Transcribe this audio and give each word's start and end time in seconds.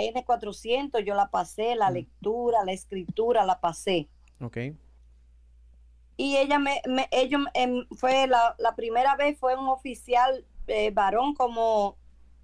N400 0.00 1.04
yo 1.04 1.14
la 1.14 1.30
pasé, 1.30 1.74
la 1.76 1.90
Mm. 1.90 1.94
lectura, 1.94 2.64
la 2.64 2.72
escritura 2.72 3.44
la 3.44 3.60
pasé. 3.60 4.08
Ok. 4.40 4.58
Y 6.16 6.36
ella 6.36 6.58
me, 6.58 6.80
me 6.88 7.08
ellos, 7.10 7.42
em, 7.54 7.86
fue 7.96 8.26
la, 8.26 8.54
la 8.58 8.74
primera 8.74 9.16
vez 9.16 9.38
fue 9.38 9.54
un 9.54 9.68
oficial 9.68 10.44
eh, 10.66 10.90
varón 10.90 11.34
como 11.34 11.96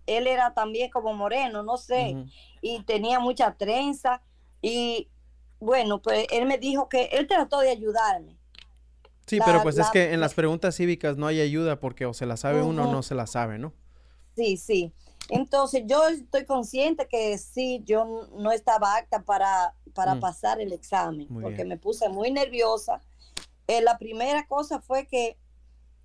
él 0.07 0.27
era 0.27 0.53
también 0.53 0.91
como 0.91 1.15
moreno, 1.15 1.63
no 1.63 1.77
sé, 1.77 2.17
y 2.61 2.83
tenía 2.83 3.19
mucha 3.21 3.55
trenza 3.55 4.21
y 4.61 5.09
bueno, 5.61 6.03
pues 6.03 6.27
él 6.33 6.47
me 6.47 6.59
dijo 6.59 6.89
que 6.89 7.05
él 7.13 7.27
trató 7.29 7.61
de 7.61 7.71
ayudarme. 7.71 8.37
Sí, 9.27 9.39
La- 9.39 9.45
pero 9.45 9.63
pues 9.63 9.79
es 9.79 9.89
que 9.91 10.13
en 10.13 10.21
las 10.21 10.35
preguntas 10.35 10.77
cívicas 10.77 11.17
no 11.17 11.27
hay 11.29 11.41
ayuda 11.41 11.79
porque 11.81 12.05
o 12.05 12.13
se 12.15 12.27
la 12.27 12.37
sabe 12.37 12.63
uno 12.63 12.85
o 12.89 12.93
no 12.93 13.03
se 13.03 13.15
la 13.15 13.27
sabe, 13.27 13.59
¿no? 13.59 13.73
Sí, 14.37 14.57
sí. 14.57 14.93
Entonces 15.29 15.85
yo 15.87 16.07
estoy 16.09 16.45
consciente 16.45 17.07
que 17.09 17.39
sí, 17.39 17.83
yo 17.85 18.29
no 18.37 18.53
estaba 18.53 18.97
apta 18.97 19.23
para, 19.23 19.75
para 19.95 20.15
Mm. 20.17 20.21
pasar 20.21 20.61
el 20.61 20.73
examen, 20.73 21.27
Muy 21.31 21.43
porque 21.43 21.57
bien. 21.59 21.69
me 21.69 21.77
puse 21.79 22.09
muy 22.09 22.31
nerviosa. 22.31 23.01
Eh, 23.67 23.81
la 23.81 23.99
primera 23.99 24.47
cosa 24.47 24.81
fue 24.81 25.07
que 25.07 25.39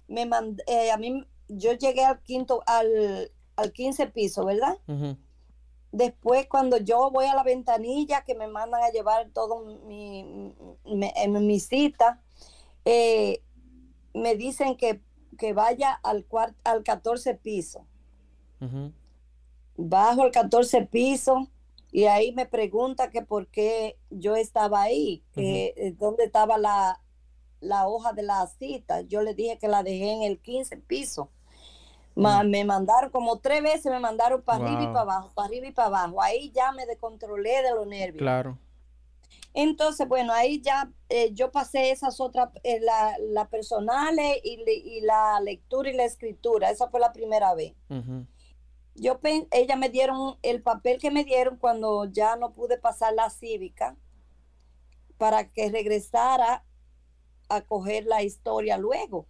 me 0.08 0.26
mand- 0.26 0.62
eh, 0.68 0.92
a 0.92 0.98
mí, 0.98 1.26
yo 1.50 1.74
llegué 1.74 2.06
al 2.06 2.22
quinto, 2.22 2.64
al, 2.66 3.32
al 3.56 3.72
15 3.74 4.08
piso, 4.08 4.46
¿verdad? 4.46 4.78
Después 5.92 6.48
cuando 6.48 6.78
yo 6.78 7.10
voy 7.12 7.26
a 7.26 7.34
la 7.36 7.44
ventanilla 7.44 8.24
que 8.24 8.36
me 8.36 8.48
mandan 8.48 8.84
a 8.84 8.90
llevar 8.92 9.30
todo 9.34 9.64
mi, 9.86 10.24
mi, 10.86 11.12
mi 11.40 11.60
cita, 11.60 12.22
eh, 12.86 13.42
me 14.14 14.36
dicen 14.36 14.78
que, 14.78 15.02
que 15.38 15.54
vaya 15.54 15.94
al, 15.94 16.26
al 16.64 16.84
14 16.84 17.36
piso 17.36 17.86
Ujú. 18.62 18.92
Bajo 19.78 20.26
el 20.26 20.32
14 20.32 20.82
piso 20.88 21.48
y 21.92 22.06
ahí 22.06 22.34
me 22.34 22.46
pregunta 22.46 23.10
que 23.10 23.22
por 23.22 23.48
qué 23.48 23.98
yo 24.10 24.36
estaba 24.36 24.82
ahí, 24.82 25.24
que 25.34 25.74
eh, 25.78 25.94
dónde 25.98 26.26
estaba 26.26 26.58
la, 26.58 27.00
la 27.62 27.88
hoja 27.88 28.12
de 28.14 28.24
la 28.24 28.46
cita. 28.48 29.02
Yo 29.02 29.22
le 29.22 29.34
dije 29.34 29.58
que 29.58 29.68
la 29.70 29.84
dejé 29.84 30.12
en 30.12 30.24
el 30.24 30.40
15 30.40 30.78
piso. 30.78 31.30
Ma- 32.16 32.44
Me 32.44 32.66
mandaron 32.66 33.12
como 33.12 33.38
tres 33.40 33.62
veces, 33.64 33.86
me 33.92 34.00
mandaron 34.00 34.42
para 34.42 34.66
arriba 34.66 34.82
y 34.84 34.88
para 34.88 35.02
abajo, 35.02 35.32
para 35.36 35.48
arriba 35.48 35.68
y 35.68 35.72
para 35.72 35.88
abajo. 35.88 36.22
Ahí 36.22 36.52
ya 36.52 36.72
me 36.72 36.86
descontrolé 36.86 37.62
de 37.62 37.72
los 37.76 37.86
nervios. 37.88 38.20
Claro. 38.20 38.58
Entonces, 39.54 40.08
bueno, 40.08 40.34
ahí 40.34 40.62
ya 40.62 40.92
eh, 41.10 41.32
yo 41.34 41.52
pasé 41.52 41.90
esas 41.92 42.20
otras, 42.20 42.50
eh, 42.64 42.80
la, 42.80 43.16
la 43.20 43.48
personales 43.50 44.38
y, 44.44 44.64
y 44.70 45.02
la 45.02 45.40
lectura 45.42 45.90
y 45.90 45.94
la 45.94 46.06
escritura. 46.06 46.70
Esa 46.70 46.90
fue 46.90 47.00
la 47.00 47.12
primera 47.14 47.54
vez. 47.56 47.74
Yo 48.98 49.20
ella 49.52 49.76
me 49.76 49.90
dieron 49.90 50.38
el 50.42 50.62
papel 50.62 51.00
que 51.00 51.12
me 51.12 51.24
dieron 51.24 51.58
cuando 51.58 52.06
ya 52.06 52.36
no 52.36 52.52
pude 52.52 52.78
pasar 52.78 53.14
la 53.14 53.30
cívica 53.30 53.96
para 55.18 55.50
que 55.50 55.70
regresara 55.70 56.64
a 57.50 57.62
coger 57.62 58.06
la 58.06 58.24
historia 58.24 58.78
luego. 58.78 59.28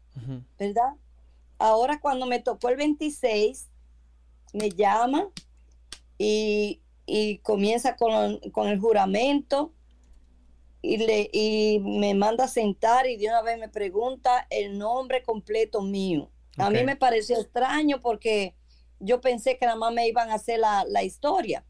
¿verdad? 0.57 0.93
Ahora 1.59 1.99
cuando 1.99 2.25
me 2.25 2.39
tocó 2.39 2.69
el 2.69 2.77
26, 2.77 3.69
me 4.53 4.69
llama 4.69 5.29
y, 6.17 6.81
y 7.05 7.39
comienza 7.39 7.95
con, 7.95 8.39
con 8.51 8.67
el 8.67 8.79
juramento 8.79 9.73
y, 10.81 10.97
le, 10.97 11.29
y 11.33 11.79
me 11.79 12.13
manda 12.13 12.45
a 12.45 12.47
sentar 12.47 13.05
y 13.07 13.17
de 13.17 13.27
una 13.27 13.41
vez 13.41 13.59
me 13.59 13.69
pregunta 13.69 14.47
el 14.49 14.77
nombre 14.77 15.23
completo 15.23 15.81
mío. 15.81 16.31
A 16.57 16.71
mí 16.71 16.83
me 16.83 16.95
pareció 16.95 17.39
extraño 17.39 18.01
porque 18.01 18.55
yo 18.99 19.21
pensé 19.21 19.57
que 19.57 19.65
nada 19.65 19.77
más 19.77 19.93
me 19.93 20.07
iban 20.07 20.29
a 20.29 20.35
hacer 20.35 20.59
la, 20.59 20.85
la 20.87 21.03
historia. 21.03 21.63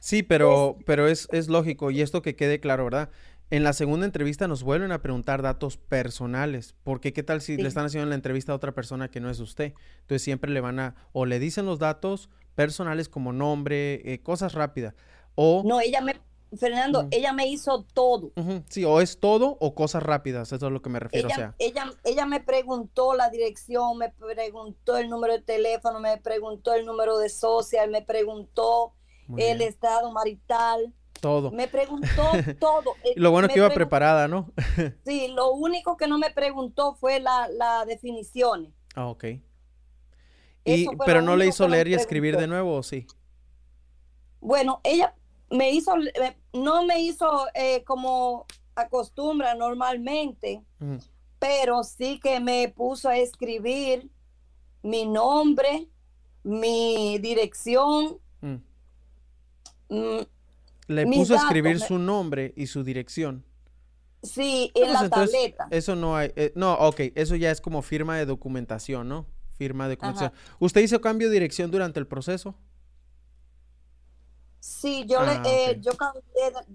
Sí, 0.00 0.22
pero, 0.22 0.76
pero 0.86 1.08
es, 1.08 1.28
es 1.32 1.48
lógico 1.48 1.90
y 1.90 2.00
esto 2.00 2.22
que 2.22 2.36
quede 2.36 2.60
claro, 2.60 2.84
¿verdad? 2.84 3.10
En 3.50 3.62
la 3.62 3.72
segunda 3.72 4.06
entrevista 4.06 4.48
nos 4.48 4.62
vuelven 4.62 4.92
a 4.92 5.02
preguntar 5.02 5.40
datos 5.42 5.76
personales, 5.76 6.74
porque 6.82 7.12
qué 7.12 7.22
tal 7.22 7.40
si 7.40 7.56
Sí. 7.56 7.62
le 7.62 7.68
están 7.68 7.84
haciendo 7.86 8.08
la 8.08 8.14
entrevista 8.16 8.52
a 8.52 8.56
otra 8.56 8.72
persona 8.72 9.08
que 9.08 9.20
no 9.20 9.30
es 9.30 9.38
usted. 9.40 9.74
Entonces 10.00 10.22
siempre 10.22 10.50
le 10.50 10.60
van 10.60 10.80
a, 10.80 10.94
o 11.12 11.26
le 11.26 11.38
dicen 11.38 11.66
los 11.66 11.78
datos 11.78 12.28
personales 12.54 13.08
como 13.08 13.32
nombre, 13.32 14.12
eh, 14.12 14.20
cosas 14.22 14.54
rápidas, 14.54 14.94
o, 15.34 15.62
No, 15.64 15.80
ella 15.80 16.00
me, 16.00 16.16
Fernando, 16.58 17.08
ella 17.10 17.32
me 17.32 17.46
hizo 17.48 17.84
todo. 17.92 18.32
Sí, 18.68 18.84
o 18.84 19.00
es 19.00 19.18
todo 19.18 19.56
o 19.60 19.74
cosas 19.74 20.02
rápidas, 20.02 20.52
eso 20.52 20.66
es 20.66 20.72
lo 20.72 20.80
que 20.80 20.88
me 20.90 21.00
refiero, 21.00 21.28
o 21.28 21.30
Ella, 21.30 21.36
sea, 21.36 21.54
ella, 21.58 21.92
ella 22.04 22.26
me 22.26 22.40
preguntó 22.40 23.14
la 23.14 23.30
dirección, 23.30 23.98
me 23.98 24.10
preguntó 24.10 24.96
el 24.96 25.08
número 25.08 25.32
de 25.34 25.42
teléfono, 25.42 25.98
me 26.00 26.16
preguntó 26.18 26.74
el 26.74 26.86
número 26.86 27.18
de 27.18 27.28
social, 27.28 27.90
me 27.90 28.02
preguntó 28.02 28.94
muy 29.26 29.42
el 29.42 29.58
bien, 29.58 29.70
estado 29.70 30.12
marital, 30.12 30.94
todo. 31.20 31.50
me 31.50 31.66
preguntó 31.68 32.06
todo. 32.60 32.94
Eh, 33.02 33.14
lo 33.16 33.30
bueno 33.32 33.48
me 33.48 33.54
que 33.54 33.58
iba 33.60 33.70
preparada, 33.70 34.28
¿no? 34.28 34.52
Sí, 35.04 35.28
lo 35.28 35.52
único 35.52 35.96
que 35.96 36.06
no 36.06 36.18
me 36.18 36.30
preguntó 36.30 36.94
fue 36.94 37.18
la, 37.20 37.48
la 37.48 37.84
definiciones. 37.84 38.72
Ah, 38.94 39.08
ok. 39.08 39.24
Y, 40.64 40.86
pero 41.04 41.22
no 41.22 41.36
le 41.36 41.46
hizo 41.46 41.68
leer 41.68 41.88
y 41.88 41.94
escribir 41.94 42.36
de 42.36 42.46
nuevo, 42.46 42.74
¿o 42.76 42.82
sí? 42.82 43.06
Bueno, 44.40 44.80
ella 44.84 45.14
me 45.50 45.70
hizo, 45.72 45.96
eh, 45.96 46.36
no 46.52 46.84
me 46.84 47.00
hizo 47.00 47.46
eh, 47.54 47.82
como 47.84 48.46
acostumbra 48.74 49.54
normalmente, 49.54 50.62
pero 51.38 51.82
sí 51.84 52.18
que 52.20 52.40
me 52.40 52.68
puso 52.68 53.08
a 53.08 53.16
escribir 53.16 54.10
mi 54.82 55.06
nombre, 55.06 55.88
mi 56.42 57.18
dirección, 57.18 58.18
Mm. 58.40 58.56
mm, 59.88 60.18
Le 60.88 61.06
puso 61.06 61.34
a 61.34 61.36
escribir 61.38 61.78
me- 61.80 61.86
su 61.86 61.98
nombre 61.98 62.52
y 62.56 62.66
su 62.66 62.84
dirección. 62.84 63.44
sí, 64.22 64.70
en 64.74 64.92
la 64.92 65.00
entonces, 65.04 65.32
tableta. 65.32 65.68
Eso 65.70 65.94
no 65.96 66.16
hay. 66.16 66.32
eh, 66.36 66.52
no, 66.54 66.74
ok, 66.74 67.00
eso 67.14 67.36
ya 67.36 67.50
es 67.50 67.60
como 67.60 67.82
firma 67.82 68.16
de 68.18 68.26
documentación, 68.26 69.08
¿no? 69.08 69.26
Firma 69.56 69.88
de 69.88 69.94
Ajá. 69.94 70.10
documentación. 70.12 70.56
¿Usted 70.58 70.80
hizo 70.82 71.00
cambio 71.00 71.28
de 71.28 71.34
dirección 71.34 71.70
durante 71.70 71.98
el 72.00 72.06
proceso? 72.06 72.54
Sí, 74.66 75.04
yo 75.06 75.20
Ah, 75.20 75.40
le, 75.44 75.70
eh, 75.70 75.74
ok. 75.76 75.80
yo 75.80 75.92
cambié 75.96 76.22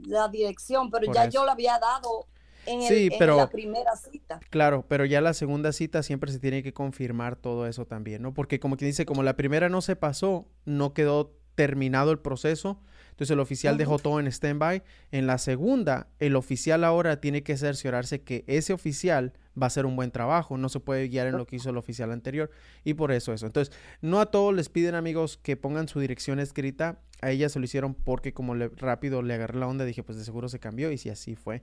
la 0.08 0.28
dirección, 0.30 0.90
pero 0.90 1.06
Por 1.08 1.16
ya 1.16 1.24
eso. 1.26 1.32
yo 1.32 1.46
la 1.46 1.52
había 1.52 1.78
dado 1.78 2.26
en, 2.66 2.82
el- 2.84 2.88
Sí, 2.88 3.10
en 3.12 3.20
pero- 3.20 3.36
la 3.36 3.50
primera 3.50 3.96
cita. 3.98 4.40
Claro, 4.50 4.86
pero 4.88 5.04
ya 5.04 5.20
la 5.20 5.34
segunda 5.34 5.74
cita 5.74 6.02
siempre 6.02 6.32
se 6.32 6.40
tiene 6.40 6.64
que 6.64 6.74
confirmar 6.74 7.36
todo 7.36 7.68
eso 7.68 7.86
también, 7.86 8.22
¿no? 8.22 8.34
Porque 8.34 8.62
como 8.62 8.78
quien 8.78 8.90
dice, 8.92 9.06
como 9.06 9.24
la 9.24 9.36
primera 9.36 9.68
no 9.68 9.82
se 9.82 9.98
pasó, 9.98 10.48
no 10.64 10.94
quedó 10.94 11.36
terminado 11.56 12.12
el 12.12 12.20
proceso, 12.20 12.80
entonces 13.10 13.32
el 13.32 13.42
oficial 13.42 13.78
dejó 13.78 14.00
todo 14.00 14.22
en 14.22 14.28
stand-by. 14.28 14.84
En 15.12 15.28
la 15.28 15.38
segunda, 15.38 16.08
el 16.20 16.38
oficial 16.38 16.86
ahora 16.86 17.20
tiene 17.20 17.44
que 17.44 17.58
cerciorarse 17.58 18.22
que 18.24 18.46
ese 18.48 18.72
oficial 18.72 19.34
va 19.60 19.66
a 19.66 19.68
hacer 19.68 19.86
un 19.86 19.96
buen 19.96 20.12
trabajo, 20.12 20.58
no 20.58 20.70
se 20.70 20.80
puede 20.80 21.08
guiar 21.08 21.28
en 21.28 21.38
lo 21.38 21.46
que 21.46 21.58
hizo 21.58 21.70
el 21.70 21.78
oficial 21.78 22.12
anterior 22.12 22.52
y 22.84 22.94
por 22.94 23.12
eso 23.12 23.34
eso. 23.34 23.46
Entonces, 23.46 23.74
no 24.02 24.20
a 24.20 24.28
todos 24.28 24.54
les 24.54 24.70
piden 24.70 24.96
amigos 24.96 25.38
que 25.38 25.58
pongan 25.58 25.88
su 25.88 26.00
dirección 26.00 26.40
escrita, 26.40 27.00
a 27.22 27.30
ella 27.30 27.50
se 27.50 27.60
lo 27.60 27.66
hicieron 27.66 27.94
porque 27.94 28.34
como 28.34 28.56
le, 28.56 28.70
rápido 28.70 29.22
le 29.22 29.36
agarré 29.36 29.60
la 29.60 29.68
onda, 29.68 29.86
dije, 29.86 30.02
pues 30.04 30.18
de 30.18 30.24
seguro 30.24 30.50
se 30.50 30.60
cambió 30.60 30.92
y 30.92 30.98
si 30.98 31.10
así 31.10 31.36
fue. 31.36 31.62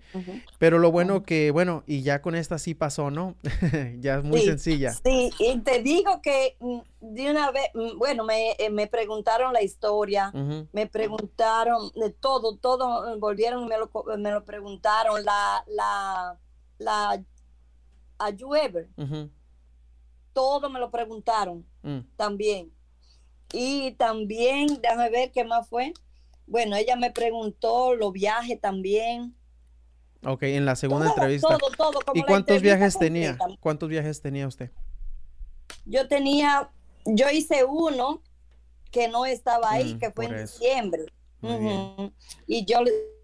Pero 0.59 0.79
lo 0.79 0.93
bueno 0.93 1.25
que, 1.25 1.51
bueno, 1.51 1.83
y 1.87 2.03
ya 2.03 2.23
con 2.23 2.35
esta 2.35 2.59
sí 2.59 2.75
pasó, 2.75 3.11
¿no? 3.11 3.35
ya 3.99 4.19
es 4.19 4.25
muy 4.25 4.41
Sí, 4.41 4.47
sencilla. 4.47 4.93
Sí, 4.93 5.31
y 5.39 5.59
te 5.59 5.83
digo 5.83 6.23
que 6.23 6.57
mm, 6.61 6.79
de 7.01 7.31
una 7.31 7.51
vez, 7.51 7.71
mm, 7.75 7.99
bueno, 7.99 8.25
me, 8.25 8.53
eh, 8.53 8.71
me 8.71 8.87
preguntaron 8.87 9.53
la 9.53 9.63
historia, 9.63 10.33
me 10.73 10.87
preguntaron 10.87 11.91
de 11.95 12.11
todo, 12.11 12.57
todo, 12.57 13.13
eh, 13.13 13.17
volvieron 13.19 13.65
y 13.65 13.67
me 13.67 13.77
lo, 13.79 13.91
me 14.17 14.31
lo 14.31 14.45
preguntaron, 14.45 15.25
la, 15.25 15.65
la, 15.67 16.39
la, 16.79 17.25
a 18.19 18.31
you 18.31 18.55
ever, 18.55 18.89
ujú, 18.97 19.31
todo 20.33 20.71
me 20.71 20.79
lo 20.79 20.91
preguntaron 20.91 21.67
mm. 21.83 21.99
también. 22.17 22.73
Y 23.53 23.93
también, 23.93 24.81
déjame 24.83 25.11
ver 25.11 25.33
qué 25.33 25.45
más 25.45 25.69
fue. 25.69 25.93
Bueno, 26.47 26.77
ella 26.77 26.97
me 26.97 27.11
preguntó 27.11 27.95
los 27.95 28.13
viajes 28.13 28.61
también. 28.61 29.35
Ok, 30.25 30.43
en 30.45 30.65
la 30.65 30.77
segunda 30.77 31.07
Todo, 31.07 31.15
entrevista. 31.15 31.59
todo, 31.59 31.71
todo, 31.77 32.01
como 32.05 32.21
¿Y 32.21 32.25
cuántos 32.25 32.57
entrevista 32.57 32.79
viajes 32.79 32.99
tenía? 32.99 33.39
completa. 33.39 33.61
¿Cuántos 33.61 33.89
viajes 33.89 34.21
tenía 34.21 34.47
usted? 34.47 34.71
Yo 35.87 36.09
tenía, 36.09 36.71
yo 37.05 37.31
hice 37.31 37.65
uno 37.65 38.23
que 38.91 39.09
no 39.09 39.27
estaba 39.27 39.71
ahí, 39.73 39.95
Mm, 39.95 39.99
que 39.99 40.11
fue 40.11 40.27
en 40.27 40.35
eso. 40.35 40.59
diciembre. 40.59 41.07
Bien. 41.41 41.95
Ujú. 41.97 42.13
Y 42.47 42.65
yo 42.65 42.83
le 42.83 43.18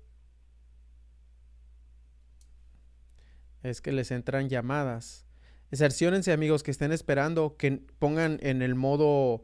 Es 3.64 3.80
que 3.80 3.92
les 3.92 4.10
entran 4.10 4.50
llamadas. 4.50 5.24
Cerciórense, 5.72 6.32
amigos, 6.32 6.62
que 6.62 6.70
estén 6.70 6.92
esperando, 6.92 7.56
que 7.56 7.82
pongan 7.98 8.38
en 8.42 8.60
el 8.60 8.74
modo 8.74 9.42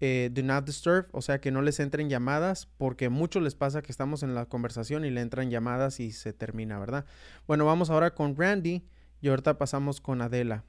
eh, 0.00 0.28
Do 0.32 0.42
Not 0.42 0.66
Disturb, 0.66 1.06
o 1.12 1.22
sea, 1.22 1.40
que 1.40 1.52
no 1.52 1.62
les 1.62 1.78
entren 1.78 2.10
llamadas, 2.10 2.66
porque 2.78 3.08
mucho 3.10 3.38
les 3.40 3.54
pasa 3.54 3.80
que 3.80 3.92
estamos 3.92 4.24
en 4.24 4.34
la 4.34 4.46
conversación 4.46 5.04
y 5.04 5.10
le 5.10 5.20
entran 5.20 5.50
llamadas 5.50 6.00
y 6.00 6.10
se 6.10 6.32
termina, 6.32 6.80
¿verdad? 6.80 7.06
Bueno, 7.46 7.64
vamos 7.64 7.90
ahora 7.90 8.12
con 8.12 8.36
Randy 8.36 8.84
y 9.20 9.28
ahorita 9.28 9.56
pasamos 9.56 10.00
con 10.00 10.20
Adela. 10.20 10.64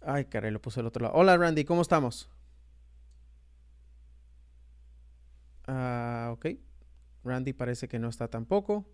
Ay, 0.00 0.24
caray, 0.24 0.50
lo 0.50 0.60
puse 0.60 0.80
al 0.80 0.86
otro 0.86 1.04
lado. 1.04 1.14
Hola, 1.14 1.36
Randy, 1.36 1.64
¿cómo 1.64 1.82
estamos? 1.82 2.28
Ok. 5.68 6.46
Randy 7.22 7.52
parece 7.52 7.86
que 7.86 8.00
no 8.00 8.08
está 8.08 8.26
tampoco. 8.26 8.84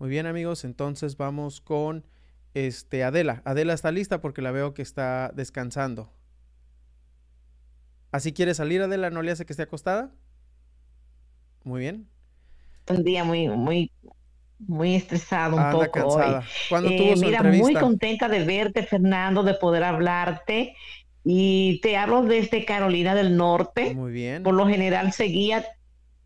Muy 0.00 0.08
bien, 0.08 0.24
amigos. 0.24 0.64
Entonces 0.64 1.18
vamos 1.18 1.60
con 1.60 2.06
este 2.54 3.04
Adela. 3.04 3.42
Adela 3.44 3.74
está 3.74 3.92
lista 3.92 4.22
porque 4.22 4.40
la 4.40 4.50
veo 4.50 4.72
que 4.72 4.80
está 4.80 5.30
descansando. 5.34 6.10
¿Así 8.10 8.32
quiere 8.32 8.54
salir 8.54 8.80
Adela? 8.80 9.10
¿No 9.10 9.20
le 9.20 9.30
hace 9.30 9.44
que 9.44 9.52
esté 9.52 9.64
acostada? 9.64 10.10
Muy 11.64 11.80
bien. 11.80 12.08
Un 12.88 13.04
día 13.04 13.24
muy, 13.24 13.48
muy, 13.48 13.92
muy 14.58 14.94
estresado 14.94 15.58
un 15.58 15.70
poco 15.70 15.90
cansada. 15.90 16.38
Hoy. 16.38 16.44
¿Cuándo 16.70 16.96
tuvo 16.96 17.16
su 17.16 17.26
mira, 17.26 17.42
muy 17.42 17.74
contenta 17.74 18.26
de 18.26 18.42
verte, 18.42 18.82
Fernando, 18.84 19.42
de 19.42 19.52
poder 19.52 19.84
hablarte. 19.84 20.76
Y 21.24 21.78
te 21.82 21.98
hablo 21.98 22.22
desde 22.22 22.64
Carolina 22.64 23.14
del 23.14 23.36
Norte. 23.36 23.94
Muy 23.94 24.12
bien. 24.12 24.44
Por 24.44 24.54
lo 24.54 24.66
general 24.66 25.12
seguía, 25.12 25.66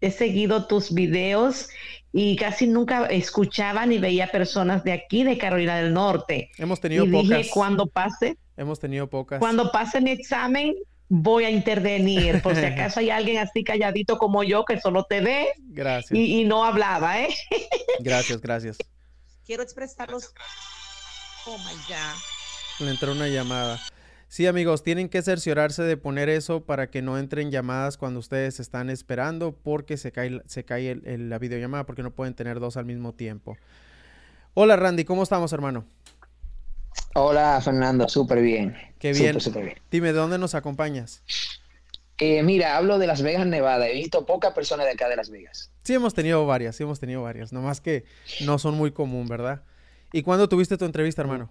he 0.01 0.13
seguido 0.13 0.69
tus 0.69 0.95
videos 0.95 1.71
y 2.17 2.37
casi 2.37 2.69
nunca 2.69 3.07
escuchaba 3.07 3.85
ni 3.87 3.99
veía 3.99 4.29
personas 4.29 4.85
de 4.85 4.93
aquí, 4.93 5.25
de 5.25 5.37
Carolina 5.37 5.79
del 5.79 5.93
Norte. 5.93 6.49
Hemos 6.59 6.81
tenido 6.81 7.05
y 7.05 7.11
pocas. 7.11 7.39
Dije, 7.39 7.51
cuando 7.53 7.89
pase. 7.89 8.39
Hemos 8.57 8.79
tenido 8.79 9.11
pocas. 9.11 9.41
Cuando 9.41 9.73
pase 9.73 10.01
mi 10.01 10.13
examen, 10.13 10.77
voy 11.09 11.43
a 11.43 11.51
intervenir, 11.51 12.41
por 12.41 12.55
si 12.55 12.65
acaso 12.65 13.01
hay 13.01 13.11
alguien 13.11 13.39
así 13.39 13.65
calladito 13.65 14.17
como 14.17 14.45
yo 14.45 14.65
que 14.65 14.81
solo 14.81 15.03
te 15.03 15.23
ve 15.23 15.49
gracias. 15.59 16.13
Y, 16.13 16.43
y 16.43 16.45
no 16.45 16.65
hablaba, 16.65 17.21
¿eh? 17.21 17.35
gracias, 17.99 18.41
gracias. 18.41 18.79
Quiero 19.45 19.65
expresarlos. 19.65 20.33
Oh 21.47 21.59
my 21.59 21.75
God. 21.89 22.85
Le 22.87 22.91
entró 22.93 23.11
una 23.11 23.27
llamada. 23.27 23.81
Sí, 24.35 24.49
amigos, 24.49 24.83
tienen 24.83 25.09
que 25.09 25.23
cerciorarse 25.23 25.85
de 25.85 25.97
poner 25.97 26.29
eso 26.29 26.65
para 26.65 26.91
que 26.91 27.03
no 27.03 27.19
entren 27.19 27.53
llamadas 27.53 27.97
cuando 27.97 28.19
ustedes 28.19 28.59
están 28.59 28.91
esperando 28.91 29.53
porque 29.53 29.97
se 29.97 30.11
cae, 30.11 30.43
se 30.47 30.65
cae 30.65 30.91
el, 30.91 31.07
el, 31.07 31.31
la 31.31 31.39
videollamada 31.39 31.87
porque 31.87 32.03
no 32.03 32.11
pueden 32.11 32.35
tener 32.35 32.59
dos 32.59 32.77
al 32.77 32.85
mismo 32.85 33.13
tiempo. 33.13 33.57
Hola 34.55 34.75
Randy, 34.75 35.05
¿cómo 35.05 35.23
estamos 35.23 35.53
hermano? 35.53 35.85
Hola 37.15 37.61
Fernando, 37.63 38.09
súper 38.09 38.43
bien. 38.43 38.77
Qué 38.99 39.13
bien. 39.13 39.41
Súper 39.41 39.67
bien. 39.67 39.79
Dime, 39.89 40.09
¿de 40.09 40.19
dónde 40.19 40.37
nos 40.37 40.57
acompañas? 40.57 41.23
Eh, 42.19 42.43
mira, 42.43 42.77
hablo 42.77 42.99
de 42.99 43.07
Las 43.07 43.23
Vegas, 43.23 43.47
Nevada. 43.47 43.87
He 43.87 43.95
visto 43.95 44.27
pocas 44.27 44.53
personas 44.53 44.87
de 44.87 44.95
acá 44.95 45.09
de 45.09 45.15
Las 45.15 45.31
Vegas. 45.31 45.71
Sí, 45.85 45.95
hemos 45.95 46.13
tenido 46.13 46.45
varias, 46.45 46.75
sí 46.75 46.83
hemos 46.83 46.99
tenido 46.99 47.23
varias. 47.23 47.53
Nomás 47.53 47.81
que 47.81 48.05
no 48.45 48.59
son 48.59 48.75
muy 48.75 48.91
común, 48.91 49.29
¿verdad? 49.29 49.63
¿Y 50.13 50.25
cuándo 50.25 50.49
tuviste 50.49 50.77
tu 50.77 50.87
entrevista, 50.87 51.23
hermano? 51.23 51.51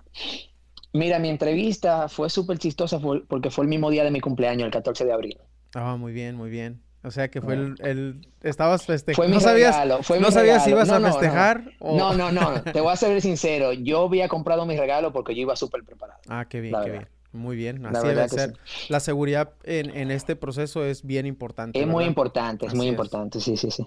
Mira, 0.93 1.19
mi 1.19 1.29
entrevista 1.29 2.07
fue 2.07 2.29
súper 2.29 2.57
chistosa 2.59 2.99
porque 3.27 3.49
fue 3.49 3.63
el 3.65 3.69
mismo 3.69 3.89
día 3.89 4.03
de 4.03 4.11
mi 4.11 4.19
cumpleaños, 4.21 4.65
el 4.67 4.71
14 4.71 5.05
de 5.05 5.11
abril. 5.13 5.37
Ah, 5.73 5.95
muy 5.97 6.13
bien, 6.13 6.35
muy 6.35 6.49
bien. 6.49 6.81
O 7.05 7.11
sea 7.11 7.29
que 7.29 7.41
fue 7.41 7.55
el, 7.55 7.75
el 7.79 8.27
estabas 8.43 8.85
festejando. 8.85 9.33
¿No 9.33 9.41
sabías, 9.41 9.73
regalo, 9.75 10.03
fue 10.03 10.19
¿no 10.21 10.31
sabías 10.31 10.63
si 10.63 10.69
ibas 10.69 10.87
no, 10.87 10.95
a 10.95 11.01
festejar? 11.11 11.63
No. 11.81 11.87
O... 11.87 11.97
no, 11.97 12.13
no, 12.13 12.31
no, 12.31 12.61
te 12.71 12.79
voy 12.79 12.93
a 12.93 12.95
ser 12.95 13.19
sincero. 13.21 13.73
Yo 13.73 14.05
había 14.05 14.29
comprado 14.29 14.65
mi 14.65 14.77
regalo 14.77 15.11
porque 15.11 15.35
yo 15.35 15.41
iba 15.41 15.55
súper 15.57 15.83
preparado. 15.83 16.19
Ah, 16.29 16.45
qué 16.47 16.61
bien, 16.61 16.73
qué 16.73 16.79
verdad. 16.89 16.91
bien. 16.93 17.07
Muy 17.33 17.55
bien, 17.57 17.83
así 17.87 18.07
debe 18.07 18.29
ser. 18.29 18.53
La 18.89 18.99
seguridad 18.99 19.53
en, 19.63 19.89
en 19.89 20.11
este 20.11 20.35
proceso 20.35 20.85
es 20.85 21.03
bien 21.03 21.25
importante. 21.25 21.77
Es 21.81 21.87
muy 21.87 22.05
importante, 22.05 22.67
es 22.67 22.69
Así 22.69 22.77
muy 22.77 22.85
es. 22.87 22.91
importante, 22.91 23.39
sí, 23.41 23.57
sí, 23.57 23.71
sí. 23.71 23.83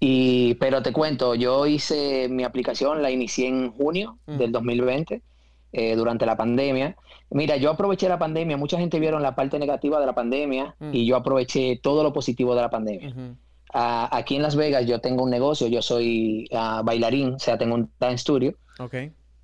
Y, 0.00 0.54
pero 0.54 0.82
te 0.82 0.90
cuento, 0.92 1.34
yo 1.34 1.66
hice 1.66 2.28
mi 2.30 2.42
aplicación, 2.42 3.02
la 3.02 3.10
inicié 3.10 3.48
en 3.48 3.70
junio 3.70 4.18
Mm. 4.26 4.38
del 4.38 4.50
2020, 4.52 5.20
eh, 5.72 5.94
durante 5.96 6.26
la 6.26 6.36
pandemia. 6.36 6.96
Mira, 7.30 7.56
yo 7.56 7.70
aproveché 7.70 8.08
la 8.08 8.18
pandemia, 8.18 8.56
mucha 8.56 8.78
gente 8.78 8.98
vieron 8.98 9.22
la 9.22 9.34
parte 9.34 9.58
negativa 9.58 10.00
de 10.00 10.06
la 10.06 10.14
pandemia 10.14 10.74
Mm. 10.80 10.90
y 10.94 11.06
yo 11.06 11.16
aproveché 11.16 11.78
todo 11.82 12.02
lo 12.02 12.12
positivo 12.12 12.54
de 12.54 12.60
la 12.62 12.70
pandemia. 12.70 13.14
Aquí 13.72 14.34
en 14.36 14.42
Las 14.42 14.56
Vegas 14.56 14.84
yo 14.86 15.00
tengo 15.00 15.22
un 15.22 15.30
negocio, 15.30 15.68
yo 15.68 15.80
soy 15.80 16.48
ah, 16.52 16.82
bailarín, 16.84 17.34
o 17.34 17.38
sea, 17.38 17.56
tengo 17.56 17.76
un 17.76 17.88
dance 18.00 18.18
studio 18.22 18.54
Ok. 18.80 18.94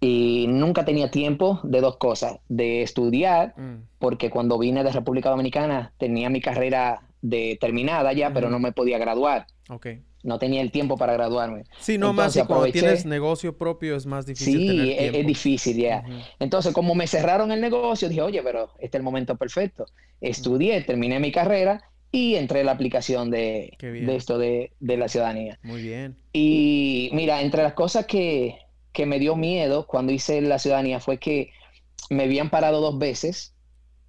y 0.00 0.46
nunca 0.48 0.84
tenía 0.84 1.10
tiempo 1.12 1.60
de 1.62 1.80
dos 1.80 1.96
cosas, 1.98 2.38
de 2.48 2.82
estudiar, 2.82 3.54
Mm. 3.56 3.82
porque 4.00 4.28
cuando 4.30 4.58
vine 4.58 4.82
de 4.82 4.90
República 4.90 5.30
Dominicana 5.30 5.92
tenía 5.98 6.28
mi 6.28 6.40
carrera 6.40 7.02
de 7.22 7.56
terminada 7.60 8.12
ya, 8.12 8.32
pero 8.32 8.50
no 8.50 8.58
me 8.58 8.72
podía 8.72 8.98
graduar, 8.98 9.46
Ok. 9.70 9.86
No 10.26 10.38
tenía 10.38 10.60
el 10.60 10.70
tiempo 10.70 10.96
para 10.96 11.12
graduarme. 11.14 11.64
Sí, 11.78 11.98
no 11.98 12.12
más, 12.12 12.36
Entonces, 12.36 12.44
cuando 12.48 12.72
tienes 12.72 13.06
negocio 13.06 13.56
propio 13.56 13.96
es 13.96 14.06
más 14.06 14.26
difícil 14.26 14.66
tener 14.66 14.86
Sí, 14.86 14.96
es, 14.98 15.26
difícil 15.26 15.76
ya. 15.76 16.04
Ujú. 16.06 16.18
Entonces, 16.40 16.74
como 16.74 16.94
me 16.94 17.06
cerraron 17.06 17.52
el 17.52 17.60
negocio, 17.60 18.08
dije, 18.08 18.22
oye, 18.22 18.42
pero 18.42 18.72
este 18.78 18.96
es 18.96 19.00
el 19.00 19.02
momento 19.02 19.36
perfecto. 19.36 19.86
Estudié, 20.20 20.82
terminé 20.82 21.20
mi 21.20 21.30
carrera 21.30 21.82
y 22.10 22.34
entré 22.34 22.60
en 22.60 22.66
la 22.66 22.72
aplicación 22.72 23.30
de, 23.30 23.76
de 23.80 24.16
esto 24.16 24.36
de, 24.36 24.72
de 24.80 24.96
la 24.96 25.08
ciudadanía. 25.08 25.58
Muy 25.62 25.82
bien. 25.82 26.16
Y 26.32 27.10
mira, 27.12 27.40
entre 27.42 27.62
las 27.62 27.74
cosas 27.74 28.06
que, 28.06 28.58
que 28.92 29.06
me 29.06 29.18
dio 29.18 29.36
miedo 29.36 29.86
cuando 29.86 30.12
hice 30.12 30.40
la 30.40 30.58
ciudadanía 30.58 30.98
fue 30.98 31.18
que 31.18 31.52
me 32.10 32.24
habían 32.24 32.50
parado 32.50 32.80
dos 32.80 32.98
veces 32.98 33.54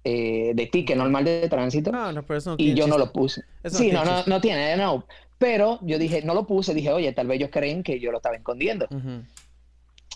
eh, 0.04 0.52
de 0.54 0.66
ticket 0.66 0.96
normal 0.96 1.24
de 1.24 1.48
tránsito 1.48 1.92
No, 1.92 2.12
no, 2.12 2.24
pero 2.24 2.38
eso 2.38 2.50
no 2.50 2.56
y 2.58 2.74
yo 2.74 2.86
no 2.86 2.96
lo 2.98 3.12
puse. 3.12 3.42
Eso 3.62 3.78
sí, 3.78 3.90
no, 3.92 4.04
no, 4.04 4.24
no 4.26 4.40
tiene, 4.40 4.76
no. 4.76 5.04
Pero 5.38 5.78
yo 5.82 5.98
dije, 5.98 6.22
no 6.22 6.34
lo 6.34 6.46
puse, 6.46 6.74
dije, 6.74 6.90
oye, 6.90 7.12
tal 7.12 7.28
vez 7.28 7.36
ellos 7.36 7.50
creen 7.52 7.82
que 7.82 8.00
yo 8.00 8.10
lo 8.10 8.18
estaba 8.18 8.36
escondiendo. 8.36 8.86
Ujú. 8.90 9.22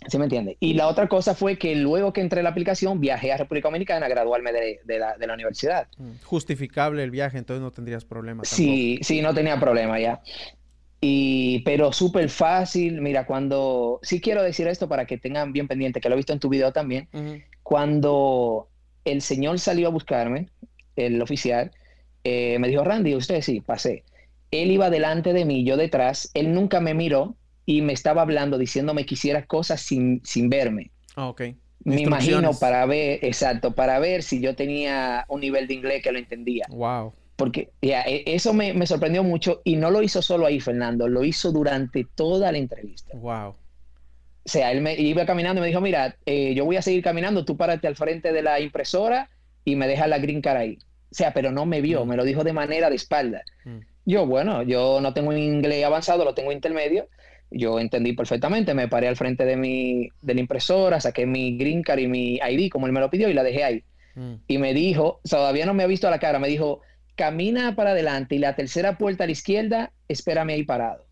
¿Sí 0.09 0.19
me 0.19 0.25
entiende? 0.25 0.57
Y 0.59 0.75
la 0.75 0.89
otra 0.89 1.07
cosa 1.07 1.35
fue 1.37 1.57
que 1.59 1.77
luego 1.77 2.13
que 2.13 2.21
entré 2.21 2.41
en 2.41 2.45
la 2.45 2.51
aplicación, 2.51 2.99
viajé 2.99 3.33
a 3.33 3.37
República 3.37 3.69
Dominicana 3.69 4.07
a 4.07 4.09
graduarme 4.09 4.53
de, 4.53 4.81
de 4.85 4.99
la, 4.99 5.17
de 5.17 5.27
la 5.29 5.35
universidad. 5.35 5.87
Mm. 5.97 6.15
Justificable 6.25 7.05
el 7.05 7.13
viaje, 7.13 7.39
entonces 7.39 7.63
no 7.63 7.71
tendrías 7.71 8.05
problemas. 8.05 8.49
Sí, 8.49 8.99
sí, 9.03 9.23
no 9.23 9.33
tenía 9.33 9.61
problema 9.61 10.01
ya. 10.01 10.21
Y, 11.01 11.61
pero 11.61 11.93
súper 11.93 12.29
fácil. 12.31 13.01
Mira, 13.01 13.27
cuando, 13.27 14.01
sí 14.03 14.21
quiero 14.21 14.43
decir 14.43 14.67
esto 14.67 14.89
para 14.89 15.05
que 15.05 15.19
tengan 15.19 15.53
bien 15.53 15.69
pendiente, 15.69 16.01
que 16.01 16.09
lo 16.09 16.15
he 16.15 16.17
visto 16.17 16.33
en 16.33 16.41
tu 16.41 16.49
video 16.49 16.73
también. 16.73 17.09
Cuando 17.63 18.69
el 19.05 19.23
señor 19.23 19.61
salió 19.61 19.87
a 19.87 19.91
buscarme, 19.91 20.49
el 20.97 21.23
oficial, 21.23 21.71
eh, 22.25 22.59
me 22.59 22.67
dijo, 22.67 22.83
Randy, 22.83 23.15
usted 23.15 23.41
sí, 23.41 23.61
pasé. 23.61 24.03
Él 24.53 24.71
iba 24.71 24.89
delante 24.91 25.33
de 25.33 25.45
mí, 25.45 25.65
yo 25.65 25.77
detrás. 25.77 26.31
Él 26.35 26.53
nunca 26.55 26.79
me 26.81 26.95
miró 26.95 27.35
y 27.67 27.83
me 27.83 27.93
estaba 27.93 28.23
hablando, 28.23 28.59
diciéndome 28.59 29.05
que 29.07 29.15
hiciera 29.15 29.47
cosas 29.47 29.81
sin, 29.81 30.21
sin 30.25 30.49
verme. 30.49 30.91
Ah, 31.17 31.29
ok. 31.29 31.43
Me 31.85 32.03
imagino 32.03 32.53
para 32.61 32.87
ver, 32.87 33.19
exacto, 33.23 33.73
para 33.75 33.99
ver 33.99 34.23
si 34.23 34.41
yo 34.41 34.55
tenía 34.55 35.25
un 35.29 35.41
nivel 35.41 35.67
de 35.67 35.75
inglés 35.75 36.03
que 36.03 36.13
lo 36.13 36.19
entendía. 36.19 36.67
Wow. 36.71 37.13
Porque 37.35 37.71
ya, 37.83 38.03
e- 38.03 38.23
eso 38.27 38.53
me, 38.55 38.73
me 38.73 38.87
sorprendió 38.87 39.25
mucho 39.25 39.63
y 39.65 39.75
no 39.77 39.91
lo 39.91 40.01
hizo 40.03 40.23
solo 40.23 40.47
ahí, 40.47 40.61
Fernando, 40.61 41.09
lo 41.09 41.25
hizo 41.25 41.51
durante 41.51 42.05
toda 42.15 42.53
la 42.53 42.59
entrevista. 42.59 43.17
Wow. 43.17 43.49
O 44.45 44.49
sea, 44.49 44.71
él 44.71 44.81
me 44.81 44.95
iba 45.01 45.25
caminando 45.27 45.61
y 45.61 45.63
me 45.63 45.69
dijo, 45.69 45.81
mira, 45.81 46.17
eh, 46.27 46.53
yo 46.55 46.65
voy 46.65 46.77
a 46.77 46.83
seguir 46.83 47.03
caminando, 47.03 47.45
tú 47.45 47.57
párate 47.57 47.87
al 47.89 47.97
frente 47.97 48.33
de 48.33 48.43
la 48.43 48.61
impresora 48.61 49.29
y 49.65 49.75
me 49.77 49.89
dejas 49.89 50.09
la 50.09 50.19
green 50.19 50.41
card 50.43 50.59
ahí. 50.59 50.79
O 51.11 51.15
sea, 51.15 51.33
pero 51.33 51.51
no 51.51 51.65
me 51.67 51.81
vio, 51.81 52.05
Mm. 52.05 52.09
me 52.09 52.17
lo 52.17 52.25
dijo 52.25 52.45
de 52.45 52.53
manera 52.53 52.91
de 52.91 52.97
espalda. 52.97 53.43
Mm. 53.65 53.79
Yo, 54.05 54.27
bueno, 54.27 54.63
yo 54.63 55.01
no 55.01 55.13
tengo 55.15 55.31
un 55.31 55.39
inglés 55.39 55.85
avanzado, 55.85 56.25
lo 56.25 56.35
tengo 56.35 56.53
intermedio. 56.53 57.09
Yo 57.51 57.79
entendí 57.79 58.15
perfectamente, 58.15 58.73
me 58.75 58.89
paré 58.89 59.09
al 59.09 59.17
frente 59.17 59.45
de, 59.45 59.57
mi, 59.57 60.09
de 60.23 60.35
la 60.35 60.41
impresora, 60.41 61.01
saqué 61.01 61.27
mi 61.27 61.57
green 61.59 61.83
card 61.83 61.99
y 62.01 62.09
mi 62.09 62.37
ID 62.37 62.71
como 62.71 62.87
él 62.87 62.93
me 62.93 63.01
lo 63.01 63.11
pidió 63.11 63.29
y 63.29 63.35
la 63.35 63.43
dejé 63.43 63.65
ahí. 63.65 63.85
Mm. 64.15 64.35
Y 64.49 64.59
me 64.59 64.73
dijo, 64.75 65.21
todavía 65.29 65.67
no 65.67 65.75
me 65.75 65.83
ha 65.83 65.87
visto 65.87 66.09
a 66.09 66.11
la 66.11 66.19
cara, 66.19 66.39
me 66.39 66.49
dijo, 66.49 66.81
camina 67.15 67.77
para 67.77 67.91
adelante 67.91 68.37
y 68.37 68.39
la 68.39 68.57
tercera 68.57 68.97
puerta 68.97 69.25
a 69.25 69.27
la 69.27 69.33
izquierda, 69.33 69.93
espérame 70.09 70.51
ahí 70.51 70.65
parado. 70.65 71.05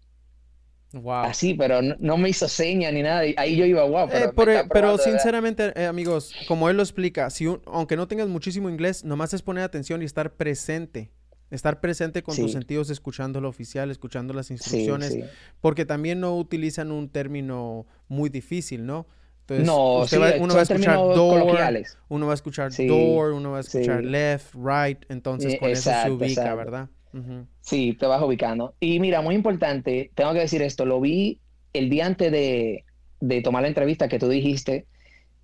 Wow. 0.93 1.25
Así, 1.27 1.55
pero 1.55 1.83
no, 1.83 1.95
no 2.01 2.17
me 2.17 2.31
hizo 2.31 2.49
seña 2.49 2.91
ni 2.91 3.03
nada. 3.03 3.23
Ahí 3.37 3.57
yo 3.57 3.65
iba, 3.65 3.85
wow, 3.85 4.09
pero, 4.11 4.25
Eh, 4.27 4.33
pero, 4.35 4.51
está 4.53 4.63
pero 4.63 4.69
probando, 4.69 4.91
de 4.91 5.05
verdad". 5.05 5.19
sinceramente, 5.19 5.73
eh, 5.77 5.87
amigos, 5.87 6.35
como 6.49 6.69
él 6.69 6.77
lo 6.77 6.83
explica, 6.83 7.31
si 7.31 7.47
un- 7.47 7.63
aunque 7.67 7.97
no 7.97 8.09
tengas 8.09 8.29
muchísimo 8.29 8.69
inglés, 8.69 9.05
nomás 9.05 9.33
es 9.35 9.43
poner 9.43 9.63
atención 9.63 10.03
y 10.03 10.05
estar 10.07 10.33
presente. 10.33 11.11
Estar 11.51 11.81
presente 11.81 12.23
con 12.23 12.37
tus 12.37 12.53
sentidos, 12.53 12.91
escuchando 12.91 13.41
lo 13.41 13.49
oficial, 13.49 13.91
escuchando 13.91 14.33
las 14.35 14.51
instrucciones, 14.51 15.15
sí. 15.15 15.21
porque 15.61 15.85
también 15.85 16.21
no 16.21 16.37
utilizan 16.37 16.93
un 16.93 17.09
término 17.09 17.87
muy 18.09 18.31
difícil, 18.31 18.87
¿no? 18.87 19.07
Entonces, 19.41 19.67
No, 19.67 20.07
sí, 20.07 20.17
va- 20.17 20.35
uno 20.39 20.55
va 20.55 20.61
a 20.61 20.63
escuchar 20.63 20.97
door, 21.15 21.43
uno 22.09 22.27
va 22.27 22.33
a 22.33 22.35
escuchar 22.35 22.73
Sí, 22.73 22.87
door, 22.87 23.33
uno 23.33 23.51
va 23.51 23.57
a 23.57 23.61
escuchar 23.61 24.03
sí. 24.05 24.09
left, 24.09 24.55
right, 24.55 25.05
entonces 25.09 25.55
Eh, 25.55 25.59
con 25.59 25.71
eso 25.71 25.91
se 25.91 26.11
ubica, 26.11 26.43
exacto. 26.43 26.57
¿verdad? 26.57 26.89
Sí, 27.61 27.97
te 27.99 28.07
vas 28.07 28.23
ubicando. 28.23 28.75
Y 28.79 29.01
mira, 29.01 29.21
muy 29.21 29.35
importante, 29.35 30.13
tengo 30.15 30.33
que 30.33 30.41
decir 30.41 30.63
esto, 30.63 30.85
lo 30.85 31.01
vi 31.01 31.41
el 31.73 31.91
día 31.91 32.07
antes 32.07 32.31
de, 32.31 32.85
de 33.21 33.43
tomar 33.43 33.63
la 33.63 33.69
entrevista 33.69 34.09
que 34.09 34.19
tú 34.21 34.29
dijiste, 34.29 34.87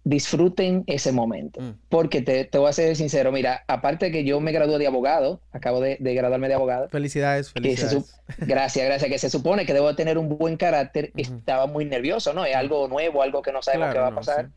disfruten 0.08 0.84
ese 0.86 1.10
momento. 1.10 1.60
Mm. 1.60 1.72
Porque 1.88 2.22
te, 2.22 2.44
te 2.44 2.58
voy 2.58 2.68
a 2.70 2.72
ser 2.72 2.94
sincero, 2.94 3.32
mira, 3.32 3.64
aparte 3.66 4.12
que 4.12 4.24
yo 4.24 4.40
me 4.40 4.52
gradué 4.52 4.78
de 4.78 4.86
abogado, 4.86 5.40
acabo 5.50 5.80
de, 5.80 5.96
de 5.98 6.14
graduarme 6.14 6.46
de 6.46 6.54
abogado, 6.54 6.88
Felicidades, 6.88 7.50
felicidades. 7.52 8.14
gracias, 8.38 8.86
gracias, 8.86 9.10
que 9.10 9.18
se 9.18 9.30
supone 9.30 9.66
que 9.66 9.74
debo 9.74 9.94
tener 9.96 10.16
un 10.16 10.28
buen 10.28 10.56
carácter, 10.56 11.10
estaba 11.16 11.66
muy 11.66 11.84
nervioso, 11.86 12.32
¿no? 12.32 12.44
Es 12.44 12.54
algo 12.54 12.86
nuevo, 12.86 13.20
algo 13.20 13.42
que 13.42 13.50
no 13.52 13.62
sabemos 13.62 13.86
Claro, 13.86 13.92
qué 13.92 13.98
va 14.00 14.08
a 14.08 14.14
pasar. 14.14 14.46
sí. 14.46 14.52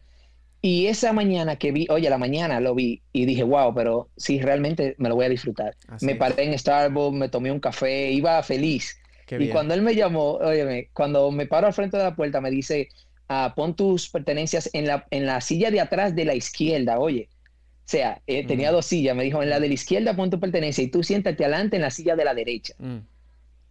Y 0.61 0.87
esa 0.87 1.13
mañana 1.13 1.55
que 1.55 1.71
vi, 1.71 1.87
oye, 1.89 2.09
la 2.09 2.17
mañana 2.17 2.59
lo 2.59 2.75
vi 2.75 3.01
y 3.13 3.25
dije, 3.25 3.43
wow, 3.43 3.73
pero 3.73 4.11
sí, 4.17 4.41
realmente 4.41 4.93
me 4.97 5.07
lo 5.09 5.15
voy 5.15 5.25
a 5.25 5.29
disfrutar. 5.29 5.77
Así 5.87 6.05
me 6.05 6.11
es. 6.13 6.17
paré 6.17 6.43
en 6.43 6.59
Starbucks, 6.59 7.15
me 7.17 7.29
tomé 7.29 7.49
un 7.51 7.61
café, 7.61 8.11
iba 8.11 8.43
feliz. 8.43 8.97
y 9.29 9.47
cuando 9.49 9.73
él 9.73 9.81
me 9.81 9.95
llamó, 9.95 10.33
óyeme, 10.33 10.89
cuando 10.93 11.31
me 11.31 11.47
paro 11.47 11.67
al 11.67 11.73
frente 11.73 11.95
de 11.97 12.03
la 12.03 12.15
puerta, 12.15 12.41
me 12.41 12.51
dice, 12.51 12.89
ah, 13.29 13.53
pon 13.55 13.75
tus 13.75 14.09
pertenencias 14.09 14.69
en 14.73 14.87
la, 14.87 15.05
en 15.11 15.25
la 15.25 15.39
silla 15.39 15.71
de 15.71 15.79
atrás 15.79 16.15
de 16.15 16.25
la 16.25 16.35
izquierda, 16.35 16.99
oye. 16.99 17.29
O 17.31 17.91
sea, 17.91 18.21
eh, 18.27 18.45
tenía 18.45 18.71
dos 18.71 18.85
sillas, 18.85 19.15
me 19.15 19.23
dijo, 19.23 19.41
en 19.41 19.49
la 19.49 19.59
de 19.59 19.67
la 19.67 19.73
izquierda 19.73 20.15
pon 20.15 20.29
tu 20.29 20.39
pertenencia 20.39 20.83
y 20.83 20.87
tú 20.89 21.01
siéntate 21.01 21.43
adelante 21.43 21.77
en 21.77 21.81
la 21.81 21.89
silla 21.89 22.15
de 22.15 22.25
la 22.25 22.35
derecha. 22.35 22.75
Mm. 22.77 22.97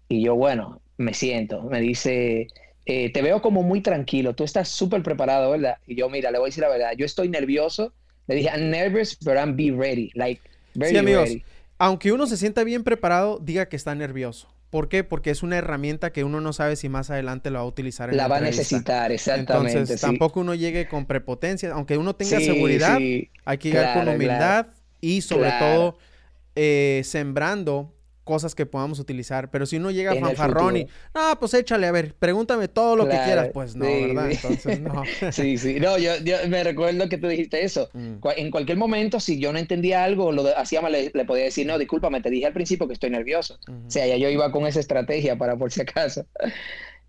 Y 0.08 0.24
yo, 0.24 0.34
bueno, 0.34 0.80
me 0.96 1.14
siento. 1.14 1.62
Me 1.62 1.80
dice, 1.80 2.48
eh, 2.86 3.12
te 3.12 3.22
veo 3.22 3.42
como 3.42 3.62
muy 3.62 3.80
tranquilo, 3.80 4.34
tú 4.34 4.44
estás 4.44 4.70
súper 4.70 5.02
preparado, 5.02 5.50
¿verdad? 5.50 5.76
Y 5.86 5.94
yo, 5.94 6.08
mira, 6.08 6.30
le 6.30 6.38
voy 6.38 6.46
a 6.46 6.48
decir 6.48 6.62
la 6.62 6.70
verdad, 6.70 6.92
yo 6.96 7.04
estoy 7.04 7.28
nervioso. 7.28 7.92
Le 8.26 8.34
dije, 8.34 8.48
I'm 8.48 8.70
nervous, 8.70 9.16
but 9.20 9.34
I'm 9.34 9.56
be 9.56 9.70
ready. 9.70 10.10
Like, 10.14 10.40
very 10.74 10.92
sí, 10.92 10.96
amigos, 10.96 11.30
aunque 11.78 12.12
uno 12.12 12.26
se 12.26 12.36
sienta 12.36 12.64
bien 12.64 12.82
preparado, 12.82 13.38
diga 13.38 13.68
que 13.68 13.76
está 13.76 13.94
nervioso. 13.94 14.48
¿Por 14.70 14.88
qué? 14.88 15.02
Porque 15.02 15.30
es 15.30 15.42
una 15.42 15.56
herramienta 15.56 16.12
que 16.12 16.24
uno 16.24 16.40
no 16.40 16.52
sabe 16.52 16.76
si 16.76 16.88
más 16.88 17.10
adelante 17.10 17.50
lo 17.50 17.58
va 17.58 17.64
a 17.64 17.66
utilizar. 17.66 18.10
En 18.10 18.18
la, 18.18 18.28
va 18.28 18.36
a 18.36 18.40
necesitar, 18.40 19.10
exactamente. 19.12 19.72
Entonces, 19.72 20.00
tampoco 20.00 20.40
uno 20.40 20.54
llegue 20.54 20.88
con 20.88 21.06
prepotencia. 21.06 21.70
Aunque 21.72 21.96
uno 21.96 22.14
tenga 22.14 22.38
seguridad, 22.38 22.98
hay 22.98 23.58
que 23.58 23.70
llegar 23.70 23.98
con 23.98 24.08
humildad 24.08 24.66
y 25.00 25.22
sobre 25.22 25.52
todo 25.52 25.96
eh, 26.54 27.02
sembrando 27.04 27.94
cosas 28.28 28.54
que 28.54 28.66
podamos 28.66 28.98
utilizar. 28.98 29.50
Pero 29.50 29.64
si 29.64 29.76
uno 29.76 29.90
llega 29.90 30.12
a 30.12 30.16
fanfarrón 30.16 30.76
y, 30.76 30.86
ah, 31.14 31.38
pues 31.40 31.54
échale, 31.54 31.86
a 31.86 31.92
ver, 31.92 32.14
pregúntame 32.14 32.68
todo 32.68 32.94
lo 32.94 33.08
que 33.08 33.18
quieras. 33.24 33.48
Pues 33.54 33.74
no, 33.74 33.86
¿verdad? 33.86 34.30
Entonces, 34.30 34.80
no. 34.80 35.02
sí, 35.32 35.56
sí. 35.56 35.80
No, 35.80 35.96
yo, 35.96 36.12
yo, 36.22 36.36
me 36.48 36.62
recuerdo 36.62 37.08
que 37.08 37.16
tú 37.16 37.26
dijiste 37.26 37.64
eso. 37.64 37.88
Mm. 37.94 38.16
En 38.36 38.50
cualquier 38.50 38.76
momento, 38.76 39.18
si 39.18 39.40
yo 39.40 39.50
no 39.50 39.58
entendía 39.58 40.04
algo, 40.04 40.30
lo 40.30 40.46
hacía 40.58 40.82
mal, 40.82 40.92
le, 40.92 41.24
podía 41.24 41.44
decir, 41.44 41.66
no, 41.66 41.78
discúlpame, 41.78 42.20
te 42.20 42.28
dije 42.28 42.44
al 42.44 42.52
principio 42.52 42.86
que 42.86 42.92
estoy 42.92 43.08
nervioso. 43.08 43.58
O 43.66 43.90
sea, 43.90 44.06
ya 44.06 44.18
yo 44.18 44.28
iba 44.28 44.52
con 44.52 44.66
esa 44.66 44.80
estrategia 44.80 45.38
para 45.38 45.56
por 45.56 45.72
si 45.72 45.80
acaso. 45.80 46.26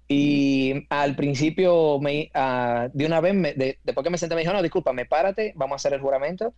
Y 0.07 0.87
al 0.89 1.17
principio, 1.17 1.99
me, 1.99 2.31
uh, 2.33 2.89
de 2.93 3.05
una 3.05 3.19
vez, 3.19 3.35
me, 3.35 3.53
después 3.53 4.03
que 4.03 4.09
me 4.09 4.17
senté, 4.17 4.35
me 4.35 4.41
dijo, 4.41 4.53
no, 4.53 4.63
discúlpame, 4.63 5.05
párate, 5.05 5.51
vamos 5.57 5.73
a 5.73 5.75
hacer 5.75 5.93
el 5.93 5.99
juramento. 5.99 6.53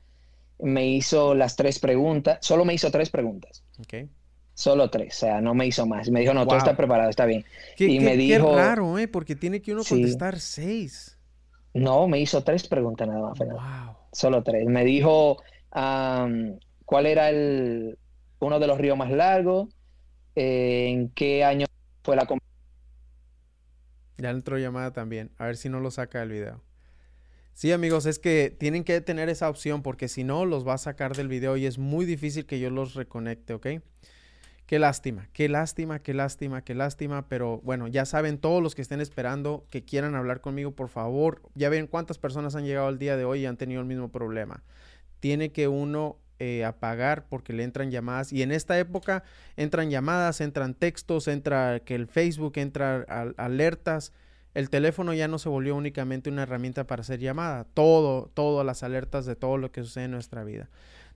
Me 0.60 0.88
hizo 0.88 1.34
las 1.34 1.56
tres 1.56 1.80
preguntas, 1.80 2.38
solo 2.41 2.63
me 2.63 2.75
hizo 2.75 2.91
tres 2.91 3.10
preguntas. 3.10 3.63
Okay. 3.80 4.08
Solo 4.53 4.89
tres, 4.89 5.15
o 5.15 5.20
sea, 5.22 5.41
no 5.41 5.53
me 5.53 5.65
hizo 5.65 5.86
más. 5.86 6.10
Me 6.10 6.20
dijo, 6.20 6.34
no, 6.34 6.46
todo 6.46 6.58
está 6.58 6.75
preparado, 6.75 7.10
está 7.10 7.25
bien. 7.25 7.46
y 7.77 8.00
me 8.00 8.17
dijo... 8.17 8.51
Qué 8.51 8.55
raro, 8.55 8.98
¿eh? 9.00 9.08
Porque 9.08 9.36
tiene 9.36 9.62
que 9.62 9.74
uno 9.74 9.84
contestar 9.88 10.39
seis. 10.39 11.17
No, 11.74 12.08
me 12.08 12.20
hizo 12.20 12.43
tres 12.43 12.67
preguntas 12.67 13.08
nada 13.08 13.29
más, 13.29 13.39
Wow. 13.39 13.96
Solo 14.12 14.43
tres. 14.43 14.65
Me 14.67 14.84
dijo 14.84 15.38
cuál 15.72 17.05
era 17.05 17.29
el, 17.29 17.98
uno 18.39 18.60
de 18.60 18.67
los 18.67 18.77
ríos 18.77 18.98
más 18.98 19.12
largos, 19.12 19.70
eh, 20.36 20.88
en 20.89 21.10
qué 21.10 21.43
año 21.43 21.65
fue 22.03 22.15
la... 22.15 22.27
Ya 24.17 24.29
entró 24.29 24.58
llamada 24.58 24.91
también. 24.91 25.31
A 25.38 25.46
ver 25.46 25.58
si 25.58 25.70
no 25.70 25.79
lo 25.79 25.89
saca 25.91 26.22
el 26.22 26.29
video. 26.29 26.62
Sí, 27.53 27.72
amigos, 27.72 28.05
es 28.05 28.20
que 28.20 28.55
tienen 28.58 28.84
que 28.84 29.01
tener 29.01 29.29
esa 29.29 29.50
opción 29.50 29.81
porque 29.81 30.08
si 30.08 30.24
no, 30.24 30.46
los 30.46 30.67
va 30.67 30.74
a 30.74 30.77
sacar 30.77 31.15
del 31.15 31.27
video 31.27 31.58
y 31.58 31.65
es 31.65 31.77
muy 31.77 32.05
difícil 32.05 32.46
que 32.46 32.60
yo 32.60 32.70
los 32.70 32.93
reconecte, 32.96 33.53
¿ok? 33.53 33.67
Qué 34.72 34.80
lástima, 34.80 35.28
qué 35.34 35.50
lástima, 35.50 36.00
qué 36.00 36.13
lástima, 36.13 36.63
qué 36.63 36.74
lástima, 36.74 37.28
pero 37.28 37.60
bueno, 37.62 37.90
ya 37.90 38.06
saben 38.06 38.38
todos 38.38 38.63
los 38.63 38.74
que 38.74 38.82
estén 38.82 39.01
esperando 39.01 39.66
que 39.70 39.84
quieran 39.84 40.16
hablar 40.16 40.40
conmigo, 40.40 40.72
por 40.72 40.88
favor, 40.88 41.42
ya 41.56 41.68
ven 41.68 41.88
cuántas 41.88 42.18
personas 42.18 42.56
han 42.56 42.63
llegado 42.63 42.88
al 42.88 42.98
día 42.98 43.18
de 43.18 43.25
hoy 43.25 43.42
y 43.42 43.48
han 43.48 43.58
tenido 43.58 43.82
el 43.82 43.86
mismo 43.86 44.13
problema. 44.13 44.63
Tiene 45.20 45.51
que 45.51 45.68
uno 45.68 46.20
eh, 46.40 46.63
apagar 46.63 47.25
porque 47.28 47.51
le 47.51 47.66
entran 47.66 47.92
llamadas 47.92 48.32
y 48.32 48.44
en 48.44 48.54
esta 48.54 48.80
época 48.80 49.24
entran 49.58 49.90
llamadas, 49.90 50.40
entran 50.40 50.74
textos, 50.74 51.28
entra 51.28 51.82
que 51.82 51.94
el 51.96 52.08
Facebook, 52.08 52.54
entra 52.56 53.01
alertas. 53.36 54.13
El 54.54 54.70
teléfono 54.70 55.13
ya 55.13 55.28
no 55.28 55.38
se 55.38 55.50
volvió 55.50 55.75
únicamente 55.75 56.30
una 56.30 56.44
herramienta 56.44 56.88
para 56.88 57.01
hacer 57.01 57.20
llamada, 57.20 57.66
todo, 57.74 58.32
todas 58.34 58.66
las 58.66 58.84
alertas 58.84 59.25
de 59.25 59.36
todo 59.36 59.58
lo 59.58 59.70
que 59.74 59.84
sucede 59.84 60.06
en 60.06 60.12
nuestra 60.12 60.46
vida. 60.46 60.70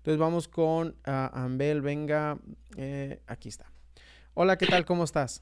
Entonces 0.05 0.19
vamos 0.19 0.47
con 0.47 0.89
uh, 0.89 1.29
Ambel, 1.33 1.81
venga, 1.81 2.37
eh, 2.77 3.21
aquí 3.25 3.49
está. 3.49 3.71
Hola, 4.35 4.55
¿qué 4.55 4.67
tal? 4.67 4.85
¿Cómo 4.85 5.03
estás? 5.03 5.41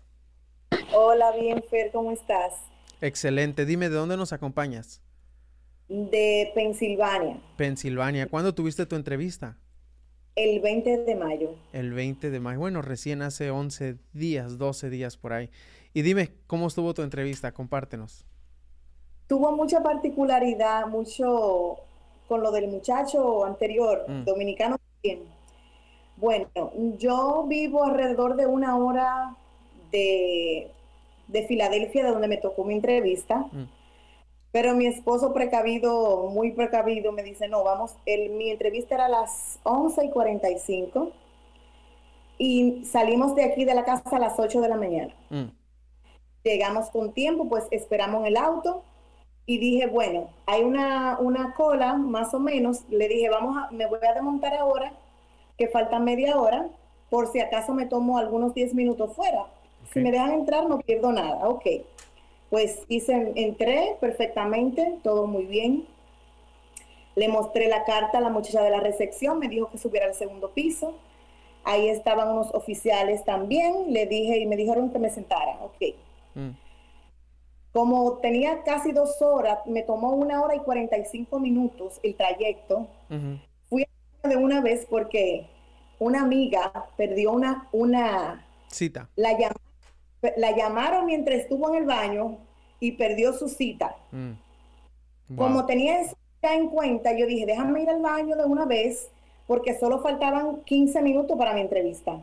Hola, 0.95 1.33
bien, 1.37 1.61
Fer, 1.69 1.91
¿cómo 1.91 2.13
estás? 2.13 2.53
Excelente. 3.01 3.65
Dime, 3.65 3.89
¿de 3.89 3.97
dónde 3.97 4.15
nos 4.15 4.31
acompañas? 4.31 5.01
De 5.89 6.49
Pensilvania. 6.55 7.41
Pensilvania. 7.57 8.29
¿Cuándo 8.29 8.55
tuviste 8.55 8.85
tu 8.85 8.95
entrevista? 8.95 9.57
El 10.37 10.61
20 10.61 10.97
de 10.99 11.15
mayo. 11.15 11.55
El 11.73 11.91
20 11.91 12.29
de 12.29 12.39
mayo. 12.39 12.59
Bueno, 12.59 12.81
recién 12.81 13.21
hace 13.21 13.51
11 13.51 13.97
días, 14.13 14.57
12 14.57 14.89
días 14.89 15.17
por 15.17 15.33
ahí. 15.33 15.49
Y 15.93 16.03
dime, 16.03 16.35
¿cómo 16.47 16.67
estuvo 16.67 16.93
tu 16.93 17.01
entrevista? 17.01 17.51
Compártenos. 17.51 18.25
Tuvo 19.27 19.51
mucha 19.51 19.83
particularidad, 19.83 20.87
mucho 20.87 21.79
con 22.33 22.41
lo 22.41 22.51
del 22.51 22.67
muchacho 22.67 23.45
anterior, 23.45 24.05
mm. 24.07 24.23
dominicano 24.23 24.77
también. 24.79 25.21
Bueno, 26.17 26.47
yo 26.97 27.45
vivo 27.47 27.83
alrededor 27.83 28.35
de 28.35 28.47
una 28.47 28.75
hora 28.75 29.35
de, 29.91 30.71
de 31.27 31.43
Filadelfia, 31.45 32.03
de 32.03 32.09
donde 32.09 32.27
me 32.27 32.37
tocó 32.37 32.63
mi 32.63 32.73
entrevista. 32.73 33.45
Mm. 33.51 33.65
Pero 34.51 34.73
mi 34.73 34.87
esposo 34.87 35.31
precavido, 35.31 36.31
muy 36.31 36.53
precavido, 36.53 37.11
me 37.11 37.21
dice, 37.21 37.47
no, 37.47 37.63
vamos, 37.63 37.97
el, 38.07 38.31
mi 38.31 38.49
entrevista 38.49 38.95
era 38.95 39.05
a 39.05 39.09
las 39.09 39.59
11 39.61 40.05
y 40.05 40.09
45 40.09 41.11
y 42.39 42.83
salimos 42.85 43.35
de 43.35 43.43
aquí 43.43 43.63
de 43.63 43.75
la 43.75 43.85
casa 43.85 44.15
a 44.17 44.19
las 44.19 44.39
8 44.39 44.59
de 44.59 44.69
la 44.69 44.75
mañana. 44.75 45.13
Mm. 45.29 45.49
Llegamos 46.43 46.89
con 46.89 47.13
tiempo, 47.13 47.47
pues 47.47 47.65
esperamos 47.69 48.25
el 48.25 48.37
auto 48.37 48.83
y 49.45 49.57
dije, 49.57 49.87
bueno, 49.87 50.29
hay 50.45 50.63
una, 50.63 51.17
una 51.19 51.53
cola 51.53 51.93
más 51.95 52.33
o 52.33 52.39
menos. 52.39 52.83
Le 52.89 53.07
dije, 53.07 53.29
vamos 53.29 53.57
a, 53.57 53.71
me 53.71 53.85
voy 53.87 53.99
a 54.07 54.13
desmontar 54.13 54.53
ahora, 54.55 54.93
que 55.57 55.67
falta 55.67 55.99
media 55.99 56.39
hora, 56.39 56.69
por 57.09 57.31
si 57.31 57.39
acaso 57.39 57.73
me 57.73 57.85
tomo 57.85 58.17
algunos 58.17 58.53
10 58.53 58.73
minutos 58.73 59.13
fuera. 59.15 59.45
Si 59.91 59.99
me 59.99 60.11
dejan 60.11 60.31
entrar, 60.31 60.67
no 60.67 60.79
pierdo 60.79 61.11
nada. 61.11 61.47
Ok. 61.47 61.65
Pues 62.49 62.83
hice, 62.87 63.33
entré 63.35 63.97
perfectamente, 63.99 64.97
todo 65.03 65.27
muy 65.27 65.45
bien. 65.45 65.85
Le 67.15 67.27
mostré 67.27 67.67
la 67.67 67.83
carta 67.83 68.17
a 68.17 68.21
la 68.21 68.29
muchacha 68.29 68.63
de 68.63 68.71
la 68.71 68.79
recepción, 68.79 69.39
me 69.39 69.49
dijo 69.49 69.69
que 69.69 69.77
subiera 69.77 70.07
al 70.07 70.15
segundo 70.15 70.51
piso. 70.51 70.95
Ahí 71.65 71.89
estaban 71.89 72.29
unos 72.29 72.53
oficiales 72.53 73.23
también. 73.23 73.93
Le 73.93 74.05
dije 74.05 74.37
y 74.37 74.45
me 74.45 74.55
dijeron 74.55 74.89
que 74.91 74.99
me 74.99 75.09
sentara. 75.09 75.57
Ok. 75.61 75.95
Mm. 76.35 76.49
Como 77.73 78.19
tenía 78.19 78.61
casi 78.61 78.91
dos 78.91 79.19
horas, 79.19 79.59
me 79.65 79.81
tomó 79.81 80.11
una 80.11 80.41
hora 80.43 80.55
y 80.55 80.59
45 80.59 81.39
minutos 81.39 81.99
el 82.03 82.15
trayecto. 82.15 82.87
Fui 83.67 83.87
de 84.23 84.35
una 84.35 84.61
vez 84.61 84.85
porque 84.87 85.49
una 85.97 86.21
amiga 86.21 86.71
perdió 86.95 87.31
una, 87.31 87.67
una 87.71 88.45
cita. 88.67 89.09
La, 89.15 89.35
la 90.37 90.55
llamaron 90.55 91.07
mientras 91.07 91.39
estuvo 91.39 91.67
en 91.69 91.81
el 91.81 91.85
baño 91.85 92.37
y 92.79 92.91
perdió 92.91 93.33
su 93.33 93.49
cita. 93.49 93.95
Mm. 94.11 94.33
Como 95.35 95.65
tenía 95.65 95.99
eso 95.99 96.15
en 96.43 96.69
cuenta, 96.69 97.17
yo 97.17 97.25
dije, 97.25 97.47
déjame 97.47 97.81
ir 97.81 97.89
al 97.89 98.01
baño 98.01 98.35
de 98.35 98.45
una 98.45 98.65
vez 98.65 99.09
porque 99.47 99.79
solo 99.79 99.99
faltaban 99.99 100.61
15 100.63 101.01
minutos 101.01 101.35
para 101.37 101.53
mi 101.53 101.61
entrevista. 101.61 102.21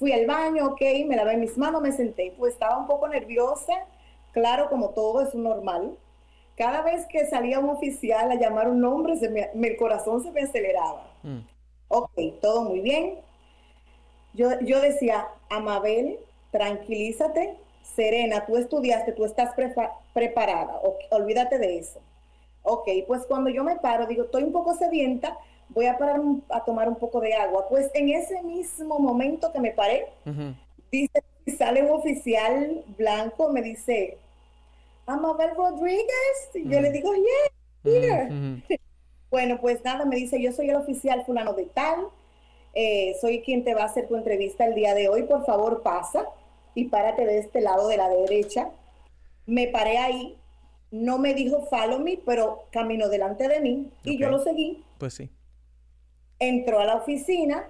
Fui 0.00 0.10
al 0.10 0.26
baño, 0.26 0.66
ok, 0.66 0.80
me 1.06 1.14
lavé 1.14 1.36
mis 1.36 1.56
manos, 1.56 1.80
me 1.80 1.92
senté, 1.92 2.34
pues 2.36 2.54
estaba 2.54 2.76
un 2.76 2.88
poco 2.88 3.06
nerviosa 3.08 3.74
Claro, 4.32 4.68
como 4.68 4.90
todo 4.90 5.22
es 5.22 5.34
normal. 5.34 5.96
Cada 6.56 6.82
vez 6.82 7.06
que 7.06 7.26
salía 7.26 7.60
un 7.60 7.70
oficial 7.70 8.30
a 8.30 8.34
llamar 8.34 8.68
un 8.68 8.80
nombre, 8.80 9.16
se 9.16 9.28
me, 9.30 9.50
el 9.54 9.76
corazón 9.76 10.22
se 10.22 10.30
me 10.32 10.42
aceleraba. 10.42 11.06
Mm. 11.22 11.38
Ok, 11.88 12.12
todo 12.40 12.62
muy 12.62 12.80
bien. 12.80 13.20
Yo, 14.34 14.58
yo 14.60 14.80
decía, 14.80 15.28
Amabel, 15.48 16.18
tranquilízate, 16.50 17.56
serena, 17.82 18.44
tú 18.46 18.56
estudiaste, 18.56 19.12
tú 19.12 19.24
estás 19.24 19.54
preparada, 20.12 20.80
olvídate 21.10 21.58
de 21.58 21.78
eso. 21.78 22.00
Ok, 22.62 22.88
pues 23.06 23.24
cuando 23.26 23.50
yo 23.50 23.64
me 23.64 23.76
paro, 23.76 24.06
digo, 24.06 24.24
estoy 24.24 24.42
un 24.42 24.52
poco 24.52 24.74
sedienta, 24.74 25.36
voy 25.70 25.86
a 25.86 25.96
parar 25.96 26.20
a 26.50 26.64
tomar 26.64 26.88
un 26.88 26.96
poco 26.96 27.20
de 27.20 27.34
agua. 27.34 27.66
Pues 27.68 27.90
en 27.94 28.10
ese 28.10 28.42
mismo 28.42 28.98
momento 28.98 29.52
que 29.52 29.60
me 29.60 29.70
paré, 29.70 30.06
dice 30.90 31.22
sale 31.56 31.82
un 31.82 31.90
oficial 31.90 32.84
blanco, 32.96 33.50
me 33.50 33.62
dice, 33.62 34.18
Amabel 35.06 35.50
Rodríguez. 35.56 36.50
Y 36.54 36.68
yo 36.68 36.80
le 36.80 36.90
mm. 36.90 36.92
digo, 36.92 37.12
yeah, 37.14 37.92
here. 37.92 38.30
Mm, 38.30 38.62
bueno, 39.30 39.60
pues 39.60 39.82
nada, 39.84 40.04
me 40.04 40.16
dice, 40.16 40.40
yo 40.40 40.52
soy 40.52 40.70
el 40.70 40.76
oficial 40.76 41.24
fulano 41.24 41.54
de 41.54 41.64
tal, 41.66 42.08
eh, 42.74 43.16
soy 43.20 43.42
quien 43.42 43.64
te 43.64 43.74
va 43.74 43.82
a 43.82 43.86
hacer 43.86 44.08
tu 44.08 44.16
entrevista 44.16 44.66
el 44.66 44.74
día 44.74 44.94
de 44.94 45.08
hoy, 45.08 45.24
por 45.24 45.44
favor 45.44 45.82
pasa 45.82 46.26
y 46.74 46.84
párate 46.84 47.24
de 47.24 47.38
este 47.38 47.60
lado 47.60 47.88
de 47.88 47.96
la 47.96 48.08
derecha. 48.08 48.70
Me 49.46 49.68
paré 49.68 49.98
ahí, 49.98 50.36
no 50.90 51.18
me 51.18 51.34
dijo 51.34 51.66
follow 51.66 51.98
me, 51.98 52.18
pero 52.24 52.64
caminó 52.70 53.08
delante 53.08 53.48
de 53.48 53.60
mí 53.60 53.90
y 54.04 54.18
yo 54.18 54.30
lo 54.30 54.38
seguí. 54.38 54.84
Pues 54.98 55.14
sí. 55.14 55.30
Entró 56.38 56.78
a 56.78 56.84
la 56.84 56.96
oficina, 56.96 57.66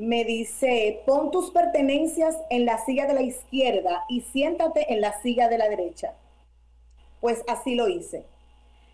me 0.00 0.24
dice, 0.24 1.02
pon 1.06 1.30
tus 1.30 1.50
pertenencias 1.50 2.34
en 2.48 2.64
la 2.64 2.82
silla 2.84 3.06
de 3.06 3.12
la 3.12 3.22
izquierda 3.22 4.04
y 4.08 4.22
siéntate 4.22 4.92
en 4.92 5.02
la 5.02 5.20
silla 5.20 5.48
de 5.48 5.58
la 5.58 5.68
derecha. 5.68 6.14
Pues 7.20 7.44
así 7.46 7.74
lo 7.74 7.86
hice. 7.86 8.24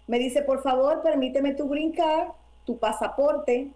Me 0.09 0.19
dice, 0.19 0.43
por 0.43 0.63
favor, 0.63 1.03
permíteme 1.03 1.55
tu 1.55 1.69
brincar, 1.69 2.33
tu 2.65 2.79
pasaporte. 2.79 3.69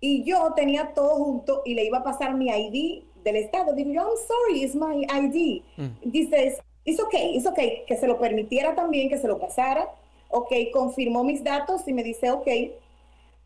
Y 0.00 0.24
yo 0.24 0.54
tenía 0.54 0.94
todo 0.94 1.16
junto 1.16 1.62
y 1.66 1.74
le 1.74 1.84
iba 1.84 1.98
a 1.98 2.04
pasar 2.04 2.34
mi 2.34 2.48
ID 2.48 3.04
del 3.22 3.36
Estado. 3.36 3.74
Digo, 3.74 3.90
I'm 3.90 4.16
sorry, 4.26 4.64
it's 4.64 4.74
my 4.74 5.04
ID. 5.04 5.62
Mm. 5.76 6.10
Dice, 6.10 6.62
it's 6.84 7.00
okay, 7.00 7.36
it's 7.36 7.46
okay, 7.46 7.84
que 7.86 7.96
se 7.96 8.06
lo 8.06 8.18
permitiera 8.18 8.74
también, 8.74 9.10
que 9.10 9.18
se 9.18 9.28
lo 9.28 9.38
pasara. 9.38 9.86
Ok, 10.30 10.50
confirmó 10.72 11.24
mis 11.24 11.44
datos 11.44 11.86
y 11.86 11.92
me 11.92 12.02
dice, 12.02 12.30
ok. 12.30 12.48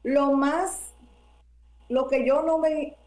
Lo 0.05 0.33
más, 0.33 0.93
lo 1.89 2.07
que 2.07 2.25
yo 2.25 2.43
no 2.43 2.59
me, 2.59 2.98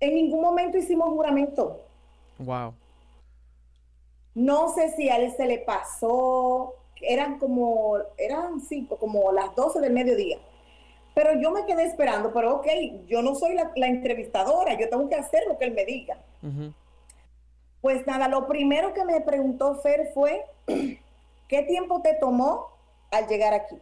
en 0.00 0.14
ningún 0.14 0.40
momento 0.40 0.78
hicimos 0.78 1.08
juramento. 1.10 1.80
Wow. 2.38 2.74
No 4.34 4.68
sé 4.74 4.90
si 4.96 5.08
a 5.08 5.16
él 5.16 5.32
se 5.36 5.46
le 5.46 5.58
pasó, 5.58 6.74
eran 7.00 7.38
como, 7.38 7.98
eran 8.18 8.60
cinco, 8.60 8.98
como 8.98 9.32
las 9.32 9.54
12 9.54 9.80
del 9.80 9.92
mediodía. 9.92 10.38
Pero 11.14 11.40
yo 11.40 11.50
me 11.50 11.64
quedé 11.64 11.84
esperando, 11.84 12.32
pero 12.32 12.56
ok, 12.56 12.66
yo 13.06 13.22
no 13.22 13.34
soy 13.34 13.54
la, 13.54 13.86
entrevistadora, 13.86 14.78
yo 14.78 14.90
tengo 14.90 15.08
que 15.08 15.14
hacer 15.14 15.44
lo 15.48 15.56
que 15.56 15.64
él 15.64 15.72
me 15.72 15.86
diga. 15.86 16.18
Pues 17.80 18.06
nada, 18.06 18.28
lo 18.28 18.46
primero 18.46 18.92
que 18.92 19.04
me 19.04 19.20
preguntó 19.22 19.76
Fer 19.76 20.10
fue, 20.12 20.44
¿qué 21.48 21.62
tiempo 21.62 22.02
te 22.02 22.14
tomó 22.14 22.68
al 23.10 23.26
llegar 23.28 23.54
aquí? 23.54 23.76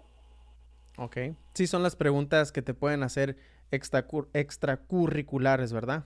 Ok, 0.96 1.16
sí 1.54 1.66
son 1.66 1.82
las 1.82 1.96
preguntas 1.96 2.52
que 2.52 2.62
te 2.62 2.74
pueden 2.74 3.02
hacer 3.02 3.36
extracurriculares, 3.70 5.72
¿verdad? 5.72 6.04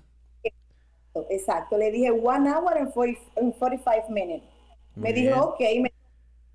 Exacto, 1.31 1.77
le 1.77 1.91
dije 1.91 2.11
one 2.11 2.49
hour 2.49 2.79
and, 2.79 2.93
45 2.93 4.09
minutes. 4.09 4.45
me 4.95 5.13
dijo, 5.13 5.41
ok, 5.41 5.61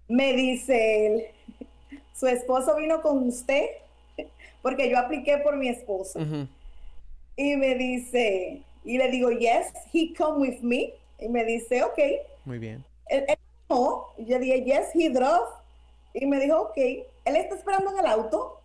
me, 0.08 0.34
dice, 0.34 1.34
su 2.14 2.28
esposo 2.28 2.76
vino 2.76 3.02
con 3.02 3.28
usted 3.28 3.66
porque 4.64 4.90
yo 4.90 4.98
apliqué 4.98 5.38
por 5.40 5.58
mi 5.58 5.70
esposo. 5.70 6.20
Y 7.36 7.56
me 7.58 7.76
dice, 7.76 8.64
y 8.84 8.98
le 8.98 9.10
digo, 9.10 9.30
yes, 9.32 9.72
he 9.94 10.14
come 10.16 10.48
with 10.48 10.62
me. 10.62 10.94
Y 11.20 11.28
me 11.28 11.44
dice, 11.44 11.84
ok. 11.84 12.00
Muy 12.46 12.60
bien. 12.60 12.84
Él, 13.08 13.26
no, 13.70 14.08
yo 14.18 14.40
dije, 14.40 14.64
yes, 14.64 14.88
he 14.94 15.10
drove. 15.10 15.50
Y 16.14 16.26
me 16.26 16.40
dijo, 16.40 16.62
ok, 16.62 16.78
él 16.78 17.36
está 17.36 17.56
esperando 17.56 17.92
en 17.92 18.00
el 18.00 18.06
auto. 18.06 18.62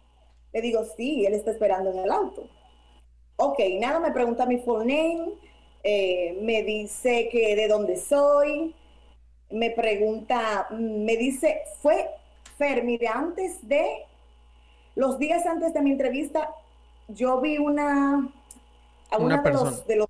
Le 0.52 0.60
digo, 0.60 0.84
sí, 0.96 1.26
él 1.26 1.34
está 1.34 1.50
esperando 1.50 1.90
en 1.90 1.98
el 1.98 2.10
auto. 2.10 2.48
Ok, 3.36 3.58
nada, 3.78 4.00
me 4.00 4.10
pregunta 4.10 4.46
mi 4.46 4.58
full 4.58 4.80
name, 4.80 5.30
eh, 5.84 6.36
me 6.42 6.62
dice 6.64 7.28
que 7.30 7.54
de 7.54 7.68
dónde 7.68 7.96
soy, 7.96 8.74
me 9.50 9.70
pregunta, 9.70 10.66
me 10.70 11.16
dice, 11.16 11.62
fue 11.80 12.10
Fer, 12.56 12.82
mire, 12.82 13.06
antes 13.06 13.66
de 13.66 13.86
los 14.96 15.18
días 15.18 15.46
antes 15.46 15.72
de 15.72 15.80
mi 15.80 15.92
entrevista, 15.92 16.50
yo 17.06 17.40
vi 17.40 17.58
una, 17.58 18.28
a 19.10 19.16
una, 19.16 19.40
de 19.40 19.52
los, 19.52 19.86
de 19.86 19.96
los 19.96 20.08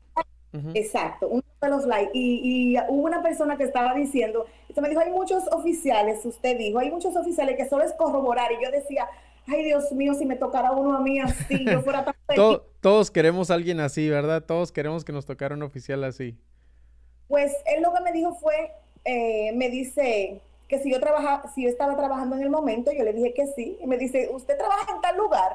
exacto, 0.72 1.28
uno 1.28 1.42
de 1.60 1.68
los 1.68 1.84
likes, 1.84 2.12
y, 2.14 2.76
hubo 2.88 3.02
una 3.02 3.22
persona 3.22 3.58
que 3.58 3.64
estaba 3.64 3.92
diciendo, 3.92 4.46
esto 4.66 4.80
me 4.80 4.88
dijo, 4.88 5.02
hay 5.02 5.10
muchos 5.10 5.46
oficiales, 5.52 6.24
usted 6.24 6.56
dijo, 6.56 6.78
hay 6.78 6.90
muchos 6.90 7.14
oficiales 7.14 7.56
que 7.56 7.68
solo 7.68 7.84
es 7.84 7.92
corroborar, 7.92 8.50
y 8.52 8.64
yo 8.64 8.70
decía, 8.70 9.06
ay 9.48 9.64
Dios 9.64 9.90
mío, 9.92 10.14
si 10.14 10.26
me 10.26 10.36
tocara 10.36 10.72
uno 10.72 10.96
a 10.96 11.00
mí 11.00 11.20
así, 11.20 11.64
yo 11.64 11.80
fuera 11.82 12.04
tan 12.04 12.14
Todos 12.80 13.10
queremos 13.10 13.50
a 13.50 13.54
alguien 13.54 13.80
así, 13.80 14.08
¿verdad? 14.08 14.44
Todos 14.44 14.72
queremos 14.72 15.04
que 15.04 15.12
nos 15.12 15.26
tocara 15.26 15.54
un 15.54 15.62
oficial 15.62 16.04
así. 16.04 16.36
Pues 17.26 17.52
él 17.66 17.82
lo 17.82 17.92
que 17.92 18.00
me 18.02 18.12
dijo 18.12 18.34
fue, 18.34 18.72
eh, 19.04 19.52
me 19.54 19.68
dice, 19.68 20.40
que 20.68 20.78
si 20.78 20.92
yo 20.92 21.00
trabajaba, 21.00 21.50
si 21.54 21.62
yo 21.64 21.70
estaba 21.70 21.96
trabajando 21.96 22.36
en 22.36 22.42
el 22.42 22.50
momento, 22.50 22.92
yo 22.92 23.02
le 23.02 23.14
dije 23.14 23.32
que 23.32 23.46
sí. 23.46 23.78
Y 23.80 23.86
me 23.86 23.96
dice, 23.96 24.28
¿usted 24.30 24.56
trabaja 24.56 24.94
en 24.94 25.00
tal 25.00 25.16
lugar? 25.16 25.52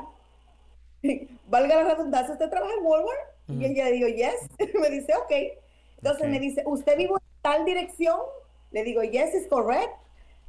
Valga 1.47 1.83
la 1.83 1.93
redundancia, 1.93 2.33
¿usted 2.33 2.49
trabaja 2.49 2.73
en 2.73 2.83
Walmart? 2.83 3.19
Y 3.47 3.65
ella 3.65 3.85
le 3.85 3.91
digo, 3.91 4.07
yes. 4.07 4.49
me 4.73 4.89
dice, 4.89 5.13
ok. 5.15 5.31
Entonces 5.97 6.29
me 6.29 6.39
dice, 6.39 6.63
¿usted 6.65 6.97
vive 6.97 7.11
en 7.11 7.41
tal 7.41 7.65
dirección? 7.65 8.19
Le 8.71 8.83
digo, 8.83 9.03
yes, 9.03 9.33
es 9.35 9.47
correct. 9.47 9.93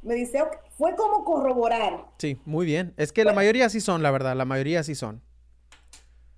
Me 0.05 0.13
dice, 0.13 0.43
fue 0.77 0.95
como 0.95 1.25
corroborar. 1.25 2.05
Sí, 2.19 2.39
muy 2.45 2.67
bien. 2.67 2.93
Es 2.95 3.11
que 3.11 3.25
la 3.25 3.33
mayoría 3.33 3.69
sí 3.69 3.81
son, 3.81 4.03
la 4.03 4.11
verdad, 4.11 4.35
la 4.35 4.45
mayoría 4.45 4.83
sí 4.83 4.93
son. 4.93 5.21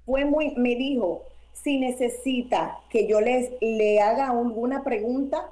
Fue 0.05 0.23
muy, 0.23 0.55
me 0.55 0.75
dijo, 0.75 1.23
si 1.51 1.77
necesita 1.77 2.79
que 2.89 3.07
yo 3.07 3.19
les, 3.19 3.51
le 3.59 3.99
haga 3.99 4.29
alguna 4.29 4.85
pregunta, 4.85 5.49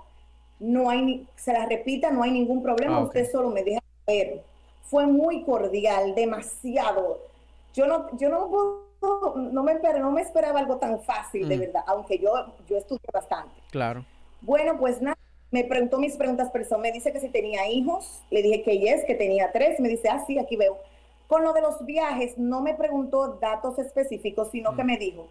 no 0.62 0.90
hay, 0.90 1.28
se 1.36 1.52
la 1.52 1.66
repita, 1.66 2.10
no 2.10 2.24
hay 2.24 2.32
ningún 2.32 2.64
problema, 2.64 2.96
ah, 2.96 3.04
usted 3.04 3.30
solo 3.30 3.50
me 3.50 3.64
deja 3.64 3.82
ver. 4.08 4.42
Fue 4.84 5.06
muy 5.06 5.44
cordial, 5.44 6.16
demasiado. 6.16 7.20
Yo 7.74 7.86
no, 7.86 8.18
yo 8.18 8.30
no, 8.30 9.36
no 9.36 9.64
me, 9.64 9.76
no 10.00 10.12
me 10.12 10.22
esperaba 10.22 10.62
algo 10.62 10.78
tan 10.78 11.02
fácil, 11.02 11.50
de 11.50 11.58
mm. 11.58 11.60
verdad, 11.60 11.84
aunque 11.86 12.18
yo, 12.18 12.32
yo 12.66 12.78
estudié 12.78 13.10
bastante. 13.12 13.62
Claro. 13.72 14.06
Bueno, 14.40 14.78
pues 14.80 15.02
nada, 15.02 15.18
me 15.56 15.64
preguntó 15.64 16.00
mis 16.00 16.18
preguntas 16.18 16.52
personales, 16.52 16.92
me 16.92 16.98
dice 16.98 17.14
que 17.14 17.22
si 17.22 17.30
tenía 17.30 17.66
hijos, 17.70 18.22
le 18.30 18.42
dije 18.42 18.62
que 18.62 18.78
yes, 18.78 19.06
que 19.06 19.16
tenía 19.16 19.54
tres, 19.54 19.80
me 19.80 19.88
dice, 19.88 20.10
ah, 20.10 20.22
sí, 20.28 20.38
aquí 20.38 20.58
veo. 20.58 20.78
Con 21.28 21.46
lo 21.46 21.54
de 21.54 21.62
los 21.62 21.86
viajes, 21.86 22.38
no 22.38 22.60
me 22.60 22.74
preguntó 22.74 23.38
datos 23.40 23.80
específicos, 23.80 24.50
sino 24.52 24.76
que 24.76 24.84
mm. 24.84 24.86
me 24.86 24.98
dijo, 24.98 25.30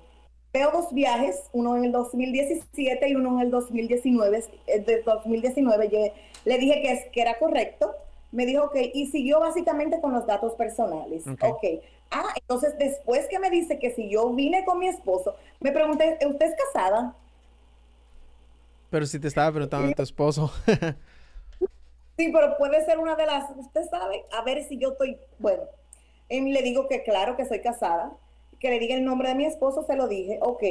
veo 0.51 0.71
dos 0.71 0.95
viajes, 0.95 1.51
uno 1.53 1.77
en 1.77 1.85
el 1.85 1.93
2017 1.93 3.07
y 3.07 3.15
uno 3.17 3.35
en 3.35 3.41
el 3.41 3.51
2019. 3.51 4.45
El 4.67 4.87
de 4.87 5.03
2019 5.03 6.13
le 6.47 6.59
dije 6.59 6.81
que, 6.81 6.93
es, 6.93 7.05
que 7.13 7.21
era 7.21 7.39
correcto. 7.39 7.95
Me 8.33 8.47
dijo 8.47 8.71
que, 8.71 8.93
y 8.95 9.09
siguió 9.09 9.41
básicamente 9.41 10.01
con 10.01 10.15
los 10.15 10.27
datos 10.27 10.55
personales. 10.55 11.27
Ok. 11.27 11.45
okay. 11.45 11.83
Ah, 12.11 12.33
entonces 12.41 12.79
después 12.79 13.29
que 13.29 13.39
me 13.39 13.51
dice 13.51 13.79
que 13.79 13.91
si 13.91 14.09
yo 14.09 14.31
vine 14.31 14.65
con 14.65 14.79
mi 14.79 14.89
esposo, 14.89 15.37
me 15.61 15.71
pregunté, 15.71 16.17
¿usted 16.27 16.47
es 16.47 16.57
casada? 16.57 17.15
Pero 18.95 19.07
si 19.07 19.19
te 19.19 19.27
estaba 19.27 19.51
preguntando 19.51 19.89
a 19.91 19.93
tu 19.93 20.03
esposo. 20.05 20.53
sí, 22.17 22.31
pero 22.33 22.57
puede 22.57 22.85
ser 22.85 23.01
una 23.01 23.17
de 23.17 23.27
las, 23.27 23.51
usted 23.57 23.81
sabe, 23.91 24.25
a 24.31 24.45
ver 24.45 24.63
si 24.69 24.79
yo 24.79 24.93
estoy, 24.93 25.19
bueno, 25.41 25.65
y 26.29 26.53
le 26.53 26.63
digo 26.63 26.87
que 26.87 27.03
claro 27.03 27.37
que 27.37 27.45
soy 27.45 27.61
casada 27.61 28.13
que 28.61 28.71
le 28.71 28.79
diga 28.79 28.95
el 28.95 29.05
nombre 29.05 29.31
de 29.31 29.35
mi 29.35 29.47
esposo, 29.47 29.83
se 29.83 29.97
lo 29.97 30.07
dije, 30.07 30.39
ok. 30.41 30.63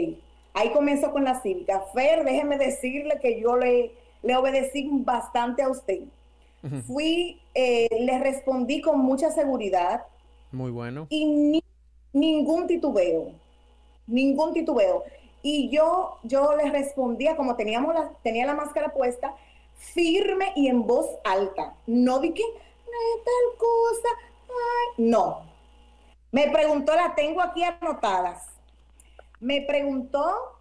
Ahí 0.53 0.69
comenzó 0.71 1.11
con 1.11 1.25
la 1.25 1.41
cívica. 1.41 1.83
Fer, 1.93 2.23
déjeme 2.23 2.57
decirle 2.57 3.19
que 3.21 3.41
yo 3.41 3.57
le, 3.57 3.91
le 4.21 4.37
obedecí 4.37 4.89
bastante 4.89 5.61
a 5.61 5.67
usted. 5.67 6.03
Fui, 6.87 7.41
eh, 7.53 7.89
le 7.99 8.19
respondí 8.19 8.79
con 8.79 8.99
mucha 8.99 9.31
seguridad. 9.31 10.05
Muy 10.53 10.71
bueno. 10.71 11.07
Y 11.09 11.61
ningún 12.13 12.67
titubeo, 12.67 13.33
ningún 14.07 14.53
titubeo. 14.53 15.03
Y 15.43 15.69
yo, 15.69 16.17
yo 16.23 16.55
le 16.55 16.71
respondía, 16.71 17.35
como 17.35 17.55
teníamos 17.55 17.93
tenía 18.23 18.45
la 18.45 18.55
máscara 18.55 18.93
puesta, 18.93 19.35
firme 19.75 20.53
y 20.55 20.67
en 20.67 20.87
voz 20.87 21.07
alta. 21.23 21.75
No 21.85 22.19
di 22.19 22.33
que, 22.33 22.43
tal 22.43 23.57
cosa, 23.57 24.09
no, 24.97 25.43
me 26.31 26.49
preguntó, 26.49 26.95
la 26.95 27.13
tengo 27.13 27.41
aquí 27.41 27.61
anotadas. 27.63 28.47
Me 29.39 29.61
preguntó 29.61 30.57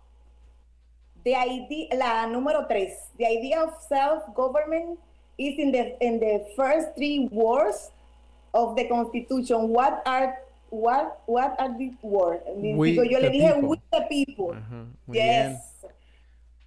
de 1.22 1.30
ID, 1.30 1.94
la 1.96 2.26
número 2.26 2.66
tres, 2.66 3.10
the 3.16 3.24
idea 3.24 3.62
of 3.62 3.72
self-government 3.88 4.98
is 5.38 5.58
in 5.58 5.70
the, 5.70 5.96
in 6.00 6.18
the 6.18 6.44
first 6.56 6.94
three 6.96 7.28
words 7.30 7.92
of 8.52 8.74
the 8.74 8.88
Constitution. 8.88 9.68
What 9.68 10.02
are 10.04 10.34
what 10.72 11.20
what 11.26 11.52
are 11.58 11.72
these 11.78 11.96
words? 12.02 12.42
yo 12.46 13.20
le 13.20 13.30
dije 13.30 13.52
with 13.62 13.80
the 13.92 14.00
people. 14.08 14.56
yes. 15.12 15.60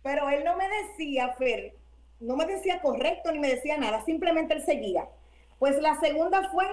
Pero 0.03 0.29
él 0.29 0.43
no 0.45 0.55
me 0.55 0.65
decía, 0.69 1.33
Fer, 1.37 1.73
no 2.19 2.37
me 2.37 2.45
decía 2.45 2.79
correcto 2.79 3.31
ni 3.31 3.39
me 3.39 3.49
decía 3.49 3.77
nada, 3.77 4.05
simplemente 4.05 4.53
él 4.53 4.63
seguía. 4.63 5.07
Pues 5.57 5.81
la 5.81 5.99
segunda 5.99 6.47
fue 6.51 6.65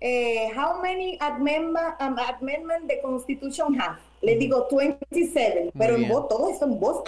eh, 0.00 0.50
how 0.56 0.80
many 0.82 1.16
amendments 1.20 1.96
um, 2.00 2.16
amendment 2.18 2.88
the 2.88 3.00
Constitution 3.02 3.78
have? 3.78 3.98
Le 4.22 4.36
digo 4.36 4.66
27, 4.70 5.70
pero 5.78 5.94
en 5.94 6.08
voz, 6.08 6.28
todo 6.28 6.50
eso 6.50 6.64
en 6.64 6.80
voz 6.80 7.04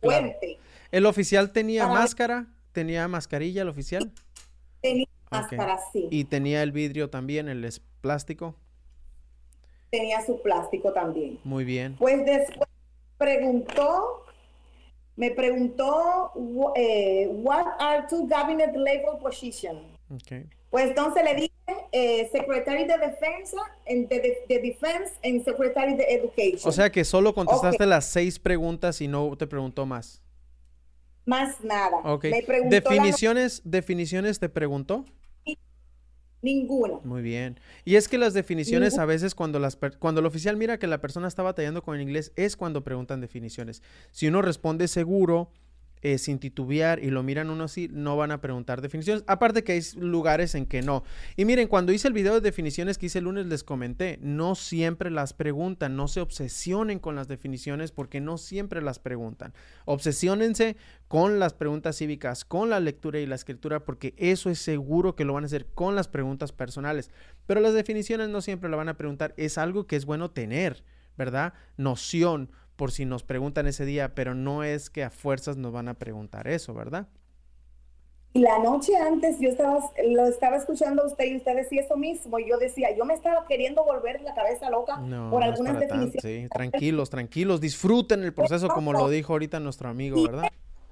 fuerte. 0.00 0.58
¿El 0.92 1.06
oficial 1.06 1.52
tenía 1.52 1.88
máscara? 1.88 2.46
¿Tenía 2.72 3.08
mascarilla 3.08 3.62
el 3.62 3.68
oficial? 3.68 4.12
Tenía 4.80 5.08
máscara, 5.30 5.78
sí. 5.92 6.06
¿Y 6.10 6.24
tenía 6.24 6.62
el 6.62 6.72
vidrio 6.72 7.10
también, 7.10 7.48
el 7.48 7.68
plástico? 8.00 8.56
Tenía 9.94 10.20
su 10.26 10.42
plástico 10.42 10.92
también. 10.92 11.38
Muy 11.44 11.64
bien. 11.64 11.94
Pues 11.96 12.24
después 12.26 12.68
preguntó, 13.16 14.24
me 15.14 15.30
preguntó, 15.30 16.32
eh, 16.74 17.28
what 17.30 17.64
are 17.78 18.04
two 18.10 18.26
cabinet 18.26 18.74
level 18.74 19.18
positions? 19.22 19.80
Okay. 20.12 20.46
Pues 20.70 20.86
entonces 20.86 21.22
le 21.22 21.34
dije 21.36 21.52
eh, 21.92 22.28
Secretary 22.32 22.84
de 22.86 22.98
Defensa, 22.98 23.58
en, 23.86 24.08
de, 24.08 24.44
de, 24.48 24.58
Defense 24.58 25.12
and 25.22 25.44
Secretary 25.44 25.94
de 25.94 26.02
Education. 26.08 26.68
O 26.68 26.72
sea 26.72 26.90
que 26.90 27.04
solo 27.04 27.32
contestaste 27.32 27.86
las 27.86 28.06
seis 28.06 28.40
preguntas 28.40 29.00
y 29.00 29.06
no 29.06 29.36
te 29.36 29.46
preguntó 29.46 29.86
más. 29.86 30.20
Más 31.24 31.62
nada. 31.62 31.98
Ok. 32.02 32.24
definiciones, 32.68 33.62
definiciones 33.64 34.40
te 34.40 34.48
preguntó. 34.48 35.04
Ninguna. 36.44 36.98
Muy 37.04 37.22
bien. 37.22 37.58
Y 37.86 37.96
es 37.96 38.06
que 38.06 38.18
las 38.18 38.34
definiciones 38.34 38.98
a 38.98 39.06
veces 39.06 39.34
cuando, 39.34 39.58
las 39.58 39.78
cuando 39.98 40.20
el 40.20 40.26
oficial 40.26 40.58
mira 40.58 40.78
que 40.78 40.86
la 40.86 41.00
persona 41.00 41.26
está 41.26 41.42
batallando 41.42 41.82
con 41.82 41.96
el 41.96 42.02
inglés 42.02 42.32
es 42.36 42.54
cuando 42.54 42.84
preguntan 42.84 43.22
definiciones. 43.22 43.82
Si 44.10 44.28
uno 44.28 44.42
responde 44.42 44.86
seguro, 44.86 45.50
eh, 46.04 46.18
sin 46.18 46.38
titubear 46.38 47.02
y 47.02 47.08
lo 47.08 47.22
miran 47.22 47.48
uno 47.48 47.64
así, 47.64 47.88
no 47.90 48.14
van 48.14 48.30
a 48.30 48.42
preguntar 48.42 48.82
definiciones. 48.82 49.24
Aparte 49.26 49.64
que 49.64 49.72
hay 49.72 49.80
lugares 49.96 50.54
en 50.54 50.66
que 50.66 50.82
no. 50.82 51.02
Y 51.34 51.46
miren, 51.46 51.66
cuando 51.66 51.92
hice 51.92 52.08
el 52.08 52.12
video 52.12 52.34
de 52.34 52.42
definiciones 52.42 52.98
que 52.98 53.06
hice 53.06 53.20
el 53.20 53.24
lunes 53.24 53.46
les 53.46 53.64
comenté, 53.64 54.18
no 54.20 54.54
siempre 54.54 55.10
las 55.10 55.32
preguntan, 55.32 55.96
no 55.96 56.06
se 56.06 56.20
obsesionen 56.20 56.98
con 56.98 57.16
las 57.16 57.26
definiciones 57.26 57.90
porque 57.90 58.20
no 58.20 58.36
siempre 58.36 58.82
las 58.82 58.98
preguntan. 58.98 59.54
Obsesiónense 59.86 60.76
con 61.08 61.38
las 61.38 61.54
preguntas 61.54 61.96
cívicas, 61.96 62.44
con 62.44 62.68
la 62.68 62.80
lectura 62.80 63.18
y 63.18 63.24
la 63.24 63.36
escritura, 63.36 63.80
porque 63.80 64.12
eso 64.18 64.50
es 64.50 64.58
seguro 64.58 65.16
que 65.16 65.24
lo 65.24 65.32
van 65.32 65.44
a 65.44 65.46
hacer 65.46 65.64
con 65.72 65.94
las 65.94 66.08
preguntas 66.08 66.52
personales. 66.52 67.10
Pero 67.46 67.60
las 67.60 67.72
definiciones 67.72 68.28
no 68.28 68.42
siempre 68.42 68.68
lo 68.68 68.76
van 68.76 68.90
a 68.90 68.98
preguntar, 68.98 69.32
es 69.38 69.56
algo 69.56 69.86
que 69.86 69.96
es 69.96 70.04
bueno 70.04 70.30
tener, 70.30 70.84
¿verdad? 71.16 71.54
Noción 71.78 72.50
por 72.76 72.92
si 72.92 73.04
nos 73.04 73.22
preguntan 73.22 73.66
ese 73.66 73.84
día, 73.84 74.14
pero 74.14 74.34
no 74.34 74.64
es 74.64 74.90
que 74.90 75.04
a 75.04 75.10
fuerzas 75.10 75.56
nos 75.56 75.72
van 75.72 75.88
a 75.88 75.94
preguntar 75.94 76.48
eso, 76.48 76.74
¿verdad? 76.74 77.08
Y 78.36 78.40
la 78.40 78.58
noche 78.58 78.96
antes 78.96 79.38
yo 79.38 79.48
estaba, 79.48 79.78
lo 80.08 80.26
estaba 80.26 80.56
escuchando 80.56 81.04
a 81.04 81.06
usted 81.06 81.24
y 81.26 81.36
usted 81.36 81.54
decía 81.54 81.82
eso 81.82 81.96
mismo. 81.96 82.40
Y 82.40 82.48
yo 82.48 82.58
decía, 82.58 82.88
yo 82.96 83.04
me 83.04 83.14
estaba 83.14 83.46
queriendo 83.46 83.84
volver 83.84 84.20
la 84.22 84.34
cabeza 84.34 84.70
loca 84.70 85.00
por 85.30 85.44
algunas 85.44 85.78
definiciones. 85.78 86.20
sí, 86.20 86.48
tranquilos, 86.52 87.10
tranquilos, 87.10 87.60
disfruten 87.60 88.24
el 88.24 88.34
proceso 88.34 88.66
como 88.68 88.92
lo 88.92 89.08
dijo 89.08 89.34
ahorita 89.34 89.60
nuestro 89.60 89.88
amigo, 89.88 90.20
¿verdad? 90.24 90.50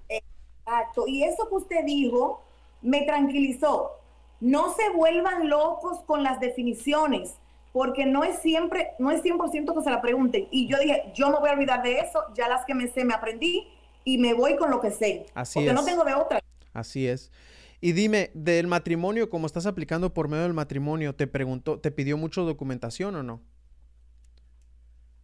Exacto. 0.08 1.08
Y 1.08 1.24
eso 1.24 1.48
que 1.48 1.56
usted 1.56 1.84
dijo 1.84 2.44
me 2.80 3.02
tranquilizó. 3.02 3.98
No 4.40 4.72
se 4.74 4.90
vuelvan 4.90 5.48
locos 5.48 6.00
con 6.06 6.22
las 6.22 6.38
definiciones 6.38 7.34
porque 7.72 8.04
no 8.04 8.22
es 8.22 8.38
siempre, 8.40 8.90
no 8.98 9.10
es 9.10 9.22
100% 9.22 9.74
que 9.74 9.82
se 9.82 9.90
la 9.90 10.00
pregunten. 10.02 10.46
Y 10.50 10.68
yo 10.68 10.78
dije, 10.78 11.10
yo 11.14 11.30
me 11.30 11.38
voy 11.38 11.48
a 11.48 11.52
olvidar 11.52 11.82
de 11.82 12.00
eso, 12.00 12.22
ya 12.34 12.48
las 12.48 12.64
que 12.66 12.74
me 12.74 12.88
sé 12.88 13.04
me 13.04 13.14
aprendí 13.14 13.66
y 14.04 14.18
me 14.18 14.34
voy 14.34 14.56
con 14.56 14.70
lo 14.70 14.80
que 14.80 14.90
sé. 14.90 15.26
Así 15.34 15.54
porque 15.54 15.70
es. 15.70 15.74
no 15.74 15.84
tengo 15.84 16.04
de 16.04 16.14
otra. 16.14 16.40
Así 16.72 17.08
es. 17.08 17.32
Y 17.80 17.92
dime, 17.92 18.30
del 18.34 18.68
matrimonio, 18.68 19.28
como 19.28 19.46
estás 19.46 19.66
aplicando 19.66 20.14
por 20.14 20.28
medio 20.28 20.44
del 20.44 20.52
matrimonio, 20.54 21.14
¿te 21.14 21.26
preguntó, 21.26 21.80
te 21.80 21.90
pidió 21.90 22.16
mucho 22.16 22.44
documentación 22.44 23.16
o 23.16 23.22
no? 23.22 23.40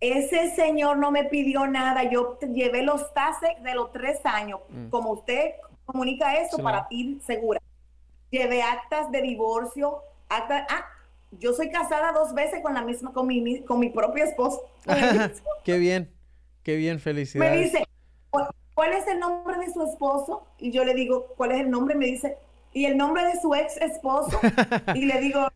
Ese 0.01 0.55
señor 0.55 0.97
no 0.99 1.11
me 1.11 1.25
pidió 1.25 1.67
nada. 1.67 2.05
Yo 2.11 2.39
llevé 2.41 2.83
los 2.83 3.13
TASEC 3.15 3.61
de 3.61 3.75
los 3.75 3.93
tres 3.93 4.21
años. 4.25 4.61
Mm. 4.69 4.89
Como 4.89 5.13
usted 5.13 5.53
comunica 5.85 6.37
eso 6.37 6.59
para 6.59 6.87
ir 6.91 7.21
segura. 7.23 7.61
Llevé 8.31 8.63
actas 8.63 9.11
de 9.11 9.23
divorcio, 9.23 10.03
actas, 10.29 10.67
ah, 10.69 10.85
yo 11.33 11.53
soy 11.53 11.71
casada 11.71 12.13
dos 12.13 12.35
veces 12.35 12.61
con 12.63 12.75
la 12.75 12.83
misma, 12.83 13.13
con 13.13 13.27
mi, 13.27 13.63
con 13.63 13.79
mi 13.79 13.91
propio 13.91 14.25
esposo. 14.25 14.63
qué 15.65 15.79
bien, 15.79 16.13
qué 16.63 16.77
bien, 16.77 17.01
felicidades. 17.01 17.55
Me 17.55 17.65
dice, 17.65 17.85
¿cuál 18.75 18.93
es 18.93 19.07
el 19.07 19.21
nombre 19.21 19.59
de 19.59 19.73
su 19.73 19.83
esposo? 19.83 20.47
Y 20.59 20.71
yo 20.71 20.85
le 20.85 20.95
digo, 20.95 21.35
¿cuál 21.37 21.53
es 21.53 21.61
el 21.61 21.71
nombre? 21.71 21.95
Me 21.95 22.07
dice, 22.07 22.39
¿y 22.73 22.87
el 22.87 22.97
nombre 22.97 23.25
de 23.25 23.41
su 23.41 23.55
ex 23.55 23.77
esposo? 23.77 24.39
y 24.95 25.05
le 25.05 25.21
digo, 25.21 25.49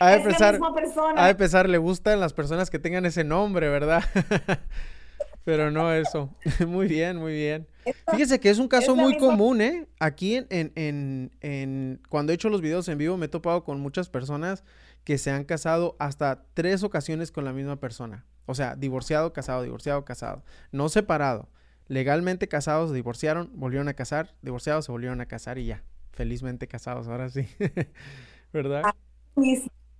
a 0.00 0.14
es 0.14 0.40
la 0.40 0.52
misma 0.52 0.74
persona. 0.74 1.26
A 1.26 1.36
pesar, 1.36 1.68
le 1.68 1.78
gustan 1.78 2.20
las 2.20 2.32
personas 2.32 2.70
que 2.70 2.78
tengan 2.78 3.04
ese 3.06 3.24
nombre, 3.24 3.68
¿verdad? 3.68 4.02
Pero 5.44 5.70
no 5.70 5.92
eso. 5.92 6.34
muy 6.66 6.86
bien, 6.86 7.16
muy 7.16 7.32
bien. 7.32 7.66
Fíjese 8.10 8.40
que 8.40 8.50
es 8.50 8.58
un 8.58 8.68
caso 8.68 8.94
muy 8.96 9.16
común, 9.18 9.60
¿eh? 9.60 9.86
Aquí 9.98 10.36
en, 10.36 10.72
en, 10.74 11.30
en, 11.40 12.00
cuando 12.08 12.32
he 12.32 12.34
hecho 12.34 12.48
los 12.48 12.60
videos 12.60 12.88
en 12.88 12.98
vivo 12.98 13.16
me 13.16 13.26
he 13.26 13.28
topado 13.28 13.64
con 13.64 13.80
muchas 13.80 14.08
personas 14.08 14.64
que 15.04 15.18
se 15.18 15.30
han 15.30 15.44
casado 15.44 15.96
hasta 15.98 16.44
tres 16.54 16.82
ocasiones 16.82 17.32
con 17.32 17.44
la 17.44 17.52
misma 17.52 17.76
persona. 17.76 18.24
O 18.46 18.54
sea, 18.54 18.76
divorciado, 18.76 19.32
casado, 19.32 19.62
divorciado, 19.62 20.04
casado. 20.04 20.42
No 20.72 20.88
separado. 20.88 21.48
Legalmente 21.88 22.48
casados, 22.48 22.90
se 22.90 22.96
divorciaron, 22.96 23.50
volvieron 23.54 23.88
a 23.88 23.94
casar, 23.94 24.34
divorciados, 24.42 24.84
se 24.84 24.92
volvieron 24.92 25.20
a 25.20 25.26
casar 25.26 25.58
y 25.58 25.66
ya. 25.66 25.82
Felizmente 26.12 26.68
casados, 26.68 27.08
ahora 27.08 27.28
sí. 27.30 27.48
¿Verdad? 28.52 28.82
Ah, 28.84 28.94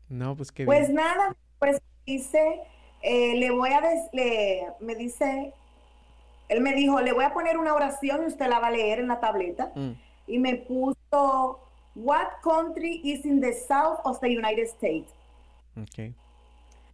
no, 0.09 0.37
pues 0.37 0.53
qué 0.53 0.65
Pues 0.65 0.91
nada, 0.91 1.37
pues 1.59 1.81
hice 2.05 2.61
eh, 3.03 3.37
le 3.37 3.51
voy 3.51 3.71
a, 3.71 3.81
decir, 3.81 4.63
me 4.81 4.95
dice, 4.95 5.55
él 6.51 6.61
me 6.61 6.75
dijo, 6.75 7.01
le 7.01 7.13
voy 7.13 7.25
a 7.25 7.33
poner 7.33 7.57
una 7.57 7.73
oración 7.73 8.25
y 8.25 8.27
usted 8.27 8.49
la 8.49 8.59
va 8.59 8.67
a 8.67 8.71
leer 8.73 8.99
en 8.99 9.07
la 9.07 9.21
tableta. 9.21 9.71
Mm. 9.77 9.93
Y 10.27 10.39
me 10.41 10.57
puso, 10.57 11.61
what 11.95 12.41
country 12.43 13.01
is 13.05 13.25
in 13.25 13.41
the 13.41 13.53
south 13.53 14.01
of 14.05 14.19
the 14.21 14.29
United 14.29 14.67
States? 14.67 15.13
Okay. 15.81 16.13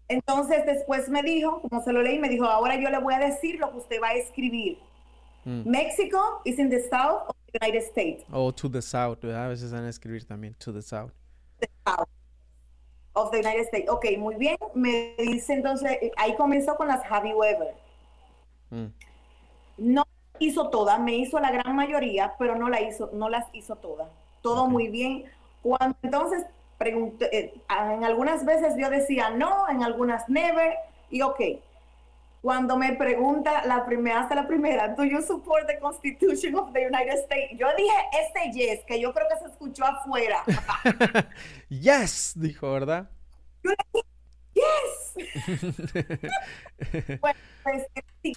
Entonces 0.08 0.66
después 0.66 1.08
me 1.08 1.22
dijo, 1.22 1.62
como 1.62 1.82
se 1.82 1.90
lo 1.90 2.02
leí, 2.02 2.18
me 2.18 2.28
dijo, 2.28 2.44
ahora 2.44 2.76
yo 2.76 2.90
le 2.90 2.98
voy 2.98 3.14
a 3.14 3.18
decir 3.18 3.58
lo 3.58 3.70
que 3.70 3.78
usted 3.78 4.00
va 4.00 4.08
a 4.08 4.14
escribir. 4.14 4.78
Mm. 5.46 5.62
México 5.64 6.42
is 6.44 6.58
in 6.58 6.68
the 6.68 6.80
south 6.90 7.22
of 7.28 7.36
the 7.46 7.58
United 7.58 7.82
States. 7.82 8.24
O 8.30 8.50
to 8.52 8.68
the 8.68 8.82
south, 8.82 9.24
a 9.24 9.48
veces 9.48 9.72
van 9.72 9.84
a 9.84 9.88
escribir 9.88 10.22
también, 10.26 10.54
to 10.58 10.70
the 10.70 10.82
south. 10.82 11.12
The 11.60 11.68
south 11.86 12.08
of 13.14 13.30
the 13.30 13.38
United 13.38 13.64
States. 13.68 13.88
Ok, 13.88 14.04
muy 14.18 14.34
bien. 14.34 14.58
Me 14.74 15.14
dice 15.18 15.54
entonces, 15.54 15.98
ahí 16.18 16.36
comenzó 16.36 16.76
con 16.76 16.88
las 16.88 17.02
Javi 17.06 17.32
Weber. 17.32 17.74
Mm. 18.70 19.05
No 19.76 20.06
hizo 20.38 20.68
todas, 20.70 21.00
me 21.00 21.14
hizo 21.14 21.38
la 21.38 21.50
gran 21.50 21.74
mayoría, 21.74 22.34
pero 22.38 22.56
no 22.56 22.68
la 22.68 22.80
hizo, 22.80 23.10
no 23.12 23.28
las 23.28 23.46
hizo 23.52 23.76
todas. 23.76 24.08
Todo 24.42 24.66
muy 24.68 24.88
bien. 24.88 25.24
Cuando 25.62 25.96
entonces 26.02 26.44
pregunté, 26.78 27.36
eh, 27.36 27.54
en 27.68 28.04
algunas 28.04 28.44
veces 28.44 28.74
yo 28.78 28.90
decía 28.90 29.30
no, 29.30 29.68
en 29.68 29.82
algunas 29.82 30.28
never, 30.28 30.74
y 31.10 31.22
ok. 31.22 31.40
Cuando 32.42 32.76
me 32.76 32.92
pregunta 32.92 33.66
la 33.66 33.84
primera, 33.84 34.20
hasta 34.20 34.36
la 34.36 34.46
primera, 34.46 34.88
¿do 34.88 35.02
you 35.02 35.20
support 35.20 35.66
the 35.66 35.80
Constitution 35.80 36.54
of 36.54 36.72
the 36.72 36.86
United 36.86 37.18
States? 37.24 37.58
Yo 37.58 37.66
dije 37.76 37.92
este 38.12 38.52
yes, 38.52 38.84
que 38.84 39.00
yo 39.00 39.12
creo 39.12 39.26
que 39.28 39.36
se 39.44 39.50
escuchó 39.50 39.84
afuera. 39.84 40.44
yes, 41.68 42.34
dijo, 42.36 42.70
¿verdad? 42.70 43.10
Yo 43.64 43.72
yes. 44.56 45.14
pues, 47.20 47.36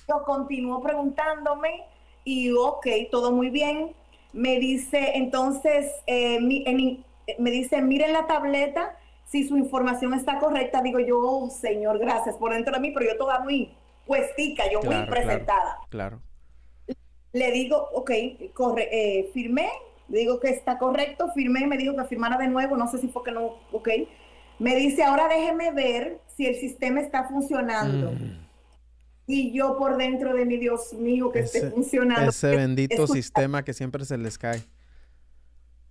yo 0.08 0.24
continuó 0.26 0.82
preguntándome 0.82 1.84
y 2.24 2.52
ok, 2.52 2.88
todo 3.12 3.32
muy 3.32 3.50
bien. 3.50 3.96
Me 4.34 4.60
dice, 4.60 5.14
entonces, 5.16 5.92
eh, 6.06 6.40
me 7.40 7.52
dice, 7.52 7.82
miren 7.82 8.14
la 8.14 8.28
tableta, 8.28 8.96
si 9.26 9.48
su 9.48 9.58
información 9.58 10.14
está 10.14 10.40
correcta, 10.40 10.82
digo 10.82 11.00
yo, 11.00 11.20
oh, 11.20 11.50
señor, 11.50 12.00
gracias 12.00 12.36
por 12.38 12.54
dentro 12.54 12.74
de 12.74 12.80
mí, 12.80 12.92
pero 12.92 13.12
yo 13.12 13.18
toda 13.18 13.40
muy 13.40 13.72
puestica, 14.06 14.64
yo 14.72 14.82
muy 14.82 15.06
presentada. 15.06 15.78
Claro, 15.90 16.20
Le 17.32 17.52
digo, 17.52 17.90
ok, 17.94 18.12
corre, 18.54 18.90
eh, 18.92 19.30
firmé, 19.34 19.70
le 20.08 20.20
digo 20.20 20.40
que 20.40 20.50
está 20.50 20.80
correcto, 20.80 21.32
firmé, 21.36 21.68
me 21.68 21.78
dijo 21.78 21.96
que 21.96 22.06
firmara 22.06 22.38
de 22.38 22.48
nuevo, 22.48 22.76
no 22.76 22.88
sé 22.88 22.98
si 22.98 23.08
fue 23.08 23.24
que 23.24 23.32
no, 23.32 23.58
ok. 23.72 23.90
Me 24.60 24.76
dice, 24.76 25.04
ahora 25.04 25.28
déjeme 25.28 25.72
ver 25.72 26.19
si 26.36 26.45
el 26.45 26.56
sistema 26.56 27.02
está 27.02 27.24
funcionando. 27.26 28.12
Mm. 28.12 28.48
Y 29.28 29.52
yo 29.52 29.78
por 29.78 29.98
dentro 29.98 30.34
de 30.34 30.45
mi 30.45 30.58
Dios 30.58 30.93
mío 30.93 31.32
que 31.32 31.39
esté 31.39 31.69
funcionando. 31.69 32.30
Ese 32.30 32.56
bendito 32.56 33.08
sistema 33.08 33.63
que 33.63 33.74
siempre 33.74 34.04
se 34.06 34.17
les 34.17 34.38
cae. 34.38 34.62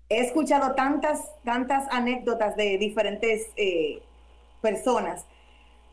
He 0.08 0.20
escuchado 0.20 0.74
tantas, 0.74 1.20
tantas 1.44 1.86
anécdotas 1.90 2.56
de 2.56 2.78
diferentes 2.78 3.46
eh, 3.56 4.02
personas 4.60 5.24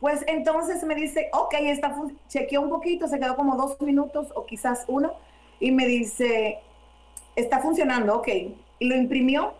pues 0.00 0.24
entonces 0.26 0.84
me 0.84 0.94
dice, 0.94 1.30
ok, 1.32 1.54
está 1.60 1.96
chequeó 2.28 2.60
un 2.60 2.70
poquito, 2.70 3.08
se 3.08 3.18
quedó 3.18 3.34
como 3.36 3.56
dos 3.56 3.80
minutos 3.80 4.28
o 4.34 4.44
quizás 4.44 4.84
uno, 4.88 5.14
y 5.58 5.72
me 5.72 5.86
dice, 5.86 6.58
está 7.34 7.60
funcionando, 7.60 8.16
ok. 8.16 8.28
Y 8.78 8.88
lo 8.88 8.94
imprimió. 8.94 9.54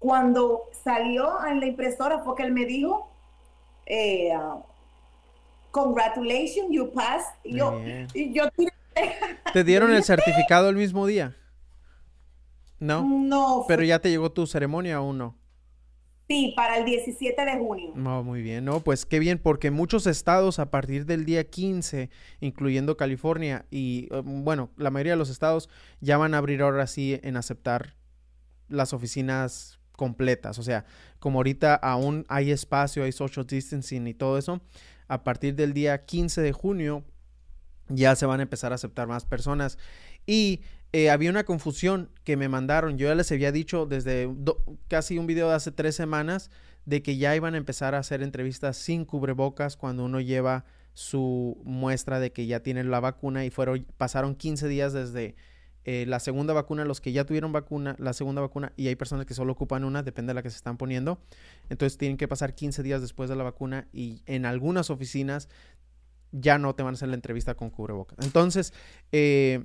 Cuando 0.00 0.64
salió 0.82 1.46
en 1.46 1.60
la 1.60 1.66
impresora 1.66 2.18
fue 2.24 2.34
que 2.34 2.42
él 2.42 2.52
me 2.52 2.64
dijo, 2.64 3.12
eh, 3.86 4.32
congratulations, 5.70 6.70
you 6.70 6.90
passed. 6.92 7.30
Y 7.44 7.56
yo, 7.56 7.80
y 8.12 8.32
yo 8.32 8.44
¿Te 9.52 9.64
dieron 9.64 9.92
el 9.92 10.02
certificado 10.04 10.68
el 10.68 10.76
mismo 10.76 11.06
día? 11.06 11.36
No. 12.78 13.04
No. 13.04 13.64
Pero 13.68 13.82
ya 13.84 13.98
te 13.98 14.10
llegó 14.10 14.32
tu 14.32 14.46
ceremonia 14.46 14.96
aún 14.96 15.18
no. 15.18 15.36
Sí, 16.28 16.54
para 16.56 16.78
el 16.78 16.84
17 16.84 17.44
de 17.44 17.58
junio. 17.58 17.92
No, 17.96 18.22
muy 18.22 18.40
bien, 18.40 18.64
no, 18.64 18.78
pues 18.78 19.04
qué 19.04 19.18
bien, 19.18 19.38
porque 19.38 19.72
muchos 19.72 20.06
estados 20.06 20.60
a 20.60 20.70
partir 20.70 21.04
del 21.04 21.24
día 21.24 21.42
15, 21.42 22.08
incluyendo 22.38 22.96
California 22.96 23.66
y 23.68 24.06
eh, 24.12 24.22
bueno, 24.24 24.70
la 24.76 24.90
mayoría 24.90 25.14
de 25.14 25.18
los 25.18 25.28
estados 25.28 25.68
ya 26.00 26.18
van 26.18 26.34
a 26.34 26.38
abrir 26.38 26.62
ahora 26.62 26.86
sí 26.86 27.18
en 27.24 27.36
aceptar 27.36 27.96
las 28.68 28.92
oficinas 28.92 29.79
completas. 30.00 30.58
O 30.58 30.62
sea, 30.62 30.86
como 31.18 31.40
ahorita 31.40 31.74
aún 31.74 32.24
hay 32.30 32.52
espacio, 32.52 33.04
hay 33.04 33.12
social 33.12 33.46
distancing 33.46 34.06
y 34.06 34.14
todo 34.14 34.38
eso, 34.38 34.62
a 35.08 35.24
partir 35.24 35.54
del 35.56 35.74
día 35.74 36.06
15 36.06 36.40
de 36.40 36.52
junio 36.52 37.04
ya 37.90 38.16
se 38.16 38.24
van 38.24 38.40
a 38.40 38.44
empezar 38.44 38.72
a 38.72 38.76
aceptar 38.76 39.08
más 39.08 39.26
personas. 39.26 39.76
Y 40.24 40.62
eh, 40.94 41.10
había 41.10 41.28
una 41.28 41.44
confusión 41.44 42.08
que 42.24 42.38
me 42.38 42.48
mandaron. 42.48 42.96
Yo 42.96 43.08
ya 43.08 43.14
les 43.14 43.30
había 43.30 43.52
dicho 43.52 43.84
desde 43.84 44.26
casi 44.88 45.18
un 45.18 45.26
video 45.26 45.50
de 45.50 45.56
hace 45.56 45.70
tres 45.70 45.96
semanas 45.96 46.50
de 46.86 47.02
que 47.02 47.18
ya 47.18 47.36
iban 47.36 47.52
a 47.52 47.58
empezar 47.58 47.94
a 47.94 47.98
hacer 47.98 48.22
entrevistas 48.22 48.78
sin 48.78 49.04
cubrebocas 49.04 49.76
cuando 49.76 50.06
uno 50.06 50.22
lleva 50.22 50.64
su 50.94 51.60
muestra 51.62 52.20
de 52.20 52.32
que 52.32 52.46
ya 52.46 52.60
tienen 52.60 52.90
la 52.90 53.00
vacuna 53.00 53.44
y 53.44 53.50
fueron 53.50 53.86
pasaron 53.98 54.34
15 54.34 54.66
días 54.66 54.94
desde 54.94 55.36
eh, 55.84 56.04
la 56.06 56.20
segunda 56.20 56.52
vacuna, 56.52 56.84
los 56.84 57.00
que 57.00 57.12
ya 57.12 57.24
tuvieron 57.24 57.52
vacuna, 57.52 57.96
la 57.98 58.12
segunda 58.12 58.42
vacuna, 58.42 58.72
y 58.76 58.88
hay 58.88 58.96
personas 58.96 59.26
que 59.26 59.34
solo 59.34 59.52
ocupan 59.52 59.84
una, 59.84 60.02
depende 60.02 60.30
de 60.30 60.34
la 60.34 60.42
que 60.42 60.50
se 60.50 60.56
están 60.56 60.76
poniendo. 60.76 61.18
Entonces 61.68 61.98
tienen 61.98 62.16
que 62.16 62.28
pasar 62.28 62.54
15 62.54 62.82
días 62.82 63.00
después 63.00 63.28
de 63.30 63.36
la 63.36 63.44
vacuna 63.44 63.88
y 63.92 64.22
en 64.26 64.46
algunas 64.46 64.90
oficinas 64.90 65.48
ya 66.32 66.58
no 66.58 66.74
te 66.74 66.82
van 66.82 66.94
a 66.94 66.96
hacer 66.96 67.08
la 67.08 67.14
entrevista 67.14 67.54
con 67.54 67.70
cubrebocas. 67.70 68.18
Entonces, 68.24 68.72
eh, 69.10 69.64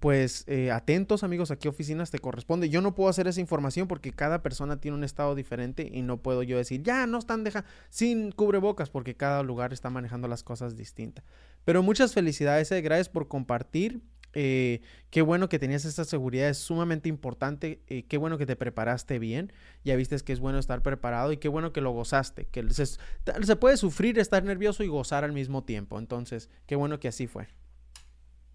pues 0.00 0.44
eh, 0.46 0.70
atentos 0.70 1.24
amigos 1.24 1.50
a 1.50 1.56
qué 1.56 1.68
oficinas 1.68 2.10
te 2.10 2.18
corresponde. 2.18 2.68
Yo 2.68 2.80
no 2.80 2.94
puedo 2.94 3.08
hacer 3.08 3.26
esa 3.26 3.40
información 3.40 3.88
porque 3.88 4.12
cada 4.12 4.42
persona 4.42 4.80
tiene 4.80 4.96
un 4.96 5.04
estado 5.04 5.34
diferente 5.34 5.90
y 5.92 6.02
no 6.02 6.18
puedo 6.18 6.42
yo 6.42 6.56
decir, 6.56 6.82
ya 6.82 7.06
no 7.06 7.18
están 7.18 7.44
dejando 7.44 7.68
sin 7.88 8.30
cubrebocas 8.32 8.90
porque 8.90 9.16
cada 9.16 9.42
lugar 9.42 9.72
está 9.72 9.90
manejando 9.90 10.28
las 10.28 10.42
cosas 10.42 10.76
distintas. 10.76 11.24
Pero 11.64 11.82
muchas 11.82 12.14
felicidades, 12.14 12.70
gracias 12.70 13.08
por 13.08 13.28
compartir 13.28 14.02
eh, 14.34 14.80
qué 15.10 15.22
bueno 15.22 15.48
que 15.48 15.58
tenías 15.58 15.84
esta 15.84 16.04
seguridad, 16.04 16.48
es 16.48 16.58
sumamente 16.58 17.08
importante. 17.08 17.80
Eh, 17.88 18.04
qué 18.08 18.18
bueno 18.18 18.38
que 18.38 18.46
te 18.46 18.56
preparaste 18.56 19.18
bien. 19.18 19.52
Ya 19.84 19.96
viste 19.96 20.16
que 20.18 20.32
es 20.32 20.40
bueno 20.40 20.58
estar 20.58 20.82
preparado 20.82 21.32
y 21.32 21.38
qué 21.38 21.48
bueno 21.48 21.72
que 21.72 21.80
lo 21.80 21.92
gozaste. 21.92 22.46
Que 22.46 22.68
se, 22.70 22.86
se 22.86 23.56
puede 23.56 23.76
sufrir, 23.76 24.18
estar 24.18 24.44
nervioso 24.44 24.84
y 24.84 24.88
gozar 24.88 25.24
al 25.24 25.32
mismo 25.32 25.64
tiempo. 25.64 25.98
Entonces, 25.98 26.50
qué 26.66 26.76
bueno 26.76 27.00
que 27.00 27.08
así 27.08 27.26
fue. 27.26 27.48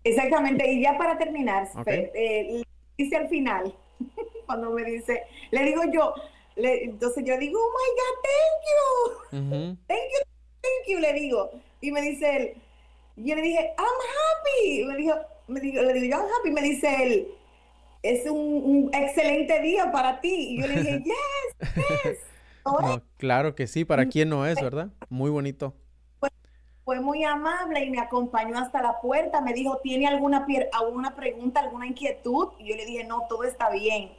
Exactamente. 0.04 0.72
Y 0.72 0.82
ya 0.82 0.98
para 0.98 1.18
terminar, 1.18 1.70
eh, 1.86 2.64
dice 2.98 3.16
al 3.16 3.30
final, 3.30 3.74
cuando 4.46 4.72
me 4.72 4.84
dice, 4.84 5.24
le 5.52 5.64
digo 5.64 5.82
yo, 5.94 6.14
entonces 6.56 7.24
yo 7.26 7.38
digo, 7.38 7.60
oh 7.60 7.72
my 7.72 7.90
God, 8.00 8.16
thank 8.24 8.64
you. 8.70 9.78
Thank 9.88 10.02
you, 10.02 10.20
thank 10.62 10.88
you, 10.88 11.00
le 11.00 11.14
digo. 11.14 11.52
Y 11.82 11.92
me 11.92 12.02
dice 12.02 12.36
él, 12.36 12.54
yo 13.16 13.36
le 13.36 13.42
dije, 13.42 13.74
I'm 13.78 13.88
happy. 13.88 14.86
Me 14.86 14.98
dijo, 14.98 15.16
me 15.48 15.60
digo, 15.60 15.82
le 15.82 15.94
digo, 15.94 16.18
yo 16.18 16.26
happy, 16.40 16.52
me 16.52 16.62
dice 16.62 17.04
él, 17.04 17.28
es 18.02 18.30
un, 18.30 18.90
excelente 18.94 19.62
día 19.62 19.92
para 19.92 20.20
ti. 20.22 20.34
Y 20.50 20.62
yo 20.62 20.68
le 20.68 20.76
dije, 20.76 21.04
yes, 21.06 21.70
yes. 22.04 23.02
claro 23.18 23.56
que 23.56 23.68
sí, 23.68 23.86
para 23.86 24.08
quién 24.08 24.30
no 24.30 24.46
es, 24.46 24.62
¿verdad? 24.62 24.90
Muy 25.10 25.30
bonito. 25.30 25.74
Fue, 26.86 27.00
muy 27.00 27.24
amable 27.24 27.86
y 27.86 27.90
me 27.90 28.00
acompañó 28.00 28.58
hasta 28.58 28.82
la 28.82 29.00
puerta. 29.00 29.40
Me 29.40 29.54
dijo, 29.54 29.80
¿tiene 29.82 30.06
alguna, 30.06 30.46
alguna 30.74 31.16
pregunta, 31.16 31.62
alguna 31.62 31.88
inquietud? 31.88 32.50
Y 32.60 32.70
yo 32.70 32.76
le 32.76 32.86
dije, 32.86 33.06
no, 33.06 33.22
todo 33.30 33.46
está 33.46 33.70
bien. 33.70 34.12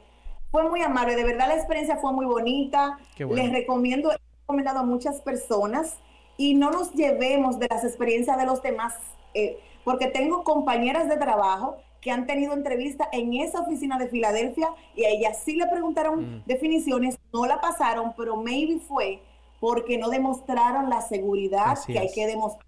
Fue 0.49 0.67
muy 0.67 0.81
amable, 0.81 1.15
de 1.15 1.23
verdad 1.23 1.47
la 1.49 1.55
experiencia 1.55 1.97
fue 1.97 2.11
muy 2.11 2.25
bonita. 2.25 2.97
Les 3.17 3.51
recomiendo, 3.51 4.11
he 4.11 4.17
recomendado 4.39 4.79
a 4.79 4.83
muchas 4.83 5.21
personas 5.21 5.97
y 6.37 6.55
no 6.55 6.71
nos 6.71 6.93
llevemos 6.93 7.59
de 7.59 7.67
las 7.67 7.83
experiencias 7.83 8.37
de 8.37 8.45
los 8.45 8.63
demás. 8.63 8.95
Eh, 9.33 9.59
porque 9.85 10.07
tengo 10.07 10.43
compañeras 10.43 11.07
de 11.07 11.15
trabajo 11.15 11.77
que 12.01 12.11
han 12.11 12.27
tenido 12.27 12.53
entrevista 12.53 13.07
en 13.13 13.33
esa 13.33 13.61
oficina 13.61 13.97
de 13.97 14.07
Filadelfia 14.09 14.67
y 14.95 15.05
a 15.05 15.09
ellas 15.09 15.41
sí 15.45 15.55
le 15.55 15.67
preguntaron 15.67 16.39
mm. 16.39 16.43
definiciones, 16.45 17.17
no 17.31 17.45
la 17.45 17.61
pasaron, 17.61 18.13
pero 18.17 18.35
maybe 18.35 18.79
fue 18.79 19.21
porque 19.61 19.97
no 19.97 20.09
demostraron 20.09 20.89
la 20.89 21.01
seguridad 21.01 21.77
que 21.87 21.97
hay 21.97 22.11
que 22.13 22.27
demostrar. 22.27 22.65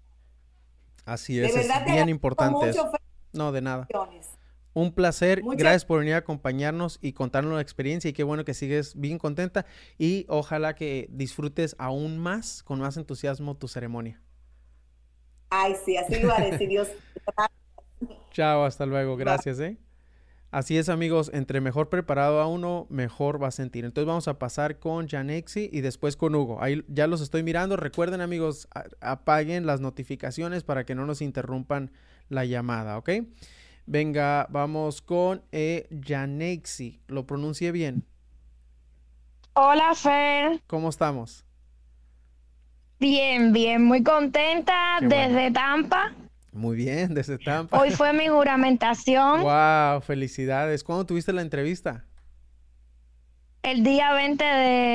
Así 1.04 1.38
es, 1.38 1.54
es 1.54 1.84
bien 1.84 2.08
importante. 2.08 2.72
No, 3.32 3.52
de 3.52 3.60
nada. 3.60 3.86
Un 4.74 4.92
placer, 4.92 5.42
gracias 5.42 5.84
por 5.84 6.00
venir 6.00 6.14
a 6.14 6.18
acompañarnos 6.18 6.98
y 7.02 7.12
contarnos 7.12 7.54
la 7.54 7.60
experiencia 7.60 8.10
y 8.10 8.12
qué 8.12 8.22
bueno 8.22 8.44
que 8.44 8.54
sigues 8.54 8.94
bien 8.94 9.18
contenta 9.18 9.66
y 9.98 10.24
ojalá 10.28 10.74
que 10.74 11.08
disfrutes 11.10 11.74
aún 11.78 12.18
más, 12.18 12.62
con 12.62 12.78
más 12.78 12.96
entusiasmo 12.96 13.56
tu 13.56 13.66
ceremonia. 13.66 14.20
Ay, 15.50 15.74
sí, 15.84 15.96
así 15.96 16.20
lo 16.20 16.32
haré, 16.32 16.56
si 16.58 16.66
Dios. 16.66 16.88
Chao, 18.32 18.64
hasta 18.64 18.86
luego, 18.86 19.16
gracias, 19.16 19.58
¿eh? 19.60 19.78
Así 20.50 20.78
es, 20.78 20.88
amigos, 20.88 21.30
entre 21.34 21.60
mejor 21.60 21.90
preparado 21.90 22.40
a 22.40 22.46
uno, 22.46 22.86
mejor 22.88 23.42
va 23.42 23.48
a 23.48 23.50
sentir. 23.50 23.84
Entonces 23.84 24.06
vamos 24.06 24.28
a 24.28 24.38
pasar 24.38 24.78
con 24.78 25.06
Janexi 25.06 25.68
y 25.70 25.82
después 25.82 26.16
con 26.16 26.34
Hugo. 26.34 26.62
Ahí 26.62 26.82
ya 26.88 27.06
los 27.06 27.20
estoy 27.20 27.42
mirando. 27.42 27.76
Recuerden, 27.76 28.22
amigos, 28.22 28.66
apaguen 29.02 29.66
las 29.66 29.80
notificaciones 29.80 30.64
para 30.64 30.84
que 30.84 30.94
no 30.94 31.04
nos 31.04 31.20
interrumpan 31.20 31.90
la 32.30 32.46
llamada, 32.46 32.96
¿ok? 32.96 33.10
Venga, 33.84 34.46
vamos 34.48 35.02
con 35.02 35.42
eh, 35.52 35.86
Janexi. 36.02 37.02
¿Lo 37.08 37.26
pronuncie 37.26 37.70
bien? 37.70 38.06
Hola, 39.52 39.94
Fer. 39.94 40.62
¿Cómo 40.66 40.88
estamos? 40.88 41.44
Bien, 43.00 43.52
bien, 43.52 43.84
muy 43.84 44.02
contenta 44.02 44.98
desde 45.00 45.52
Tampa. 45.52 46.12
Muy 46.52 46.76
bien, 46.76 47.14
desde 47.14 47.38
Tampa. 47.38 47.78
Hoy 47.78 47.92
fue 47.92 48.12
mi 48.12 48.26
juramentación. 48.26 49.42
Wow, 49.42 50.00
felicidades. 50.00 50.82
¿Cuándo 50.82 51.06
tuviste 51.06 51.32
la 51.32 51.42
entrevista? 51.42 52.04
El 53.62 53.84
día 53.84 54.12
20 54.12 54.44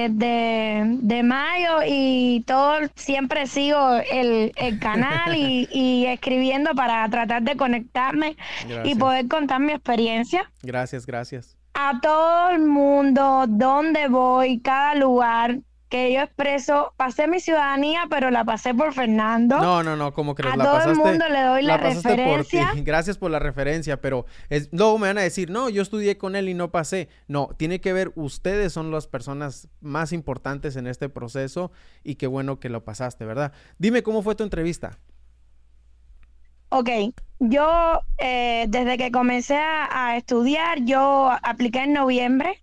de, 0.10 1.22
mayo 1.24 1.80
y 1.86 2.44
todo, 2.48 2.80
siempre 2.96 3.46
sigo 3.46 3.78
el, 4.12 4.52
canal 4.80 5.36
y, 5.36 6.06
escribiendo 6.08 6.74
para 6.74 7.08
tratar 7.10 7.44
de 7.44 7.56
conectarme 7.56 8.36
y 8.84 8.96
poder 8.96 9.28
contar 9.28 9.62
mi 9.62 9.74
experiencia. 9.74 10.52
Gracias, 10.62 11.06
gracias. 11.06 11.58
A 11.74 12.00
todo 12.02 12.50
el 12.50 12.60
mundo, 12.62 13.46
donde 13.48 14.08
voy, 14.08 14.60
cada 14.60 14.96
lugar, 14.96 15.60
que 15.94 16.12
yo 16.12 16.22
expreso, 16.22 16.92
pasé 16.98 17.28
mi 17.28 17.40
ciudadanía, 17.40 18.08
pero 18.10 18.32
la 18.32 18.44
pasé 18.44 18.74
por 18.74 18.96
Fernando. 18.96 19.60
No, 19.60 19.84
no, 19.84 19.96
no, 19.96 20.12
como 20.12 20.34
que 20.34 20.42
a 20.42 20.56
todo 20.56 20.82
el 20.90 20.96
mundo 20.96 21.30
le 21.30 21.44
doy 21.44 21.62
la, 21.62 21.78
referencia. 21.78 22.72
Gracias 22.78 23.20
por 23.20 23.30
la 23.30 23.38
referencia, 23.38 24.02
pero 24.02 24.26
es, 24.50 24.70
luego 24.72 24.98
me 24.98 25.10
van 25.10 25.20
a 25.20 25.22
decir, 25.22 25.52
no, 25.52 25.70
yo 25.70 25.84
estudié 25.84 26.18
con 26.18 26.36
él 26.36 26.50
y 26.50 26.56
no 26.56 26.72
pasé. 26.72 27.10
No, 27.28 27.50
tiene 27.60 27.80
que 27.80 27.94
ver, 27.94 28.12
ustedes 28.16 28.74
son 28.74 28.90
las 28.90 29.06
personas 29.06 29.68
más 29.82 30.14
importantes 30.14 30.78
en 30.78 30.88
este 30.88 31.10
proceso 31.10 31.72
y 32.04 32.16
qué 32.16 32.26
bueno 32.26 32.60
que 32.60 32.70
lo 32.70 32.84
pasaste, 32.84 33.24
¿verdad? 33.24 33.52
Dime 33.78 34.02
cómo 34.02 34.24
fue 34.24 34.34
tu 34.34 34.44
entrevista. 34.44 34.98
Ok, 36.70 36.90
yo 37.38 38.02
eh, 38.18 38.66
desde 38.68 38.98
que 38.98 39.12
comencé 39.12 39.58
a 39.58 40.18
estudiar, 40.18 40.80
yo 40.86 41.30
apliqué 41.44 41.84
en 41.84 41.94
noviembre 41.94 42.63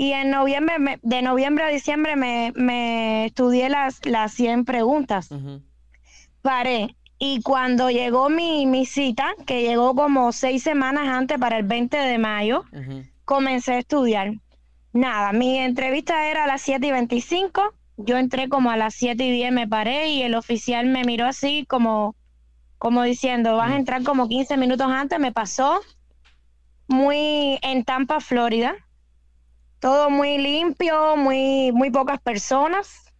y 0.00 0.14
en 0.14 0.30
noviembre, 0.30 0.98
de 1.02 1.20
noviembre 1.20 1.64
a 1.64 1.68
diciembre 1.68 2.16
me, 2.16 3.26
estudié 3.26 3.68
las, 3.68 4.02
las 4.06 4.32
100 4.32 4.64
preguntas. 4.64 5.28
Paré. 6.40 6.96
Y 7.18 7.42
cuando 7.42 7.90
llegó 7.90 8.30
mi, 8.30 8.64
mi, 8.64 8.86
cita, 8.86 9.34
que 9.44 9.60
llegó 9.60 9.94
como 9.94 10.32
seis 10.32 10.62
semanas 10.62 11.06
antes 11.06 11.36
para 11.36 11.58
el 11.58 11.64
20 11.64 11.98
de 11.98 12.16
mayo, 12.16 12.64
comencé 13.26 13.74
a 13.74 13.78
estudiar. 13.78 14.32
Nada, 14.94 15.34
mi 15.34 15.58
entrevista 15.58 16.30
era 16.30 16.44
a 16.44 16.46
las 16.46 16.62
7 16.62 16.86
y 16.86 16.92
25. 16.92 17.74
Yo 17.98 18.16
entré 18.16 18.48
como 18.48 18.70
a 18.70 18.78
las 18.78 18.94
7 18.94 19.22
y 19.22 19.30
10, 19.32 19.52
me 19.52 19.68
paré 19.68 20.08
y 20.08 20.22
el 20.22 20.34
oficial 20.34 20.86
me 20.86 21.04
miró 21.04 21.26
así 21.26 21.66
como, 21.68 22.16
como 22.78 23.02
diciendo, 23.02 23.56
vas 23.56 23.72
a 23.72 23.76
entrar 23.76 24.02
como 24.02 24.30
15 24.30 24.56
minutos 24.56 24.86
antes. 24.90 25.18
Me 25.18 25.30
pasó 25.30 25.78
muy 26.88 27.58
en 27.60 27.84
Tampa, 27.84 28.20
Florida 28.20 28.74
todo 29.80 30.10
muy 30.10 30.38
limpio, 30.38 31.16
muy, 31.16 31.72
muy 31.72 31.90
pocas 31.90 32.20
personas 32.20 33.12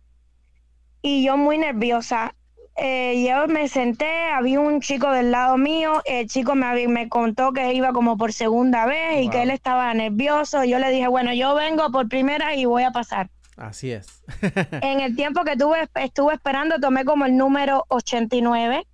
y 1.02 1.24
yo 1.24 1.36
muy 1.36 1.58
nerviosa. 1.58 2.34
Eh, 2.76 3.26
yo 3.26 3.46
me 3.48 3.68
senté, 3.68 4.30
había 4.30 4.60
un 4.60 4.80
chico 4.80 5.10
del 5.10 5.30
lado 5.32 5.58
mío, 5.58 6.00
el 6.04 6.28
chico 6.28 6.54
me, 6.54 6.86
me 6.88 7.08
contó 7.08 7.52
que 7.52 7.74
iba 7.74 7.92
como 7.92 8.16
por 8.16 8.32
segunda 8.32 8.86
vez 8.86 9.22
y 9.22 9.28
que 9.28 9.42
él 9.42 9.50
estaba 9.50 9.92
nervioso. 9.92 10.64
Yo 10.64 10.78
le 10.78 10.90
dije, 10.90 11.08
bueno, 11.08 11.34
yo 11.34 11.54
vengo 11.54 11.90
por 11.90 12.08
primera 12.08 12.54
y 12.54 12.66
voy 12.66 12.84
a 12.84 12.90
pasar. 12.90 13.28
Así 13.56 13.90
es. 13.90 14.22
en 14.82 15.00
el 15.00 15.16
tiempo 15.16 15.44
que 15.44 15.56
tuve, 15.56 15.88
estuve 15.96 16.34
esperando, 16.34 16.78
tomé 16.78 17.04
como 17.04 17.26
el 17.26 17.36
número 17.36 17.84
89, 17.88 18.86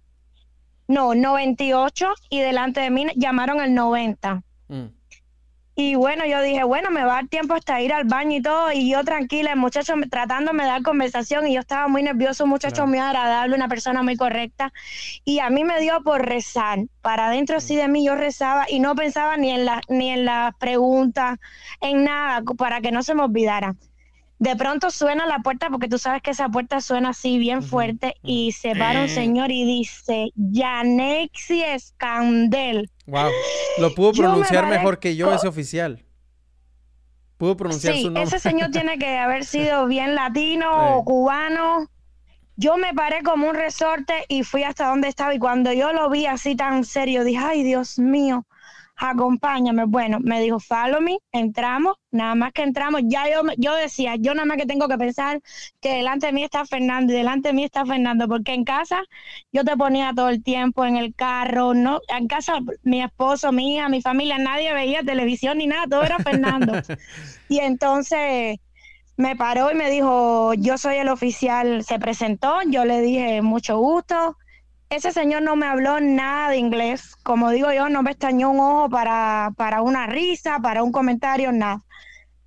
no, 0.88 1.14
98 1.14 2.14
y 2.30 2.40
delante 2.40 2.80
de 2.80 2.90
mí 2.90 3.06
llamaron 3.16 3.60
el 3.60 3.74
90. 3.74 4.42
Y 5.78 5.94
bueno, 5.94 6.24
yo 6.24 6.40
dije, 6.40 6.64
bueno, 6.64 6.90
me 6.90 7.04
va 7.04 7.12
a 7.12 7.14
dar 7.16 7.28
tiempo 7.28 7.52
hasta 7.52 7.82
ir 7.82 7.92
al 7.92 8.04
baño 8.04 8.38
y 8.38 8.40
todo. 8.42 8.72
Y 8.72 8.90
yo 8.90 9.04
tranquila, 9.04 9.52
el 9.52 9.58
muchacho 9.58 9.92
tratándome 10.10 10.62
de 10.62 10.70
dar 10.70 10.82
conversación 10.82 11.46
y 11.46 11.52
yo 11.52 11.60
estaba 11.60 11.86
muy 11.86 12.02
nervioso, 12.02 12.44
un 12.44 12.50
muchacho 12.50 12.86
muy 12.86 12.98
agradable, 12.98 13.54
una 13.54 13.68
persona 13.68 14.02
muy 14.02 14.16
correcta. 14.16 14.72
Y 15.24 15.38
a 15.40 15.50
mí 15.50 15.64
me 15.64 15.78
dio 15.80 16.02
por 16.02 16.24
rezar. 16.24 16.78
Para 17.02 17.26
adentro 17.26 17.60
sí 17.60 17.76
de 17.76 17.88
mí 17.88 18.06
yo 18.06 18.14
rezaba 18.14 18.64
y 18.70 18.80
no 18.80 18.94
pensaba 18.94 19.36
ni 19.36 19.50
en, 19.50 19.66
la, 19.66 19.82
ni 19.88 20.08
en 20.10 20.24
las 20.24 20.54
preguntas, 20.56 21.38
en 21.82 22.04
nada, 22.04 22.42
para 22.56 22.80
que 22.80 22.90
no 22.90 23.02
se 23.02 23.14
me 23.14 23.24
olvidara. 23.24 23.76
De 24.38 24.54
pronto 24.54 24.90
suena 24.90 25.26
la 25.26 25.38
puerta, 25.38 25.70
porque 25.70 25.88
tú 25.88 25.96
sabes 25.98 26.20
que 26.20 26.30
esa 26.30 26.48
puerta 26.48 26.80
suena 26.80 27.10
así 27.10 27.38
bien 27.38 27.62
fuerte, 27.62 28.16
y 28.22 28.52
se 28.52 28.76
para 28.76 29.00
un 29.02 29.08
señor 29.08 29.50
y 29.50 29.64
dice, 29.64 30.30
Yanexi 30.34 31.62
Escandel. 31.62 32.90
Wow, 33.06 33.30
lo 33.78 33.94
pudo 33.94 34.12
pronunciar 34.12 34.66
mejor 34.66 34.98
que 34.98 35.16
yo, 35.16 35.32
ese 35.32 35.48
oficial. 35.48 36.04
Pudo 37.38 37.56
pronunciar 37.56 37.94
su 37.96 38.04
nombre. 38.04 38.24
Ese 38.24 38.38
señor 38.38 38.70
tiene 38.70 38.98
que 38.98 39.16
haber 39.16 39.44
sido 39.46 39.86
bien 39.86 40.14
latino 40.14 40.96
o 40.96 41.04
cubano. 41.04 41.88
Yo 42.56 42.78
me 42.78 42.94
paré 42.94 43.22
como 43.22 43.48
un 43.48 43.54
resorte 43.54 44.24
y 44.28 44.42
fui 44.42 44.62
hasta 44.62 44.88
donde 44.88 45.08
estaba. 45.08 45.34
Y 45.34 45.38
cuando 45.38 45.72
yo 45.72 45.92
lo 45.92 46.08
vi 46.08 46.26
así 46.26 46.56
tan 46.56 46.84
serio, 46.84 47.24
dije, 47.24 47.38
ay, 47.38 47.62
Dios 47.62 47.98
mío, 47.98 48.46
acompáñame. 48.96 49.84
Bueno, 49.84 50.18
me 50.20 50.40
dijo, 50.40 50.58
follow 50.58 51.00
me, 51.00 51.18
entramos, 51.32 51.96
nada 52.10 52.34
más 52.34 52.52
que 52.52 52.62
entramos, 52.62 53.02
ya 53.04 53.28
yo, 53.30 53.42
yo 53.58 53.74
decía, 53.74 54.16
yo 54.16 54.34
nada 54.34 54.46
más 54.46 54.56
que 54.56 54.66
tengo 54.66 54.88
que 54.88 54.96
pensar 54.96 55.40
que 55.80 55.96
delante 55.96 56.26
de 56.28 56.32
mí 56.32 56.42
está 56.42 56.64
Fernando 56.64 57.12
y 57.12 57.16
delante 57.16 57.48
de 57.48 57.54
mí 57.54 57.64
está 57.64 57.84
Fernando, 57.84 58.26
porque 58.28 58.54
en 58.54 58.64
casa 58.64 59.02
yo 59.52 59.64
te 59.64 59.76
ponía 59.76 60.12
todo 60.14 60.28
el 60.30 60.42
tiempo 60.42 60.84
en 60.84 60.96
el 60.96 61.14
carro, 61.14 61.74
no, 61.74 62.00
en 62.08 62.26
casa 62.26 62.60
mi 62.82 63.02
esposo, 63.02 63.52
mi 63.52 63.76
hija, 63.76 63.88
mi 63.88 64.00
familia, 64.02 64.38
nadie 64.38 64.72
veía 64.72 65.02
televisión 65.02 65.58
ni 65.58 65.66
nada, 65.66 65.86
todo 65.88 66.02
era 66.02 66.18
Fernando. 66.18 66.72
y 67.48 67.58
entonces 67.58 68.58
me 69.16 69.36
paró 69.36 69.70
y 69.70 69.74
me 69.74 69.90
dijo, 69.90 70.54
yo 70.54 70.78
soy 70.78 70.96
el 70.96 71.08
oficial, 71.08 71.84
se 71.84 71.98
presentó, 71.98 72.58
yo 72.68 72.84
le 72.84 73.00
dije, 73.00 73.42
mucho 73.42 73.78
gusto, 73.78 74.36
ese 74.90 75.12
señor 75.12 75.42
no 75.42 75.56
me 75.56 75.66
habló 75.66 76.00
nada 76.00 76.50
de 76.50 76.58
inglés. 76.58 77.16
Como 77.22 77.50
digo 77.50 77.72
yo, 77.72 77.88
no 77.88 78.02
me 78.02 78.12
estañó 78.12 78.50
un 78.50 78.60
ojo 78.60 78.90
para, 78.90 79.52
para 79.56 79.82
una 79.82 80.06
risa, 80.06 80.58
para 80.60 80.82
un 80.82 80.92
comentario, 80.92 81.52
nada. 81.52 81.82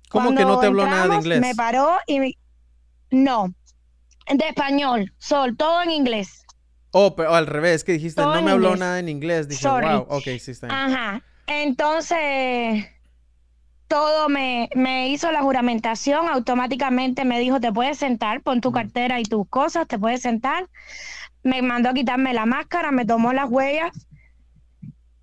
¿Cómo 0.08 0.34
que 0.34 0.44
no 0.44 0.58
te 0.58 0.66
habló 0.66 0.86
nada 0.86 1.08
de 1.08 1.16
inglés? 1.16 1.40
Me 1.40 1.54
paró 1.54 1.98
y 2.06 2.36
no, 3.10 3.52
de 4.28 4.48
español, 4.48 5.12
sol, 5.18 5.56
todo 5.56 5.82
en 5.82 5.90
inglés. 5.90 6.44
Oh, 6.92 7.14
pero 7.14 7.34
al 7.34 7.46
revés, 7.46 7.84
que 7.84 7.92
dijiste, 7.92 8.20
no 8.20 8.42
me 8.42 8.50
habló 8.50 8.74
nada 8.74 8.98
en 8.98 9.08
inglés. 9.08 9.46
Dije, 9.46 9.68
wow, 9.68 10.06
ok, 10.08 10.24
sí 10.40 10.50
está 10.50 10.66
bien. 10.66 10.78
Ajá. 10.78 11.22
Entonces, 11.46 12.86
todo 13.86 14.28
me, 14.28 14.68
me, 14.74 15.08
hizo 15.08 15.30
la 15.30 15.42
juramentación, 15.42 16.28
automáticamente 16.28 17.24
me 17.24 17.38
dijo, 17.38 17.60
te 17.60 17.72
puedes 17.72 17.98
sentar, 17.98 18.40
pon 18.40 18.60
tu 18.60 18.72
cartera 18.72 19.20
y 19.20 19.24
tus 19.24 19.48
cosas, 19.48 19.86
te 19.86 19.98
puedes 19.98 20.22
sentar 20.22 20.68
me 21.42 21.62
mandó 21.62 21.90
a 21.90 21.94
quitarme 21.94 22.34
la 22.34 22.46
máscara, 22.46 22.90
me 22.90 23.04
tomó 23.04 23.32
las 23.32 23.50
huellas 23.50 23.90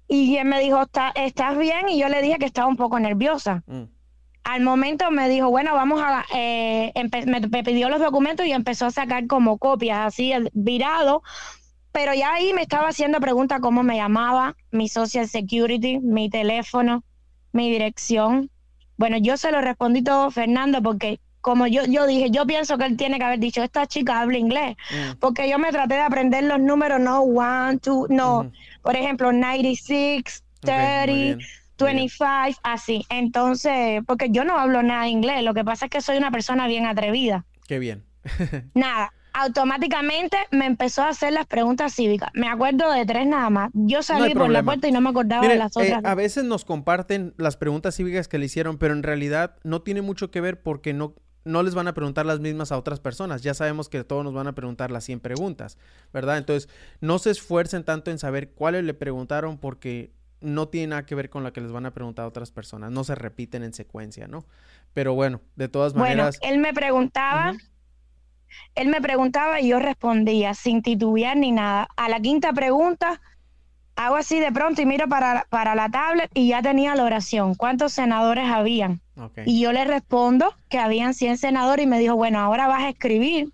y 0.08 0.38
él 0.38 0.45
me 0.45 0.60
dijo, 0.60 0.82
¿estás 1.15 1.58
bien? 1.58 1.89
Y 1.89 1.99
yo 1.99 2.08
le 2.08 2.21
dije 2.21 2.38
que 2.38 2.45
estaba 2.45 2.67
un 2.67 2.77
poco 2.77 2.99
nerviosa. 2.99 3.63
Mm. 3.67 3.84
Al 4.43 4.62
momento 4.62 5.12
me 5.12 5.27
dijo, 5.27 5.49
bueno, 5.49 5.73
vamos 5.73 6.01
a... 6.01 6.25
Eh, 6.34 6.93
me, 7.27 7.63
pidió 7.63 7.89
los 7.89 7.99
documentos 7.99 8.45
y 8.45 8.53
empezó 8.53 8.86
a 8.86 8.91
sacar 8.91 9.27
como 9.27 9.58
copias, 9.58 9.99
así, 9.99 10.32
virado. 10.53 11.21
Pero 11.91 12.13
ya 12.13 12.34
ahí 12.34 12.53
me 12.53 12.62
estaba 12.62 12.88
haciendo 12.88 13.19
preguntas 13.19 13.60
cómo 13.60 13.84
me 13.84 13.97
llamaba, 13.97 14.56
mi 14.71 14.88
social 14.88 15.27
security, 15.27 15.99
mi 15.99 16.30
teléfono, 16.30 17.03
mi 17.51 17.69
dirección. 17.69 18.49
Bueno, 18.95 19.17
yo 19.17 19.36
se 19.36 19.51
lo 19.51 19.60
respondí 19.60 20.01
todo, 20.01 20.32
Fernando, 20.32 20.82
porque 20.82 21.19
como 21.47 21.65
yo, 21.65 21.86
yo 21.86 22.05
dije, 22.05 22.29
yo 22.29 22.45
pienso 22.45 22.77
que 22.77 22.83
él 22.83 22.97
tiene 22.97 23.19
que 23.19 23.23
haber 23.23 23.39
dicho, 23.39 23.63
esta 23.63 23.88
chica 23.88 24.19
habla 24.19 24.38
inglés, 24.38 24.75
mm. 24.91 25.19
porque 25.21 25.49
yo 25.49 25.57
me 25.57 25.71
traté 25.71 25.93
de 25.93 26.01
aprender 26.01 26.43
los 26.43 26.60
números, 26.60 26.99
no 26.99 27.21
one, 27.21 27.77
two, 27.77 28.05
no, 28.10 28.51
por 28.81 28.97
ejemplo, 28.97 29.31
96, 29.31 30.43
30, 30.60 31.38
25, 31.79 32.60
así. 32.63 33.05
Entonces, 33.10 34.01
porque 34.05 34.29
yo 34.29 34.43
no 34.43 34.60
hablo 34.60 34.83
nada 34.83 35.03
de 35.03 35.07
inglés, 35.07 35.41
lo 35.41 35.53
que 35.53 35.63
pasa 35.63 35.86
es 35.86 35.91
que 35.91 36.01
soy 36.01 36.17
una 36.17 36.31
persona 36.31 36.67
bien 36.67 36.86
atrevida. 36.86 37.45
Qué 37.65 37.79
bien. 37.79 38.03
nada, 38.73 39.13
automáticamente 39.31 40.36
me 40.51 40.65
empezó 40.65 41.03
a 41.03 41.10
hacer 41.10 41.31
las 41.31 41.45
preguntas 41.45 41.93
cívicas. 41.95 42.29
Me 42.33 42.49
acuerdo 42.49 42.91
de 42.91 43.05
tres 43.05 43.25
nada 43.25 43.49
más. 43.49 43.71
Yo 43.73 44.03
salí 44.03 44.33
por 44.33 44.49
la 44.49 44.63
puerta 44.63 44.89
y 44.89 44.91
no 44.91 44.99
me 44.99 45.12
acordaba 45.12 45.47
de 45.47 45.55
las 45.55 45.77
otras. 45.77 46.03
Eh, 46.03 46.07
a 46.07 46.13
veces 46.13 46.43
nos 46.43 46.65
comparten 46.65 47.33
las 47.38 47.55
preguntas 47.55 47.95
cívicas 47.95 48.27
que 48.27 48.38
le 48.38 48.47
hicieron, 48.47 48.77
pero 48.77 48.93
en 48.93 49.03
realidad 49.03 49.55
no 49.63 49.81
tiene 49.81 50.01
mucho 50.01 50.29
que 50.29 50.41
ver 50.41 50.62
porque 50.62 50.93
no 50.93 51.15
no 51.47 51.63
les 51.63 51.73
van 51.73 51.88
a 51.88 51.93
preguntar 51.93 52.25
las 52.25 52.39
mismas 52.39 52.71
a 52.71 52.77
otras 52.77 52.99
personas. 52.99 53.41
Ya 53.41 53.53
sabemos 53.53 53.89
que 53.89 54.03
todos 54.03 54.23
nos 54.23 54.33
van 54.33 54.47
a 54.47 54.53
preguntar 54.53 54.91
las 54.91 55.03
100 55.05 55.19
preguntas, 55.19 55.77
¿verdad? 56.13 56.38
Entonces, 56.38 56.69
no 57.01 57.19
se 57.19 57.31
esfuercen 57.31 57.83
tanto 57.83 58.12
en 58.12 58.19
saber 58.19 58.51
cuáles 58.51 58.83
le 58.83 58.93
preguntaron 58.93 59.57
porque 59.57 60.12
no 60.39 60.67
tiene 60.67 60.88
nada 60.88 61.05
que 61.05 61.15
ver 61.15 61.29
con 61.29 61.43
la 61.43 61.51
que 61.51 61.62
les 61.62 61.71
van 61.71 61.86
a 61.86 61.93
preguntar 61.93 62.25
a 62.25 62.27
otras 62.27 62.51
personas. 62.51 62.91
No 62.91 63.03
se 63.03 63.15
repiten 63.15 63.63
en 63.63 63.73
secuencia, 63.73 64.27
¿no? 64.27 64.45
Pero 64.93 65.13
bueno, 65.13 65.41
de 65.55 65.67
todas 65.67 65.95
maneras. 65.95 66.38
Bueno, 66.39 66.53
él 66.53 66.62
me 66.62 66.73
preguntaba. 66.73 67.53
Él 68.75 68.88
me 68.88 69.01
preguntaba 69.01 69.60
y 69.60 69.69
yo 69.69 69.79
respondía 69.79 70.53
sin 70.53 70.81
titubear 70.81 71.36
ni 71.36 71.51
nada. 71.51 71.88
A 71.97 72.10
la 72.10 72.19
quinta 72.19 72.53
pregunta, 72.53 73.21
hago 73.97 74.15
así 74.15 74.39
de 74.39 74.51
pronto 74.51 74.81
y 74.81 74.86
miro 74.86 75.10
para, 75.10 75.47
para 75.49 75.75
la 75.75 75.89
tablet 75.89 76.29
y 76.33 76.49
ya 76.49 76.62
tenía 76.62 76.95
la 76.95 77.03
oración. 77.03 77.55
¿Cuántos 77.55 77.91
senadores 77.91 78.49
habían? 78.49 79.01
Y 79.45 79.60
yo 79.60 79.73
le 79.73 79.83
respondo 79.83 80.53
que 80.69 80.77
habían 80.77 81.15
100 81.15 81.39
senadores 81.39 81.86
y 81.86 81.89
me 81.89 81.99
dijo, 81.99 82.15
bueno, 82.15 82.39
ahora 82.39 82.67
vas 82.67 82.83
a 82.83 82.89
escribir. 82.89 83.51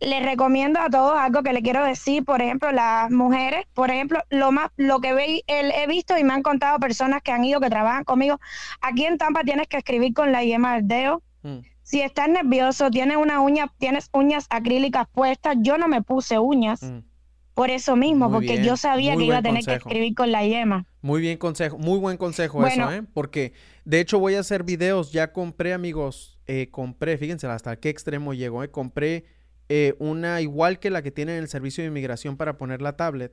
Le 0.00 0.20
recomiendo 0.20 0.78
a 0.80 0.90
todos 0.90 1.16
algo 1.18 1.42
que 1.42 1.54
le 1.54 1.62
quiero 1.62 1.82
decir, 1.82 2.24
por 2.24 2.42
ejemplo, 2.42 2.70
las 2.70 3.10
mujeres, 3.10 3.64
por 3.72 3.90
ejemplo, 3.90 4.20
lo 4.28 4.52
más, 4.52 4.70
lo 4.76 5.00
que 5.00 5.14
ve, 5.14 5.42
he 5.46 5.86
visto 5.86 6.18
y 6.18 6.24
me 6.24 6.34
han 6.34 6.42
contado 6.42 6.78
personas 6.78 7.22
que 7.22 7.32
han 7.32 7.44
ido, 7.44 7.60
que 7.60 7.70
trabajan 7.70 8.04
conmigo, 8.04 8.38
aquí 8.82 9.06
en 9.06 9.16
Tampa 9.16 9.42
tienes 9.44 9.66
que 9.66 9.78
escribir 9.78 10.12
con 10.12 10.30
la 10.30 10.44
yema 10.44 10.74
del 10.74 10.86
dedo. 10.86 11.22
Mm. 11.42 11.60
Si 11.82 12.02
estás 12.02 12.28
nervioso, 12.28 12.90
tienes 12.90 13.16
una 13.16 13.40
uña, 13.40 13.72
tienes 13.78 14.10
uñas 14.12 14.46
acrílicas 14.50 15.06
puestas, 15.10 15.56
yo 15.60 15.78
no 15.78 15.88
me 15.88 16.02
puse 16.02 16.38
uñas. 16.38 16.82
Mm. 16.82 17.13
Por 17.54 17.70
eso 17.70 17.94
mismo, 17.94 18.30
porque 18.32 18.64
yo 18.64 18.76
sabía 18.76 19.16
que 19.16 19.24
iba 19.24 19.38
a 19.38 19.42
tener 19.42 19.64
que 19.64 19.74
escribir 19.74 20.14
con 20.14 20.32
la 20.32 20.44
yema. 20.44 20.86
Muy 21.02 21.20
bien 21.20 21.38
consejo, 21.38 21.78
muy 21.78 21.98
buen 21.98 22.16
consejo 22.16 22.66
eso, 22.66 22.90
¿eh? 22.92 23.02
Porque 23.12 23.52
de 23.84 24.00
hecho 24.00 24.18
voy 24.18 24.34
a 24.34 24.40
hacer 24.40 24.64
videos, 24.64 25.12
ya 25.12 25.32
compré 25.32 25.72
amigos, 25.72 26.38
eh, 26.46 26.68
compré, 26.70 27.16
fíjense 27.16 27.46
hasta 27.46 27.76
qué 27.76 27.90
extremo 27.90 28.34
llegó, 28.34 28.64
¿eh? 28.64 28.70
Compré 28.70 29.24
eh, 29.68 29.94
una 29.98 30.40
igual 30.40 30.78
que 30.80 30.90
la 30.90 31.02
que 31.02 31.10
tiene 31.10 31.36
en 31.36 31.42
el 31.42 31.48
servicio 31.48 31.82
de 31.82 31.88
inmigración 31.88 32.36
para 32.36 32.58
poner 32.58 32.82
la 32.82 32.96
tablet 32.96 33.32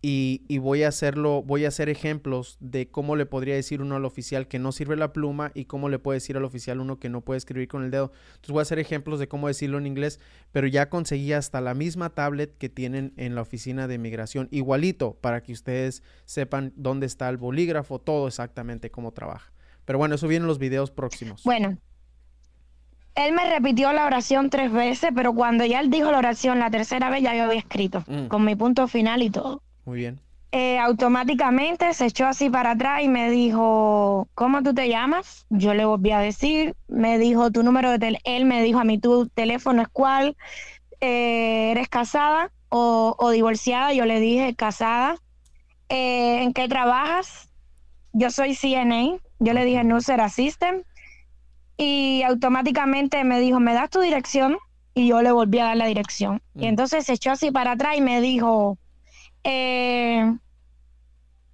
y, 0.00 0.58
voy 0.58 0.84
a 0.84 0.88
hacerlo, 0.88 1.42
voy 1.42 1.64
a 1.64 1.68
hacer 1.68 1.88
ejemplos 1.88 2.56
de 2.60 2.88
cómo 2.88 3.16
le 3.16 3.26
podría 3.26 3.56
decir 3.56 3.82
uno 3.82 3.96
al 3.96 4.04
oficial 4.04 4.46
que 4.46 4.60
no 4.60 4.70
sirve 4.70 4.94
la 4.94 5.12
pluma 5.12 5.50
y 5.54 5.64
cómo 5.64 5.88
le 5.88 5.98
puede 5.98 6.16
decir 6.16 6.36
al 6.36 6.44
oficial 6.44 6.80
uno 6.80 7.00
que 7.00 7.08
no 7.08 7.20
puede 7.22 7.38
escribir 7.38 7.66
con 7.66 7.82
el 7.82 7.90
dedo. 7.90 8.12
Entonces 8.28 8.50
voy 8.52 8.60
a 8.60 8.62
hacer 8.62 8.78
ejemplos 8.78 9.18
de 9.18 9.26
cómo 9.26 9.48
decirlo 9.48 9.76
en 9.76 9.88
inglés, 9.88 10.20
pero 10.52 10.68
ya 10.68 10.88
conseguí 10.88 11.32
hasta 11.32 11.60
la 11.60 11.74
misma 11.74 12.10
tablet 12.10 12.56
que 12.58 12.68
tienen 12.68 13.12
en 13.16 13.34
la 13.34 13.42
oficina 13.42 13.88
de 13.88 13.98
migración, 13.98 14.46
igualito, 14.52 15.14
para 15.20 15.42
que 15.42 15.52
ustedes 15.52 16.04
sepan 16.26 16.72
dónde 16.76 17.06
está 17.06 17.28
el 17.28 17.36
bolígrafo, 17.36 17.98
todo 17.98 18.28
exactamente 18.28 18.92
cómo 18.92 19.10
trabaja. 19.10 19.52
Pero 19.84 19.98
bueno, 19.98 20.14
eso 20.14 20.28
viene 20.28 20.44
en 20.44 20.48
los 20.48 20.58
videos 20.58 20.92
próximos. 20.92 21.42
Bueno, 21.42 21.76
él 23.16 23.32
me 23.32 23.50
repitió 23.50 23.92
la 23.92 24.06
oración 24.06 24.48
tres 24.48 24.70
veces, 24.70 25.10
pero 25.12 25.32
cuando 25.32 25.64
ya 25.64 25.80
él 25.80 25.90
dijo 25.90 26.12
la 26.12 26.18
oración 26.18 26.60
la 26.60 26.70
tercera 26.70 27.10
vez 27.10 27.22
ya 27.22 27.34
yo 27.34 27.44
había 27.44 27.58
escrito, 27.58 28.04
mm. 28.06 28.26
con 28.26 28.44
mi 28.44 28.54
punto 28.54 28.86
final 28.86 29.22
y 29.22 29.30
todo. 29.30 29.62
Muy 29.88 30.00
bien. 30.00 30.20
Eh, 30.52 30.78
automáticamente 30.78 31.94
se 31.94 32.04
echó 32.04 32.26
así 32.26 32.50
para 32.50 32.72
atrás 32.72 33.02
y 33.02 33.08
me 33.08 33.30
dijo, 33.30 34.28
¿cómo 34.34 34.62
tú 34.62 34.74
te 34.74 34.86
llamas? 34.86 35.46
Yo 35.48 35.72
le 35.72 35.86
volví 35.86 36.10
a 36.10 36.18
decir, 36.18 36.76
me 36.88 37.16
dijo 37.18 37.50
tu 37.50 37.62
número 37.62 37.90
de 37.90 37.98
teléfono, 37.98 38.36
él 38.36 38.44
me 38.44 38.62
dijo 38.62 38.80
a 38.80 38.84
mí 38.84 38.98
tu 38.98 39.28
teléfono 39.28 39.80
es 39.80 39.88
cuál, 39.88 40.36
eh, 41.00 41.70
eres 41.70 41.88
casada 41.88 42.52
o, 42.68 43.30
divorciada, 43.30 43.94
yo 43.94 44.04
le 44.04 44.20
dije 44.20 44.54
casada, 44.54 45.16
eh, 45.88 46.42
¿en 46.42 46.52
qué 46.52 46.68
trabajas? 46.68 47.48
Yo 48.12 48.30
soy 48.30 48.54
CNA, 48.54 49.16
yo 49.38 49.54
le 49.54 49.64
dije 49.64 49.84
Nurser 49.84 50.20
Assistant 50.20 50.84
y 51.78 52.22
automáticamente 52.24 53.24
me 53.24 53.40
dijo, 53.40 53.58
¿me 53.58 53.72
das 53.72 53.88
tu 53.88 54.00
dirección? 54.00 54.58
Y 54.92 55.08
yo 55.08 55.22
le 55.22 55.32
volví 55.32 55.60
a 55.60 55.64
dar 55.64 55.78
la 55.78 55.86
dirección. 55.86 56.42
Y 56.54 56.66
entonces 56.66 57.06
se 57.06 57.14
echó 57.14 57.30
así 57.30 57.50
para 57.50 57.72
atrás 57.72 57.96
y 57.96 58.02
me 58.02 58.20
dijo, 58.20 58.76
eh, 59.50 60.36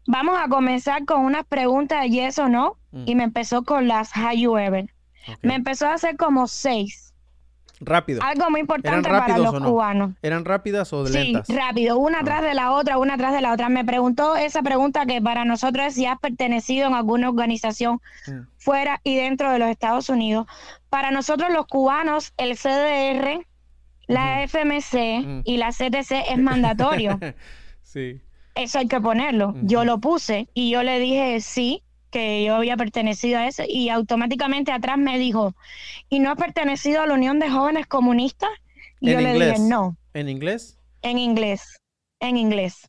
vamos 0.07 0.37
a 0.39 0.49
comenzar 0.49 1.05
con 1.05 1.21
unas 1.21 1.45
preguntas 1.47 2.03
de 2.03 2.11
yes 2.11 2.39
o 2.39 2.49
no. 2.49 2.77
Mm. 2.91 3.05
Y 3.07 3.15
me 3.15 3.25
empezó 3.25 3.63
con 3.63 3.89
las 3.89 4.11
How 4.17 4.33
You 4.37 4.57
Ever. 4.57 4.91
Me 5.43 5.55
empezó 5.55 5.87
a 5.87 5.95
hacer 5.95 6.17
como 6.17 6.47
seis. 6.49 7.15
Rápido. 7.81 8.23
Algo 8.23 8.51
muy 8.51 8.61
importante 8.61 9.09
para 9.09 9.39
los 9.39 9.61
cubanos. 9.61 10.13
¿Eran 10.23 10.45
rápidas 10.45 10.93
o 10.93 11.05
lentas? 11.05 11.47
Sí, 11.47 11.55
rápido, 11.57 11.99
una 11.99 12.21
ah. 12.21 12.25
tras 12.25 12.43
de 12.43 12.55
la 12.55 12.73
otra, 12.73 12.99
una 12.99 13.17
tras 13.17 13.33
de 13.33 13.41
la 13.41 13.53
otra. 13.53 13.69
Me 13.69 13.85
preguntó 13.85 14.37
esa 14.37 14.63
pregunta 14.63 15.07
que 15.07 15.21
para 15.21 15.45
nosotros 15.45 15.87
es 15.87 15.95
si 15.95 16.07
has 16.07 16.19
pertenecido 16.19 16.87
en 16.87 16.95
alguna 16.95 17.29
organización 17.29 18.01
mm. 18.27 18.41
fuera 18.59 19.01
y 19.05 19.17
dentro 19.17 19.51
de 19.51 19.59
los 19.59 19.69
Estados 19.69 20.09
Unidos. 20.09 20.47
Para 20.89 21.11
nosotros 21.11 21.53
los 21.53 21.67
cubanos, 21.67 22.33
el 22.37 22.57
CDR, 22.57 23.47
la 24.07 24.43
FMC 24.45 25.27
mm. 25.27 25.41
y 25.45 25.57
la 25.57 25.71
CTC 25.71 26.31
es 26.31 26.39
mandatorio. 26.39 27.19
sí. 27.95 28.21
Eso 28.55 28.79
hay 28.79 28.89
que 28.89 29.01
ponerlo. 29.01 29.55
Yo 29.63 29.85
lo 29.85 29.99
puse 29.99 30.49
y 30.55 30.71
yo 30.71 30.83
le 30.83 30.99
dije 30.99 31.41
sí, 31.41 31.83
que 32.11 32.45
yo 32.45 32.55
había 32.57 32.77
pertenecido 32.77 33.39
a 33.39 33.49
eso 33.49 33.65
y 33.67 33.89
automáticamente 33.89 34.71
atrás 34.71 34.99
me 34.99 35.19
dijo, 35.19 35.55
¿y 36.09 36.21
no 36.21 36.31
has 36.31 36.37
pertenecido 36.37 37.03
a 37.03 37.07
la 37.07 37.15
Unión 37.15 37.41
de 37.41 37.51
Jóvenes 37.51 37.87
Comunistas? 37.87 38.51
Y 39.01 39.11
yo 39.11 39.21
le 39.21 39.35
dije, 39.35 39.59
no. 39.59 39.97
¿En 40.13 40.29
inglés? 40.29 40.79
En 41.03 41.19
inglés, 41.19 41.81
en 42.21 42.37
inglés. 42.37 42.89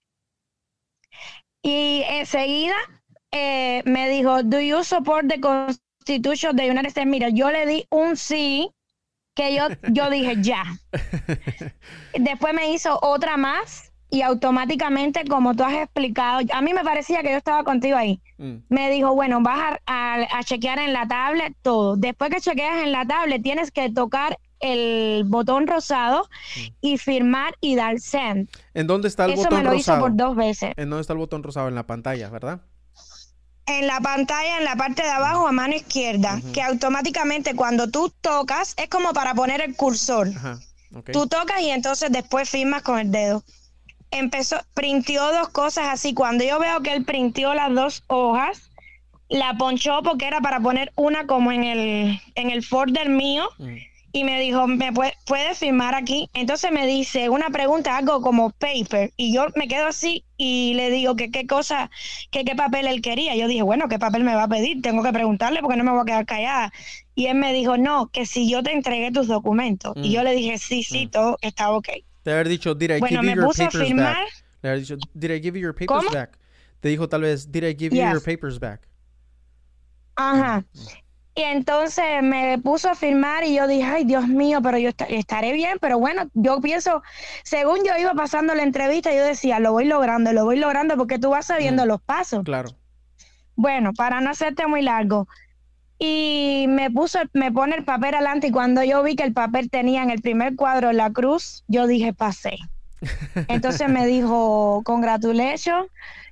Y 1.64 2.03
enseguida 2.08 2.76
eh, 3.32 3.82
me 3.86 4.08
dijo, 4.10 4.43
¿do 4.43 4.60
you 4.60 4.84
support 4.84 5.28
the 5.28 5.39
Constitution 5.39 6.51
of 6.51 6.58
the 6.58 6.70
United 6.70 6.89
States? 6.89 7.10
Mira, 7.10 7.30
yo 7.30 7.49
le 7.49 7.66
di 7.66 7.86
un 7.89 8.16
sí, 8.16 8.70
que 9.36 9.56
yo, 9.56 9.68
yo 9.91 10.12
dije 10.12 10.36
ya. 10.41 10.64
Después 12.14 12.53
me 12.53 12.72
hizo 12.72 12.99
otra 13.01 13.38
más 13.38 13.84
y 14.16 14.22
automáticamente, 14.22 15.26
como 15.26 15.53
tú 15.55 15.66
has 15.66 15.74
explicado, 15.74 16.39
a 16.53 16.61
mí 16.61 16.74
me 16.74 16.86
parecía 16.86 17.22
que 17.22 17.32
yo 17.32 17.38
estaba 17.38 17.66
contigo 17.66 17.97
ahí. 17.97 18.22
Mm. 18.38 18.59
Me 18.70 18.89
dijo, 18.89 19.13
bueno, 19.13 19.41
vas 19.41 19.78
a, 19.86 20.41
chequear 20.45 20.80
en 20.80 20.93
la 20.93 21.05
tablet 21.05 21.53
todo. 21.61 21.97
Después 21.97 22.30
que 22.32 22.39
chequeas 22.39 22.82
en 22.82 22.93
la 22.93 23.05
tablet, 23.05 23.43
tienes 23.43 23.72
que 23.72 23.91
tocar 23.91 24.39
el 24.61 25.26
botón 25.26 25.68
rosado 25.68 26.30
mm. 26.55 26.59
y 26.80 26.97
firmar 26.97 27.55
y 27.59 27.76
dar 27.76 27.99
send. 27.99 28.49
¿En 28.74 28.88
dónde 28.88 29.09
está 29.09 29.26
el 29.26 29.32
botón 29.32 29.43
rosado? 29.43 29.59
Eso 29.59 29.70
me 29.70 29.76
lo 29.76 29.78
hizo 29.78 29.99
por 29.99 30.16
dos 30.16 30.36
veces. 30.38 30.72
¿En 30.78 30.89
dónde 30.89 31.01
está 31.01 31.11
el 31.11 31.20
botón 31.20 31.43
rosado? 31.43 31.68
En 31.68 31.76
la 31.76 31.86
pantalla, 31.86 32.30
¿verdad? 32.30 32.61
En 33.66 33.86
la 33.86 33.99
pantalla, 33.99 34.59
en 34.59 34.63
la 34.63 34.78
parte 34.78 35.03
de 35.03 35.09
abajo 35.09 35.45
a 35.45 35.51
mano 35.51 35.76
izquierda, 35.76 36.39
que 36.53 36.61
automáticamente 36.61 37.53
cuando 37.53 37.89
tú 37.89 38.13
tocas, 38.22 38.76
es 38.78 38.88
como 38.88 39.11
para 39.11 39.34
poner 39.34 39.59
el 39.59 39.76
cursor. 39.76 40.30
Tú 41.11 41.28
tocas 41.28 41.59
y 41.59 41.72
entonces 41.72 42.09
después 42.13 42.49
firmas 42.49 42.82
con 42.82 42.97
el 42.97 43.11
dedo 43.11 43.43
empezó, 44.12 44.58
printió 44.74 45.24
dos 45.32 45.49
cosas 45.49 45.88
así. 45.89 46.14
Cuando 46.14 46.43
yo 46.43 46.60
veo 46.60 46.82
que 46.82 46.93
él 46.93 47.03
printió 47.03 47.53
las 47.53 47.74
dos 47.74 48.03
hojas, 48.08 48.72
la 49.30 49.56
ponchó 49.58 50.01
porque 50.03 50.28
era 50.28 50.41
para 50.41 50.60
poner 50.60 50.91
una 50.95 51.26
como 51.26 51.51
en 51.51 51.64
el, 51.64 52.22
en 52.36 52.49
el 52.49 52.64
folder 52.64 53.10
mío. 53.10 53.49
Mm. 53.58 53.76
Y 54.12 54.24
me 54.24 54.39
dijo, 54.39 54.66
¿me 54.66 54.93
puede, 54.93 55.56
firmar 55.56 55.93
aquí? 55.93 56.30
Entonces 56.34 56.72
me 56.72 56.88
dice 56.88 57.28
una 57.28 57.49
pregunta, 57.49 57.97
algo 57.97 58.22
como 58.22 58.49
paper. 58.51 59.12
Y 59.18 59.34
yo 59.34 59.47
me 59.58 59.68
quedo 59.68 59.88
así 59.88 60.24
y 60.38 60.74
le 60.76 60.89
digo 60.89 61.18
que 61.18 61.32
qué 61.32 61.45
cosa, 61.45 61.91
que 62.32 62.45
qué 62.45 62.56
papel 62.56 62.88
él 62.88 63.01
quería. 63.01 63.36
Yo 63.36 63.49
dije, 63.49 63.62
bueno, 63.62 63.89
¿qué 63.89 63.99
papel 63.99 64.24
me 64.24 64.34
va 64.34 64.43
a 64.43 64.47
pedir? 64.47 64.82
Tengo 64.82 65.03
que 65.03 65.12
preguntarle 65.12 65.60
porque 65.60 65.76
no 65.76 65.84
me 65.84 65.91
voy 65.91 65.99
a 66.03 66.06
quedar 66.06 66.26
callada. 66.26 66.72
Y 67.14 67.26
él 67.26 67.36
me 67.36 67.51
dijo, 67.51 67.78
no, 67.78 68.08
que 68.08 68.26
si 68.26 68.49
yo 68.49 68.64
te 68.64 68.72
entregué 68.72 69.12
tus 69.12 69.28
documentos. 69.28 69.91
Y 69.97 70.12
yo 70.12 70.22
mm. 70.22 70.24
le 70.24 70.34
dije, 70.34 70.58
sí, 70.60 70.84
sí, 70.84 71.08
mm. 71.08 71.10
todo 71.10 71.38
está 71.41 71.74
ok. 71.74 71.89
Te 72.26 72.32
haber 72.32 72.49
dicho, 72.49 72.73
did 72.73 72.89
I 72.89 72.99
give 72.99 73.21
you 73.21 73.36
your 73.36 73.53
papers 73.53 73.93
back? 73.93 74.17
Haber 74.63 74.80
dicho, 74.80 74.97
did 75.13 75.30
I 75.30 75.39
give 75.39 75.55
you 75.55 75.61
your 75.61 75.76
papers 75.76 76.11
back? 76.11 76.39
Te 76.80 76.89
dijo 76.89 77.07
tal 77.07 77.21
vez, 77.21 77.51
did 77.51 77.63
I 77.63 77.76
give 77.78 77.95
you 77.95 78.01
your 78.01 78.19
papers 78.19 78.59
back? 78.59 78.82
Ajá. 80.15 80.65
Y 81.36 81.43
entonces 81.43 82.23
me 82.23 82.57
puso 82.57 82.89
a 82.89 82.95
firmar 82.95 83.43
y 83.43 83.53
yo 83.53 83.67
dije, 83.67 83.84
ay 83.84 84.05
Dios 84.05 84.28
mío, 84.28 84.59
pero 84.63 84.80
yo 84.80 84.89
estaré 85.07 85.53
bien, 85.53 85.78
pero 85.80 85.99
bueno, 85.99 86.28
yo 86.34 86.59
pienso, 86.61 87.03
según 87.43 87.86
yo 87.86 87.95
iba 87.95 88.15
pasando 88.15 88.55
la 88.55 88.63
entrevista, 88.63 89.13
yo 89.13 89.23
decía, 89.23 89.59
lo 89.59 89.73
voy 89.73 89.86
logrando, 89.86 90.34
lo 90.34 90.45
voy 90.45 90.57
logrando 90.57 90.97
porque 90.97 91.19
tú 91.19 91.30
vas 91.30 91.45
sabiendo 91.45 91.86
mm. 91.86 91.88
los 91.88 92.01
pasos. 92.01 92.43
Claro. 92.43 92.69
Bueno, 93.55 93.93
para 93.93 94.19
no 94.19 94.32
hacerte 94.32 94.65
muy 94.65 94.82
largo, 94.82 95.28
y 95.97 96.65
me 96.67 96.91
puso, 96.91 97.19
me 97.33 97.51
pone 97.51 97.75
el 97.75 97.85
papel 97.85 98.15
adelante 98.15 98.47
y 98.47 98.51
cuando 98.51 98.83
yo 98.83 99.01
vi 99.03 99.15
que 99.15 99.23
el 99.23 99.33
papel 99.33 99.69
tenía 99.69 100.03
en 100.03 100.09
el 100.09 100.21
primer 100.21 100.55
cuadro 100.55 100.91
la 100.91 101.11
cruz, 101.11 101.63
yo 101.67 101.87
dije, 101.87 102.13
pasé. 102.13 102.57
Entonces 103.47 103.87
me 103.89 104.05
dijo, 104.05 104.81
congratulations, 104.83 105.87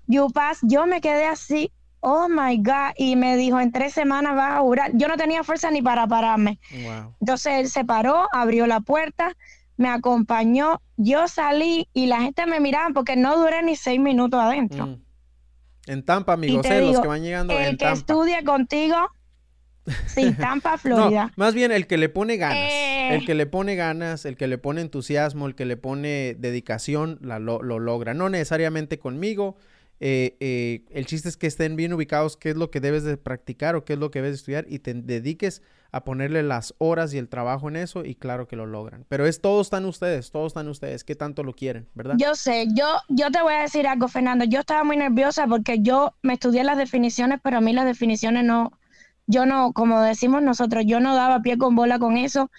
you 0.07 0.29
pass. 0.31 0.59
Yo 0.63 0.85
me 0.85 0.99
quedé 0.99 1.25
así, 1.25 1.71
oh 2.01 2.27
my 2.27 2.57
God, 2.57 2.93
y 2.97 3.15
me 3.15 3.37
dijo, 3.37 3.59
en 3.59 3.71
tres 3.71 3.93
semanas 3.93 4.35
vas 4.35 4.57
a 4.57 4.59
jurar. 4.59 4.91
Yo 4.95 5.07
no 5.07 5.15
tenía 5.15 5.43
fuerza 5.43 5.71
ni 5.71 5.81
para 5.81 6.07
pararme. 6.07 6.59
Entonces 7.21 7.53
él 7.53 7.69
se 7.69 7.85
paró, 7.85 8.27
abrió 8.33 8.67
la 8.67 8.81
puerta, 8.81 9.35
me 9.77 9.87
acompañó, 9.87 10.81
yo 10.97 11.27
salí 11.27 11.87
y 11.93 12.07
la 12.07 12.21
gente 12.21 12.45
me 12.45 12.59
miraba 12.59 12.89
porque 12.93 13.15
no 13.15 13.37
duré 13.37 13.63
ni 13.63 13.77
seis 13.77 13.99
minutos 13.99 14.39
adentro. 14.39 14.87
Mm. 14.87 15.03
En 15.85 16.05
Tampa, 16.05 16.33
amigos, 16.33 16.65
eh, 16.65 16.81
los 16.81 17.01
que 17.01 17.07
van 17.07 17.23
llegando 17.23 17.57
el 17.59 17.77
que 17.77 17.91
estudia 17.91 18.43
contigo 18.43 18.95
Sí, 20.07 20.31
Tampa, 20.39 20.77
Florida. 20.77 21.31
más 21.35 21.53
bien 21.53 21.71
el 21.71 21.87
que 21.87 21.97
le 21.97 22.09
pone 22.09 22.37
ganas. 22.37 22.57
El 22.57 23.21
eh. 23.21 23.23
que 23.25 23.35
le 23.35 23.45
pone 23.45 23.75
ganas, 23.75 24.25
el 24.25 24.37
que 24.37 24.47
le 24.47 24.57
pone 24.57 24.81
entusiasmo, 24.81 25.47
el 25.47 25.55
que 25.55 25.65
le 25.65 25.77
pone 25.77 26.35
dedicación, 26.37 27.19
lo, 27.21 27.61
logra. 27.61 28.13
No 28.13 28.29
necesariamente 28.29 28.99
conmigo. 28.99 29.57
Eh, 29.99 30.35
eh, 30.39 30.83
el 30.91 31.05
chiste 31.05 31.29
es 31.29 31.37
que 31.37 31.47
estén 31.47 31.75
bien 31.75 31.93
ubicados, 31.93 32.35
qué 32.35 32.49
es 32.49 32.57
lo 32.57 32.71
que 32.71 32.81
debes 32.81 33.03
de 33.03 33.15
practicar 33.15 33.75
o 33.75 33.85
qué 33.85 33.93
es 33.93 33.99
lo 33.99 34.11
que 34.11 34.19
debes 34.19 34.31
de 34.31 34.35
estudiar 34.37 34.65
y 34.67 34.79
te 34.79 34.93
dediques 34.93 35.61
a 35.93 36.03
ponerle 36.03 36.41
las 36.41 36.73
horas 36.79 37.13
y 37.13 37.19
el 37.19 37.29
trabajo 37.29 37.69
en 37.69 37.75
eso 37.75 38.03
y 38.03 38.15
claro 38.15 38.47
que 38.47 38.55
lo 38.55 38.65
logran. 38.65 39.05
Pero 39.07 39.27
es 39.27 39.39
todos 39.39 39.67
están 39.67 39.85
ustedes, 39.85 40.31
todos 40.31 40.47
están 40.47 40.67
ustedes, 40.67 41.03
qué 41.03 41.15
tanto 41.15 41.43
lo 41.43 41.53
quieren, 41.53 41.87
¿verdad? 41.93 42.15
Yo 42.17 42.35
sé, 42.35 42.65
yo, 42.73 42.97
yo 43.09 43.29
te 43.29 43.41
voy 43.43 43.53
a 43.53 43.61
decir 43.61 43.87
algo, 43.87 44.07
Fernando. 44.07 44.43
Yo 44.43 44.61
estaba 44.61 44.83
muy 44.83 44.97
nerviosa 44.97 45.45
porque 45.47 45.79
yo 45.79 46.15
me 46.23 46.33
estudié 46.33 46.63
las 46.63 46.79
definiciones, 46.79 47.39
pero 47.43 47.59
a 47.59 47.61
mí 47.61 47.73
las 47.73 47.85
definiciones 47.85 48.43
no, 48.43 48.71
yo 49.27 49.45
no, 49.45 49.73
como 49.73 50.01
decimos 50.01 50.41
nosotros, 50.41 50.83
yo 50.85 50.99
no 50.99 51.15
daba 51.15 51.41
pie 51.41 51.57
con 51.57 51.75
bola 51.75 51.99
con 51.99 52.17
eso. 52.17 52.49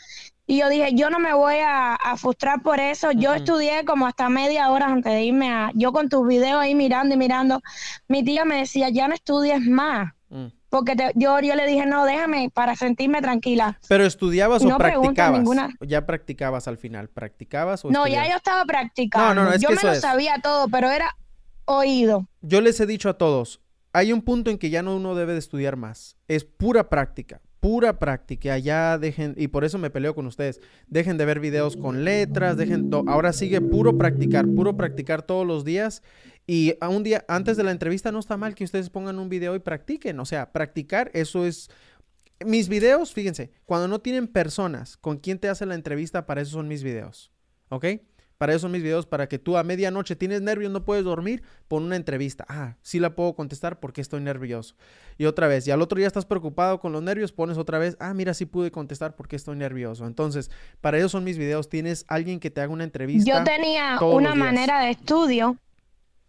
Y 0.47 0.59
yo 0.59 0.69
dije, 0.69 0.91
yo 0.95 1.09
no 1.09 1.19
me 1.19 1.33
voy 1.33 1.57
a, 1.65 1.97
frustrar 2.17 2.63
por 2.63 2.79
eso. 2.79 3.13
Yo 3.13 3.33
estudié 3.33 3.85
como 3.85 4.07
hasta 4.07 4.29
media 4.29 4.71
hora 4.71 4.87
antes 4.87 5.13
de 5.13 5.25
irme 5.25 5.51
a, 5.51 5.71
yo 5.75 5.93
con 5.93 6.09
tus 6.09 6.27
videos 6.27 6.61
ahí 6.61 6.75
mirando 6.75 7.15
y 7.15 7.19
mirando. 7.19 7.63
Mi 8.09 8.23
tía 8.23 8.45
me 8.45 8.59
decía, 8.59 8.91
ya 8.91 9.09
no 9.09 9.15
estudies 9.15 9.63
más. 9.63 10.13
Mm. 10.29 10.47
Porque 10.69 10.97
yo, 11.15 11.41
yo 11.41 11.55
le 11.55 11.67
dije, 11.67 11.87
no, 11.87 12.05
déjame 12.05 12.51
para 12.53 12.77
sentirme 12.77 13.23
tranquila. 13.23 13.79
¿Pero 13.89 14.05
estudiabas 14.05 14.65
o 14.65 14.77
practicabas? 14.77 15.39
Ninguna... 15.39 15.71
¿Ya 15.81 16.05
practicabas 16.05 16.69
al 16.69 16.77
final? 16.77 17.09
¿Practicabas 17.09 17.85
o 17.85 17.91
No, 17.91 18.07
ya 18.07 18.29
yo 18.29 18.37
estaba 18.37 18.65
practicando. 18.65 19.35
No, 19.35 19.51
no, 19.51 19.57
yo 19.57 19.71
me 19.71 19.83
lo 19.83 19.95
sabía 19.95 20.41
todo, 20.43 20.69
pero 20.69 20.91
era 20.91 21.17
oído. 21.65 22.29
Yo 22.43 22.61
les 22.61 22.79
he 22.81 22.87
dicho 22.87 23.09
a 23.09 23.17
todos, 23.17 23.61
hay 23.95 24.13
un 24.13 24.23
punto 24.23 24.51
en 24.51 24.59
que 24.59 24.71
ya 24.71 24.83
no 24.83 24.97
uno 24.97 25.15
debe 25.15 25.33
de 25.33 25.39
estudiar 25.39 25.77
más. 25.77 26.17
Es 26.27 26.45
pura 26.45 26.91
práctica, 26.91 27.41
pura 27.61 28.01
práctica. 28.01 28.59
Ya 28.59 28.99
dejen, 28.99 29.35
y 29.39 29.47
por 29.49 29.65
eso 29.65 29.79
me 29.79 29.89
peleo 29.89 30.17
con 30.17 30.27
ustedes, 30.27 30.61
dejen 30.89 31.17
de 31.17 31.25
ver 31.25 31.39
videos 31.39 31.77
con 31.77 32.05
letras, 32.05 32.57
dejen, 32.57 32.91
ahora 33.07 33.33
sigue 33.33 33.61
puro 33.61 33.97
practicar, 33.97 34.47
puro 34.49 34.77
practicar 34.77 35.23
todos 35.23 35.47
los 35.47 35.65
días. 35.65 36.03
Y 36.45 36.75
a 36.81 36.89
un 36.89 37.05
día 37.05 37.25
antes 37.29 37.57
de 37.57 37.63
la 37.63 37.71
entrevista 37.71 38.11
no 38.11 38.19
está 38.19 38.37
mal 38.37 38.57
que 38.57 38.65
ustedes 38.65 38.91
pongan 38.91 39.21
un 39.21 39.29
video 39.29 39.55
y 39.55 39.61
practiquen. 39.61 40.19
O 40.19 40.25
sea, 40.25 40.53
practicar, 40.53 41.11
eso 41.15 41.47
es... 41.47 41.71
Mis 42.45 42.69
videos, 42.69 43.15
fíjense, 43.15 43.53
cuando 43.65 43.87
no 43.87 44.01
tienen 44.01 44.27
personas 44.27 44.97
con 44.97 45.19
quien 45.19 45.39
te 45.39 45.49
hace 45.49 45.67
la 45.67 45.77
entrevista, 45.77 46.27
para 46.27 46.41
eso 46.41 46.51
son 46.51 46.67
mis 46.67 46.83
videos. 46.83 47.31
¿Ok? 47.69 47.87
Para 48.39 48.53
eso 48.53 48.61
son 48.61 48.73
mis 48.73 48.83
videos, 48.83 49.07
para 49.07 49.29
que 49.29 49.39
tú 49.39 49.57
a 49.57 49.63
medianoche 49.63 50.17
tienes 50.17 50.43
nervios, 50.43 50.73
no 50.73 50.85
puedes 50.85 51.05
dormir, 51.05 51.43
pon 51.69 51.85
una 51.85 51.97
entrevista. 51.97 52.45
Ah, 52.49 52.77
sí 52.83 52.99
la 52.99 53.15
puedo 53.15 53.35
contestar 53.35 53.79
porque 53.79 54.01
estoy 54.01 54.21
nervioso. 54.21 54.75
Y 55.19 55.27
otra 55.27 55.47
vez, 55.47 55.67
y 55.69 55.71
al 55.71 55.81
otro 55.81 55.99
día 55.99 56.09
estás 56.09 56.27
preocupado 56.27 56.81
con 56.81 56.93
los 56.93 57.03
nervios, 57.03 57.33
pones 57.33 57.59
otra 57.59 57.79
vez, 57.79 57.97
ah, 58.01 58.13
mira, 58.13 58.35
sí 58.35 58.45
pude 58.47 58.71
contestar 58.73 59.15
porque 59.15 59.37
estoy 59.37 59.57
nervioso. 59.57 60.07
Entonces, 60.07 60.51
para 60.81 60.99
eso 60.99 61.09
son 61.09 61.25
mis 61.25 61.39
videos. 61.39 61.69
Tienes 61.69 62.05
alguien 62.09 62.41
que 62.41 62.51
te 62.51 62.61
haga 62.61 62.73
una 62.73 62.85
entrevista. 62.85 63.31
Yo 63.31 63.45
tenía 63.45 63.99
una 64.01 64.35
manera 64.35 64.81
de 64.81 64.91
estudio. 64.91 65.57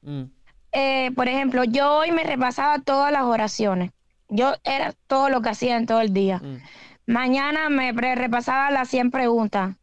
Mm. 0.02 0.24
Eh, 0.72 1.12
por 1.16 1.28
ejemplo, 1.28 1.64
yo 1.64 1.92
hoy 1.98 2.12
me 2.12 2.24
repasaba 2.24 2.80
todas 2.80 3.12
las 3.12 3.24
oraciones. 3.24 3.92
Yo 4.30 4.54
era 4.64 4.94
todo 5.08 5.30
lo 5.30 5.42
que 5.42 5.50
hacía 5.50 5.78
en 5.78 5.86
todo 5.86 6.02
el 6.02 6.14
día. 6.14 6.40
Mm. 6.40 6.58
Mañana 7.08 7.70
me 7.70 7.92
repasaba 7.94 8.70
las 8.72 8.90
100 8.90 9.10
preguntas. 9.10 9.76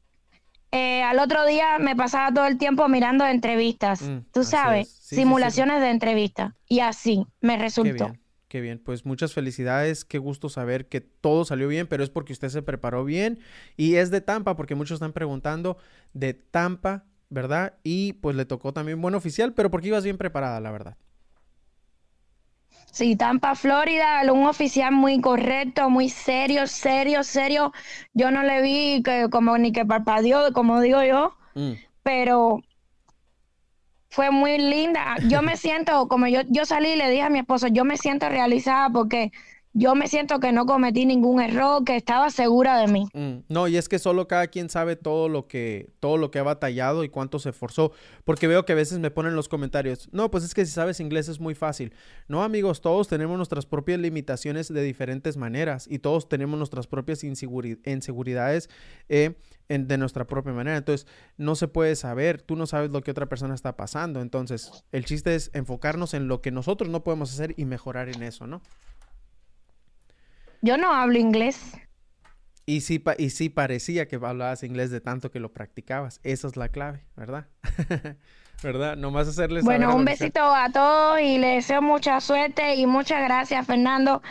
Eh, 0.73 1.03
al 1.03 1.19
otro 1.19 1.45
día 1.45 1.79
me 1.79 1.95
pasaba 1.95 2.33
todo 2.33 2.47
el 2.47 2.57
tiempo 2.57 2.89
mirando 2.89 3.27
entrevistas, 3.27 4.01
mm, 4.01 4.19
tú 4.33 4.43
sabes, 4.43 4.89
simulaciones 4.89 5.83
de 5.83 5.91
entrevistas. 5.91 6.55
Y 6.67 6.81
así 6.81 7.27
me 7.43 7.59
resultó. 7.59 7.93
Qué 7.93 8.05
bien, 8.05 8.21
qué 8.49 8.61
bien, 8.63 8.79
pues 8.79 9.05
muchas 9.05 9.35
felicidades, 9.35 10.07
qué 10.07 10.17
gusto 10.17 10.49
saber 10.49 10.89
que 10.89 11.03
todo 11.03 11.45
salió 11.45 11.69
bien, 11.69 11.87
pero 11.87 12.03
es 12.03 12.09
porque 12.09 12.33
usted 12.33 12.49
se 12.49 12.63
preparó 12.63 13.05
bien 13.05 13.39
y 13.77 13.97
es 13.97 14.11
de 14.11 14.23
Tampa, 14.23 14.57
porque 14.57 14.75
muchos 14.75 14.97
están 14.97 15.13
preguntando 15.13 15.77
de 16.15 16.33
Tampa, 16.33 17.05
¿verdad? 17.29 17.75
Y 17.83 18.15
pues 18.15 18.35
le 18.35 18.47
tocó 18.47 18.73
también 18.73 19.01
buen 19.03 19.15
oficial, 19.15 19.53
pero 19.53 19.71
porque 19.71 19.89
ibas 19.89 20.05
bien 20.05 20.17
preparada, 20.17 20.59
la 20.61 20.71
verdad. 20.71 20.97
Sí, 22.93 23.17
Tampa, 23.17 23.55
Florida, 23.55 24.21
un 24.31 24.47
oficial 24.47 24.93
muy 24.93 25.19
correcto, 25.23 25.89
muy 25.89 26.11
serio, 26.11 26.67
serio, 26.67 27.25
serio. 27.25 27.73
Yo 28.13 28.31
no 28.31 28.43
le 28.43 28.61
vi 28.61 29.03
que 29.03 29.29
como 29.31 29.57
ni 29.57 29.73
que 29.73 29.87
parpadeó, 29.87 30.53
como 30.53 30.79
digo 30.79 31.03
yo, 31.03 31.35
mm. 31.55 31.73
pero 32.03 32.61
fue 34.11 34.31
muy 34.31 34.59
linda. 34.59 35.17
Yo 35.27 35.41
me 35.41 35.57
siento, 35.65 36.07
como 36.07 36.27
yo, 36.27 36.43
yo 36.51 36.67
salí 36.67 36.91
y 36.91 36.97
le 36.97 37.09
dije 37.09 37.23
a 37.23 37.31
mi 37.31 37.39
esposo, 37.39 37.69
yo 37.69 37.87
me 37.87 37.97
siento 37.97 38.29
realizada 38.29 38.91
porque 38.91 39.33
yo 39.75 39.95
me 39.95 40.09
siento 40.09 40.39
que 40.39 40.53
no 40.53 40.67
cometí 40.67 41.07
ningún 41.07 41.41
error, 41.41 41.85
que 41.85 41.97
estaba 41.97 42.31
segura 42.31 42.79
de 42.79 42.89
mí. 42.89 43.09
Mm, 43.15 43.45
no, 43.49 43.69
y 43.69 43.77
es 43.77 43.89
que 43.89 43.99
solo 43.99 44.29
cada 44.29 44.49
quien 44.49 44.69
sabe 44.69 44.97
todo 44.97 45.29
lo 45.29 45.47
que 45.49 45.91
todo 46.01 46.17
lo 46.17 46.31
que 46.31 46.39
ha 46.39 46.43
batallado 46.43 47.05
y 47.05 47.09
cuánto 47.09 47.39
se 47.39 47.51
esforzó, 47.51 47.93
porque 48.25 48.47
veo 48.47 48.65
que 48.65 48.73
a 48.73 48.77
veces 48.77 48.99
me 48.99 49.11
ponen 49.11 49.35
los 49.35 49.49
comentarios, 49.49 50.09
"No, 50.13 50.31
pues 50.31 50.45
es 50.45 50.55
que 50.55 50.67
si 50.67 50.73
sabes 50.73 51.01
inglés 51.01 51.29
es 51.29 51.41
muy 51.41 51.55
fácil." 51.55 51.95
No, 52.29 52.43
amigos, 52.43 52.81
todos 52.81 53.09
tenemos 53.09 53.37
nuestras 53.37 53.67
propias 53.67 53.99
limitaciones 53.99 54.73
de 54.73 54.83
diferentes 54.83 55.37
maneras 55.37 55.87
y 55.91 55.99
todos 55.99 56.29
tenemos 56.29 56.59
nuestras 56.59 56.87
propias 56.87 57.25
inseguridades 57.25 58.69
eh, 59.09 59.35
de 59.69 59.99
nuestra 59.99 60.27
propia 60.27 60.53
manera. 60.53 60.77
Entonces, 60.77 61.07
no 61.39 61.55
se 61.55 61.69
puede 61.69 61.97
saber, 61.97 62.43
tú 62.43 62.57
no 62.57 62.67
sabes 62.67 62.91
lo 62.91 63.01
que 63.01 63.11
otra 63.11 63.27
persona 63.27 63.55
está 63.55 63.77
pasando. 63.77 64.21
Entonces, 64.21 64.85
el 64.93 65.05
chiste 65.05 65.35
es 65.35 65.51
enfocarnos 65.55 66.15
en 66.15 66.29
lo 66.29 66.43
que 66.43 66.51
nosotros 66.51 66.91
no 66.91 67.03
podemos 67.05 67.33
hacer 67.33 67.55
y 67.57 67.65
mejorar 67.65 68.09
en 68.09 68.23
eso, 68.23 68.47
¿no? 68.47 68.61
Yo 70.65 70.77
no 70.77 70.93
hablo 70.93 71.19
inglés. 71.19 71.73
Y 72.67 72.83
sí, 72.83 73.03
y 73.19 73.31
sí 73.31 73.49
parecía 73.49 74.07
que 74.07 74.15
hablabas 74.15 74.63
inglés 74.63 74.93
de 74.93 75.01
tanto 75.01 75.33
que 75.33 75.41
lo 75.41 75.53
practicabas. 75.53 76.21
Esa 76.23 76.47
es 76.47 76.57
la 76.57 76.69
clave, 76.69 77.05
¿verdad? 77.17 77.49
¿verdad? 78.63 78.97
Nomás 78.97 79.29
hacerles. 79.29 79.65
Bueno, 79.65 79.95
un 79.95 80.05
besito 80.05 80.41
a 80.41 80.71
todos 80.71 81.21
y 81.21 81.39
les 81.39 81.67
deseo 81.67 81.83
mucha 81.83 82.21
suerte 82.21 82.77
y 82.77 82.87
muchas 82.87 83.23
gracias, 83.23 83.67
Fernando. 83.67 84.23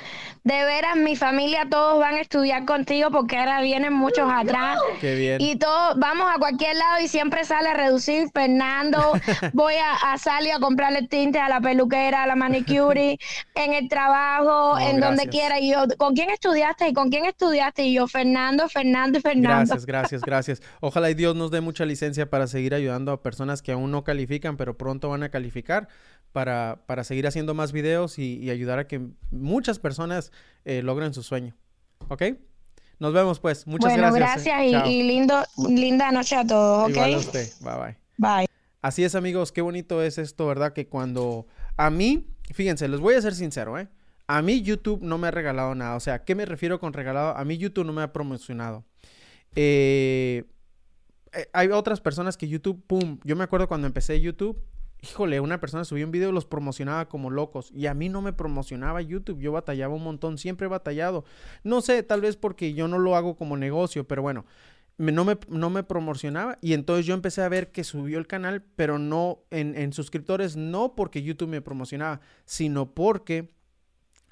De 0.43 0.65
veras, 0.65 0.95
mi 0.95 1.15
familia, 1.15 1.67
todos 1.69 1.99
van 1.99 2.15
a 2.15 2.21
estudiar 2.21 2.65
contigo 2.65 3.11
porque 3.11 3.37
ahora 3.37 3.61
vienen 3.61 3.93
muchos 3.93 4.27
atrás. 4.31 4.79
Qué 4.99 5.13
bien. 5.15 5.39
Y 5.39 5.57
todos, 5.57 5.99
vamos 5.99 6.27
a 6.33 6.39
cualquier 6.39 6.75
lado 6.77 6.99
y 7.03 7.07
siempre 7.07 7.43
sale 7.43 7.69
a 7.69 7.73
reducir. 7.75 8.29
Fernando, 8.33 9.11
voy 9.53 9.75
a, 9.75 10.17
salir 10.17 10.53
a 10.53 10.59
comprarle 10.59 11.07
tinte 11.07 11.39
a 11.39 11.47
la 11.47 11.61
peluquera, 11.61 12.23
a 12.23 12.27
la 12.27 12.35
manicure, 12.35 13.19
en 13.53 13.73
el 13.73 13.87
trabajo, 13.87 14.79
en 14.79 14.99
donde 14.99 15.27
quiera. 15.27 15.59
Y 15.59 15.71
yo, 15.71 15.83
¿con 15.97 16.15
quién 16.15 16.31
estudiaste? 16.31 16.87
¿Y 16.87 16.93
con 16.93 17.09
quién 17.09 17.25
estudiaste? 17.25 17.83
Y 17.83 17.93
yo, 17.93 18.07
Fernando, 18.07 18.67
Fernando, 18.67 19.19
Fernando. 19.19 19.67
Gracias, 19.67 19.85
gracias, 19.85 20.21
gracias. 20.21 20.61
Ojalá 20.79 21.11
y 21.11 21.13
Dios 21.13 21.35
nos 21.35 21.51
dé 21.51 21.61
mucha 21.61 21.85
licencia 21.85 22.29
para 22.29 22.47
seguir 22.47 22.73
ayudando 22.73 23.11
a 23.11 23.21
personas 23.21 23.61
que 23.61 23.73
aún 23.73 23.91
no 23.91 24.03
califican 24.03 24.20
califican, 24.21 24.57
pero 24.57 24.77
pronto 24.77 25.09
van 25.09 25.23
a 25.23 25.29
calificar 25.29 25.87
para, 26.31 26.83
para 26.85 27.03
seguir 27.03 27.27
haciendo 27.27 27.53
más 27.53 27.71
videos 27.71 28.19
y, 28.19 28.49
ayudar 28.49 28.79
a 28.79 28.87
que 28.87 29.01
muchas 29.31 29.79
personas 29.79 30.31
eh, 30.65 30.81
logren 30.81 31.13
su 31.13 31.23
sueño. 31.23 31.55
¿Ok? 32.07 32.23
Nos 32.99 33.13
vemos 33.13 33.39
pues. 33.39 33.65
Muchas 33.65 33.93
bueno, 33.93 34.13
gracias. 34.13 34.45
gracias 34.45 34.87
y, 34.87 35.03
lindo, 35.03 35.43
linda 35.69 36.11
noche 36.11 36.35
a 36.35 36.45
todos. 36.45 36.83
¿ok? 36.83 36.89
Igual 36.91 37.13
a 37.15 37.17
usted. 37.17 37.49
Bye 37.61 37.73
bye. 37.73 37.97
Bye. 38.17 38.47
Así 38.81 39.03
es 39.03 39.15
amigos, 39.15 39.51
qué 39.51 39.61
bonito 39.61 40.01
es 40.01 40.17
esto, 40.17 40.47
¿verdad? 40.47 40.73
Que 40.73 40.87
cuando 40.87 41.47
a 41.77 41.89
mí, 41.89 42.27
fíjense, 42.53 42.87
les 42.87 42.99
voy 42.99 43.15
a 43.15 43.21
ser 43.21 43.35
sincero, 43.35 43.77
¿eh? 43.77 43.87
A 44.27 44.41
mí 44.41 44.61
YouTube 44.61 45.01
no 45.01 45.17
me 45.17 45.27
ha 45.27 45.31
regalado 45.31 45.75
nada. 45.75 45.95
O 45.95 45.99
sea, 45.99 46.23
¿qué 46.23 46.35
me 46.35 46.45
refiero 46.45 46.79
con 46.79 46.93
regalado? 46.93 47.35
A 47.35 47.43
mí 47.43 47.57
YouTube 47.57 47.85
no 47.85 47.93
me 47.93 48.01
ha 48.01 48.13
promocionado. 48.13 48.85
Eh, 49.55 50.45
eh, 51.33 51.49
hay 51.53 51.69
otras 51.69 52.01
personas 52.01 52.37
que 52.37 52.47
YouTube, 52.47 52.83
pum, 52.85 53.19
yo 53.23 53.35
me 53.35 53.43
acuerdo 53.43 53.67
cuando 53.67 53.87
empecé 53.87 54.19
YouTube, 54.19 54.61
híjole, 55.01 55.39
una 55.39 55.59
persona 55.59 55.83
subió 55.83 56.05
un 56.05 56.11
video 56.11 56.29
y 56.29 56.33
los 56.33 56.45
promocionaba 56.45 57.07
como 57.07 57.29
locos. 57.29 57.71
Y 57.73 57.87
a 57.87 57.93
mí 57.93 58.09
no 58.09 58.21
me 58.21 58.33
promocionaba 58.33 59.01
YouTube, 59.01 59.39
yo 59.39 59.51
batallaba 59.51 59.95
un 59.95 60.03
montón, 60.03 60.37
siempre 60.37 60.65
he 60.65 60.69
batallado. 60.69 61.25
No 61.63 61.81
sé, 61.81 62.03
tal 62.03 62.21
vez 62.21 62.37
porque 62.37 62.73
yo 62.73 62.87
no 62.87 62.99
lo 62.99 63.15
hago 63.15 63.35
como 63.35 63.57
negocio, 63.57 64.07
pero 64.07 64.21
bueno, 64.21 64.45
no, 64.97 65.25
me, 65.25 65.37
no 65.47 65.69
me 65.69 65.83
promocionaba. 65.83 66.57
Y 66.61 66.73
entonces 66.73 67.05
yo 67.05 67.13
empecé 67.13 67.41
a 67.41 67.49
ver 67.49 67.71
que 67.71 67.83
subió 67.83 68.19
el 68.19 68.27
canal, 68.27 68.63
pero 68.75 68.99
no 68.99 69.39
en, 69.49 69.75
en 69.75 69.93
suscriptores, 69.93 70.55
no 70.55 70.95
porque 70.95 71.23
YouTube 71.23 71.49
me 71.49 71.61
promocionaba, 71.61 72.21
sino 72.45 72.93
porque 72.93 73.49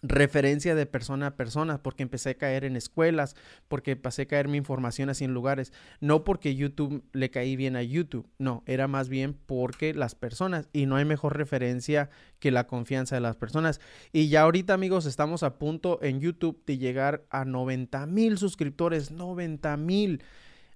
referencia 0.02 0.76
de 0.76 0.86
persona 0.86 1.28
a 1.28 1.36
persona, 1.36 1.82
porque 1.84 2.04
empecé 2.04 2.32
a 2.32 2.38
caer 2.38 2.64
en 2.64 2.76
escuelas, 2.76 3.36
porque 3.68 3.96
pasé 3.96 4.24
a 4.24 4.28
caer 4.28 4.48
mi 4.48 4.58
información 4.58 5.10
así 5.10 5.26
en 5.26 5.34
lugares, 5.34 5.74
no 6.00 6.24
porque 6.24 6.56
YouTube 6.56 7.04
le 7.12 7.30
caí 7.32 7.56
bien 7.56 7.76
a 7.76 7.84
YouTube, 7.84 8.28
no, 8.38 8.64
era 8.66 8.88
más 8.88 9.10
bien 9.10 9.38
porque 9.46 9.94
las 9.94 10.16
personas, 10.16 10.70
y 10.74 10.86
no 10.86 10.96
hay 10.96 11.06
mejor 11.06 11.38
referencia 11.38 12.10
que 12.40 12.52
la 12.52 12.68
confianza 12.68 13.16
de 13.16 13.22
las 13.22 13.36
personas. 13.36 13.82
Y 14.14 14.30
ya 14.30 14.42
ahorita 14.42 14.74
amigos, 14.74 15.06
estamos 15.06 15.44
a 15.44 15.58
punto 15.58 16.00
en 16.02 16.20
YouTube 16.20 16.64
de 16.66 16.78
llegar 16.78 17.26
a 17.30 17.46
90 17.46 18.06
mil 18.06 18.38
suscriptores, 18.38 19.12
90 19.12 19.76
mil. 19.78 20.24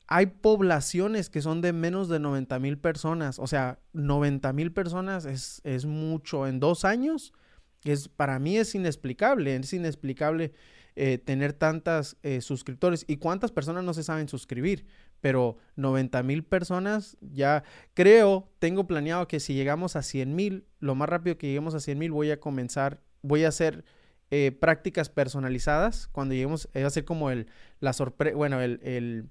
Hay 0.07 0.28
poblaciones 0.28 1.30
que 1.30 1.41
son 1.41 1.61
de 1.61 1.71
menos 1.71 2.09
de 2.09 2.19
90 2.19 2.59
mil 2.59 2.78
personas, 2.78 3.39
o 3.39 3.47
sea, 3.47 3.80
90 3.93 4.51
mil 4.51 4.74
personas 4.74 5.24
es, 5.26 5.61
es 5.63 5.86
mucho 5.86 6.45
en 6.45 6.59
dos 6.59 6.84
años 6.84 7.34
es, 7.84 8.07
para 8.07 8.39
mí 8.39 8.57
es 8.57 8.75
inexplicable, 8.75 9.55
es 9.55 9.73
inexplicable 9.73 10.53
eh, 10.95 11.17
tener 11.17 11.53
tantas 11.53 12.17
eh, 12.21 12.41
suscriptores. 12.41 13.03
¿Y 13.07 13.17
cuántas 13.17 13.51
personas 13.51 13.84
no 13.84 13.93
se 13.93 14.03
saben 14.03 14.29
suscribir? 14.29 14.86
Pero 15.21 15.57
90 15.75 16.21
mil 16.21 16.43
personas, 16.43 17.17
ya 17.21 17.63
creo, 17.93 18.49
tengo 18.59 18.86
planeado 18.86 19.27
que 19.27 19.39
si 19.39 19.55
llegamos 19.55 19.95
a 19.95 20.03
100 20.03 20.36
mil, 20.36 20.65
lo 20.79 20.93
más 20.93 21.09
rápido 21.09 21.38
que 21.38 21.47
lleguemos 21.47 21.73
a 21.73 21.79
100 21.79 21.97
mil, 21.97 22.11
voy 22.11 22.29
a 22.29 22.39
comenzar, 22.39 23.01
voy 23.23 23.43
a 23.43 23.47
hacer 23.47 23.86
eh, 24.29 24.51
prácticas 24.51 25.09
personalizadas. 25.09 26.07
Cuando 26.09 26.36
lleguemos, 26.36 26.69
va 26.75 26.86
a 26.86 26.89
ser 26.91 27.05
como 27.05 27.31
el, 27.31 27.47
la 27.79 27.93
sorpresa, 27.93 28.36
bueno, 28.36 28.61
el, 28.61 29.29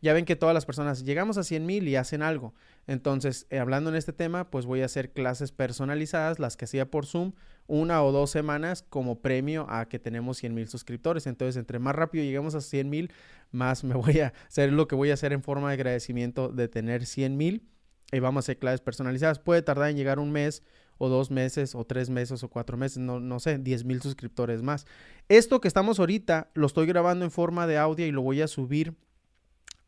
ya 0.00 0.12
ven 0.12 0.24
que 0.24 0.36
todas 0.36 0.54
las 0.54 0.66
personas 0.66 1.04
llegamos 1.04 1.38
a 1.38 1.44
100 1.44 1.66
mil 1.66 1.88
y 1.88 1.96
hacen 1.96 2.22
algo. 2.22 2.54
Entonces, 2.86 3.46
hablando 3.50 3.90
en 3.90 3.96
este 3.96 4.12
tema, 4.12 4.50
pues 4.50 4.64
voy 4.64 4.82
a 4.82 4.86
hacer 4.86 5.12
clases 5.12 5.52
personalizadas, 5.52 6.38
las 6.38 6.56
que 6.56 6.64
hacía 6.64 6.90
por 6.90 7.06
Zoom, 7.06 7.32
una 7.66 8.02
o 8.02 8.12
dos 8.12 8.30
semanas 8.30 8.84
como 8.88 9.20
premio 9.20 9.66
a 9.68 9.88
que 9.88 9.98
tenemos 9.98 10.38
100 10.38 10.54
mil 10.54 10.68
suscriptores. 10.68 11.26
Entonces, 11.26 11.56
entre 11.56 11.78
más 11.78 11.94
rápido 11.94 12.24
lleguemos 12.24 12.54
a 12.54 12.60
100 12.60 12.88
mil, 12.88 13.12
más 13.50 13.84
me 13.84 13.94
voy 13.96 14.20
a 14.20 14.32
hacer 14.46 14.72
lo 14.72 14.88
que 14.88 14.94
voy 14.94 15.10
a 15.10 15.14
hacer 15.14 15.32
en 15.32 15.42
forma 15.42 15.68
de 15.68 15.74
agradecimiento 15.74 16.48
de 16.48 16.68
tener 16.68 17.04
100 17.04 17.36
mil. 17.36 17.68
Y 18.10 18.20
vamos 18.20 18.38
a 18.38 18.44
hacer 18.44 18.58
clases 18.58 18.80
personalizadas. 18.80 19.38
Puede 19.38 19.60
tardar 19.60 19.90
en 19.90 19.96
llegar 19.96 20.18
un 20.18 20.32
mes 20.32 20.62
o 20.96 21.08
dos 21.08 21.30
meses 21.30 21.74
o 21.74 21.84
tres 21.84 22.10
meses 22.10 22.42
o 22.42 22.48
cuatro 22.48 22.76
meses, 22.76 22.98
no, 22.98 23.20
no 23.20 23.38
sé, 23.38 23.58
10 23.58 23.84
mil 23.84 24.02
suscriptores 24.02 24.62
más. 24.62 24.86
Esto 25.28 25.60
que 25.60 25.68
estamos 25.68 25.98
ahorita 26.00 26.50
lo 26.54 26.66
estoy 26.66 26.86
grabando 26.86 27.24
en 27.24 27.30
forma 27.30 27.66
de 27.66 27.78
audio 27.78 28.06
y 28.06 28.10
lo 28.10 28.22
voy 28.22 28.40
a 28.40 28.48
subir 28.48 28.96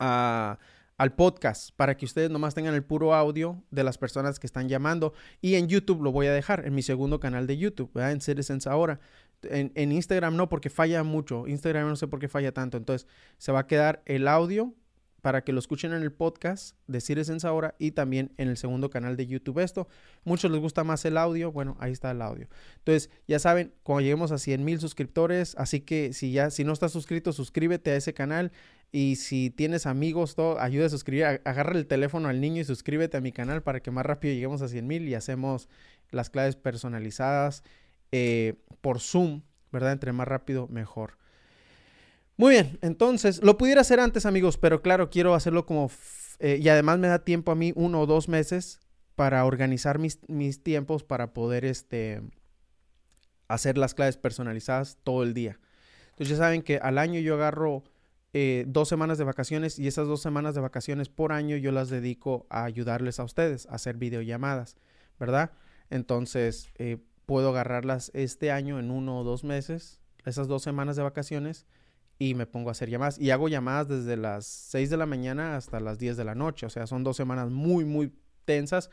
al 0.01 1.14
podcast 1.14 1.70
para 1.76 1.96
que 1.96 2.05
ustedes 2.05 2.30
nomás 2.30 2.55
tengan 2.55 2.74
el 2.74 2.82
puro 2.82 3.14
audio 3.14 3.62
de 3.70 3.84
las 3.84 3.98
personas 3.98 4.38
que 4.38 4.46
están 4.46 4.68
llamando. 4.68 5.12
Y 5.40 5.55
en 5.55 5.68
YouTube 5.68 6.03
lo 6.03 6.12
voy 6.12 6.26
a 6.26 6.32
dejar, 6.32 6.66
en 6.66 6.74
mi 6.74 6.82
segundo 6.82 7.20
canal 7.20 7.46
de 7.46 7.57
YouTube, 7.57 7.90
¿verdad? 7.94 8.12
en 8.12 8.20
Citizens 8.20 8.66
ahora. 8.66 9.01
En, 9.42 9.72
en, 9.74 9.92
Instagram 9.92 10.36
no, 10.36 10.48
porque 10.48 10.68
falla 10.68 11.03
mucho. 11.03 11.46
Instagram 11.46 11.88
no 11.88 11.96
sé 11.96 12.07
por 12.07 12.18
qué 12.18 12.28
falla 12.28 12.53
tanto. 12.53 12.76
Entonces 12.76 13.09
se 13.38 13.53
va 13.53 13.61
a 13.61 13.66
quedar 13.66 14.03
el 14.05 14.28
audio 14.28 14.74
para 15.20 15.44
que 15.44 15.53
lo 15.53 15.59
escuchen 15.59 15.92
en 15.92 16.03
el 16.03 16.12
podcast 16.12 16.76
de 16.86 17.01
Citizens 17.01 17.44
ahora 17.44 17.74
y 17.78 17.92
también 17.92 18.32
en 18.36 18.48
el 18.48 18.57
segundo 18.57 18.90
canal 18.90 19.16
de 19.16 19.26
YouTube 19.26 19.61
esto. 19.61 19.88
Muchos 20.24 20.51
les 20.51 20.61
gusta 20.61 20.84
más 20.84 21.05
el 21.05 21.16
audio, 21.16 21.53
bueno, 21.53 21.76
ahí 21.80 21.92
está 21.92 22.11
el 22.11 22.22
audio. 22.22 22.48
Entonces, 22.78 23.11
ya 23.28 23.38
saben, 23.38 23.72
cuando 23.82 24.03
lleguemos 24.03 24.32
a 24.32 24.38
100 24.38 24.64
mil 24.64 24.80
suscriptores, 24.80 25.55
así 25.57 25.80
que 25.80 26.12
si 26.12 26.32
ya, 26.32 26.51
si 26.51 26.64
no 26.64 26.72
estás 26.72 26.92
suscrito, 26.92 27.32
suscríbete 27.32 27.90
a 27.90 27.96
ese 27.96 28.14
canal 28.14 28.53
y 28.93 29.16
si 29.16 29.51
tienes 29.51 29.86
amigos, 29.86 30.34
todo, 30.34 30.61
ayuda 30.61 30.86
a 30.86 30.91
suscribir, 30.91 31.24
agarra 31.24 31.78
el 31.78 31.86
teléfono 31.86 32.28
al 32.28 32.41
niño 32.41 32.61
y 32.61 32.64
suscríbete 32.64 33.16
a 33.16 33.20
mi 33.20 33.30
canal 33.30 33.62
para 33.62 33.80
que 33.80 33.91
más 33.91 34.05
rápido 34.05 34.34
lleguemos 34.34 34.62
a 34.62 34.68
100 34.68 34.86
mil 34.86 35.09
y 35.09 35.14
hacemos 35.14 35.68
las 36.11 36.28
claves 36.28 36.57
personalizadas 36.57 37.62
eh, 38.11 38.55
por 38.80 38.99
Zoom, 38.99 39.43
¿verdad? 39.70 39.93
Entre 39.93 40.12
más 40.12 40.26
rápido, 40.26 40.66
mejor. 40.68 41.18
Muy 42.36 42.55
bien, 42.55 42.78
entonces, 42.82 43.43
lo 43.43 43.59
pudiera 43.59 43.82
hacer 43.82 44.01
antes, 44.01 44.26
amigos, 44.26 44.57
pero 44.57 44.82
claro, 44.82 45.11
quiero 45.11 45.34
hacerlo 45.34 45.66
como... 45.66 45.91
Eh, 46.41 46.59
y 46.61 46.68
además 46.70 46.99
me 46.99 47.07
da 47.07 47.22
tiempo 47.22 47.53
a 47.53 47.55
mí 47.55 47.72
uno 47.76 48.01
o 48.01 48.07
dos 48.07 48.28
meses 48.28 48.80
para 49.14 49.45
organizar 49.45 49.99
mis, 49.99 50.18
mis 50.26 50.62
tiempos 50.62 51.05
para 51.05 51.34
poder 51.34 51.66
este, 51.66 52.22
hacer 53.47 53.76
las 53.76 53.95
claves 53.95 54.16
personalizadas 54.16 54.97
todo 55.05 55.22
el 55.22 55.34
día. 55.34 55.61
Entonces 56.12 56.30
ya 56.30 56.36
saben 56.36 56.62
que 56.62 56.78
al 56.78 56.97
año 56.97 57.20
yo 57.20 57.34
agarro 57.34 57.84
eh, 58.33 58.64
dos 58.68 58.89
semanas 58.89 59.18
de 59.18 59.24
vacaciones 59.24 59.78
y 59.78 59.89
esas 59.89 60.07
dos 60.07 60.22
semanas 60.22 60.55
de 60.55 60.61
vacaciones 60.61 61.09
por 61.09 61.33
año 61.33 61.57
yo 61.57 61.72
las 61.72 61.91
dedico 61.91 62.47
a 62.49 62.64
ayudarles 62.64 63.18
a 63.18 63.24
ustedes 63.24 63.66
a 63.66 63.74
hacer 63.74 63.97
videollamadas, 63.97 64.76
¿verdad? 65.18 65.51
Entonces 65.91 66.70
eh, 66.76 66.99
puedo 67.26 67.51
agarrarlas 67.51 68.12
este 68.14 68.53
año 68.53 68.78
en 68.78 68.93
uno 68.93 69.18
o 69.18 69.24
dos 69.24 69.43
meses, 69.43 70.01
esas 70.24 70.47
dos 70.47 70.62
semanas 70.62 70.95
de 70.95 71.03
vacaciones 71.03 71.66
y 72.20 72.35
me 72.35 72.47
pongo 72.47 72.68
a 72.68 72.72
hacer 72.72 72.89
llamadas 72.89 73.18
y 73.18 73.33
hago 73.33 73.49
llamadas 73.49 73.89
desde 73.89 74.16
las 74.16 74.47
6 74.47 74.91
de 74.91 74.97
la 74.97 75.07
mañana 75.07 75.57
hasta 75.57 75.81
las 75.81 75.99
10 75.99 76.16
de 76.16 76.24
la 76.24 76.37
noche, 76.37 76.66
o 76.66 76.70
sea, 76.70 76.87
son 76.87 77.03
dos 77.03 77.16
semanas 77.16 77.51
muy, 77.51 77.85
muy 77.85 78.12
tensas. 78.45 78.91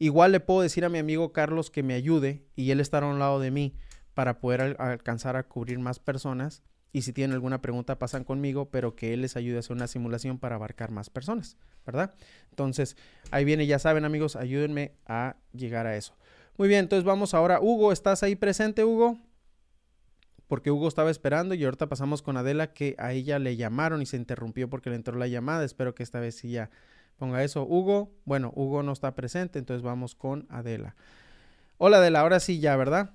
Igual 0.00 0.32
le 0.32 0.40
puedo 0.40 0.62
decir 0.62 0.84
a 0.84 0.88
mi 0.88 0.98
amigo 0.98 1.32
Carlos 1.32 1.70
que 1.70 1.82
me 1.84 1.94
ayude 1.94 2.46
y 2.56 2.70
él 2.72 2.80
estará 2.80 3.06
a 3.06 3.10
un 3.10 3.18
lado 3.18 3.38
de 3.38 3.52
mí 3.52 3.76
para 4.14 4.40
poder 4.40 4.76
alcanzar 4.80 5.36
a 5.36 5.44
cubrir 5.44 5.78
más 5.78 6.00
personas 6.00 6.64
y 6.92 7.02
si 7.02 7.12
tienen 7.12 7.34
alguna 7.34 7.60
pregunta 7.62 7.98
pasan 7.98 8.24
conmigo, 8.24 8.70
pero 8.70 8.96
que 8.96 9.12
él 9.12 9.22
les 9.22 9.36
ayude 9.36 9.56
a 9.56 9.60
hacer 9.60 9.76
una 9.76 9.86
simulación 9.86 10.38
para 10.38 10.56
abarcar 10.56 10.90
más 10.90 11.10
personas, 11.10 11.56
¿verdad? 11.86 12.14
Entonces, 12.50 12.96
ahí 13.30 13.44
viene, 13.44 13.66
ya 13.66 13.78
saben 13.78 14.04
amigos, 14.04 14.36
ayúdenme 14.36 14.92
a 15.06 15.36
llegar 15.52 15.86
a 15.86 15.96
eso. 15.96 16.14
Muy 16.56 16.68
bien, 16.68 16.80
entonces 16.80 17.04
vamos 17.04 17.32
ahora. 17.32 17.60
Hugo, 17.60 17.92
¿estás 17.92 18.22
ahí 18.22 18.36
presente, 18.36 18.84
Hugo? 18.84 19.18
Porque 20.46 20.72
Hugo 20.72 20.88
estaba 20.88 21.10
esperando 21.10 21.54
y 21.54 21.64
ahorita 21.64 21.88
pasamos 21.88 22.22
con 22.22 22.36
Adela 22.36 22.72
que 22.72 22.96
a 22.98 23.12
ella 23.12 23.38
le 23.38 23.56
llamaron 23.56 24.02
y 24.02 24.06
se 24.06 24.16
interrumpió 24.16 24.68
porque 24.68 24.90
le 24.90 24.96
entró 24.96 25.16
la 25.16 25.28
llamada. 25.28 25.64
Espero 25.64 25.94
que 25.94 26.02
esta 26.02 26.18
vez 26.18 26.34
sí 26.34 26.50
ya 26.50 26.70
ponga 27.16 27.44
eso. 27.44 27.64
Hugo, 27.64 28.12
bueno, 28.24 28.52
Hugo 28.56 28.82
no 28.82 28.92
está 28.92 29.14
presente, 29.14 29.60
entonces 29.60 29.82
vamos 29.82 30.16
con 30.16 30.46
Adela. 30.50 30.96
Hola 31.78 31.98
Adela, 31.98 32.20
ahora 32.20 32.40
sí 32.40 32.58
ya, 32.58 32.76
¿verdad? 32.76 33.14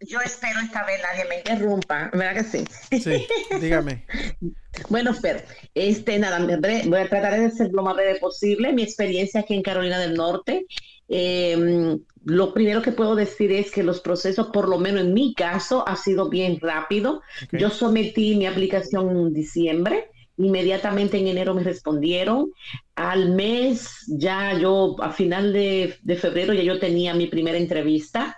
Yo 0.00 0.20
espero 0.20 0.60
esta 0.60 0.84
vez 0.84 1.00
nadie 1.02 1.24
me 1.28 1.38
interrumpa, 1.38 2.10
¿verdad 2.12 2.34
que 2.34 2.44
sí? 2.44 2.64
Sí, 3.00 3.26
dígame. 3.60 4.04
bueno, 4.88 5.14
Fer, 5.14 5.44
este, 5.74 6.18
nada, 6.18 6.38
voy 6.38 7.00
a 7.00 7.08
tratar 7.08 7.40
de 7.40 7.50
ser 7.50 7.70
lo 7.72 7.82
más 7.82 7.94
breve 7.96 8.18
posible. 8.18 8.72
Mi 8.72 8.82
experiencia 8.82 9.40
aquí 9.40 9.54
en 9.54 9.62
Carolina 9.62 9.98
del 9.98 10.14
Norte, 10.14 10.66
em, 11.08 11.98
lo 12.24 12.52
primero 12.52 12.82
que 12.82 12.92
puedo 12.92 13.14
decir 13.14 13.52
es 13.52 13.70
que 13.70 13.82
los 13.82 14.00
procesos, 14.00 14.48
por 14.48 14.68
lo 14.68 14.78
menos 14.78 15.02
en 15.02 15.14
mi 15.14 15.34
caso, 15.34 15.86
ha 15.88 15.96
sido 15.96 16.28
bien 16.28 16.58
rápido. 16.60 17.22
Yo 17.52 17.70
sometí 17.70 18.36
mi 18.36 18.46
aplicación 18.46 19.10
en 19.10 19.32
diciembre. 19.32 20.10
Inmediatamente 20.36 21.18
en 21.18 21.28
enero 21.28 21.54
me 21.54 21.62
respondieron. 21.62 22.52
Al 22.94 23.30
mes, 23.30 23.90
ya 24.08 24.58
yo, 24.58 24.96
a 25.00 25.12
final 25.12 25.52
de, 25.52 25.96
de 26.02 26.16
febrero, 26.16 26.52
ya 26.52 26.62
yo 26.62 26.78
tenía 26.78 27.14
mi 27.14 27.26
primera 27.26 27.58
entrevista. 27.58 28.36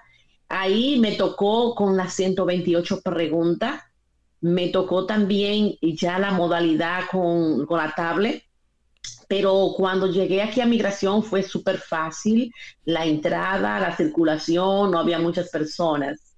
Ahí 0.55 0.99
me 1.01 1.13
tocó 1.13 1.75
con 1.75 1.97
las 1.97 2.13
128 2.13 3.01
preguntas, 3.01 3.81
me 4.43 4.69
tocó 4.69 5.07
también 5.07 5.77
ya 5.81 6.19
la 6.19 6.31
modalidad 6.31 7.05
con, 7.11 7.67
la 7.71 7.95
tablet, 7.97 8.45
pero 9.29 9.73
cuando 9.75 10.09
llegué 10.09 10.43
aquí 10.43 10.61
a 10.61 10.67
migración 10.67 11.23
fue 11.23 11.43
súper 11.43 11.79
fácil, 11.79 12.53
la 12.85 13.07
entrada, 13.07 13.81
la 13.81 13.97
circulación, 13.97 14.91
no 14.91 14.99
había 14.99 15.19
muchas 15.19 15.49
personas. 15.49 16.35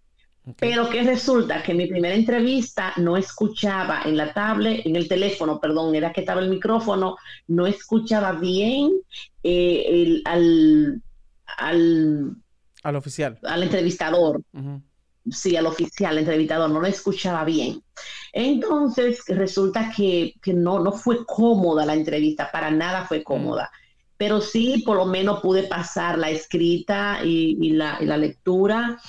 Pero 0.60 0.88
que 0.88 1.02
resulta 1.02 1.64
que 1.64 1.74
mi 1.74 1.88
primera 1.88 2.14
entrevista 2.14 2.92
no 2.98 3.16
escuchaba 3.16 4.02
en 4.04 4.16
la 4.16 4.32
tablet, 4.32 4.86
en 4.86 4.94
el 4.94 5.08
teléfono, 5.08 5.58
perdón, 5.58 5.92
era 5.96 6.12
que 6.12 6.20
estaba 6.20 6.40
el 6.40 6.50
micrófono, 6.50 7.16
no 7.48 7.66
escuchaba 7.66 8.30
bien 8.34 8.92
eh, 9.42 10.22
al, 10.24 11.02
al 11.56 12.43
al 12.84 12.96
oficial. 12.96 13.38
Al 13.42 13.62
entrevistador. 13.62 14.42
Sí, 15.30 15.56
al 15.56 15.66
oficial, 15.66 16.12
al 16.12 16.18
entrevistador, 16.18 16.70
no 16.70 16.80
lo 16.80 16.86
escuchaba 16.86 17.44
bien. 17.44 17.82
Entonces, 18.32 19.22
resulta 19.26 19.90
que, 19.90 20.34
no, 20.46 20.78
no 20.80 20.92
fue 20.92 21.24
cómoda 21.24 21.86
la 21.86 21.94
entrevista, 21.94 22.50
para 22.52 22.70
nada 22.70 23.06
fue 23.06 23.24
cómoda. 23.24 23.70
Pero 24.18 24.42
sí, 24.42 24.82
por 24.84 24.98
lo 24.98 25.06
menos 25.06 25.40
pude 25.40 25.62
pasar 25.62 26.18
la 26.18 26.30
escrita 26.30 27.20
y, 27.24 27.70
la, 27.70 27.98
lectura. 28.18 29.00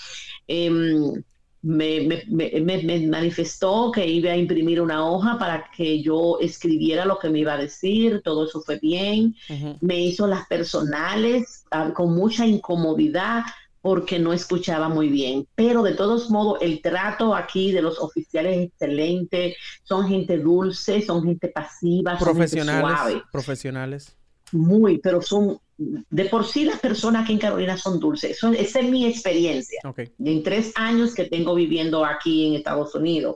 Em, 0.47 1.21
me, 1.61 3.07
manifestó 3.09 3.91
que 3.91 4.07
iba 4.07 4.31
a 4.31 4.37
imprimir 4.37 4.79
una 4.79 5.05
hoja 5.05 5.37
para 5.37 5.69
que 5.75 6.01
yo 6.01 6.37
escribiera 6.39 7.05
lo 7.05 7.19
que 7.19 7.29
me 7.29 7.39
iba 7.39 7.53
a 7.53 7.57
decir, 7.57 8.21
todo 8.23 8.45
eso 8.45 8.61
fue 8.61 8.79
bien. 8.79 9.35
Me 9.81 9.99
hizo 9.99 10.27
las 10.27 10.47
personales 10.47 11.65
ah, 11.71 11.91
con 11.93 12.15
mucha 12.15 12.45
incomodidad 12.45 13.43
porque 13.85 14.17
no 14.17 14.33
escuchaba 14.33 14.89
muy 14.89 15.09
bien. 15.09 15.45
Pero 15.53 15.83
de 15.83 15.93
todos 15.93 16.31
modos, 16.31 16.57
el 16.59 16.81
trato 16.81 17.35
aquí 17.35 17.71
de 17.71 17.83
los 17.83 17.99
oficiales 17.99 18.57
es 18.57 18.63
excelente, 18.69 19.55
son 19.83 20.07
gente 20.07 20.39
dulce, 20.39 21.03
son 21.03 21.23
gente 21.23 21.49
pasiva, 21.49 22.17
profesionales, 22.17 22.81
son 22.81 22.89
gente 22.89 23.03
suave. 23.03 23.23
Profesionales. 23.31 24.17
Muy, 24.53 24.97
pero 24.97 25.21
son, 25.21 25.59
de 25.77 26.25
por 26.25 26.47
sí 26.47 26.65
las 26.65 26.79
personas 26.79 27.25
aquí 27.25 27.33
en 27.33 27.37
Carolina 27.37 27.77
son 27.77 27.99
dulces. 27.99 28.39
esa 28.57 28.79
es 28.79 28.89
mi 28.89 29.05
experiencia. 29.05 29.79
En 30.17 30.41
tres 30.41 30.73
años 30.73 31.13
que 31.13 31.25
tengo 31.25 31.53
viviendo 31.53 32.03
aquí 32.03 32.47
en 32.47 32.53
Estados 32.55 32.95
Unidos. 32.95 33.35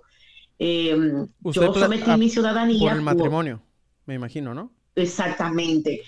Em, 0.57 1.27
yo 1.43 1.73
sometí 1.75 2.09
mi 2.17 2.27
ciudadanía. 2.27 2.89
Por 2.89 2.97
el 2.97 3.03
matrimonio, 3.03 3.61
me 4.07 4.15
imagino, 4.15 4.55
¿no? 4.55 4.71
Exactamente. 4.95 6.01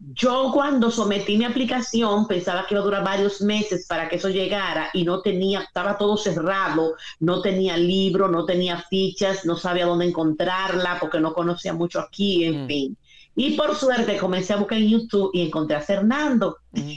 Yo 0.00 0.52
cuando 0.54 0.92
sometí 0.92 1.36
mi 1.36 1.44
aplicación 1.44 2.28
pensaba 2.28 2.66
que 2.66 2.74
iba 2.74 2.80
a 2.80 2.84
durar 2.84 3.04
varios 3.04 3.40
meses 3.40 3.86
para 3.86 4.08
que 4.08 4.16
eso 4.16 4.28
llegara 4.28 4.90
y 4.92 5.02
no 5.02 5.22
tenía, 5.22 5.60
estaba 5.60 5.98
todo 5.98 6.16
cerrado, 6.16 6.94
no 7.18 7.42
tenía 7.42 7.76
libro, 7.76 8.28
no 8.28 8.44
tenía 8.44 8.80
fichas, 8.88 9.44
no 9.44 9.56
sabía 9.56 9.86
dónde 9.86 10.06
encontrarla 10.06 10.98
porque 11.00 11.18
no 11.18 11.34
conocía 11.34 11.72
mucho 11.72 11.98
aquí, 11.98 12.44
en 12.44 12.64
mm. 12.64 12.66
fin. 12.68 12.96
Y 13.34 13.56
por 13.56 13.74
suerte 13.74 14.16
comencé 14.18 14.52
a 14.52 14.56
buscar 14.56 14.78
en 14.78 14.88
YouTube 14.88 15.30
y 15.32 15.42
encontré 15.42 15.76
a 15.76 15.80
Fernando. 15.80 16.58
Mm. 16.72 16.92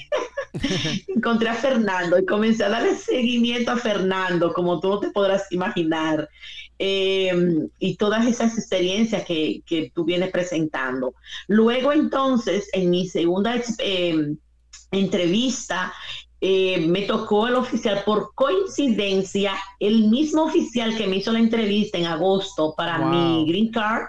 encontré 1.15 1.49
a 1.49 1.55
Fernando 1.55 2.19
y 2.19 2.25
comencé 2.25 2.63
a 2.63 2.69
darle 2.69 2.95
seguimiento 2.95 3.71
a 3.71 3.77
Fernando, 3.77 4.53
como 4.53 4.79
tú 4.79 4.99
te 4.99 5.09
podrás 5.09 5.51
imaginar. 5.51 6.29
Em, 6.83 7.69
y 7.77 7.95
todas 7.95 8.25
esas 8.25 8.57
experiencias 8.57 9.23
que, 9.23 9.61
que, 9.67 9.91
tú 9.93 10.03
vienes 10.03 10.31
presentando. 10.31 11.13
Luego 11.47 11.93
entonces, 11.93 12.69
en 12.73 12.89
mi 12.89 13.07
segunda 13.07 13.61
em, 13.77 14.37
entrevista, 14.89 15.93
eh, 16.39 16.87
me 16.87 17.03
tocó 17.03 17.47
el 17.47 17.53
oficial, 17.53 18.01
por 18.03 18.33
coincidencia, 18.33 19.53
el 19.79 20.09
mismo 20.09 20.45
oficial 20.45 20.97
que 20.97 21.05
me 21.05 21.17
hizo 21.17 21.31
la 21.31 21.37
entrevista 21.37 21.99
en 21.99 22.07
agosto 22.07 22.73
para 22.75 22.97
mi 22.97 23.45
green 23.47 23.71
card. 23.71 24.07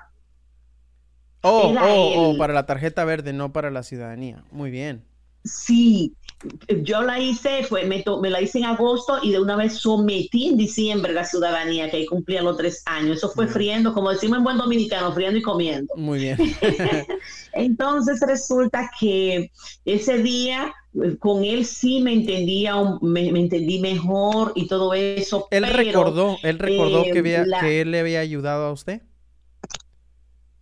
Oh, 1.43 1.75
oh, 1.79 2.31
oh, 2.31 2.39
para 2.39 2.55
la 2.55 2.65
tarjeta 2.65 3.05
verde, 3.05 3.35
no 3.35 3.53
para 3.53 3.71
la 3.71 3.83
ciudadanía. 3.83 4.45
Muy 4.51 4.71
bien. 4.71 5.05
Sí, 5.45 6.15
yo 6.83 7.03
la 7.03 7.21
hice, 7.21 7.65
fue, 7.65 7.85
me, 7.85 8.05
me, 8.21 8.31
la 8.31 8.41
hice 8.41 8.59
en 8.59 8.65
agosto 8.65 9.19
y 9.23 9.33
de 9.33 9.41
una 9.41 9.57
vez 9.57 9.75
sometí 9.75 10.49
en 10.49 10.57
diciembre 10.57 11.13
la 11.13 11.25
ciudadanía, 11.25 11.91
que 11.91 11.99
ahí 11.99 12.07
cumplía 12.07 12.43
los 12.43 12.57
tres 12.57 12.83
años. 12.87 13.19
Eso 13.19 13.31
fue 13.31 13.47
friendo, 13.47 13.93
como 13.93 14.11
decimos 14.11 14.39
en 14.39 14.45
buen 14.45 14.59
dominicano, 14.59 15.13
friendo 15.13 15.39
y 15.39 15.43
comiendo. 15.43 15.95
Muy 15.97 16.21
bien. 16.21 16.39
Entonces 17.53 18.21
resulta 18.27 18.91
que 18.99 19.51
ese 19.85 20.19
día 20.19 20.75
eh, 21.03 21.17
con 21.19 21.45
él 21.45 21.65
sí 21.65 22.01
me 22.01 22.13
entendía, 22.13 22.75
me, 23.01 23.29
entendí 23.29 23.79
mejor 23.79 24.53
y 24.55 24.67
todo 24.67 24.95
eso. 24.95 25.47
Él 25.51 25.67
recordó, 25.67 26.37
él 26.43 26.59
recordó 26.59 27.05
que, 27.05 27.19
eh, 27.19 27.45
que 27.61 27.81
él 27.81 27.91
le 27.91 28.01
había 28.01 28.21
ayudado 28.21 28.67
a 28.67 28.73
usted. 28.73 29.03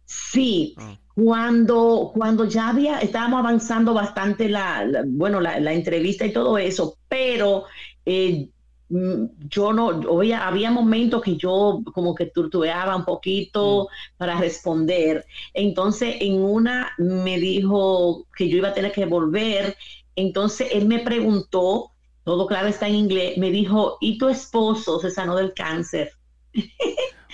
Sí, 0.04 0.74
ah. 0.78 0.98
Cuando, 1.22 2.12
cuando 2.14 2.46
ya 2.46 2.70
había, 2.70 2.98
estábamos 3.00 3.40
avanzando 3.40 3.92
bastante 3.92 4.48
la, 4.48 5.04
bueno, 5.06 5.38
la, 5.38 5.72
entrevista 5.72 6.24
y 6.24 6.32
todo 6.32 6.56
eso, 6.56 6.96
pero 7.10 7.64
eh, 8.06 8.48
mm, 8.88 9.24
yo 9.50 9.74
no, 9.74 10.00
había, 10.16 10.46
había 10.46 10.70
momentos 10.70 11.20
que 11.20 11.36
yo 11.36 11.82
como 11.92 12.14
que 12.14 12.24
tortueaba 12.24 12.96
un 12.96 13.04
poquito 13.04 13.84
mm. 13.84 14.16
para 14.16 14.38
responder. 14.38 15.26
Entonces, 15.52 16.16
en 16.20 16.42
una 16.42 16.92
me 16.96 17.38
dijo 17.38 18.26
que 18.34 18.48
yo 18.48 18.56
iba 18.56 18.68
a 18.68 18.74
tener 18.74 18.92
que 18.92 19.04
volver. 19.04 19.76
Entonces, 20.16 20.68
él 20.72 20.86
me 20.86 21.00
preguntó, 21.00 21.90
todo 22.24 22.46
claro 22.46 22.68
está 22.68 22.88
en 22.88 22.94
inglés, 22.94 23.36
me 23.36 23.50
dijo, 23.50 23.98
¿y 24.00 24.16
tu 24.16 24.30
esposo 24.30 24.98
se 25.00 25.10
sanó 25.10 25.36
del 25.36 25.52
cáncer? 25.52 26.12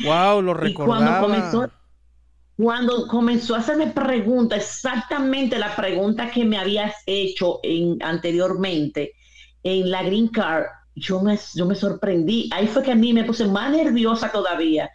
Wow, 0.05 0.43
lo 0.43 0.55
recordaba. 0.55 0.69
y 0.69 0.75
cuando 0.75 1.21
comenzó, 1.21 1.76
cuando 2.57 3.07
comenzó 3.07 3.55
a 3.55 3.59
hacerme 3.59 3.89
preguntas, 3.89 4.59
exactamente 4.63 5.59
la 5.59 5.77
pregunta 5.77 6.31
que 6.31 6.45
me 6.45 6.59
habías 6.59 6.95
hecho 7.05 7.61
en, 7.63 8.03
anteriormente 8.03 9.13
en 9.63 9.91
la 9.91 10.03
Green 10.03 10.29
Card, 10.29 10.65
yo 10.95 11.21
me, 11.21 11.39
yo 11.55 11.67
me 11.67 11.75
sorprendí. 11.75 12.49
Ahí 12.53 12.67
fue 12.67 12.83
que 12.83 12.93
a 12.93 12.97
mí 12.97 13.13
me 13.13 13.25
puse 13.25 13.47
más 13.47 13.71
nerviosa 13.71 14.33
todavía 14.33 14.91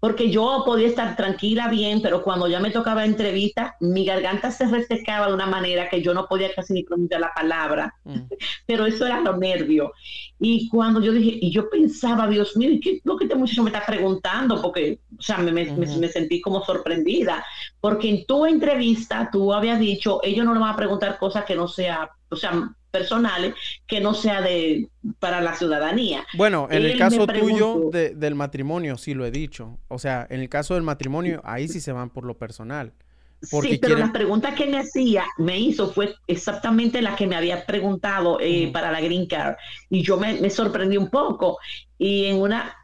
porque 0.00 0.30
yo 0.30 0.62
podía 0.64 0.88
estar 0.88 1.16
tranquila 1.16 1.68
bien, 1.68 2.02
pero 2.02 2.22
cuando 2.22 2.48
ya 2.48 2.60
me 2.60 2.70
tocaba 2.70 3.04
entrevista, 3.04 3.76
mi 3.80 4.04
garganta 4.04 4.50
se 4.50 4.66
resecaba 4.66 5.28
de 5.28 5.34
una 5.34 5.46
manera 5.46 5.88
que 5.88 6.02
yo 6.02 6.12
no 6.12 6.26
podía 6.26 6.54
casi 6.54 6.74
ni 6.74 6.84
pronunciar 6.84 7.20
la 7.20 7.32
palabra, 7.34 7.94
mm. 8.04 8.20
pero 8.66 8.86
eso 8.86 9.06
era 9.06 9.20
lo 9.20 9.36
nervio. 9.36 9.92
Y 10.38 10.68
cuando 10.68 11.00
yo 11.00 11.12
dije, 11.12 11.38
y 11.40 11.50
yo 11.50 11.70
pensaba, 11.70 12.28
Dios 12.28 12.56
mío, 12.56 12.78
¿qué 12.82 12.96
es 12.96 13.00
lo 13.04 13.16
que 13.16 13.24
este 13.24 13.36
muchacho 13.36 13.62
me 13.62 13.70
está 13.70 13.86
preguntando? 13.86 14.60
Porque, 14.60 15.00
o 15.18 15.22
sea, 15.22 15.38
me, 15.38 15.52
me, 15.52 16.08
sentí 16.08 16.40
como 16.40 16.62
sorprendida, 16.64 17.44
porque 17.80 18.10
en 18.10 18.26
tu 18.26 18.44
entrevista 18.44 19.30
tú 19.32 19.52
habías 19.52 19.80
dicho, 19.80 20.20
ellos 20.22 20.44
no 20.44 20.52
le 20.52 20.60
van 20.60 20.74
a 20.74 20.76
preguntar 20.76 21.18
cosas 21.18 21.44
que 21.44 21.56
no 21.56 21.68
sea, 21.68 22.10
o 22.28 22.36
sea, 22.36 22.70
personales 22.96 23.54
que 23.86 24.00
no 24.00 24.14
sea 24.14 24.40
de 24.40 24.88
para 25.18 25.40
la 25.40 25.54
ciudadanía. 25.54 26.26
Bueno, 26.34 26.68
en 26.70 26.84
el 26.84 26.98
caso 26.98 27.26
tuyo 27.26 27.90
del 27.90 28.34
matrimonio, 28.34 28.96
sí 28.96 29.14
lo 29.14 29.24
he 29.26 29.30
dicho. 29.30 29.78
O 29.88 29.98
sea, 29.98 30.26
en 30.30 30.40
el 30.40 30.48
caso 30.48 30.74
del 30.74 30.82
matrimonio, 30.82 31.40
ahí 31.44 31.68
sí 31.68 31.80
se 31.80 31.92
van 31.92 32.10
por 32.10 32.24
lo 32.24 32.34
personal. 32.34 32.92
sí, 33.40 33.78
pero 33.80 33.98
la 33.98 34.12
pregunta 34.12 34.54
que 34.54 34.66
me 34.66 34.78
hacía, 34.78 35.24
me 35.38 35.58
hizo, 35.58 35.92
fue 35.92 36.14
exactamente 36.26 37.02
la 37.02 37.14
que 37.14 37.26
me 37.26 37.36
había 37.36 37.66
preguntado 37.66 38.38
eh, 38.40 38.70
para 38.72 38.90
la 38.90 39.00
Green 39.00 39.26
Card. 39.26 39.56
Y 39.90 40.02
yo 40.02 40.16
me, 40.16 40.40
me 40.40 40.50
sorprendí 40.50 40.96
un 40.96 41.10
poco. 41.10 41.58
Y 41.98 42.26
en 42.26 42.40
una, 42.40 42.74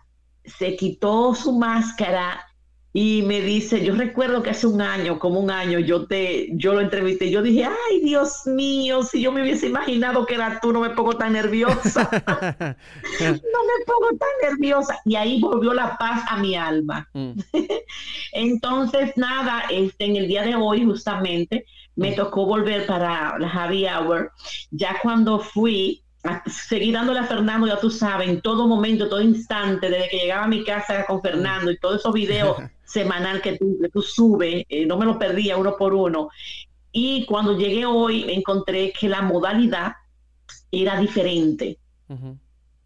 se 0.44 0.76
quitó 0.76 1.34
su 1.34 1.52
máscara 1.58 2.46
y 2.94 3.22
me 3.22 3.40
dice, 3.40 3.82
yo 3.82 3.94
recuerdo 3.94 4.42
que 4.42 4.50
hace 4.50 4.66
un 4.66 4.82
año, 4.82 5.18
como 5.18 5.40
un 5.40 5.50
año, 5.50 5.78
yo 5.78 6.06
te, 6.06 6.48
yo 6.52 6.74
lo 6.74 6.80
entrevisté, 6.80 7.30
yo 7.30 7.40
dije, 7.40 7.64
ay 7.64 8.00
Dios 8.00 8.42
mío, 8.44 9.02
si 9.02 9.22
yo 9.22 9.32
me 9.32 9.40
hubiese 9.40 9.68
imaginado 9.68 10.26
que 10.26 10.34
era 10.34 10.60
tú, 10.60 10.74
no 10.74 10.80
me 10.80 10.90
pongo 10.90 11.16
tan 11.16 11.32
nerviosa, 11.32 12.10
no 12.30 13.30
me 13.30 13.84
pongo 13.86 14.18
tan 14.18 14.50
nerviosa, 14.50 14.98
y 15.06 15.16
ahí 15.16 15.40
volvió 15.40 15.72
la 15.72 15.96
paz 15.96 16.22
a 16.28 16.36
mi 16.36 16.54
alma. 16.54 17.08
Mm. 17.14 17.32
Entonces, 18.32 19.16
nada, 19.16 19.64
este, 19.70 20.04
en 20.04 20.16
el 20.16 20.28
día 20.28 20.42
de 20.42 20.54
hoy 20.54 20.84
justamente 20.84 21.64
me 21.96 22.10
mm. 22.10 22.16
tocó 22.16 22.44
volver 22.44 22.84
para 22.84 23.38
la 23.38 23.48
Happy 23.48 23.86
Hour, 23.86 24.32
ya 24.70 24.98
cuando 25.02 25.38
fui, 25.38 26.02
seguí 26.44 26.92
dándole 26.92 27.20
a 27.20 27.24
Fernando, 27.24 27.66
ya 27.66 27.80
tú 27.80 27.88
sabes, 27.88 28.28
en 28.28 28.42
todo 28.42 28.66
momento, 28.68 29.08
todo 29.08 29.22
instante, 29.22 29.88
desde 29.88 30.10
que 30.10 30.18
llegaba 30.18 30.44
a 30.44 30.48
mi 30.48 30.62
casa 30.62 31.06
con 31.06 31.22
Fernando 31.22 31.70
y 31.70 31.78
todos 31.78 32.00
esos 32.00 32.12
videos 32.12 32.58
semanal 32.92 33.40
que 33.40 33.56
tú, 33.56 33.78
que 33.80 33.88
tú 33.88 34.02
subes, 34.02 34.64
eh, 34.68 34.84
no 34.84 34.98
me 34.98 35.06
lo 35.06 35.18
perdía 35.18 35.56
uno 35.56 35.76
por 35.76 35.94
uno. 35.94 36.28
Y 36.92 37.24
cuando 37.24 37.56
llegué 37.56 37.86
hoy, 37.86 38.30
encontré 38.30 38.92
que 38.92 39.08
la 39.08 39.22
modalidad 39.22 39.94
era 40.70 41.00
diferente. 41.00 41.78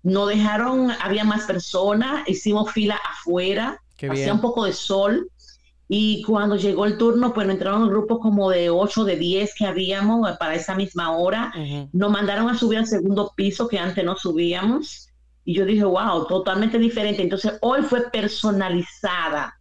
No 0.04 0.26
dejaron, 0.26 0.92
había 1.02 1.24
más 1.24 1.44
personas, 1.46 2.28
hicimos 2.28 2.70
fila 2.70 3.00
afuera, 3.10 3.82
hacía 4.08 4.32
un 4.32 4.40
poco 4.40 4.64
de 4.64 4.72
sol. 4.72 5.28
Y 5.88 6.22
cuando 6.22 6.56
llegó 6.56 6.84
el 6.84 6.96
turno, 6.96 7.32
pues 7.32 7.48
entraron 7.48 7.88
grupos 7.88 8.20
como 8.20 8.50
de 8.50 8.70
8, 8.70 9.04
de 9.04 9.16
10 9.16 9.54
que 9.56 9.66
habíamos 9.66 10.30
para 10.38 10.54
esa 10.54 10.76
misma 10.76 11.16
hora. 11.16 11.52
Nos 11.92 12.10
mandaron 12.10 12.48
a 12.48 12.56
subir 12.56 12.78
al 12.78 12.86
segundo 12.86 13.32
piso 13.34 13.66
que 13.66 13.78
antes 13.78 14.04
no 14.04 14.16
subíamos. 14.16 15.08
Y 15.44 15.54
yo 15.54 15.64
dije, 15.64 15.84
wow, 15.84 16.26
totalmente 16.28 16.78
diferente. 16.78 17.22
Entonces, 17.22 17.54
hoy 17.60 17.82
fue 17.82 18.08
personalizada 18.10 19.56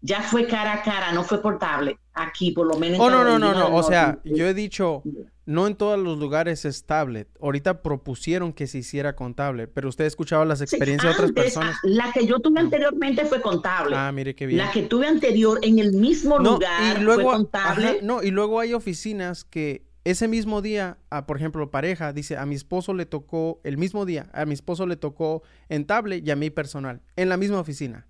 ya 0.00 0.22
fue 0.22 0.46
cara 0.46 0.74
a 0.74 0.82
cara, 0.82 1.12
no 1.12 1.24
fue 1.24 1.42
portable. 1.42 1.98
Aquí, 2.14 2.50
por 2.50 2.66
lo 2.66 2.78
menos. 2.78 2.98
Oh, 3.00 3.10
no, 3.10 3.24
no, 3.24 3.38
no, 3.38 3.52
no. 3.52 3.74
O 3.74 3.82
sea, 3.82 4.18
yo 4.24 4.46
he 4.46 4.54
dicho, 4.54 5.02
no 5.46 5.66
en 5.66 5.76
todos 5.76 5.98
los 5.98 6.18
lugares 6.18 6.64
es 6.64 6.84
tablet. 6.84 7.28
Ahorita 7.40 7.82
propusieron 7.82 8.52
que 8.52 8.66
se 8.66 8.78
hiciera 8.78 9.14
con 9.14 9.34
tablet, 9.34 9.70
pero 9.72 9.88
usted 9.88 10.04
ha 10.04 10.08
escuchado 10.08 10.44
las 10.44 10.60
experiencias 10.60 11.16
de 11.16 11.22
otras 11.22 11.32
personas. 11.32 11.76
La 11.84 12.12
que 12.12 12.26
yo 12.26 12.40
tuve 12.40 12.60
anteriormente 12.60 13.24
fue 13.24 13.40
contable. 13.40 13.94
Ah, 13.96 14.10
mire 14.12 14.34
qué 14.34 14.46
bien. 14.46 14.58
La 14.58 14.70
que 14.72 14.82
tuve 14.82 15.06
anterior 15.06 15.60
en 15.62 15.78
el 15.78 15.92
mismo 15.92 16.38
lugar 16.38 17.02
fue 17.04 17.22
contable. 17.22 18.00
no, 18.02 18.22
y 18.22 18.30
luego 18.30 18.60
hay 18.60 18.74
oficinas 18.74 19.44
que 19.44 19.88
ese 20.04 20.26
mismo 20.26 20.62
día, 20.62 20.98
a, 21.10 21.26
por 21.26 21.36
ejemplo, 21.36 21.70
pareja, 21.70 22.12
dice, 22.12 22.36
a 22.36 22.46
mi 22.46 22.54
esposo 22.54 22.94
le 22.94 23.06
tocó, 23.06 23.60
el 23.62 23.76
mismo 23.76 24.06
día, 24.06 24.30
a 24.32 24.44
mi 24.44 24.54
esposo 24.54 24.86
le 24.86 24.96
tocó 24.96 25.42
en 25.68 25.86
tablet 25.86 26.26
y 26.26 26.30
a 26.30 26.36
mí 26.36 26.50
personal, 26.50 27.02
en 27.16 27.28
la 27.28 27.36
misma 27.36 27.60
oficina. 27.60 28.07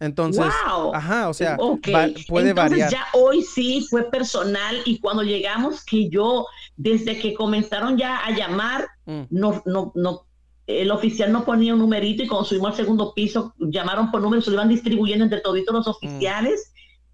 Entonces, 0.00 0.46
ajá, 0.94 1.28
o 1.28 1.34
sea, 1.34 1.58
puede 1.58 1.78
Entonces, 1.90 2.54
variar. 2.54 2.90
Ya 2.90 3.06
hoy 3.12 3.42
sí 3.42 3.86
fue 3.90 4.10
personal 4.10 4.76
y 4.86 4.98
cuando 4.98 5.22
llegamos 5.22 5.84
que 5.84 6.08
yo, 6.08 6.46
desde 6.76 7.18
que 7.18 7.34
comenzaron 7.34 7.98
ya 7.98 8.16
a 8.16 8.30
llamar, 8.30 8.88
mm. 9.04 9.24
no, 9.28 9.62
no, 9.66 9.92
no, 9.94 10.26
el 10.66 10.90
oficial 10.90 11.30
no 11.30 11.44
ponía 11.44 11.74
un 11.74 11.80
numerito 11.80 12.22
y 12.22 12.28
cuando 12.28 12.46
subimos 12.46 12.70
al 12.70 12.76
segundo 12.76 13.12
piso, 13.12 13.54
llamaron 13.58 14.10
por 14.10 14.22
número, 14.22 14.40
se 14.40 14.50
lo 14.50 14.56
iban 14.56 14.70
distribuyendo 14.70 15.24
entre 15.24 15.40
todos 15.40 15.58
los 15.70 15.86
mm. 15.86 15.90
oficiales. 15.90 16.72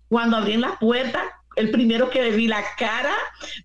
Cuando 0.09 0.37
abrí 0.37 0.57
la 0.57 0.78
puerta, 0.78 1.24
el 1.57 1.72
primero 1.72 2.09
que 2.11 2.30
vi 2.30 2.47
la 2.47 2.62
cara 2.78 3.14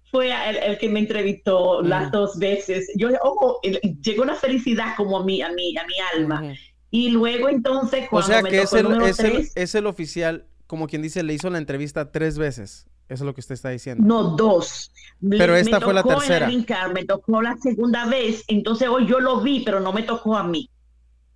fue 0.10 0.32
el, 0.32 0.80
que 0.80 0.90
me 0.90 1.00
entrevistó 1.00 1.84
las 1.84 2.08
mm. 2.08 2.12
dos 2.12 2.40
veces. 2.40 2.92
Yo, 2.96 3.10
oh, 3.22 3.60
llegó 4.02 4.24
una 4.24 4.36
felicidad 4.36 4.96
como 4.98 5.20
a 5.20 5.24
mí, 5.24 5.44
a 5.44 5.50
mí, 5.50 5.78
a 5.78 5.86
mi 5.86 5.94
alma. 6.20 6.56
Y 6.92 7.10
luego 7.10 7.50
entonces 7.50 8.08
cuando 8.10 8.26
O 8.26 8.30
sea 8.30 8.44
que 8.44 8.62
es, 8.62 8.74
el, 8.74 9.02
es, 9.02 9.20
el, 9.20 9.48
es 9.56 9.76
el 9.76 9.88
oficial, 9.88 10.46
como 10.68 10.88
quien 10.88 11.02
dice, 11.02 11.24
le 11.24 11.34
hizo 11.34 11.50
la 11.50 11.58
entrevista 11.58 12.12
tres 12.12 12.38
veces. 12.38 12.86
Eso 13.08 13.24
es 13.24 13.26
lo 13.26 13.34
que 13.34 13.42
usted 13.42 13.56
está 13.56 13.70
diciendo. 13.70 14.04
No, 14.06 14.36
dos. 14.36 14.92
Pero 15.30 15.56
esta 15.56 15.82
fue 15.82 15.94
la 15.94 16.04
tercera. 16.04 16.50
me 16.94 17.06
tocó 17.06 17.42
la 17.42 17.58
segunda 17.58 18.06
vez, 18.06 18.44
entonces 18.48 18.88
hoy 18.88 19.06
yo 19.08 19.20
lo 19.20 19.42
vi, 19.42 19.62
pero 19.66 19.80
no 19.80 19.92
me 19.92 20.04
tocó 20.04 20.38
a 20.38 20.44
mí. 20.44 20.70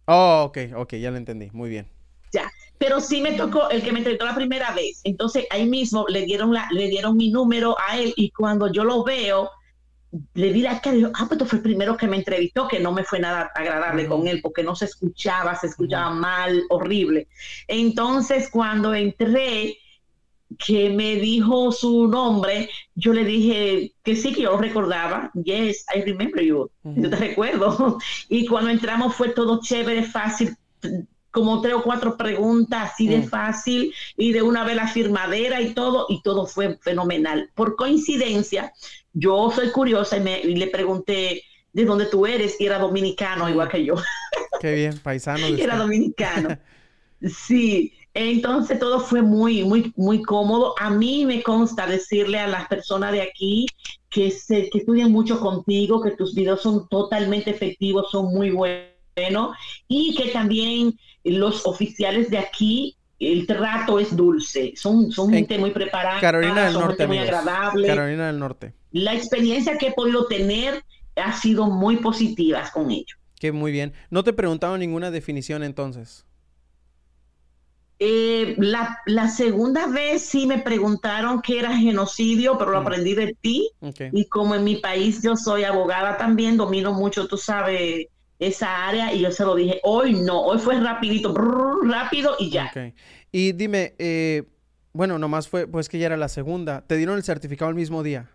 Oh, 0.06 0.44
ok, 0.48 0.58
ok, 0.76 0.94
ya 0.96 1.12
lo 1.12 1.18
entendí, 1.18 1.50
muy 1.52 1.70
bien. 1.70 1.88
Ya, 2.32 2.50
pero 2.78 3.02
sí 3.02 3.22
me 3.22 3.34
tocó 3.34 3.70
el 3.70 3.82
que 3.82 3.92
me 3.92 4.00
entrevistó 4.00 4.26
la 4.26 4.36
primera 4.36 4.72
vez. 4.74 5.02
Entonces 5.04 5.46
ahí 5.50 5.68
mismo 5.68 6.06
le 6.08 6.24
dieron, 6.24 6.54
la, 6.54 6.68
le 6.72 6.88
dieron 6.88 7.18
mi 7.18 7.30
número 7.30 7.76
a 7.90 7.98
él 7.98 8.14
y 8.16 8.32
cuando 8.32 8.72
yo 8.72 8.84
lo 8.84 9.04
veo, 9.04 9.50
le 10.34 10.54
di 10.54 10.62
la 10.62 10.82
cara 10.82 10.96
y 10.96 11.04
ah, 11.04 11.26
pues 11.28 11.50
fue 11.50 11.58
el 11.58 11.64
primero 11.64 11.98
que 11.98 12.08
me 12.08 12.18
entrevistó, 12.18 12.68
que 12.68 12.80
no 12.80 12.92
me 12.92 13.04
fue 13.04 13.20
nada 13.20 13.52
agradable 13.56 14.08
con 14.08 14.28
él, 14.28 14.40
porque 14.42 14.64
no 14.64 14.76
se 14.76 14.86
escuchaba, 14.86 15.56
se 15.56 15.68
escuchaba 15.68 16.12
mal, 16.12 16.64
horrible. 16.70 17.28
Entonces, 17.68 18.50
cuando 18.50 18.94
entré, 18.94 19.78
que 20.58 20.90
me 20.90 21.16
dijo 21.16 21.72
su 21.72 22.08
nombre, 22.08 22.70
yo 22.94 23.14
le 23.14 23.26
dije 23.26 23.94
que 24.04 24.16
sí, 24.16 24.34
que 24.34 24.44
yo 24.44 24.52
lo 24.52 24.58
recordaba. 24.58 25.32
Yes, 25.34 25.86
I 25.94 26.02
remember 26.02 26.44
you. 26.44 26.70
Yo 26.84 27.10
te 27.10 27.16
recuerdo. 27.16 27.98
Y 28.30 28.46
cuando 28.46 28.70
entramos 28.70 29.16
fue 29.16 29.30
todo 29.30 29.60
chévere, 29.62 30.04
fácil, 30.04 30.56
como 31.32 31.62
tres 31.62 31.74
o 31.74 31.84
cuatro 31.84 32.16
preguntas 32.16 32.92
así 32.94 33.08
de 33.08 33.20
mm. 33.20 33.28
fácil 33.28 33.94
y 34.16 34.32
de 34.32 34.42
una 34.42 34.64
vez 34.64 34.76
la 34.76 34.88
firmadera 34.88 35.62
y 35.62 35.74
todo, 35.74 36.06
y 36.10 36.22
todo 36.22 36.46
fue 36.46 36.78
fenomenal. 36.82 37.52
Por 37.56 37.76
coincidencia, 37.76 38.72
yo 39.16 39.50
soy 39.50 39.72
curiosa 39.72 40.18
y, 40.18 40.20
me, 40.20 40.44
le 40.44 40.68
pregunté 40.68 41.42
de 41.74 41.86
dónde 41.86 42.06
tú 42.06 42.26
eres 42.26 42.60
y 42.60 42.66
era 42.66 42.78
dominicano 42.78 43.50
igual 43.50 43.70
que 43.70 43.84
yo. 43.84 43.96
Qué 44.62 44.74
bien, 44.74 45.00
paisano. 45.00 45.46
era 45.46 45.78
dominicano. 45.78 46.58
Sí, 47.22 47.94
entonces 48.14 48.78
todo 48.78 49.00
fue 49.00 49.22
muy, 49.22 49.64
muy, 49.64 49.92
muy 49.96 50.22
cómodo. 50.22 50.76
A 50.78 50.92
mí 50.92 51.26
me 51.26 51.42
consta 51.42 51.88
decirle 51.88 52.38
a 52.38 52.46
las 52.46 52.68
personas 52.68 53.14
de 53.14 53.22
aquí 53.22 53.66
que, 54.10 54.30
se, 54.30 54.70
que 54.70 54.80
estudian 54.80 55.12
mucho 55.12 55.40
contigo, 55.40 56.02
que 56.02 56.12
tus 56.12 56.36
videos 56.36 56.62
son 56.62 56.88
totalmente 56.90 57.50
efectivos, 57.50 58.12
son 58.12 58.34
muy 58.34 58.52
buenos 58.52 59.56
y 59.88 60.14
que 60.16 60.30
también 60.30 60.94
los 61.24 61.66
oficiales 61.66 62.30
de 62.30 62.38
aquí 62.38 62.98
el 63.20 63.48
trato 63.48 63.98
es 64.00 64.16
dulce, 64.16 64.74
son, 64.76 65.12
son 65.12 65.32
gente 65.32 65.58
muy 65.58 65.72
preparada, 65.72 66.20
Carolina 66.20 66.66
del 66.66 66.74
son 66.74 66.82
Norte, 66.84 67.08
muy 67.08 67.18
agradable. 67.18 67.88
Carolina 67.88 68.28
del 68.28 68.40
Norte. 68.40 68.74
La 68.96 69.14
experiencia 69.14 69.78
que 69.78 69.88
he 69.88 69.92
podido 69.92 70.26
tener 70.28 70.82
ha 71.18 71.34
sido 71.34 71.66
muy 71.66 71.98
positiva 71.98 72.64
con 72.74 72.92
ellos. 72.92 73.20
Que 73.38 73.52
muy 73.52 73.74
bien. 73.74 73.92
¿No 74.10 74.24
te 74.24 74.32
preguntaron 74.32 74.80
ninguna 74.80 75.12
definición 75.12 75.64
entonces? 75.64 76.26
Eh, 78.00 78.56
la, 78.58 79.00
la, 79.06 79.28
segunda 79.28 79.88
vez 79.88 80.22
sí 80.22 80.48
me 80.48 80.60
preguntaron 80.60 81.42
qué 81.42 81.60
era 81.60 81.76
genocidio, 81.76 82.58
pero 82.58 82.72
lo 82.72 82.80
mm. 82.80 82.82
aprendí 82.84 83.16
de 83.16 83.36
ti. 83.42 83.70
Y 84.14 84.30
como 84.30 84.56
en 84.56 84.64
mi 84.64 84.78
país 84.78 85.22
yo 85.22 85.36
soy 85.36 85.66
abogada 85.66 86.16
también, 86.18 86.56
domino 86.56 86.94
mucho, 86.94 87.28
tú 87.28 87.36
sabes, 87.36 88.08
esa 88.40 88.88
área 88.88 89.14
y 89.14 89.20
yo 89.20 89.32
se 89.32 89.44
lo 89.44 89.56
dije, 89.56 89.82
hoy 89.84 90.14
no, 90.14 90.42
hoy 90.42 90.58
fue 90.58 90.80
rapidito, 90.80 91.34
rápido 91.84 92.38
y 92.40 92.50
ya. 92.50 92.72
Y 93.30 93.52
dime, 93.52 93.94
eh, 94.00 94.44
bueno, 94.94 95.20
nomás 95.20 95.50
fue, 95.50 95.68
pues 95.68 95.90
que 95.90 96.00
ya 96.00 96.06
era 96.06 96.16
la 96.16 96.30
segunda, 96.30 96.86
¿te 96.88 96.96
dieron 96.96 97.18
el 97.18 97.24
certificado 97.24 97.68
el 97.68 97.76
mismo 97.76 98.02
día? 98.02 98.30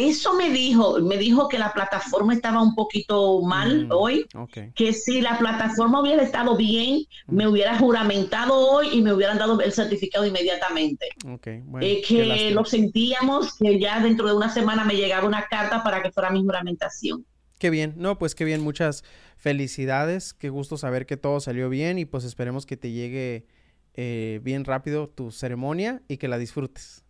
Eso 0.00 0.32
me 0.32 0.48
dijo, 0.48 0.98
me 1.00 1.18
dijo 1.18 1.46
que 1.46 1.58
la 1.58 1.74
plataforma 1.74 2.32
estaba 2.32 2.62
un 2.62 2.74
poquito 2.74 3.42
mal 3.42 3.86
mm, 3.86 3.92
hoy, 3.92 4.26
que 4.74 4.94
si 4.94 5.20
la 5.20 5.38
plataforma 5.38 6.00
hubiera 6.00 6.22
estado 6.22 6.56
bien, 6.56 7.04
mm. 7.26 7.36
me 7.36 7.46
hubiera 7.46 7.76
juramentado 7.76 8.56
hoy 8.56 8.88
y 8.94 9.02
me 9.02 9.12
hubieran 9.12 9.36
dado 9.36 9.60
el 9.60 9.72
certificado 9.72 10.24
inmediatamente. 10.24 11.10
Okay, 11.34 11.62
eh, 11.82 12.00
que 12.00 12.50
lo 12.50 12.64
sentíamos, 12.64 13.58
que 13.58 13.78
ya 13.78 14.00
dentro 14.00 14.26
de 14.26 14.34
una 14.34 14.48
semana 14.48 14.86
me 14.86 14.94
llegaba 14.96 15.28
una 15.28 15.46
carta 15.48 15.82
para 15.82 16.02
que 16.02 16.10
fuera 16.10 16.30
mi 16.30 16.42
juramentación. 16.42 17.26
Qué 17.58 17.68
bien, 17.68 17.92
no, 17.98 18.18
pues 18.18 18.34
qué 18.34 18.46
bien, 18.46 18.62
muchas 18.62 19.04
felicidades, 19.36 20.32
qué 20.32 20.48
gusto 20.48 20.78
saber 20.78 21.04
que 21.04 21.18
todo 21.18 21.40
salió 21.40 21.68
bien 21.68 21.98
y 21.98 22.06
pues 22.06 22.24
esperemos 22.24 22.64
que 22.64 22.78
te 22.78 22.90
llegue 22.90 23.44
eh, 23.92 24.40
bien 24.42 24.64
rápido 24.64 25.10
tu 25.10 25.30
ceremonia 25.30 26.00
y 26.08 26.16
que 26.16 26.28
la 26.28 26.38
disfrutes. 26.38 27.04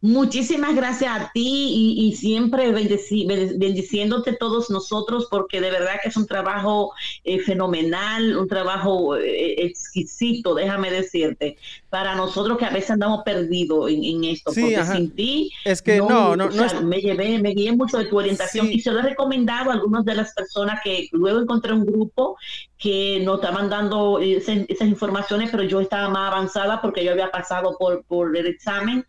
Muchísimas 0.00 0.76
gracias 0.76 1.10
a 1.10 1.30
ti 1.32 1.96
y, 1.98 2.14
siempre 2.14 2.70
bendiciéndote 2.70 4.32
todos 4.32 4.70
nosotros 4.70 5.26
porque 5.28 5.60
de 5.60 5.72
verdad 5.72 5.94
que 6.00 6.08
es 6.08 6.16
un 6.16 6.26
trabajo 6.26 6.92
eh, 7.24 7.40
fenomenal, 7.40 8.36
un 8.36 8.46
trabajo 8.46 9.16
eh, 9.16 9.64
exquisito, 9.64 10.54
déjame 10.54 10.92
decirte, 10.92 11.56
para 11.90 12.14
nosotros 12.14 12.58
que 12.58 12.64
a 12.64 12.70
veces 12.70 12.92
andamos 12.92 13.22
perdidos 13.24 13.90
en, 13.90 14.22
esto, 14.22 14.52
porque 14.54 14.84
sin 14.84 15.10
ti 15.10 15.50
es 15.64 15.82
que 15.82 15.98
no, 15.98 16.36
no, 16.36 16.48
me 16.84 17.00
llevé, 17.00 17.38
me 17.40 17.50
guié 17.50 17.72
mucho 17.72 17.98
de 17.98 18.04
tu 18.04 18.18
orientación 18.18 18.70
y 18.70 18.80
se 18.80 18.92
lo 18.92 19.00
he 19.00 19.02
recomendado 19.02 19.70
a 19.70 19.74
algunas 19.74 20.04
de 20.04 20.14
las 20.14 20.32
personas 20.32 20.80
que 20.84 21.08
luego 21.10 21.40
encontré 21.40 21.72
un 21.72 21.84
grupo 21.84 22.36
que 22.78 23.20
nos 23.24 23.40
estaban 23.40 23.68
dando 23.68 24.20
esas, 24.20 24.58
informaciones, 24.82 25.50
pero 25.50 25.64
yo 25.64 25.80
estaba 25.80 26.08
más 26.08 26.32
avanzada 26.32 26.80
porque 26.80 27.04
yo 27.04 27.10
había 27.10 27.32
pasado 27.32 27.76
por, 27.76 28.04
por 28.04 28.36
el 28.36 28.46
examen 28.46 29.04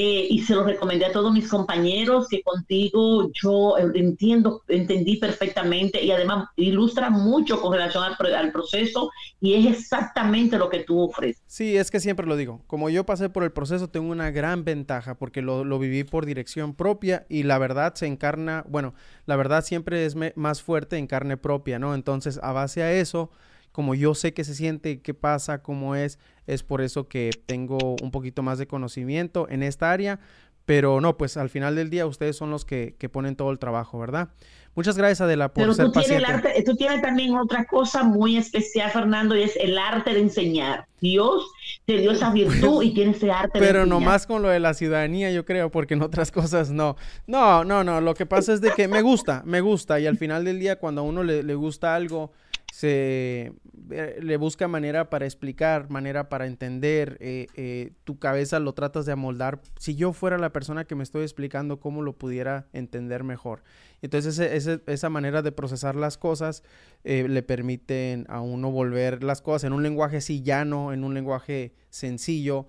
eh, 0.00 0.28
y 0.30 0.42
se 0.42 0.54
lo 0.54 0.62
recomendé 0.62 1.06
a 1.06 1.10
todos 1.10 1.32
mis 1.32 1.48
compañeros 1.48 2.28
que 2.28 2.40
contigo 2.40 3.32
yo 3.32 3.76
entiendo, 3.76 4.62
entendí 4.68 5.16
perfectamente 5.16 6.00
y 6.00 6.12
además 6.12 6.50
ilustra 6.54 7.10
mucho 7.10 7.60
con 7.60 7.72
relación 7.72 8.04
al, 8.04 8.52
proceso 8.52 9.10
y 9.40 9.54
es 9.54 9.66
exactamente 9.76 10.56
lo 10.56 10.70
que 10.70 10.84
tú 10.84 11.00
ofreces. 11.00 11.42
Sí, 11.48 11.76
es 11.76 11.90
que 11.90 11.98
siempre 11.98 12.26
lo 12.26 12.36
digo, 12.36 12.62
como 12.68 12.90
yo 12.90 13.04
pasé 13.06 13.28
por 13.28 13.42
el 13.42 13.50
proceso 13.50 13.88
tengo 13.88 14.12
una 14.12 14.30
gran 14.30 14.64
ventaja 14.64 15.16
porque 15.16 15.42
lo, 15.42 15.64
lo 15.64 15.80
viví 15.80 16.04
por 16.04 16.26
dirección 16.26 16.74
propia 16.74 17.26
y 17.28 17.42
la 17.42 17.58
verdad 17.58 17.96
se 17.96 18.06
encarna, 18.06 18.64
bueno, 18.68 18.94
la 19.26 19.34
verdad 19.34 19.64
siempre 19.64 20.06
es 20.06 20.14
más 20.36 20.62
fuerte 20.62 20.96
en 20.96 21.08
carne 21.08 21.36
propia, 21.36 21.80
¿no? 21.80 21.96
Entonces, 21.96 22.38
a 22.40 22.52
base 22.52 22.84
a 22.84 22.92
eso 22.92 23.32
como 23.78 23.94
yo 23.94 24.16
sé 24.16 24.34
qué 24.34 24.42
se 24.42 24.56
siente, 24.56 25.02
qué 25.02 25.14
pasa, 25.14 25.62
cómo 25.62 25.94
es, 25.94 26.18
es 26.48 26.64
por 26.64 26.80
eso 26.80 27.06
que 27.06 27.30
tengo 27.46 27.78
un 28.02 28.10
poquito 28.10 28.42
más 28.42 28.58
de 28.58 28.66
conocimiento 28.66 29.46
en 29.48 29.62
esta 29.62 29.92
área. 29.92 30.18
Pero 30.64 31.00
no, 31.00 31.16
pues 31.16 31.36
al 31.36 31.48
final 31.48 31.76
del 31.76 31.88
día 31.88 32.04
ustedes 32.04 32.36
son 32.36 32.50
los 32.50 32.64
que, 32.64 32.96
ponen 33.12 33.36
todo 33.36 33.52
el 33.52 33.60
trabajo, 33.60 33.96
¿verdad? 34.00 34.30
Muchas 34.74 34.98
gracias, 34.98 35.20
Adela, 35.20 35.52
por 35.52 35.62
Pero 35.62 35.74
ser 35.74 35.92
tú 35.92 35.92
tienes, 35.92 36.28
arte, 36.28 36.60
tú 36.66 36.74
tienes 36.74 37.02
también 37.02 37.36
otra 37.36 37.66
cosa 37.66 38.02
muy 38.02 38.36
especial, 38.36 38.90
Fernando, 38.90 39.36
y 39.36 39.42
es 39.42 39.54
el 39.54 39.78
arte 39.78 40.12
de 40.12 40.22
enseñar. 40.22 40.88
Dios 41.00 41.48
te 41.84 41.98
dio 41.98 42.10
esa 42.10 42.32
virtud 42.32 42.82
y 42.82 42.92
tiene 42.92 43.12
ese 43.12 43.30
arte 43.30 43.60
Pero 43.60 43.86
nomás 43.86 44.26
con 44.26 44.42
lo 44.42 44.48
de 44.48 44.58
la 44.58 44.74
ciudadanía, 44.74 45.30
yo 45.30 45.44
creo, 45.44 45.70
porque 45.70 45.94
en 45.94 46.02
otras 46.02 46.32
cosas 46.32 46.72
no. 46.72 46.96
No, 47.28 47.62
no, 47.62 47.84
no. 47.84 48.00
Lo 48.00 48.14
que 48.14 48.26
pasa 48.26 48.52
es 48.52 48.60
de 48.60 48.72
que 48.72 48.88
me 48.88 49.02
gusta, 49.02 49.44
me 49.46 49.60
gusta. 49.60 50.00
Y 50.00 50.08
al 50.08 50.16
final 50.16 50.44
del 50.44 50.58
día, 50.58 50.80
cuando 50.80 51.02
a 51.02 51.04
uno 51.04 51.22
le, 51.22 51.44
le 51.44 51.54
gusta 51.54 51.94
algo, 51.94 52.32
se 52.78 53.54
eh, 53.90 54.20
le 54.22 54.36
busca 54.36 54.68
manera 54.68 55.10
para 55.10 55.24
explicar, 55.24 55.90
manera 55.90 56.28
para 56.28 56.46
entender, 56.46 57.18
eh, 57.18 57.48
eh, 57.56 57.90
tu 58.04 58.20
cabeza 58.20 58.60
lo 58.60 58.72
tratas 58.72 59.04
de 59.04 59.10
amoldar. 59.10 59.60
Si 59.80 59.96
yo 59.96 60.12
fuera 60.12 60.38
la 60.38 60.52
persona 60.52 60.84
que 60.84 60.94
me 60.94 61.02
estoy 61.02 61.22
explicando, 61.22 61.80
¿cómo 61.80 62.02
lo 62.02 62.12
pudiera 62.12 62.68
entender 62.72 63.24
mejor? 63.24 63.64
Entonces 64.00 64.38
esa 64.38 65.08
manera 65.08 65.42
de 65.42 65.50
procesar 65.50 65.96
las 65.96 66.18
cosas 66.18 66.62
le 67.02 67.42
permiten 67.42 68.26
a 68.28 68.42
uno 68.42 68.70
volver 68.70 69.24
las 69.24 69.42
cosas 69.42 69.64
en 69.64 69.72
un 69.72 69.82
lenguaje 69.82 70.18
así 70.18 70.42
llano, 70.44 70.92
en 70.92 71.02
un 71.02 71.14
lenguaje 71.14 71.72
sencillo, 71.90 72.68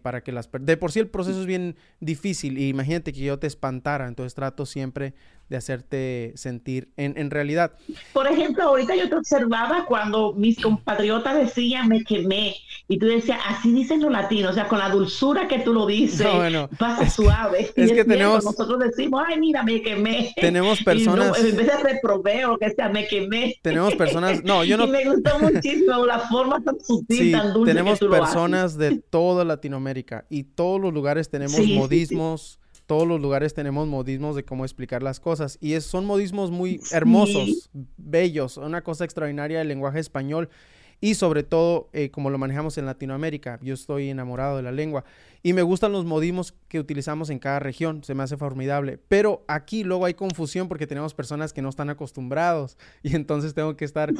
para 0.00 0.22
que 0.22 0.32
las... 0.32 0.48
De 0.58 0.78
por 0.78 0.90
sí 0.90 1.00
el 1.00 1.08
proceso 1.08 1.38
es 1.40 1.46
bien 1.46 1.76
difícil 2.00 2.56
y 2.56 2.68
imagínate 2.68 3.12
que 3.12 3.20
yo 3.20 3.38
te 3.38 3.46
espantara, 3.46 4.08
entonces 4.08 4.32
trato 4.32 4.64
siempre 4.64 5.12
de 5.48 5.56
hacerte 5.56 6.32
sentir 6.36 6.92
en, 6.96 7.18
en, 7.18 7.30
realidad. 7.30 7.72
Por 8.12 8.26
ejemplo, 8.26 8.64
ahorita 8.64 8.96
yo 8.96 9.08
te 9.08 9.16
observaba 9.16 9.84
cuando 9.86 10.32
mis 10.32 10.60
compatriotas 10.60 11.36
decían 11.36 11.88
me 11.88 12.02
quemé 12.02 12.54
y 12.88 12.98
tú 12.98 13.06
decías, 13.06 13.38
así 13.46 13.72
dicen 13.72 14.02
los 14.02 14.12
latinos, 14.12 14.52
o 14.52 14.54
sea, 14.54 14.68
con 14.68 14.78
la 14.78 14.90
dulzura 14.90 15.48
que 15.48 15.58
tú 15.60 15.72
lo 15.72 15.86
dices, 15.86 16.26
pasa 16.78 17.08
suave. 17.08 17.70
Es 17.74 17.92
que 17.92 18.04
tenemos... 18.04 18.44
Nosotros 18.44 18.78
decimos, 18.78 19.22
ay, 19.26 19.38
mira, 19.38 19.62
me 19.62 19.80
quemé. 19.80 20.32
Tenemos 20.36 20.82
personas... 20.82 21.38
en 21.38 21.56
vez 21.56 21.66
de 21.66 21.76
reprobé 21.78 22.44
o 22.46 22.58
que 22.58 22.70
sea, 22.70 22.88
me 22.88 23.06
quemé. 23.06 23.56
Tenemos 23.62 23.94
personas... 23.94 24.42
No, 24.44 24.64
yo 24.64 24.76
no... 24.78 24.84
y 24.84 24.90
me 24.90 25.04
gustó 25.04 25.38
muchísimo 25.38 26.04
la 26.04 26.18
forma 26.20 26.62
tan 26.62 26.78
sutil, 26.80 27.32
tan 27.32 27.52
dulce 27.52 27.72
tenemos 27.72 27.98
que 27.98 28.06
tú 28.06 28.10
personas 28.10 28.76
de 28.76 28.98
toda 28.98 29.44
Latinoamérica 29.44 30.26
y 30.28 30.44
todos 30.44 30.80
los 30.80 30.92
lugares 30.92 31.30
tenemos 31.30 31.58
modismos 31.66 32.60
todos 32.86 33.06
los 33.06 33.20
lugares 33.20 33.54
tenemos 33.54 33.88
modismos 33.88 34.36
de 34.36 34.44
cómo 34.44 34.64
explicar 34.64 35.02
las 35.02 35.20
cosas 35.20 35.58
y 35.60 35.72
es, 35.72 35.84
son 35.84 36.04
modismos 36.04 36.50
muy 36.50 36.80
hermosos, 36.92 37.70
bellos, 37.96 38.56
una 38.56 38.82
cosa 38.82 39.04
extraordinaria 39.04 39.58
del 39.58 39.68
lenguaje 39.68 40.00
español 40.00 40.48
y 41.00 41.16
sobre 41.16 41.42
todo 41.42 41.90
eh, 41.92 42.10
como 42.10 42.30
lo 42.30 42.38
manejamos 42.38 42.78
en 42.78 42.86
Latinoamérica. 42.86 43.58
Yo 43.62 43.74
estoy 43.74 44.08
enamorado 44.08 44.56
de 44.56 44.62
la 44.62 44.72
lengua 44.72 45.04
y 45.42 45.52
me 45.52 45.62
gustan 45.62 45.92
los 45.92 46.04
modismos 46.04 46.54
que 46.68 46.80
utilizamos 46.80 47.28
en 47.30 47.38
cada 47.38 47.58
región, 47.58 48.02
se 48.04 48.14
me 48.14 48.22
hace 48.22 48.36
formidable. 48.36 48.98
Pero 49.08 49.44
aquí 49.46 49.84
luego 49.84 50.06
hay 50.06 50.14
confusión 50.14 50.68
porque 50.68 50.86
tenemos 50.86 51.12
personas 51.12 51.52
que 51.52 51.62
no 51.62 51.68
están 51.68 51.90
acostumbrados 51.90 52.78
y 53.02 53.16
entonces 53.16 53.52
tengo 53.54 53.76
que 53.76 53.84
estar, 53.84 54.12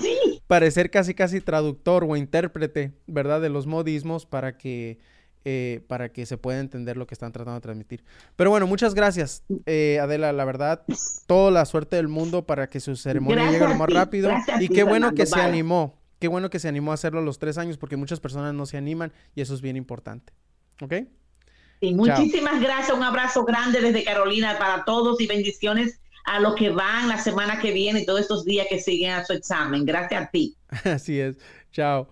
parecer 0.46 0.90
casi 0.90 1.14
casi 1.14 1.40
traductor 1.40 2.04
o 2.06 2.16
intérprete, 2.16 2.92
¿verdad? 3.06 3.40
De 3.40 3.48
los 3.48 3.66
modismos 3.66 4.26
para 4.26 4.58
que 4.58 4.98
eh, 5.46 5.84
para 5.88 6.10
que 6.10 6.24
se 6.24 6.38
pueda 6.38 6.58
entender 6.58 6.96
lo 6.96 7.06
que 7.06 7.14
están 7.14 7.32
tratando 7.32 7.56
de 7.56 7.60
transmitir. 7.60 8.04
Pero 8.34 8.50
bueno, 8.50 8.66
muchas 8.66 8.94
gracias, 8.94 9.44
eh, 9.66 9.98
Adela. 10.00 10.32
La 10.32 10.44
verdad, 10.44 10.84
toda 11.26 11.50
la 11.50 11.66
suerte 11.66 11.96
del 11.96 12.08
mundo 12.08 12.46
para 12.46 12.68
que 12.68 12.80
su 12.80 12.96
ceremonia 12.96 13.50
llegue 13.50 13.68
lo 13.68 13.74
más 13.74 13.90
rápido. 13.90 14.30
Y 14.60 14.68
qué 14.68 14.84
bueno 14.84 15.12
que 15.12 15.26
se 15.26 15.40
animó. 15.40 15.98
Qué 16.18 16.28
bueno 16.28 16.48
que 16.48 16.58
se 16.58 16.68
animó 16.68 16.92
a 16.92 16.94
hacerlo 16.94 17.20
a 17.20 17.22
los 17.22 17.38
tres 17.38 17.58
años, 17.58 17.76
porque 17.76 17.96
muchas 17.96 18.20
personas 18.20 18.54
no 18.54 18.64
se 18.64 18.78
animan 18.78 19.12
y 19.34 19.42
eso 19.42 19.52
es 19.52 19.60
bien 19.60 19.76
importante. 19.76 20.32
¿Ok? 20.80 20.94
Y 21.80 21.94
muchísimas 21.94 22.60
gracias. 22.62 22.96
Un 22.96 23.02
abrazo 23.02 23.44
grande 23.44 23.82
desde 23.82 24.04
Carolina 24.04 24.56
para 24.58 24.84
todos 24.84 25.20
y 25.20 25.26
bendiciones 25.26 26.00
a 26.24 26.40
los 26.40 26.54
que 26.54 26.70
van 26.70 27.08
la 27.08 27.18
semana 27.18 27.60
que 27.60 27.72
viene 27.72 28.00
y 28.00 28.06
todos 28.06 28.20
estos 28.20 28.44
días 28.46 28.66
que 28.70 28.80
siguen 28.80 29.12
a 29.12 29.24
su 29.24 29.34
examen. 29.34 29.84
Gracias 29.84 30.22
a 30.22 30.30
ti. 30.30 30.56
Así 30.84 31.20
es. 31.20 31.36
Chao. 31.70 32.08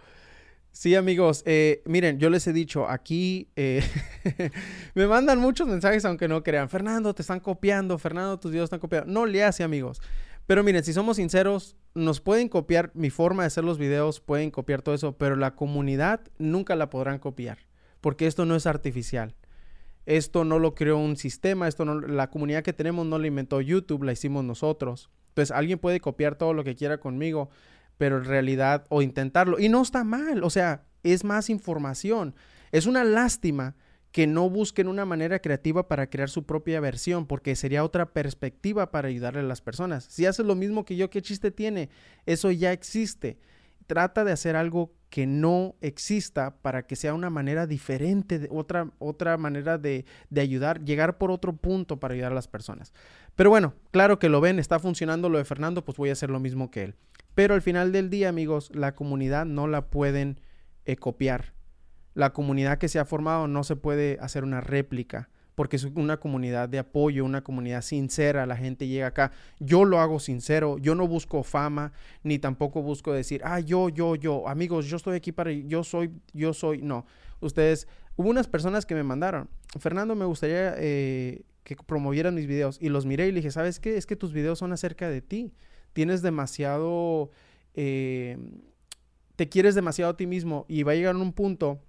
Sí, 0.73 0.95
amigos, 0.95 1.43
eh, 1.45 1.83
miren, 1.85 2.19
yo 2.19 2.31
les 2.31 2.47
he 2.47 2.53
dicho, 2.55 2.89
aquí 2.89 3.51
eh, 3.57 3.85
me 4.95 5.07
mandan 5.07 5.39
muchos 5.39 5.69
mensajes 5.69 6.07
aunque 6.07 6.29
no 6.29 6.43
crean, 6.43 6.71
Fernando, 6.71 7.15
te 7.15 7.21
están 7.21 7.41
copiando, 7.41 7.99
Fernando, 7.99 8.41
tus 8.41 8.51
videos 8.53 8.69
están 8.69 8.81
copiando. 8.81 9.13
No 9.13 9.27
le 9.27 9.45
hace, 9.45 9.63
amigos. 9.65 10.01
Pero 10.47 10.65
miren, 10.65 10.83
si 10.83 10.95
somos 10.95 11.19
sinceros, 11.19 11.77
nos 11.95 12.21
pueden 12.21 12.49
copiar 12.49 12.91
mi 12.95 13.11
forma 13.11 13.43
de 13.43 13.49
hacer 13.49 13.65
los 13.65 13.77
videos, 13.77 14.21
pueden 14.21 14.51
copiar 14.51 14.81
todo 14.81 14.95
eso, 14.95 15.17
pero 15.19 15.37
la 15.37 15.55
comunidad 15.55 16.23
nunca 16.39 16.75
la 16.75 16.89
podrán 16.89 17.19
copiar, 17.19 17.59
porque 18.01 18.27
esto 18.27 18.47
no 18.47 18.57
es 18.57 18.67
artificial. 18.67 19.35
Esto 20.05 20.45
no 20.45 20.59
lo 20.59 20.75
creó 20.75 20.97
un 20.99 21.17
sistema, 21.17 21.69
esto 21.69 21.85
no, 21.85 22.01
la 22.01 22.31
comunidad 22.31 22.65
que 22.65 22.73
tenemos 22.73 23.07
no 23.07 23.19
la 23.19 23.27
inventó 23.29 23.61
YouTube, 23.61 24.03
la 24.03 24.13
hicimos 24.13 24.43
nosotros. 24.43 25.11
Entonces, 25.29 25.55
alguien 25.55 25.79
puede 25.79 26.01
copiar 26.01 26.35
todo 26.35 26.55
lo 26.55 26.65
que 26.65 26.75
quiera 26.75 26.99
conmigo, 26.99 27.51
pero 27.99 28.19
en 28.19 28.25
realidad, 28.25 28.87
o 28.89 29.03
intentarlo, 29.03 29.59
y 29.59 29.69
no 29.69 29.83
está 29.83 30.05
mal, 30.05 30.45
o 30.45 30.51
sea, 30.51 30.85
es 31.03 31.25
más 31.25 31.51
información. 31.51 32.35
Es 32.71 32.87
una 32.87 33.05
lástima 33.05 33.77
que 34.13 34.27
no 34.27 34.51
busquen 34.51 34.89
una 34.89 35.07
manera 35.07 35.39
creativa 35.41 35.89
para 35.89 36.09
crear 36.09 36.29
su 36.29 36.45
propia 36.45 36.81
versión, 36.81 37.27
porque 37.27 37.57
sería 37.57 37.83
otra 37.83 38.13
perspectiva 38.13 38.91
para 38.91 39.09
ayudarle 39.09 39.41
a 39.41 39.45
las 39.45 39.63
personas. 39.63 40.05
Si 40.05 40.27
haces 40.27 40.45
lo 40.45 40.55
mismo 40.55 40.85
que 40.85 40.97
yo, 40.97 41.09
¿qué 41.09 41.23
chiste 41.23 41.51
tiene? 41.51 41.89
Eso 42.27 42.51
ya 42.51 42.73
existe. 42.73 43.39
Trata 43.93 44.25
de 44.25 44.33
hacer 44.33 44.57
algo 44.57 44.91
que 45.11 45.27
no 45.27 45.75
exista 45.83 46.57
para 46.63 46.87
que 46.87 46.97
sea 46.97 47.13
una 47.13 47.29
manera 47.29 47.67
diferente, 47.67 48.39
de 48.39 48.49
otra, 48.51 48.91
otra 48.99 49.37
manera 49.37 49.77
de, 49.77 50.07
de 50.31 50.41
ayudar, 50.41 50.83
llegar 50.83 51.19
por 51.19 51.31
otro 51.31 51.53
punto 51.53 52.01
para 52.01 52.15
ayudar 52.15 52.33
a 52.33 52.35
las 52.35 52.49
personas. 52.49 52.95
Pero 53.37 53.51
bueno, 53.51 53.75
claro 53.91 54.19
que 54.19 54.31
lo 54.31 54.41
ven, 54.41 54.59
está 54.59 54.79
funcionando 54.79 55.29
lo 55.29 55.37
de 55.37 55.45
Fernando, 55.45 55.85
pues 55.85 55.99
voy 55.99 56.09
a 56.09 56.15
hacer 56.15 56.31
lo 56.31 56.41
mismo 56.41 56.71
que 56.71 56.85
él. 56.85 56.95
Pero 57.35 57.53
al 57.53 57.61
final 57.61 57.93
del 57.93 58.09
día, 58.09 58.31
amigos, 58.31 58.71
la 58.75 58.95
comunidad 58.95 59.45
no 59.45 59.67
la 59.67 59.91
pueden 59.91 60.41
eh, 60.87 60.97
copiar. 60.97 61.53
La 62.15 62.33
comunidad 62.33 62.79
que 62.79 62.89
se 62.89 62.99
ha 62.99 63.05
formado 63.05 63.47
no 63.47 63.63
se 63.63 63.77
puede 63.77 64.17
hacer 64.23 64.43
una 64.43 64.63
réplica 64.63 65.29
porque 65.55 65.77
es 65.77 65.85
una 65.85 66.19
comunidad 66.19 66.69
de 66.69 66.79
apoyo, 66.79 67.25
una 67.25 67.43
comunidad 67.43 67.83
sincera, 67.83 68.47
la 68.47 68.57
gente 68.57 68.89
llega 68.89 69.09
acá, 69.09 69.33
yo 69.59 69.85
lo 69.85 70.01
hago 70.01 70.19
sincero, 70.19 70.79
yo 70.79 70.95
no 70.95 71.07
busco 71.07 71.43
fama, 71.43 71.93
ni 72.23 72.39
tampoco 72.39 72.83
busco 72.83 73.13
decir, 73.13 73.43
ah, 73.45 73.61
yo, 73.61 73.89
yo, 73.89 74.15
yo, 74.17 74.49
amigos, 74.49 74.87
yo 74.87 74.97
estoy 74.97 75.17
aquí 75.17 75.33
para, 75.33 75.53
yo 75.53 75.85
soy, 75.85 76.11
yo 76.33 76.55
soy, 76.55 76.83
no, 76.83 77.05
ustedes, 77.41 77.87
hubo 78.17 78.31
unas 78.31 78.49
personas 78.49 78.87
que 78.87 78.95
me 78.95 79.03
mandaron, 79.03 79.49
Fernando, 79.79 80.15
me 80.15 80.25
gustaría 80.25 80.75
eh, 80.79 81.43
que 81.65 81.77
promovieran 81.77 82.35
mis 82.35 82.47
videos, 82.47 82.79
y 82.81 82.89
los 82.89 83.07
miré 83.07 83.29
y 83.29 83.33
le 83.33 83.37
dije, 83.37 83.51
¿sabes 83.51 83.79
qué? 83.79 83.97
Es 83.97 84.07
que 84.07 84.17
tus 84.17 84.33
videos 84.33 84.59
son 84.59 84.73
acerca 84.73 85.09
de 85.09 85.21
ti, 85.21 85.53
tienes 85.93 86.23
demasiado, 86.23 87.31
eh, 87.75 88.39
te 89.37 89.49
quieres 89.49 89.75
demasiado 89.75 90.13
a 90.13 90.17
ti 90.17 90.27
mismo 90.27 90.65
y 90.69 90.83
va 90.83 90.93
a 90.93 90.95
llegar 90.95 91.17
un 91.17 91.33
punto 91.33 91.81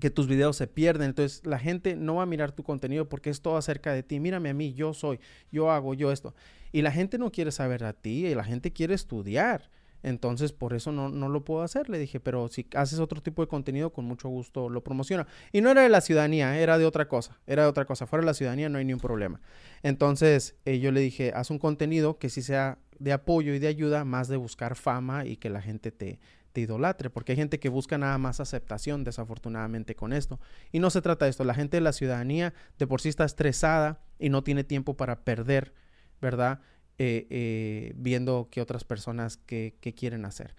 que 0.00 0.10
tus 0.10 0.26
videos 0.26 0.56
se 0.56 0.66
pierden. 0.66 1.08
Entonces 1.08 1.44
la 1.44 1.58
gente 1.58 1.96
no 1.96 2.16
va 2.16 2.22
a 2.22 2.26
mirar 2.26 2.52
tu 2.52 2.62
contenido 2.62 3.08
porque 3.08 3.30
es 3.30 3.40
todo 3.40 3.56
acerca 3.56 3.92
de 3.92 4.02
ti. 4.02 4.20
Mírame 4.20 4.50
a 4.50 4.54
mí, 4.54 4.74
yo 4.74 4.94
soy, 4.94 5.20
yo 5.50 5.70
hago, 5.70 5.94
yo 5.94 6.12
esto. 6.12 6.34
Y 6.72 6.82
la 6.82 6.92
gente 6.92 7.18
no 7.18 7.32
quiere 7.32 7.52
saber 7.52 7.84
a 7.84 7.92
ti 7.92 8.26
y 8.26 8.34
la 8.34 8.44
gente 8.44 8.72
quiere 8.72 8.94
estudiar. 8.94 9.70
Entonces, 10.02 10.52
por 10.52 10.72
eso 10.72 10.92
no, 10.92 11.08
no 11.08 11.28
lo 11.28 11.44
puedo 11.44 11.62
hacer. 11.62 11.88
Le 11.88 11.98
dije, 11.98 12.20
pero 12.20 12.48
si 12.48 12.66
haces 12.74 13.00
otro 13.00 13.20
tipo 13.20 13.42
de 13.42 13.48
contenido, 13.48 13.92
con 13.92 14.04
mucho 14.04 14.28
gusto 14.28 14.68
lo 14.68 14.84
promociono. 14.84 15.26
Y 15.52 15.62
no 15.62 15.70
era 15.70 15.82
de 15.82 15.88
la 15.88 16.00
ciudadanía, 16.00 16.58
era 16.60 16.78
de 16.78 16.86
otra 16.86 17.08
cosa. 17.08 17.40
Era 17.46 17.64
de 17.64 17.68
otra 17.68 17.86
cosa. 17.86 18.06
Fuera 18.06 18.20
de 18.20 18.26
la 18.26 18.34
ciudadanía 18.34 18.68
no 18.68 18.78
hay 18.78 18.84
ningún 18.84 19.00
problema. 19.00 19.40
Entonces, 19.82 20.54
eh, 20.64 20.78
yo 20.78 20.92
le 20.92 21.00
dije, 21.00 21.32
haz 21.34 21.50
un 21.50 21.58
contenido 21.58 22.18
que 22.18 22.30
sí 22.30 22.42
sea 22.42 22.78
de 22.98 23.12
apoyo 23.12 23.52
y 23.54 23.58
de 23.58 23.66
ayuda, 23.66 24.04
más 24.04 24.28
de 24.28 24.36
buscar 24.36 24.76
fama 24.76 25.26
y 25.26 25.36
que 25.38 25.50
la 25.50 25.60
gente 25.60 25.90
te, 25.90 26.20
te 26.56 26.62
idolatre, 26.62 27.10
porque 27.10 27.32
hay 27.32 27.36
gente 27.36 27.60
que 27.60 27.68
busca 27.68 27.98
nada 27.98 28.16
más 28.16 28.40
aceptación, 28.40 29.04
desafortunadamente, 29.04 29.94
con 29.94 30.14
esto. 30.14 30.40
Y 30.72 30.78
no 30.78 30.88
se 30.88 31.02
trata 31.02 31.26
de 31.26 31.30
esto. 31.30 31.44
La 31.44 31.52
gente 31.52 31.76
de 31.76 31.82
la 31.82 31.92
ciudadanía 31.92 32.54
de 32.78 32.86
por 32.86 33.02
sí 33.02 33.10
está 33.10 33.26
estresada 33.26 34.00
y 34.18 34.30
no 34.30 34.42
tiene 34.42 34.64
tiempo 34.64 34.96
para 34.96 35.20
perder, 35.22 35.74
¿verdad? 36.22 36.60
Eh, 36.96 37.26
eh, 37.28 37.92
viendo 37.96 38.48
qué 38.50 38.62
otras 38.62 38.84
personas 38.84 39.36
que, 39.36 39.74
quieren 39.94 40.24
hacer. 40.24 40.54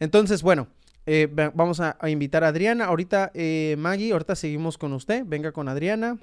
Entonces, 0.00 0.40
bueno, 0.40 0.68
eh, 1.04 1.28
vamos 1.52 1.80
a, 1.80 1.98
invitar 2.08 2.44
a 2.44 2.48
Adriana. 2.48 2.86
Ahorita, 2.86 3.30
Maggie, 3.76 4.12
ahorita 4.12 4.34
seguimos 4.36 4.78
con 4.78 4.94
usted. 4.94 5.22
Venga 5.26 5.52
con 5.52 5.68
Adriana. 5.68 6.18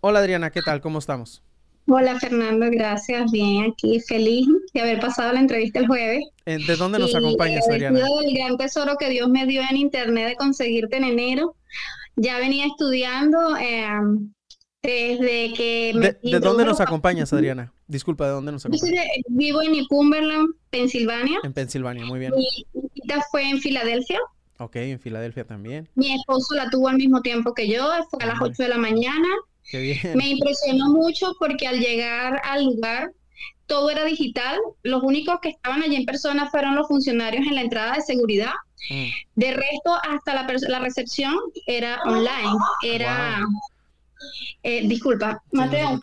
Hola 0.00 0.18
Adriana, 0.18 0.50
¿qué 0.50 0.62
tal? 0.62 0.80
¿Cómo 0.80 0.98
estamos? 0.98 1.44
Hola 1.86 2.18
Fernando, 2.20 2.66
gracias. 2.70 3.30
Bien, 3.32 3.70
aquí 3.70 4.00
feliz 4.00 4.46
de 4.72 4.80
haber 4.80 5.00
pasado 5.00 5.32
la 5.32 5.40
entrevista 5.40 5.80
el 5.80 5.88
jueves. 5.88 6.24
¿De 6.46 6.76
dónde 6.76 6.98
nos 6.98 7.14
acompañas, 7.14 7.68
Adriana? 7.68 8.00
El 8.24 8.34
gran 8.34 8.56
tesoro 8.56 8.96
que 8.98 9.08
Dios 9.08 9.28
me 9.28 9.46
dio 9.46 9.62
en 9.68 9.76
internet 9.76 10.28
de 10.28 10.36
conseguirte 10.36 10.96
en 10.96 11.04
enero. 11.04 11.56
Ya 12.16 12.38
venía 12.38 12.66
estudiando 12.66 13.38
desde 14.82 15.54
que... 15.54 16.18
¿De, 16.22 16.40
dónde 16.40 16.64
nos 16.64 16.80
acompañas, 16.80 17.32
Adriana? 17.32 17.72
Disculpa, 17.86 18.26
¿de 18.26 18.32
dónde 18.32 18.52
nos 18.52 18.64
acompañas? 18.64 18.94
Yo 18.94 19.22
vivo 19.28 19.62
en 19.62 19.84
Cumberland, 19.86 20.48
Pensilvania. 20.70 21.40
En 21.42 21.52
Pensilvania, 21.52 22.04
muy 22.04 22.20
bien. 22.20 22.32
Mi 22.34 22.46
hija 22.94 23.24
fue 23.30 23.48
en 23.48 23.58
Filadelfia. 23.58 24.20
Ok, 24.58 24.76
en 24.76 25.00
Filadelfia 25.00 25.44
también. 25.44 25.88
Mi 25.94 26.14
esposo 26.14 26.54
la 26.54 26.70
tuvo 26.70 26.88
al 26.88 26.96
mismo 26.96 27.22
tiempo 27.22 27.54
que 27.54 27.68
yo, 27.68 27.90
fue 28.10 28.22
a 28.22 28.26
las 28.26 28.40
8 28.40 28.62
de 28.62 28.68
la 28.68 28.78
mañana. 28.78 29.28
Qué 29.70 29.80
bien. 29.80 30.16
Me 30.16 30.28
impresionó 30.28 30.88
mucho 30.90 31.32
porque 31.38 31.66
al 31.66 31.80
llegar 31.80 32.40
al 32.44 32.64
lugar 32.64 33.12
todo 33.66 33.90
era 33.90 34.04
digital. 34.04 34.58
Los 34.82 35.02
únicos 35.02 35.38
que 35.40 35.50
estaban 35.50 35.82
allí 35.82 35.96
en 35.96 36.04
persona 36.04 36.50
fueron 36.50 36.74
los 36.74 36.88
funcionarios 36.88 37.46
en 37.46 37.54
la 37.54 37.62
entrada 37.62 37.94
de 37.94 38.02
seguridad. 38.02 38.52
Mm. 38.90 39.06
De 39.36 39.52
resto, 39.52 39.94
hasta 40.08 40.34
la, 40.34 40.46
la 40.68 40.78
recepción 40.80 41.36
era 41.66 42.02
online. 42.04 42.58
Era 42.82 43.40
eh, 44.62 44.86
disculpa, 44.86 45.42
Mateo. 45.52 46.00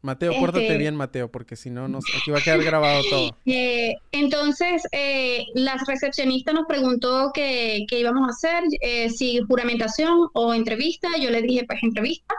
Mateo, 0.00 0.32
pórtate 0.38 0.78
bien, 0.78 0.94
Mateo, 0.94 1.28
porque 1.28 1.56
si 1.56 1.70
no, 1.70 1.88
nos, 1.88 2.04
aquí 2.16 2.30
va 2.30 2.38
a 2.38 2.40
quedar 2.40 2.62
grabado 2.62 3.02
todo. 3.10 3.36
Eh, 3.46 3.94
entonces, 4.12 4.82
eh, 4.92 5.46
la 5.54 5.76
recepcionista 5.86 6.52
nos 6.52 6.66
preguntó 6.66 7.32
qué, 7.34 7.84
íbamos 7.90 8.28
a 8.28 8.32
hacer, 8.32 8.64
si 9.10 9.40
juramentación 9.40 10.28
o 10.34 10.54
entrevista. 10.54 11.08
Yo 11.20 11.30
le 11.30 11.42
dije, 11.42 11.64
pues 11.66 11.82
entrevista. 11.82 12.34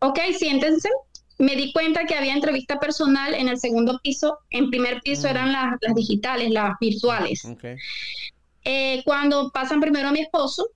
Ok, 0.00 0.18
siéntense. 0.36 0.88
Me 1.38 1.56
di 1.56 1.72
cuenta 1.72 2.04
que 2.04 2.14
había 2.14 2.34
entrevista 2.34 2.78
personal 2.78 3.34
en 3.34 3.48
el 3.48 3.58
segundo 3.58 3.98
piso. 4.02 4.38
En 4.50 4.70
primer 4.70 5.00
piso 5.00 5.26
mm. 5.26 5.30
eran 5.30 5.52
las, 5.52 5.94
digitales, 5.94 6.50
las 6.50 6.74
virtuales. 6.80 7.42
cuando 9.04 9.50
pasan 9.50 9.80
primero 9.80 10.08
a 10.08 10.12
mi 10.12 10.20
esposo, 10.20 10.68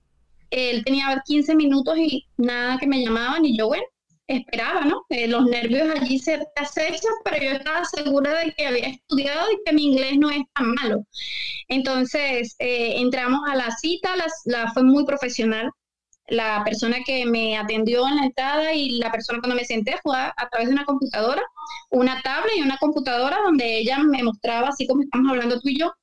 él 0.49 0.83
tenía 0.85 1.21
15 1.25 1.55
minutos 1.55 1.97
y 1.97 2.25
nada 2.37 2.77
que 2.77 2.87
me 2.87 3.03
llamaban 3.03 3.45
y 3.45 3.57
yo, 3.57 3.67
bueno, 3.67 3.83
esperaba, 4.27 4.81
¿no? 4.85 5.05
Eh, 5.09 5.27
los 5.27 5.45
nervios 5.45 5.87
allí 5.95 6.19
se 6.19 6.39
acechan, 6.55 7.13
pero 7.23 7.43
yo 7.43 7.51
estaba 7.51 7.85
segura 7.85 8.33
de 8.39 8.53
que 8.53 8.65
había 8.65 8.87
estudiado 8.87 9.51
y 9.51 9.57
que 9.65 9.73
mi 9.73 9.85
inglés 9.85 10.17
no 10.17 10.29
es 10.29 10.43
tan 10.53 10.73
malo. 10.73 11.05
Entonces, 11.67 12.55
eh, 12.59 12.99
entramos 12.99 13.41
a 13.47 13.55
la 13.55 13.71
cita, 13.71 14.15
la, 14.45 14.71
fue 14.71 14.83
muy 14.83 15.05
profesional. 15.05 15.69
La 16.27 16.63
persona 16.63 16.97
que 17.05 17.25
me 17.25 17.57
atendió 17.57 18.07
en 18.07 18.15
la 18.15 18.25
entrada 18.25 18.73
y 18.73 18.97
la 18.97 19.11
persona 19.11 19.39
cuando 19.39 19.55
me 19.55 19.65
senté 19.65 19.95
fue 20.01 20.17
a, 20.17 20.33
a 20.35 20.49
través 20.49 20.67
de 20.69 20.73
una 20.73 20.85
computadora, 20.85 21.41
una 21.91 22.21
tablet 22.21 22.57
y 22.57 22.61
una 22.61 22.77
computadora 22.77 23.37
donde 23.43 23.77
ella 23.77 23.99
me 23.99 24.23
mostraba, 24.23 24.69
así 24.69 24.87
como 24.87 25.03
estamos 25.03 25.31
hablando 25.31 25.59
tú 25.61 25.69
y 25.69 25.79
yo, 25.79 25.93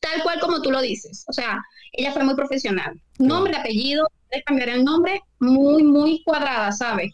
tal 0.00 0.22
cual 0.22 0.40
como 0.40 0.62
tú 0.62 0.70
lo 0.70 0.80
dices. 0.80 1.24
O 1.28 1.32
sea, 1.32 1.60
ella 1.92 2.12
fue 2.12 2.24
muy 2.24 2.34
profesional. 2.34 3.00
Nombre, 3.18 3.56
apellido, 3.56 4.06
de 4.30 4.42
cambiar 4.42 4.70
el 4.70 4.84
nombre, 4.84 5.22
muy, 5.38 5.82
muy 5.82 6.22
cuadrada, 6.24 6.72
¿sabes? 6.72 7.12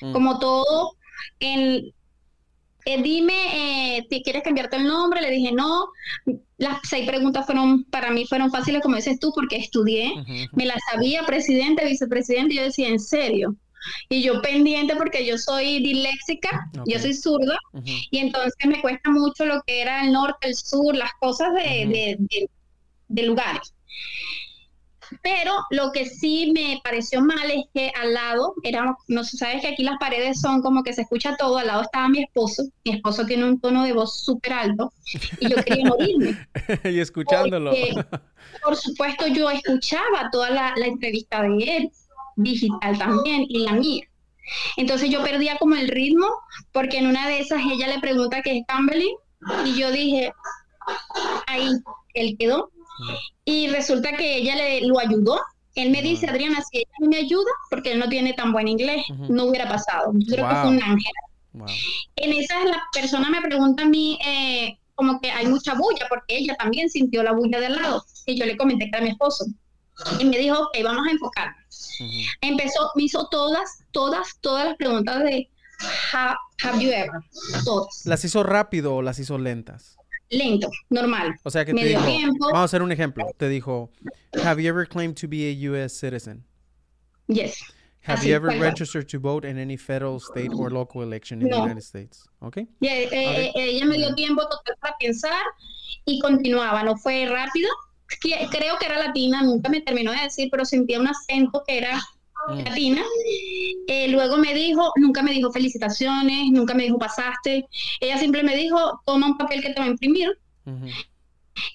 Mm. 0.00 0.12
Como 0.12 0.38
todo, 0.38 0.96
en, 1.40 1.92
eh, 2.88 3.02
dime, 3.02 3.98
eh, 3.98 4.06
¿quieres 4.24 4.42
cambiarte 4.42 4.76
el 4.76 4.84
nombre? 4.84 5.20
Le 5.20 5.30
dije, 5.30 5.52
no. 5.52 5.88
Las 6.56 6.78
seis 6.84 7.06
preguntas 7.06 7.44
fueron, 7.44 7.84
para 7.84 8.10
mí 8.10 8.24
fueron 8.26 8.50
fáciles, 8.50 8.82
como 8.82 8.96
dices 8.96 9.20
tú, 9.20 9.30
porque 9.34 9.56
estudié, 9.56 10.12
me 10.52 10.64
las 10.64 10.78
sabía, 10.90 11.24
presidente, 11.24 11.84
vicepresidente, 11.84 12.54
y 12.54 12.56
yo 12.56 12.62
decía, 12.64 12.88
¿en 12.88 12.98
serio? 12.98 13.54
Y 14.08 14.22
yo 14.22 14.40
pendiente 14.42 14.96
porque 14.96 15.24
yo 15.24 15.38
soy 15.38 15.80
disléxica, 15.80 16.68
yo 16.86 16.98
soy 16.98 17.14
zurda, 17.14 17.58
y 18.10 18.18
entonces 18.18 18.54
me 18.66 18.80
cuesta 18.80 19.10
mucho 19.10 19.44
lo 19.44 19.62
que 19.66 19.82
era 19.82 20.04
el 20.04 20.12
norte, 20.12 20.48
el 20.48 20.54
sur, 20.54 20.96
las 20.96 21.12
cosas 21.20 21.52
de, 21.54 22.18
de 23.08 23.22
lugares. 23.22 23.74
Pero 25.22 25.52
lo 25.70 25.92
que 25.92 26.06
sí 26.06 26.52
me 26.54 26.80
pareció 26.82 27.20
mal 27.20 27.50
es 27.50 27.64
que 27.72 27.92
al 28.00 28.14
lado, 28.14 28.54
era, 28.62 28.96
no 29.08 29.24
sabes 29.24 29.62
que 29.62 29.68
aquí 29.68 29.82
las 29.82 29.98
paredes 29.98 30.40
son 30.40 30.62
como 30.62 30.82
que 30.82 30.92
se 30.92 31.02
escucha 31.02 31.36
todo, 31.36 31.58
al 31.58 31.66
lado 31.66 31.82
estaba 31.82 32.08
mi 32.08 32.22
esposo, 32.22 32.64
mi 32.84 32.96
esposo 32.96 33.26
tiene 33.26 33.44
un 33.44 33.60
tono 33.60 33.84
de 33.84 33.92
voz 33.92 34.22
súper 34.22 34.52
alto 34.52 34.92
y 35.40 35.48
yo 35.48 35.56
quería 35.64 35.86
morirme. 35.86 36.38
y 36.84 37.00
escuchándolo. 37.00 37.72
por 38.62 38.76
supuesto, 38.76 39.26
yo 39.26 39.50
escuchaba 39.50 40.30
toda 40.30 40.50
la, 40.50 40.74
entrevista 40.76 41.42
de 41.42 41.76
él, 41.76 41.90
digital 42.36 42.98
también, 42.98 43.44
y 43.48 43.60
la 43.60 43.72
mía. 43.72 44.04
Entonces 44.76 45.10
yo 45.10 45.22
perdía 45.22 45.58
como 45.58 45.74
el 45.74 45.88
ritmo, 45.88 46.26
porque 46.72 46.98
en 46.98 47.06
una 47.06 47.28
de 47.28 47.40
esas 47.40 47.60
ella 47.70 47.88
le 47.88 48.00
pregunta 48.00 48.42
qué 48.42 48.58
es 48.58 48.66
Camberley, 48.66 49.14
y 49.66 49.78
yo 49.78 49.90
dije, 49.92 50.32
ahí, 51.46 51.68
él 52.14 52.36
quedó 52.38 52.70
y 53.44 53.68
resulta 53.68 54.16
que 54.16 54.36
ella 54.36 54.56
le, 54.56 54.82
lo 54.82 54.98
ayudó. 54.98 55.40
Él 55.74 55.90
me 55.90 56.02
dice, 56.02 56.26
Adriana, 56.26 56.60
si 56.62 56.78
ella 56.78 56.90
no 56.98 57.08
me 57.08 57.18
ayuda, 57.18 57.50
porque 57.70 57.92
él 57.92 57.98
no 57.98 58.08
tiene 58.08 58.32
tan 58.32 58.52
buen 58.52 58.66
inglés, 58.66 59.04
no 59.28 59.44
hubiera 59.44 59.68
pasado. 59.68 60.10
Yo 60.14 60.34
creo 60.34 60.48
que 60.48 60.54
fue 60.56 60.68
un 60.70 60.82
ángel. 60.82 61.12
En 62.16 62.32
esas 62.32 62.64
la 62.64 62.82
persona 62.92 63.30
me 63.30 63.40
pregunta 63.42 63.84
a 63.84 63.86
mí, 63.86 64.18
eh, 64.26 64.78
como 64.94 65.20
que 65.20 65.30
hay 65.30 65.46
mucha 65.46 65.74
bulla, 65.74 66.06
porque 66.08 66.38
ella 66.38 66.56
también 66.56 66.90
sintió 66.90 67.22
la 67.22 67.32
bulla 67.32 67.60
del 67.60 67.76
lado. 67.76 68.04
Y 68.26 68.38
yo 68.38 68.44
le 68.44 68.56
comenté 68.56 68.86
que 68.86 68.96
era 68.96 69.04
mi 69.04 69.10
esposo. 69.10 69.46
Y 70.18 70.24
me 70.24 70.38
dijo, 70.38 70.58
ok, 70.58 70.78
vamos 70.82 71.06
a 71.06 71.10
enfocar. 71.10 71.54
Empezó, 72.40 72.90
me 72.96 73.04
hizo 73.04 73.28
todas, 73.28 73.84
todas, 73.92 74.38
todas 74.40 74.66
las 74.66 74.76
preguntas 74.76 75.22
de 75.22 75.48
have 76.12 76.80
you 76.80 76.90
ever. 76.90 77.20
Todas. 77.64 78.02
¿Las 78.04 78.24
hizo 78.24 78.42
rápido 78.42 78.96
o 78.96 79.02
las 79.02 79.18
hizo 79.18 79.38
lentas? 79.38 79.97
Lento, 80.30 80.70
normal. 80.90 81.34
O 81.44 81.50
sea 81.50 81.64
que 81.64 81.72
te 81.74 81.84
dijo, 81.84 82.00
vamos 82.00 82.58
a 82.60 82.64
hacer 82.64 82.82
un 82.82 82.92
ejemplo. 82.92 83.26
Te 83.36 83.48
dijo, 83.48 83.90
have 84.44 84.62
you 84.62 84.68
ever 84.68 84.86
claimed 84.86 85.16
to 85.16 85.28
be 85.28 85.48
a 85.48 85.70
U.S. 85.70 85.94
citizen? 85.96 86.44
Yes. 87.28 87.62
Have 88.02 88.24
you 88.24 88.34
ever 88.34 88.48
registered 88.58 89.06
to 89.10 89.18
vote 89.18 89.44
in 89.44 89.58
any 89.58 89.76
federal, 89.76 90.18
state 90.18 90.50
or 90.54 90.70
local 90.70 91.02
election 91.02 91.42
in 91.42 91.50
the 91.50 91.56
United 91.56 91.82
States? 91.82 92.26
Okay. 92.42 92.66
Eh, 92.80 93.08
eh, 93.12 93.52
ella 93.54 93.84
me 93.84 93.98
dio 93.98 94.14
tiempo 94.14 94.42
total 94.48 94.76
para 94.80 94.94
pensar 94.98 95.42
y 96.06 96.18
continuaba. 96.20 96.82
No 96.84 96.96
fue 96.96 97.26
rápido. 97.26 97.68
Creo 98.22 98.78
que 98.78 98.86
era 98.86 98.98
latina, 98.98 99.42
nunca 99.42 99.68
me 99.68 99.82
terminó 99.82 100.12
de 100.12 100.22
decir, 100.22 100.48
pero 100.50 100.64
sentía 100.64 100.98
un 100.98 101.08
acento 101.08 101.62
que 101.66 101.76
era 101.76 102.00
mm. 102.48 102.58
latina. 102.64 103.02
Eh, 103.86 104.08
luego 104.08 104.36
me 104.36 104.54
dijo, 104.54 104.92
nunca 104.96 105.22
me 105.22 105.32
dijo 105.32 105.50
felicitaciones, 105.50 106.50
nunca 106.50 106.74
me 106.74 106.84
dijo 106.84 106.98
pasaste. 106.98 107.66
Ella 108.00 108.18
siempre 108.18 108.42
me 108.42 108.56
dijo, 108.56 109.00
toma 109.04 109.26
un 109.26 109.38
papel 109.38 109.62
que 109.62 109.70
te 109.70 109.80
va 109.80 109.86
a 109.86 109.90
imprimir. 109.90 110.30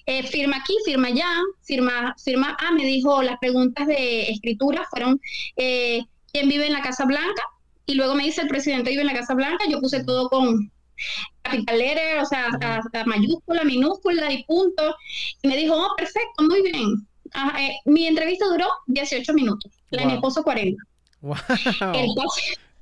Eh, 0.06 0.22
firma 0.22 0.56
aquí, 0.56 0.74
firma 0.84 1.08
allá, 1.08 1.28
firma, 1.62 2.14
firma. 2.22 2.56
Ah, 2.60 2.72
me 2.72 2.84
dijo, 2.84 3.22
las 3.22 3.38
preguntas 3.38 3.86
de 3.86 4.30
escritura 4.30 4.86
fueron, 4.90 5.20
eh, 5.56 6.02
¿quién 6.32 6.48
vive 6.48 6.66
en 6.66 6.72
la 6.72 6.82
Casa 6.82 7.04
Blanca? 7.04 7.42
Y 7.86 7.94
luego 7.94 8.14
me 8.14 8.24
dice, 8.24 8.42
el 8.42 8.48
presidente 8.48 8.90
vive 8.90 9.02
en 9.02 9.08
la 9.08 9.14
Casa 9.14 9.34
Blanca. 9.34 9.64
Yo 9.68 9.80
puse 9.80 10.04
todo 10.04 10.28
con 10.28 10.70
capital 11.42 11.78
letter, 11.78 12.18
o 12.20 12.24
sea, 12.24 12.48
mayúscula, 13.06 13.64
minúscula 13.64 14.32
y 14.32 14.44
punto. 14.44 14.94
Y 15.42 15.48
me 15.48 15.56
dijo, 15.56 15.74
oh, 15.76 15.94
perfecto, 15.96 16.44
muy 16.44 16.62
bien. 16.62 17.06
Ah, 17.34 17.58
mi 17.84 18.06
entrevista 18.06 18.46
duró 18.46 18.68
18 18.86 19.32
minutos, 19.34 19.72
la 19.90 20.02
de 20.02 20.06
mi 20.06 20.12
esposo 20.14 20.42
40. 20.42 20.82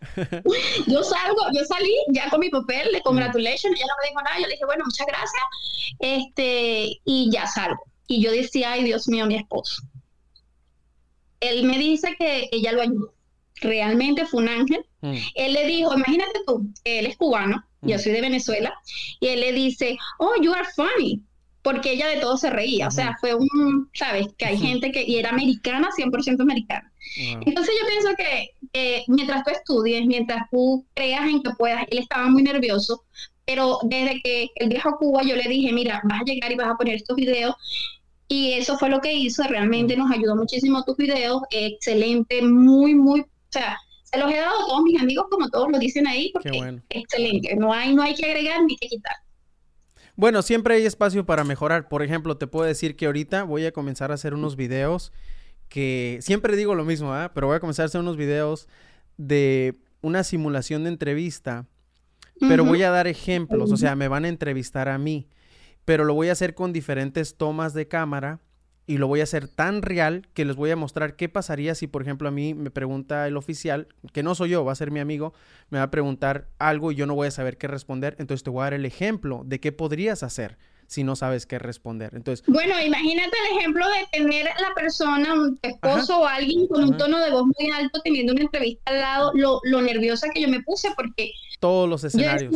yo 0.87 1.03
salgo, 1.03 1.43
yo 1.55 1.65
salí 1.65 1.95
ya 2.09 2.29
con 2.29 2.41
mi 2.41 2.51
papel 2.51 2.93
de 2.93 3.01
congratulations, 3.03 3.77
ella 3.77 3.87
no 3.87 3.95
me 4.03 4.09
dijo 4.09 4.23
nada, 4.23 4.37
yo 4.39 4.47
le 4.47 4.53
dije, 4.53 4.65
bueno, 4.67 4.85
muchas 4.85 5.07
gracias, 5.07 5.43
este, 6.01 7.01
y 7.05 7.31
ya 7.31 7.47
salgo. 7.47 7.83
Y 8.07 8.23
yo 8.23 8.31
decía, 8.33 8.73
ay 8.73 8.85
Dios 8.85 9.09
mío, 9.09 9.27
mi 9.27 9.37
esposo. 9.37 9.83
Él 11.41 11.65
me 11.65 11.79
dice 11.79 12.15
que 12.19 12.49
ella 12.53 12.73
lo 12.73 12.83
ayudó. 12.83 13.15
Realmente 13.61 14.27
fue 14.27 14.43
un 14.43 14.49
ángel. 14.49 14.85
Mm. 15.01 15.17
Él 15.35 15.53
le 15.53 15.67
dijo, 15.67 15.95
imagínate 15.95 16.41
tú, 16.47 16.69
él 16.85 17.07
es 17.07 17.17
cubano, 17.17 17.65
yo 17.81 17.99
soy 17.99 18.13
de 18.13 18.21
Venezuela, 18.21 18.75
y 19.19 19.29
él 19.29 19.41
le 19.41 19.53
dice, 19.53 19.97
oh, 20.19 20.35
you 20.41 20.53
are 20.53 20.69
funny, 20.77 21.21
porque 21.63 21.93
ella 21.93 22.09
de 22.09 22.21
todo 22.21 22.37
se 22.37 22.51
reía, 22.51 22.89
o 22.89 22.91
sea, 22.91 23.17
fue 23.21 23.35
un, 23.35 23.89
sabes, 23.95 24.27
que 24.37 24.47
hay 24.47 24.59
gente 24.59 24.91
que, 24.91 25.05
y 25.05 25.17
era 25.17 25.31
americana, 25.31 25.89
100% 25.97 26.41
americana. 26.41 26.93
Entonces 27.17 27.75
yo 27.81 27.87
pienso 27.87 28.11
que 28.17 29.05
mientras 29.07 29.45
tú 29.45 29.51
estudies, 29.51 30.07
mientras 30.07 30.49
tú 30.51 30.85
creas 30.95 31.29
en 31.29 31.43
que 31.43 31.51
puedas, 31.59 31.85
él 31.91 31.99
estaba 31.99 32.29
muy 32.29 32.43
nervioso, 32.43 33.05
pero 33.45 33.79
desde 33.85 34.21
que 34.23 34.49
él 34.57 34.69
viajó 34.69 34.91
a 34.91 34.97
Cuba 34.99 35.23
yo 35.23 35.37
le 35.37 35.49
dije, 35.49 35.73
mira, 35.73 36.01
vas 36.05 36.23
a 36.23 36.25
llegar 36.25 36.51
y 36.51 36.57
vas 36.57 36.69
a 36.69 36.77
poner 36.77 36.97
estos 36.97 37.17
videos, 37.17 37.55
y 38.29 38.53
eso 38.53 38.79
fue 38.79 38.89
lo 38.89 39.01
que 39.01 39.13
hizo, 39.13 39.43
realmente 39.45 39.97
nos 39.97 40.11
ayudó 40.11 40.35
muchísimo 40.35 40.83
tus 40.85 40.97
videos, 40.97 41.43
excelente, 41.51 42.43
muy, 42.43 42.95
muy, 42.95 43.21
o 43.21 43.27
sea, 43.51 43.77
se 44.05 44.19
los 44.19 44.33
he 44.33 44.37
dado 44.37 44.65
a 44.65 44.67
todos 44.67 44.83
mis 44.83 45.01
amigos 45.01 45.27
como 45.31 45.49
todos 45.51 45.71
lo 45.71 45.79
dicen 45.79 46.07
ahí, 46.07 46.31
porque 46.33 46.81
excelente, 46.89 47.55
no 47.57 47.73
hay, 47.73 47.95
no 47.95 48.03
hay 48.03 48.15
que 48.15 48.25
agregar 48.25 48.63
ni 48.65 48.77
que 48.77 48.89
quitar. 48.89 49.17
Bueno, 50.15 50.43
siempre 50.43 50.75
hay 50.75 50.85
espacio 50.85 51.25
para 51.25 51.45
mejorar. 51.45 51.89
Por 51.89 52.03
ejemplo, 52.03 52.37
te 52.37 52.47
puedo 52.47 52.67
decir 52.67 52.97
que 52.97 53.07
ahorita 53.07 53.45
voy 53.45 53.65
a 53.65 53.73
comenzar 53.73 54.11
a 54.11 54.15
hacer 54.15 54.35
unos 54.35 54.57
videos 54.57 55.13
que 55.69 56.19
siempre 56.21 56.55
digo 56.55 56.75
lo 56.75 56.85
mismo, 56.85 57.17
¿eh? 57.17 57.31
pero 57.33 57.47
voy 57.47 57.57
a 57.57 57.61
comenzar 57.61 57.85
a 57.85 57.87
hacer 57.87 58.03
unos 58.03 58.19
videos 58.19 58.69
de 59.17 59.75
una 60.03 60.23
simulación 60.23 60.85
de 60.85 60.91
entrevista, 60.91 61.67
pero 62.41 62.65
voy 62.65 62.83
a 62.83 62.91
dar 62.91 63.07
ejemplos, 63.07 63.73
o 63.73 63.77
sea, 63.79 63.97
me 63.97 64.09
van 64.09 64.27
a 64.27 64.29
entrevistar 64.29 64.91
a 64.91 64.99
mí, 64.99 65.29
pero 65.87 66.05
lo 66.05 66.13
voy 66.13 66.29
a 66.29 66.33
hacer 66.33 66.55
con 66.55 66.75
diferentes 66.75 67.37
tomas 67.37 67.73
de 67.73 67.89
cámara 67.89 68.41
y 68.87 68.99
lo 68.99 69.07
voy 69.07 69.21
a 69.21 69.25
hacer 69.25 69.49
tan 69.49 69.83
real 69.83 70.27
que 70.35 70.45
les 70.45 70.57
voy 70.57 70.71
a 70.71 70.77
mostrar 70.77 71.17
qué 71.17 71.29
pasaría 71.29 71.75
si, 71.75 71.87
por 71.87 72.03
ejemplo, 72.03 72.29
a 72.29 72.33
mí 72.33 72.55
me 72.55 72.71
pregunta 72.71 73.27
el 73.27 73.37
oficial, 73.37 73.89
que 74.13 74.23
no 74.23 74.35
soy 74.35 74.51
yo, 74.51 74.65
va 74.65 74.73
a 74.73 74.77
ser 74.77 74.91
mi 74.91 75.01
amigo, 75.01 75.33
me 75.71 75.79
va 75.79 75.85
a 75.85 75.91
preguntar 75.91 76.49
algo 76.59 76.93
y 76.93 76.97
yo 76.97 77.07
no 77.07 77.15
voy 77.15 77.29
a 77.29 77.31
saber 77.31 77.59
qué 77.59 77.69
responder, 77.69 78.17
entonces 78.19 78.43
te 78.43 78.51
voy 78.51 78.63
a 78.63 78.65
dar 78.65 78.75
el 78.75 78.85
ejemplo 78.85 79.43
de 79.45 79.61
qué 79.61 79.73
podrías 79.73 80.23
hacer 80.23 80.59
si 80.89 81.05
no 81.05 81.17
sabes 81.17 81.47
qué 81.47 81.59
responder. 81.59 82.13
Entonces, 82.15 82.45
bueno, 82.47 82.79
imagínate 82.79 83.31
el 83.51 83.59
ejemplo 83.59 83.87
de 83.89 84.19
tener 84.19 84.45
la 84.45 84.75
persona, 84.75 85.33
un 85.33 85.59
esposo 85.63 86.21
o 86.21 86.27
alguien 86.27 86.67
con 86.67 86.85
un 86.85 86.97
tono 86.99 87.19
de 87.19 87.31
voz 87.31 87.47
muy 87.47 87.71
alto 87.71 88.01
teniendo 88.03 88.35
una 88.35 88.43
entrevista 88.43 88.91
al 88.91 89.01
lado, 89.01 89.33
lo, 89.35 89.61
lo 89.65 89.81
nerviosa 89.81 90.29
que 90.29 90.43
yo 90.43 90.49
me 90.49 90.63
puse 90.63 90.91
porque 90.95 91.33
todos 91.61 91.89
los 91.89 92.05
escenarios 92.05 92.55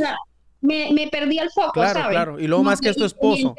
me, 0.61 1.09
perdí 1.11 1.39
el 1.39 1.51
foco, 1.51 1.73
claro, 1.73 2.09
Claro, 2.11 2.41
y 2.41 2.47
luego 2.47 2.65
más 2.65 2.81
que 2.81 2.89
es 2.89 2.97
tu 2.97 3.05
esposo. 3.05 3.55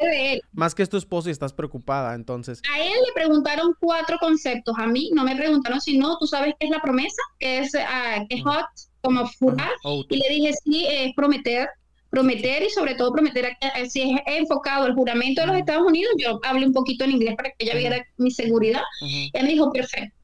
Más 0.52 0.74
que 0.74 0.82
es 0.82 0.88
tu 0.88 0.96
esposo 0.96 1.28
y 1.28 1.32
estás 1.32 1.52
preocupada, 1.52 2.14
entonces. 2.14 2.60
A 2.72 2.80
él 2.80 2.92
le 3.06 3.12
preguntaron 3.14 3.74
cuatro 3.80 4.18
conceptos, 4.18 4.74
a 4.78 4.86
mí 4.86 5.10
no 5.14 5.24
me 5.24 5.36
preguntaron 5.36 5.80
si 5.80 5.98
no, 5.98 6.18
tú 6.18 6.26
sabes 6.26 6.54
qué 6.58 6.66
es 6.66 6.72
la 6.72 6.80
promesa, 6.80 7.22
que 7.38 7.58
es, 7.58 7.74
uh, 7.74 8.26
que 8.28 8.40
hot, 8.42 8.66
como 9.00 9.26
fugar, 9.26 9.70
y 10.08 10.16
le 10.16 10.28
dije, 10.28 10.52
sí, 10.64 10.86
es 10.88 11.14
prometer, 11.14 11.68
prometer 12.10 12.62
y 12.64 12.70
sobre 12.70 12.94
todo 12.94 13.12
prometer, 13.12 13.56
si 13.88 14.02
es 14.02 14.20
enfocado 14.26 14.86
el 14.86 14.94
juramento 14.94 15.40
de 15.42 15.46
los 15.46 15.56
Estados 15.56 15.86
Unidos, 15.86 16.12
yo 16.18 16.40
hablé 16.42 16.66
un 16.66 16.72
poquito 16.72 17.04
en 17.04 17.12
inglés 17.12 17.36
para 17.36 17.50
que 17.50 17.64
ella 17.64 17.76
viera 17.76 18.04
mi 18.16 18.30
seguridad, 18.30 18.82
y 19.00 19.30
ella 19.32 19.44
me 19.44 19.52
dijo, 19.52 19.72
perfecto. 19.72 20.14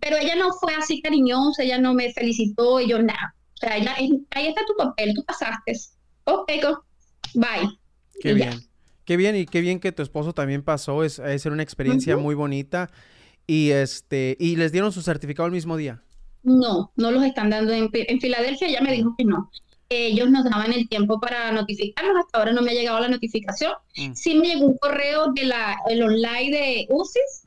Pero 0.00 0.18
ella 0.18 0.34
no 0.36 0.52
fue 0.52 0.74
así 0.74 1.00
cariñosa, 1.00 1.62
ella 1.62 1.78
no 1.78 1.94
me 1.94 2.12
felicitó 2.12 2.80
y 2.80 2.88
yo 2.88 3.02
nada. 3.02 3.34
O 3.54 3.56
sea, 3.56 3.78
ella, 3.78 3.94
ahí 3.96 4.46
está 4.46 4.60
tu 4.66 4.74
papel, 4.76 5.14
tú 5.14 5.24
pasaste 5.24 5.72
ok, 6.34 6.52
bye. 7.34 7.68
Qué 8.20 8.34
bien. 8.34 8.60
Qué 9.04 9.16
bien 9.16 9.34
y 9.34 9.46
qué 9.46 9.60
bien 9.60 9.80
que 9.80 9.92
tu 9.92 10.02
esposo 10.02 10.32
también 10.32 10.62
pasó, 10.62 11.02
es, 11.02 11.18
es 11.18 11.46
una 11.46 11.62
experiencia 11.62 12.16
muy 12.16 12.34
bonita. 12.34 12.90
Y 13.46 13.70
este, 13.70 14.36
y 14.38 14.54
les 14.54 14.70
dieron 14.70 14.92
su 14.92 15.02
certificado 15.02 15.46
el 15.46 15.52
mismo 15.52 15.76
día. 15.76 16.02
No, 16.42 16.92
no 16.96 17.10
los 17.10 17.24
están 17.24 17.50
dando 17.50 17.72
en, 17.72 17.90
Filadelfia, 17.90 18.68
ya 18.68 18.80
me 18.80 18.92
dijo 18.92 19.14
que 19.18 19.24
no. 19.24 19.50
Ellos 19.88 20.30
nos 20.30 20.44
daban 20.44 20.72
el 20.72 20.88
tiempo 20.88 21.18
para 21.18 21.50
notificarnos, 21.50 22.24
hasta 22.24 22.38
ahora 22.38 22.52
no 22.52 22.62
me 22.62 22.70
ha 22.70 22.74
llegado 22.74 23.00
la 23.00 23.08
notificación. 23.08 23.72
Mm. 23.96 24.12
Sí 24.14 24.36
me 24.36 24.46
llegó 24.46 24.66
un 24.66 24.78
correo 24.78 25.32
de 25.32 25.44
la 25.44 25.76
el 25.88 26.00
online 26.02 26.56
de 26.56 26.86
UCIS. 26.90 27.42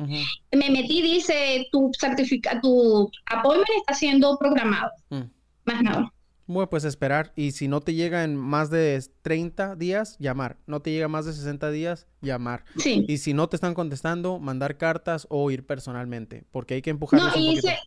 Me 0.52 0.70
metí, 0.70 1.02
dice 1.02 1.68
tu 1.72 1.90
certificado, 1.98 2.60
tu 2.62 3.12
appointment 3.28 3.70
está 3.78 3.94
siendo 3.94 4.38
programado. 4.38 4.92
Mm. 5.10 5.22
Más 5.64 5.84
nada. 5.84 6.14
Bueno, 6.46 6.70
pues 6.70 6.84
esperar. 6.84 7.34
Y 7.36 7.52
si 7.52 7.68
no 7.68 7.82
te 7.82 7.94
llega 7.94 8.24
en 8.24 8.36
más 8.36 8.70
de 8.70 9.02
30 9.22 9.76
días, 9.76 10.18
llamar. 10.20 10.58
No 10.68 10.82
te 10.82 10.92
llega 10.92 11.08
más 11.08 11.26
de 11.26 11.34
60 11.34 11.72
días, 11.72 12.08
llamar. 12.22 12.66
Sí. 12.78 13.06
Y 13.08 13.18
si 13.20 13.34
no 13.34 13.48
te 13.48 13.56
están 13.56 13.74
contestando, 13.74 14.40
mandar 14.40 14.78
cartas 14.78 15.26
o 15.30 15.50
ir 15.52 15.66
personalmente. 15.66 16.46
Porque 16.52 16.76
hay 16.76 16.82
que 16.82 16.90
empujar. 16.90 17.20
No, 17.20 17.32
hice, 17.40 17.78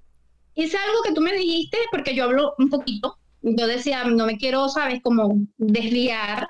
hice 0.55 0.77
algo 0.77 1.03
que 1.05 1.13
tú 1.13 1.21
me 1.21 1.35
dijiste, 1.35 1.79
porque 1.91 2.15
yo 2.15 2.25
hablo 2.25 2.55
un 2.59 2.71
poquito. 2.71 3.19
Yo 3.43 3.67
decía, 3.67 4.05
no 4.05 4.27
me 4.27 4.39
quiero, 4.39 4.69
sabes, 4.69 5.01
como 5.03 5.47
desviar. 5.59 6.49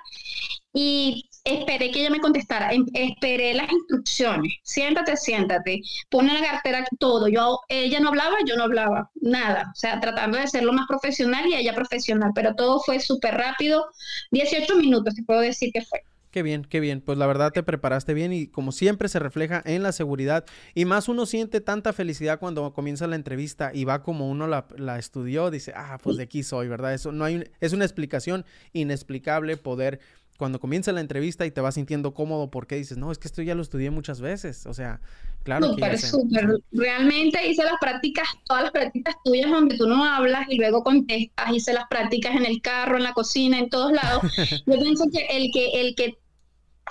Y 0.73 1.26
esperé 1.47 1.91
que 1.91 2.01
ella 2.01 2.11
me 2.11 2.21
contestara, 2.21 2.73
em, 2.73 2.85
esperé 2.93 3.55
las 3.55 3.71
instrucciones, 3.71 4.53
siéntate, 4.63 5.17
siéntate, 5.17 5.81
pone 6.11 6.35
la 6.35 6.47
cartera 6.47 6.85
todo, 6.99 7.29
yo, 7.29 7.61
ella 7.69 8.01
no 8.01 8.09
hablaba, 8.09 8.37
yo 8.45 8.57
no 8.57 8.65
hablaba, 8.65 9.11
nada, 9.15 9.71
o 9.73 9.77
sea, 9.77 10.01
tratando 10.01 10.39
de 10.39 10.49
ser 10.49 10.65
lo 10.65 10.73
más 10.73 10.87
profesional 10.87 11.47
y 11.47 11.55
ella 11.55 11.75
profesional, 11.75 12.33
pero 12.35 12.55
todo 12.55 12.81
fue 12.81 13.01
súper 13.01 13.35
rápido, 13.35 13.87
18 14.33 14.77
minutos, 14.77 15.15
te 15.15 15.23
puedo 15.23 15.41
decir 15.41 15.71
que 15.73 15.83
fue. 15.83 16.03
Qué 16.37 16.43
bien, 16.43 16.67
qué 16.69 16.81
bien. 16.81 17.01
Pues 17.01 17.17
la 17.17 17.27
verdad 17.27 17.51
te 17.51 17.63
preparaste 17.63 18.13
bien 18.13 18.31
y 18.31 18.47
como 18.47 18.71
siempre 18.71 19.09
se 19.09 19.19
refleja 19.19 19.63
en 19.65 19.83
la 19.83 19.91
seguridad. 19.91 20.45
Y 20.75 20.85
más 20.85 21.09
uno 21.09 21.25
siente 21.25 21.63
tanta 21.63 21.95
felicidad 21.95 22.39
cuando 22.39 22.75
comienza 22.75 23.07
la 23.07 23.17
entrevista 23.17 23.71
y 23.73 23.85
va 23.87 24.03
como 24.03 24.29
uno 24.29 24.47
la, 24.47 24.67
la 24.77 24.99
estudió, 24.99 25.51
dice, 25.51 25.73
ah, 25.75 25.97
pues 26.03 26.19
de 26.19 26.25
aquí 26.25 26.43
soy, 26.43 26.69
¿verdad? 26.69 26.93
Eso 26.93 27.11
no 27.11 27.25
hay, 27.25 27.49
es 27.61 27.73
una 27.73 27.87
explicación 27.87 28.45
inexplicable 28.75 29.57
poder 29.57 29.99
cuando 30.37 30.61
comienza 30.61 30.93
la 30.93 31.01
entrevista 31.01 31.47
y 31.47 31.51
te 31.51 31.61
vas 31.61 31.75
sintiendo 31.75 32.15
cómodo 32.15 32.51
porque 32.51 32.77
dices, 32.77 32.99
no, 32.99 33.11
es 33.11 33.19
que 33.19 33.29
esto 33.29 33.43
ya 33.43 33.55
lo 33.55 33.63
estudié 33.63 33.91
muchas 33.91 34.21
veces. 34.21 34.67
O 34.67 34.75
sea, 34.75 35.01
claro. 35.43 35.69
Súper, 35.69 35.99
súper. 35.99 36.59
Realmente 36.73 37.47
hice 37.49 37.65
las 37.65 37.77
prácticas, 37.81 38.29
todas 38.45 38.65
las 38.65 38.73
prácticas 38.73 39.15
tuyas 39.25 39.51
donde 39.51 39.77
tú 39.77 39.87
no 39.87 40.05
hablas 40.05 40.47
y 40.49 40.59
luego 40.59 40.83
contestas. 40.83 41.51
Hice 41.53 41.73
las 41.73 41.87
prácticas 41.89 42.35
en 42.37 42.47
el 42.47 42.61
carro, 42.61 42.97
en 42.97 43.03
la 43.03 43.13
cocina, 43.13 43.59
en 43.59 43.71
todos 43.71 43.93
lados. 43.93 44.23
Yo 44.67 44.79
pienso 44.79 45.05
que 45.13 45.27
el 45.31 45.51
que, 45.53 45.81
el 45.81 45.95
que 45.95 46.19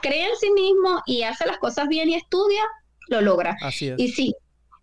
cree 0.01 0.25
en 0.25 0.35
sí 0.39 0.51
mismo 0.51 1.01
y 1.05 1.23
hace 1.23 1.45
las 1.45 1.57
cosas 1.57 1.87
bien 1.87 2.09
y 2.09 2.15
estudia, 2.15 2.61
lo 3.07 3.21
logra. 3.21 3.57
Así 3.61 3.87
es. 3.87 3.99
Y 3.99 4.09
sí, 4.09 4.35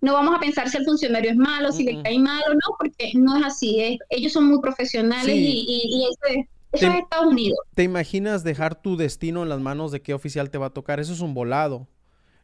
no 0.03 0.15
vamos 0.15 0.35
a 0.35 0.41
pensar 0.41 0.69
si 0.69 0.77
el 0.77 0.85
funcionario 0.85 1.31
es 1.31 1.37
malo, 1.37 1.71
si 1.71 1.85
le 1.85 2.03
cae 2.03 2.19
mal 2.19 2.43
o 2.49 2.55
no, 2.55 2.77
porque 2.79 3.13
no 3.15 3.39
es 3.39 3.47
así. 3.47 3.99
ellos 4.11 4.33
son 4.33 4.47
muy 4.47 4.61
profesionales 4.61 5.35
y, 5.35 5.65
y, 5.67 6.05
eso 6.05 6.41
es 6.41 6.47
eso 6.73 6.87
es 6.87 6.95
Estados 6.95 7.27
Unidos. 7.27 7.59
¿Te 7.75 7.83
imaginas 7.83 8.45
dejar 8.45 8.81
tu 8.81 8.97
destino 8.97 9.43
en 9.43 9.49
las 9.49 9.61
manos 9.61 9.93
de 9.93 10.03
qué 10.03 10.15
oficial 10.15 10.51
te 10.51 10.59
va 10.59 10.67
a 10.67 10.71
tocar? 10.71 11.01
Eso 11.01 11.13
es 11.13 11.21
un 11.21 11.35
volado. 11.35 11.89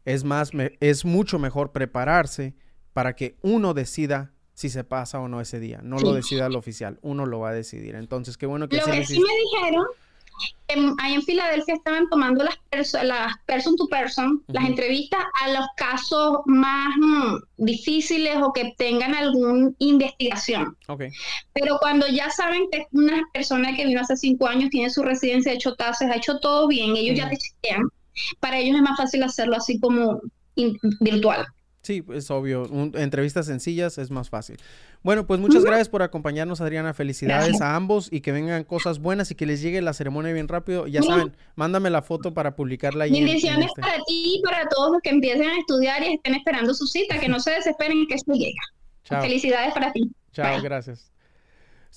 Es 0.05 0.25
más, 0.25 0.51
es 0.81 1.05
mucho 1.05 1.39
mejor 1.39 1.73
prepararse 1.73 2.55
para 2.93 3.15
que 3.15 3.37
uno 3.43 3.75
decida 3.75 4.33
si 4.55 4.71
se 4.71 4.85
pasa 4.85 5.21
o 5.21 5.29
no 5.29 5.41
ese 5.41 5.61
día. 5.61 5.81
No 5.83 5.99
lo 5.99 6.13
decida 6.13 6.47
el 6.47 6.57
oficial, 6.57 6.99
uno 7.03 7.27
lo 7.27 7.41
va 7.41 7.51
a 7.51 7.55
decidir. 7.55 7.95
Entonces, 7.95 8.37
qué 8.37 8.47
bueno 8.47 8.69
que... 8.69 8.79
Lo 8.79 8.87
que 8.87 9.05
sí 9.05 9.21
me 9.21 9.61
dijeron 9.61 9.87
ahí 10.99 11.15
en 11.15 11.23
Filadelfia 11.23 11.75
estaban 11.75 12.09
tomando 12.09 12.45
las, 12.45 12.93
las 13.03 13.33
person 13.47 13.77
to 13.77 13.87
person, 13.89 14.43
las 14.49 14.65
entrevistas 14.65 15.21
a 15.43 15.53
los 15.53 15.67
casos 15.77 16.41
más 16.47 16.95
mm, 16.99 17.37
difíciles 17.57 18.37
o 18.43 18.53
que 18.53 18.75
tengan 18.77 19.15
alguna 19.15 19.71
investigación. 19.79 20.77
Pero 21.55 21.79
cuando 21.79 22.07
ya 22.07 22.31
saben 22.31 22.69
que 22.71 22.87
una 22.93 23.23
persona 23.33 23.75
que 23.75 23.87
vino 23.87 24.01
hace 24.01 24.17
cinco 24.17 24.47
años 24.47 24.71
tiene 24.71 24.91
su 24.91 25.03
residencia, 25.03 25.53
ha 25.53 25.55
hecho 25.55 25.75
tasas, 25.75 26.11
ha 26.11 26.17
hecho 26.17 26.39
todo 26.39 26.69
bien, 26.69 26.97
ellos 26.97 27.17
ya 27.17 27.29
te 27.29 27.37
chequean, 27.37 27.89
para 28.41 28.59
ellos 28.59 28.77
es 28.77 28.83
más 28.83 28.97
fácil 28.97 29.23
hacerlo 29.23 29.57
así 29.57 29.81
como 29.81 30.21
virtual. 31.01 31.47
Sí, 31.89 32.05
es 32.13 32.31
obvio. 32.31 32.69
entrevistas 32.97 33.47
sencillas 33.47 33.97
es 33.97 34.11
más 34.11 34.29
fácil. 34.29 34.59
Bueno, 35.03 35.27
pues 35.27 35.41
muchas 35.41 35.65
gracias 35.65 35.89
por 35.89 36.03
acompañarnos, 36.03 36.61
Adriana. 36.61 36.93
Felicidades 36.93 37.63
a 37.63 37.77
ambos 37.77 38.09
y 38.13 38.21
que 38.21 38.31
vengan 38.31 38.65
cosas 38.65 38.99
buenas 38.99 39.31
y 39.31 39.35
que 39.35 39.47
les 39.47 39.63
llegue 39.63 39.81
la 39.81 39.95
ceremonia 39.95 40.35
bien 40.35 40.49
rápido. 40.49 40.87
Ya 40.87 41.03
saben, 41.03 41.35
mándame 41.55 41.89
la 41.89 42.03
foto 42.03 42.35
para 42.35 42.55
publicarla. 42.57 43.05
Ahí 43.05 43.13
Bendiciones 43.13 43.69
este. 43.69 43.81
para 43.81 43.97
ti 44.07 44.35
y 44.37 44.43
para 44.43 44.69
todos 44.69 44.93
los 44.93 45.01
que 45.01 45.09
empiecen 45.09 45.49
a 45.49 45.57
estudiar 45.57 46.03
y 46.03 46.13
estén 46.13 46.35
esperando 46.35 46.75
su 46.75 46.87
cita, 46.87 47.19
que 47.19 47.27
no 47.27 47.41
se 47.41 47.53
desesperen 47.53 48.07
que 48.07 48.17
esto 48.17 48.35
llega. 48.35 49.23
Felicidades 49.23 49.73
para 49.73 49.91
ti. 49.91 50.11
Chao, 50.35 50.61
gracias. 50.61 51.11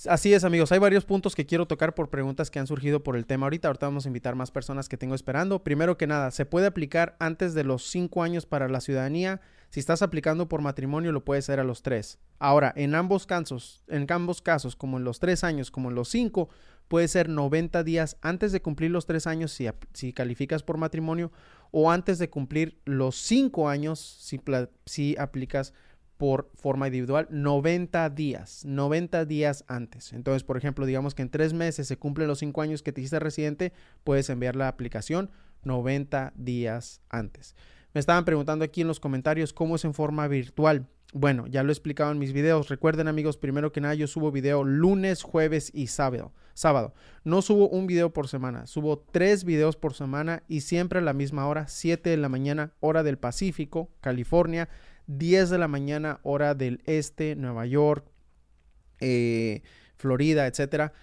Así 0.08 0.34
es, 0.34 0.46
amigos. 0.46 0.72
Hay 0.72 0.80
varios 0.80 1.04
puntos 1.04 1.36
que 1.36 1.46
quiero 1.46 1.66
tocar 1.66 1.94
por 1.96 2.10
preguntas 2.10 2.50
que 2.50 2.60
han 2.60 2.68
surgido 2.68 3.04
por 3.04 3.18
el 3.18 3.26
tema 3.26 3.48
ahorita. 3.48 3.68
Ahorita 3.68 3.88
vamos 3.88 4.06
a 4.06 4.08
invitar 4.08 4.36
más 4.36 4.52
personas 4.52 4.88
que 4.88 4.96
tengo 4.96 5.16
esperando. 5.16 5.66
Primero 5.66 5.98
que 5.98 6.08
nada, 6.08 6.32
¿se 6.32 6.46
puede 6.46 6.68
aplicar 6.68 7.18
antes 7.20 7.54
de 7.54 7.66
los 7.66 7.84
cinco 7.90 8.24
años 8.24 8.46
para 8.46 8.70
la 8.70 8.80
ciudadanía? 8.80 9.42
Si 9.72 9.80
estás 9.80 10.02
aplicando 10.02 10.50
por 10.50 10.62
matrimonio, 10.62 11.14
lo 11.14 11.24
puedes 11.24 11.46
hacer 11.46 11.62
a 11.62 11.64
los 11.64 11.82
tres. 11.82 12.20
Ahora, 12.40 12.74
en 12.76 12.94
ambos 12.94 13.26
casos, 13.26 13.86
en 13.88 14.06
ambos 14.10 14.42
casos, 14.42 14.76
como 14.76 14.98
en 14.98 15.06
los 15.06 15.20
tres 15.20 15.46
años, 15.46 15.72
como 15.72 15.90
en 15.90 15.96
los 15.96 16.10
cinco, 16.10 16.50
puede 16.90 17.08
ser 17.08 17.30
90 17.30 17.82
días 17.86 18.18
antes 18.22 18.52
de 18.52 18.62
cumplir 18.62 18.92
los 18.92 19.06
tres 19.06 19.28
años 19.28 19.58
si, 19.94 20.12
calificas 20.12 20.62
por 20.62 20.78
matrimonio 20.78 21.32
o 21.72 21.90
antes 21.90 22.20
de 22.20 22.30
cumplir 22.30 22.82
los 22.84 23.16
cinco 23.16 23.70
años 23.70 23.98
si, 24.02 24.42
si 24.86 25.16
aplicas 25.18 25.74
por 26.18 26.52
forma 26.54 26.88
individual 26.88 27.28
90 27.30 28.10
días, 28.10 28.66
90 28.66 29.24
días 29.24 29.64
antes. 29.70 30.12
Entonces, 30.12 30.44
por 30.44 30.58
ejemplo, 30.58 30.86
digamos 30.86 31.16
que 31.16 31.22
en 31.22 31.30
tres 31.30 31.54
meses 31.54 31.88
se 31.88 31.98
cumplen 31.98 32.28
los 32.28 32.40
cinco 32.40 32.62
años 32.62 32.84
que 32.84 32.92
te 32.92 33.00
hiciste 33.00 33.20
residente, 33.20 33.72
puedes 34.04 34.30
enviar 34.30 34.58
la 34.58 34.68
aplicación 34.68 35.32
90 35.64 36.34
días 36.36 37.00
antes. 37.10 37.56
Me 37.94 38.00
estaban 38.00 38.26
preguntando 38.26 38.64
aquí 38.64 38.82
en 38.82 38.88
los 38.88 39.00
comentarios 39.00 39.54
cómo 39.54 39.76
es 39.76 39.86
en 39.86 39.94
forma 39.94 40.28
virtual. 40.28 40.88
Bueno, 41.14 41.46
ya 41.48 41.62
lo 41.64 41.70
he 41.70 41.74
explicado 41.74 42.12
en 42.12 42.20
mis 42.20 42.32
videos. 42.32 42.70
Recuerden 42.70 43.10
amigos, 43.10 43.36
primero 43.36 43.74
que 43.74 43.82
nada 43.82 43.96
yo 43.96 44.08
subo 44.08 44.32
video 44.32 44.64
lunes, 44.64 45.24
jueves 45.24 45.70
y 45.74 45.88
sábado. 45.88 46.32
Sábado. 46.54 46.94
No 47.26 47.42
subo 47.42 47.68
un 47.68 47.88
video 47.88 48.14
por 48.14 48.30
semana, 48.30 48.66
subo 48.66 49.00
tres 49.00 49.44
videos 49.44 49.76
por 49.76 49.94
semana 49.94 50.44
y 50.48 50.62
siempre 50.62 51.00
a 51.00 51.02
la 51.02 51.14
misma 51.14 51.48
hora, 51.48 51.68
7 51.68 52.10
de 52.10 52.18
la 52.18 52.30
mañana, 52.30 52.74
hora 52.80 53.04
del 53.04 53.18
Pacífico, 53.18 53.90
California, 54.00 54.70
10 55.08 55.50
de 55.50 55.58
la 55.58 55.68
mañana, 55.68 56.20
hora 56.24 56.56
del 56.56 56.82
Este, 56.86 57.36
Nueva 57.36 57.66
York, 57.66 58.06
eh, 59.02 59.64
Florida, 59.98 60.48
etcétera. 60.48 60.94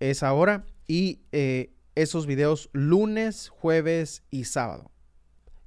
Esa 0.00 0.32
hora. 0.34 0.66
Y 0.86 1.22
eh, 1.32 1.72
esos 1.94 2.26
videos 2.26 2.68
lunes, 2.72 3.48
jueves 3.48 4.24
y 4.30 4.44
sábado. 4.44 4.90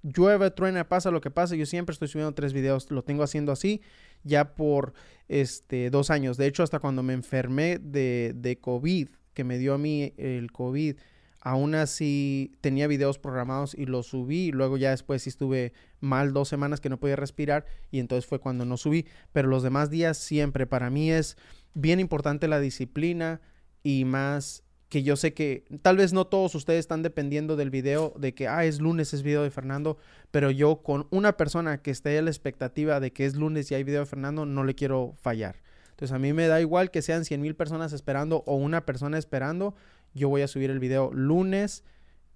Llueve, 0.07 0.51
truena, 0.51 0.87
pasa 0.87 1.11
lo 1.11 1.19
que 1.19 1.31
pasa. 1.31 1.55
Yo 1.55 1.65
siempre 1.65 1.93
estoy 1.93 2.07
subiendo 2.07 2.33
tres 2.33 2.53
videos. 2.53 2.89
Lo 2.91 3.03
tengo 3.03 3.23
haciendo 3.23 3.51
así 3.51 3.81
ya 4.23 4.55
por 4.55 4.93
este, 5.27 5.89
dos 5.89 6.09
años. 6.09 6.37
De 6.37 6.47
hecho, 6.47 6.63
hasta 6.63 6.79
cuando 6.79 7.03
me 7.03 7.13
enfermé 7.13 7.77
de, 7.77 8.33
de 8.35 8.57
COVID, 8.57 9.09
que 9.33 9.43
me 9.43 9.57
dio 9.57 9.73
a 9.73 9.77
mí 9.77 10.13
el 10.17 10.51
COVID, 10.51 10.95
aún 11.41 11.75
así 11.75 12.53
tenía 12.61 12.87
videos 12.87 13.19
programados 13.19 13.75
y 13.75 13.85
los 13.85 14.07
subí. 14.07 14.51
Luego 14.51 14.77
ya 14.77 14.91
después 14.91 15.23
sí 15.23 15.29
estuve 15.29 15.73
mal 15.99 16.31
dos 16.31 16.47
semanas 16.47 16.79
que 16.79 16.89
no 16.89 16.99
podía 16.99 17.17
respirar 17.17 17.65
y 17.91 17.99
entonces 17.99 18.25
fue 18.25 18.39
cuando 18.39 18.63
no 18.65 18.77
subí. 18.77 19.05
Pero 19.33 19.49
los 19.49 19.61
demás 19.61 19.89
días 19.89 20.17
siempre 20.17 20.67
para 20.67 20.89
mí 20.89 21.11
es 21.11 21.37
bien 21.73 21.99
importante 21.99 22.47
la 22.47 22.59
disciplina 22.59 23.41
y 23.83 24.05
más 24.05 24.63
que 24.89 25.03
yo 25.03 25.15
sé 25.15 25.33
que 25.33 25.65
tal 25.81 25.97
vez 25.97 26.13
no 26.13 26.25
todos 26.27 26.55
ustedes 26.55 26.79
están 26.79 27.03
dependiendo 27.03 27.55
del 27.55 27.69
video 27.69 28.13
de 28.17 28.33
que, 28.33 28.47
ah, 28.47 28.63
es 28.65 28.79
lunes, 28.79 29.13
es 29.13 29.21
video 29.21 29.43
de 29.43 29.51
Fernando, 29.51 29.97
pero 30.31 30.49
yo 30.49 30.81
con 30.81 31.07
una 31.09 31.35
persona 31.35 31.81
que 31.81 31.91
esté 31.91 32.17
a 32.17 32.21
la 32.21 32.29
expectativa 32.29 32.99
de 32.99 33.11
que 33.11 33.25
es 33.25 33.35
lunes 33.35 33.69
y 33.71 33.75
hay 33.75 33.83
video 33.83 34.01
de 34.01 34.05
Fernando, 34.05 34.45
no 34.45 34.63
le 34.63 34.75
quiero 34.75 35.13
fallar. 35.17 35.57
Entonces 35.89 36.13
a 36.13 36.19
mí 36.19 36.31
me 36.31 36.47
da 36.47 36.61
igual 36.61 36.91
que 36.91 37.01
sean 37.01 37.25
100 37.25 37.41
mil 37.41 37.55
personas 37.55 37.91
esperando 37.91 38.43
o 38.45 38.55
una 38.55 38.85
persona 38.85 39.17
esperando, 39.17 39.75
yo 40.13 40.29
voy 40.29 40.41
a 40.41 40.47
subir 40.47 40.69
el 40.69 40.79
video 40.79 41.11
lunes 41.11 41.83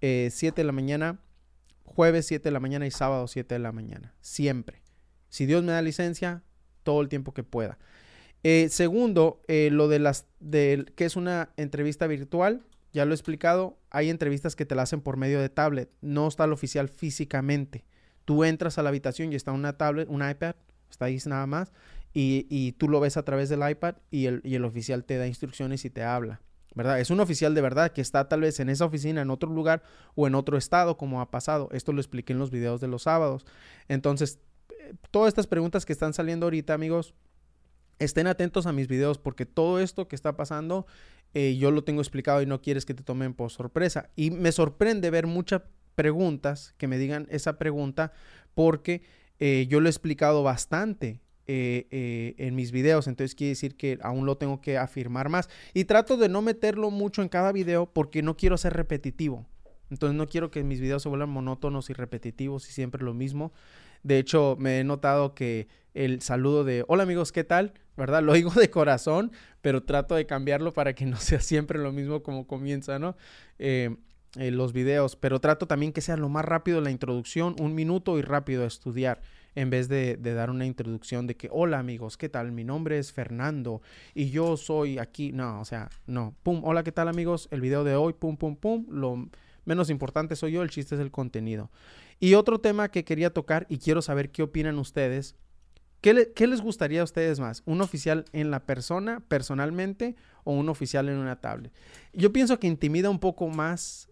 eh, 0.00 0.52
de 0.54 0.64
la 0.64 0.72
mañana, 0.72 1.20
jueves 1.84 2.26
7 2.26 2.42
de 2.42 2.50
la 2.50 2.60
mañana 2.60 2.86
y 2.86 2.90
sábado 2.90 3.28
7 3.28 3.54
de 3.54 3.58
la 3.60 3.72
mañana, 3.72 4.14
siempre. 4.20 4.82
Si 5.28 5.46
Dios 5.46 5.62
me 5.64 5.72
da 5.72 5.80
licencia, 5.80 6.42
todo 6.82 7.00
el 7.00 7.08
tiempo 7.08 7.32
que 7.32 7.44
pueda. 7.44 7.78
Eh, 8.44 8.68
segundo, 8.70 9.40
eh, 9.46 9.70
lo 9.70 9.88
de 9.88 9.98
las, 9.98 10.26
de, 10.40 10.86
que 10.96 11.04
es 11.04 11.16
una 11.16 11.50
entrevista 11.56 12.06
virtual, 12.06 12.64
ya 12.92 13.04
lo 13.04 13.12
he 13.12 13.14
explicado, 13.14 13.78
hay 13.90 14.10
entrevistas 14.10 14.56
que 14.56 14.66
te 14.66 14.74
la 14.74 14.82
hacen 14.82 15.00
por 15.00 15.16
medio 15.16 15.40
de 15.40 15.48
tablet, 15.48 15.90
no 16.00 16.28
está 16.28 16.44
el 16.44 16.52
oficial 16.52 16.88
físicamente. 16.88 17.84
Tú 18.24 18.44
entras 18.44 18.78
a 18.78 18.82
la 18.82 18.88
habitación 18.88 19.32
y 19.32 19.36
está 19.36 19.52
una 19.52 19.78
tablet, 19.78 20.08
un 20.08 20.28
iPad, 20.28 20.54
está 20.90 21.06
ahí 21.06 21.18
nada 21.26 21.46
más, 21.46 21.72
y, 22.14 22.72
tú 22.72 22.88
lo 22.88 23.00
ves 23.00 23.16
a 23.16 23.24
través 23.24 23.48
del 23.48 23.68
iPad 23.68 23.94
y 24.10 24.26
el, 24.26 24.42
y 24.44 24.54
el 24.54 24.64
oficial 24.64 25.04
te 25.04 25.16
da 25.16 25.26
instrucciones 25.26 25.84
y 25.84 25.90
te 25.90 26.02
habla. 26.02 26.42
¿verdad? 26.74 27.00
Es 27.00 27.10
un 27.10 27.20
oficial 27.20 27.54
de 27.54 27.60
verdad 27.60 27.92
que 27.92 28.00
está 28.00 28.28
tal 28.28 28.40
vez 28.40 28.60
en 28.60 28.68
esa 28.68 28.84
oficina, 28.84 29.22
en 29.22 29.30
otro 29.30 29.50
lugar 29.50 29.82
o 30.14 30.26
en 30.26 30.34
otro 30.34 30.56
estado, 30.56 30.96
como 30.96 31.20
ha 31.20 31.30
pasado. 31.30 31.68
Esto 31.72 31.92
lo 31.92 32.00
expliqué 32.00 32.32
en 32.32 32.38
los 32.38 32.50
videos 32.50 32.80
de 32.80 32.88
los 32.88 33.02
sábados. 33.02 33.46
Entonces, 33.88 34.38
eh, 34.70 34.94
todas 35.10 35.28
estas 35.28 35.46
preguntas 35.46 35.84
que 35.84 35.92
están 35.92 36.14
saliendo 36.14 36.46
ahorita, 36.46 36.74
amigos, 36.74 37.14
estén 38.04 38.26
atentos 38.26 38.66
a 38.66 38.72
mis 38.72 38.88
videos 38.88 39.18
porque 39.18 39.46
todo 39.46 39.80
esto 39.80 40.08
que 40.08 40.16
está 40.16 40.36
pasando 40.36 40.86
eh, 41.34 41.56
yo 41.58 41.70
lo 41.70 41.84
tengo 41.84 42.00
explicado 42.00 42.42
y 42.42 42.46
no 42.46 42.60
quieres 42.60 42.84
que 42.84 42.94
te 42.94 43.02
tomen 43.02 43.34
por 43.34 43.50
sorpresa. 43.50 44.10
Y 44.16 44.30
me 44.30 44.52
sorprende 44.52 45.10
ver 45.10 45.26
muchas 45.26 45.62
preguntas 45.94 46.74
que 46.78 46.88
me 46.88 46.98
digan 46.98 47.26
esa 47.30 47.58
pregunta 47.58 48.12
porque 48.54 49.02
eh, 49.38 49.66
yo 49.68 49.80
lo 49.80 49.88
he 49.88 49.90
explicado 49.90 50.42
bastante. 50.42 51.20
Eh, 51.48 52.36
en 52.38 52.54
mis 52.54 52.70
videos, 52.70 53.08
entonces 53.08 53.34
quiere 53.34 53.50
decir 53.50 53.76
que 53.76 53.98
aún 54.02 54.26
lo 54.26 54.38
tengo 54.38 54.60
que 54.60 54.78
afirmar 54.78 55.28
más 55.28 55.50
y 55.74 55.84
trato 55.84 56.16
de 56.16 56.28
no 56.28 56.40
meterlo 56.40 56.90
mucho 56.92 57.20
en 57.20 57.28
cada 57.28 57.50
video 57.50 57.84
porque 57.92 58.22
no 58.22 58.36
quiero 58.36 58.56
ser 58.56 58.74
repetitivo, 58.74 59.44
entonces 59.90 60.16
no 60.16 60.26
quiero 60.26 60.50
que 60.50 60.64
mis 60.64 60.80
videos 60.80 61.02
se 61.02 61.08
vuelvan 61.10 61.28
monótonos 61.28 61.90
y 61.90 61.92
repetitivos 61.92 62.68
y 62.68 62.72
siempre 62.72 63.04
lo 63.04 63.12
mismo. 63.12 63.52
De 64.02 64.18
hecho, 64.18 64.56
me 64.58 64.80
he 64.80 64.84
notado 64.84 65.34
que 65.34 65.68
el 65.94 66.22
saludo 66.22 66.64
de 66.64 66.84
hola 66.88 67.02
amigos, 67.02 67.32
¿qué 67.32 67.44
tal? 67.44 67.74
¿Verdad? 67.96 68.22
Lo 68.22 68.32
digo 68.32 68.50
de 68.56 68.70
corazón, 68.70 69.32
pero 69.60 69.82
trato 69.82 70.14
de 70.14 70.26
cambiarlo 70.26 70.72
para 70.72 70.94
que 70.94 71.06
no 71.06 71.16
sea 71.16 71.40
siempre 71.40 71.78
lo 71.78 71.92
mismo 71.92 72.22
como 72.22 72.46
comienza, 72.46 72.98
¿no? 72.98 73.16
Eh, 73.58 73.96
eh, 74.38 74.50
los 74.50 74.72
videos, 74.72 75.14
pero 75.14 75.40
trato 75.40 75.66
también 75.66 75.92
que 75.92 76.00
sea 76.00 76.16
lo 76.16 76.30
más 76.30 76.44
rápido 76.46 76.80
la 76.80 76.90
introducción, 76.90 77.54
un 77.60 77.74
minuto 77.74 78.18
y 78.18 78.22
rápido 78.22 78.64
a 78.64 78.66
estudiar, 78.66 79.20
en 79.54 79.68
vez 79.68 79.88
de, 79.88 80.16
de, 80.16 80.32
dar 80.32 80.48
una 80.48 80.64
introducción 80.64 81.26
de 81.26 81.36
que, 81.36 81.50
hola 81.52 81.78
amigos, 81.78 82.16
¿qué 82.16 82.30
tal? 82.30 82.50
Mi 82.50 82.64
nombre 82.64 82.98
es 82.98 83.12
Fernando 83.12 83.82
y 84.14 84.30
yo 84.30 84.56
soy 84.56 84.98
aquí, 84.98 85.32
no, 85.32 85.60
o 85.60 85.66
sea, 85.66 85.90
no, 86.06 86.34
pum, 86.42 86.62
hola, 86.64 86.82
¿qué 86.82 86.92
tal 86.92 87.08
amigos? 87.08 87.46
El 87.50 87.60
video 87.60 87.84
de 87.84 87.94
hoy, 87.94 88.14
pum, 88.14 88.38
pum, 88.38 88.56
pum, 88.56 88.86
lo 88.88 89.28
menos 89.66 89.90
importante 89.90 90.34
soy 90.34 90.52
yo, 90.52 90.62
el 90.62 90.70
chiste 90.70 90.94
es 90.94 91.00
el 91.02 91.10
contenido. 91.10 91.70
Y 92.22 92.34
otro 92.34 92.60
tema 92.60 92.88
que 92.88 93.04
quería 93.04 93.34
tocar 93.34 93.66
y 93.68 93.78
quiero 93.78 94.00
saber 94.00 94.30
qué 94.30 94.44
opinan 94.44 94.78
ustedes. 94.78 95.34
¿Qué, 96.00 96.14
les 96.14 96.60
gustaría 96.60 97.00
a 97.00 97.04
ustedes 97.04 97.40
más? 97.40 97.64
¿Un 97.66 97.80
oficial 97.80 98.26
en 98.32 98.52
la 98.52 98.64
persona, 98.64 99.18
personalmente, 99.26 100.14
o 100.44 100.52
un 100.52 100.68
oficial 100.68 101.08
en 101.08 101.16
una 101.16 101.40
tablet? 101.40 101.72
Yo 102.12 102.32
pienso 102.32 102.60
que 102.60 102.68
intimida 102.68 103.10
un 103.10 103.18
poco 103.18 103.48
más 103.48 104.08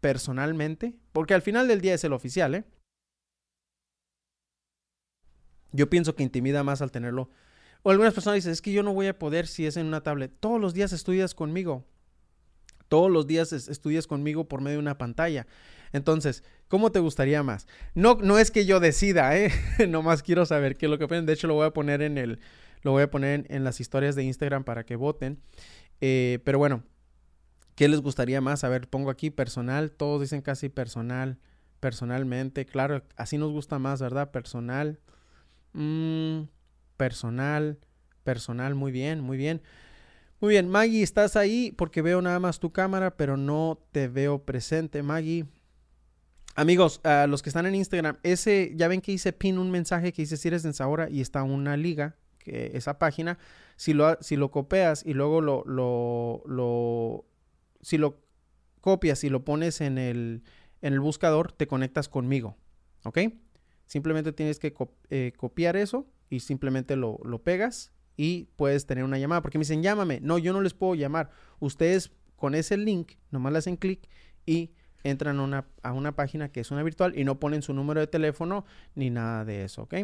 personalmente, 0.00 0.96
porque 1.12 1.34
al 1.34 1.42
final 1.42 1.68
del 1.68 1.80
día 1.80 1.94
es 1.94 2.02
el 2.02 2.14
oficial, 2.14 2.56
¿eh? 2.56 2.64
Yo 5.70 5.88
pienso 5.88 6.16
que 6.16 6.24
intimida 6.24 6.64
más 6.64 6.82
al 6.82 6.90
tenerlo. 6.90 7.30
O 7.84 7.92
algunas 7.92 8.12
personas 8.12 8.38
dicen, 8.38 8.50
es 8.50 8.60
que 8.60 8.72
yo 8.72 8.82
no 8.82 8.92
voy 8.92 9.06
a 9.06 9.20
poder 9.20 9.46
si 9.46 9.66
es 9.66 9.76
en 9.76 9.86
una 9.86 10.02
tablet. 10.02 10.32
Todos 10.40 10.60
los 10.60 10.74
días 10.74 10.92
estudias 10.92 11.32
conmigo. 11.32 11.84
Todos 12.88 13.08
los 13.08 13.28
días 13.28 13.52
estudias 13.52 14.08
conmigo 14.08 14.48
por 14.48 14.62
medio 14.62 14.78
de 14.78 14.82
una 14.82 14.98
pantalla. 14.98 15.46
Entonces, 15.92 16.44
¿cómo 16.68 16.92
te 16.92 17.00
gustaría 17.00 17.42
más? 17.42 17.66
No, 17.94 18.18
no 18.20 18.38
es 18.38 18.50
que 18.50 18.66
yo 18.66 18.80
decida, 18.80 19.36
¿eh? 19.36 19.50
Nomás 19.88 20.22
quiero 20.22 20.46
saber 20.46 20.76
qué 20.76 20.86
es 20.86 20.90
lo 20.90 20.98
que 20.98 21.04
opinan. 21.04 21.26
De 21.26 21.32
hecho, 21.32 21.46
lo 21.46 21.54
voy 21.54 21.66
a 21.66 21.72
poner 21.72 22.02
en 22.02 22.18
el, 22.18 22.40
lo 22.82 22.92
voy 22.92 23.02
a 23.02 23.10
poner 23.10 23.46
en, 23.48 23.64
las 23.64 23.80
historias 23.80 24.14
de 24.14 24.24
Instagram 24.24 24.64
para 24.64 24.84
que 24.84 24.96
voten. 24.96 25.40
Eh, 26.00 26.40
pero 26.44 26.58
bueno, 26.58 26.82
¿qué 27.74 27.88
les 27.88 28.00
gustaría 28.00 28.40
más? 28.40 28.64
A 28.64 28.68
ver, 28.68 28.88
pongo 28.88 29.10
aquí 29.10 29.30
personal. 29.30 29.90
Todos 29.92 30.20
dicen 30.20 30.42
casi 30.42 30.68
personal, 30.68 31.38
personalmente. 31.80 32.66
Claro, 32.66 33.02
así 33.16 33.38
nos 33.38 33.52
gusta 33.52 33.78
más, 33.78 34.00
¿verdad? 34.00 34.30
Personal. 34.30 35.00
Mm, 35.72 36.44
personal, 36.96 37.78
personal, 38.24 38.74
muy 38.74 38.92
bien, 38.92 39.20
muy 39.20 39.36
bien. 39.36 39.62
Muy 40.40 40.50
bien, 40.50 40.68
Maggie, 40.68 41.02
estás 41.02 41.34
ahí 41.34 41.72
porque 41.76 42.02
veo 42.02 42.20
nada 42.20 42.38
más 42.38 42.60
tu 42.60 42.70
cámara, 42.70 43.16
pero 43.16 43.36
no 43.38 43.78
te 43.92 44.06
veo 44.06 44.44
presente, 44.44 45.02
Maggie. 45.02 45.46
Amigos, 46.58 47.02
a 47.04 47.26
los 47.26 47.42
que 47.42 47.50
están 47.50 47.66
en 47.66 47.74
Instagram, 47.74 48.16
ese, 48.22 48.72
ya 48.76 48.88
ven 48.88 49.02
que 49.02 49.12
hice 49.12 49.34
pin 49.34 49.58
un 49.58 49.70
mensaje 49.70 50.10
que 50.14 50.22
dice 50.22 50.38
si 50.38 50.48
eres 50.48 50.62
de 50.62 50.72
ahora 50.82 51.10
y 51.10 51.20
está 51.20 51.42
una 51.42 51.76
liga, 51.76 52.16
que 52.38 52.70
esa 52.72 52.98
página, 52.98 53.38
si 53.76 53.92
lo, 53.92 54.16
si 54.22 54.36
lo 54.36 54.50
copias 54.50 55.04
y 55.04 55.12
luego 55.12 55.42
lo, 55.42 55.64
lo, 55.66 56.42
lo, 56.46 57.26
si 57.82 57.98
lo 57.98 58.22
copias 58.80 59.22
y 59.22 59.28
lo 59.28 59.44
pones 59.44 59.82
en 59.82 59.98
el, 59.98 60.44
en 60.80 60.94
el 60.94 61.00
buscador, 61.00 61.52
te 61.52 61.66
conectas 61.66 62.08
conmigo, 62.08 62.56
¿ok? 63.04 63.18
Simplemente 63.84 64.32
tienes 64.32 64.58
que 64.58 64.72
eh, 65.10 65.32
copiar 65.36 65.76
eso 65.76 66.06
y 66.30 66.40
simplemente 66.40 66.96
lo, 66.96 67.20
lo 67.22 67.42
pegas 67.42 67.92
y 68.16 68.44
puedes 68.56 68.86
tener 68.86 69.04
una 69.04 69.18
llamada, 69.18 69.42
porque 69.42 69.58
me 69.58 69.64
dicen, 69.64 69.82
llámame, 69.82 70.20
no, 70.22 70.38
yo 70.38 70.54
no 70.54 70.62
les 70.62 70.72
puedo 70.72 70.94
llamar, 70.94 71.28
ustedes 71.60 72.12
con 72.34 72.54
ese 72.54 72.78
link, 72.78 73.12
nomás 73.30 73.52
le 73.52 73.58
hacen 73.58 73.76
clic 73.76 74.08
y 74.46 74.72
entran 75.10 75.38
a 75.38 75.42
una, 75.42 75.66
a 75.82 75.92
una, 75.92 76.12
página 76.16 76.50
que 76.50 76.60
es 76.60 76.70
una 76.70 76.82
virtual 76.82 77.18
y 77.18 77.24
no 77.24 77.38
ponen 77.38 77.62
su 77.62 77.72
número 77.72 78.00
de 78.00 78.06
teléfono 78.06 78.64
ni 78.94 79.10
nada 79.10 79.44
de 79.44 79.64
eso, 79.64 79.82
¿ok? 79.82 79.94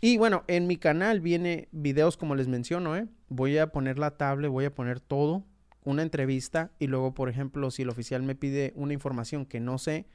Y 0.00 0.18
bueno, 0.18 0.44
en 0.46 0.66
mi 0.66 0.76
canal 0.76 1.20
viene 1.20 1.68
videos 1.72 2.16
como 2.16 2.34
les 2.34 2.48
menciono, 2.48 2.96
¿eh? 2.96 3.06
Voy 3.28 3.58
a 3.58 3.72
poner 3.72 3.98
la 3.98 4.16
tablet, 4.16 4.50
voy 4.50 4.64
a 4.64 4.74
poner 4.74 5.00
todo, 5.00 5.44
una 5.84 6.02
entrevista 6.02 6.70
y 6.78 6.86
luego, 6.86 7.14
por 7.14 7.28
ejemplo, 7.28 7.70
si 7.70 7.82
el 7.82 7.88
oficial 7.88 8.22
me 8.22 8.34
pide 8.34 8.72
una 8.76 8.92
información 8.92 9.46
que 9.46 9.60
no 9.60 9.78
sé, 9.78 10.06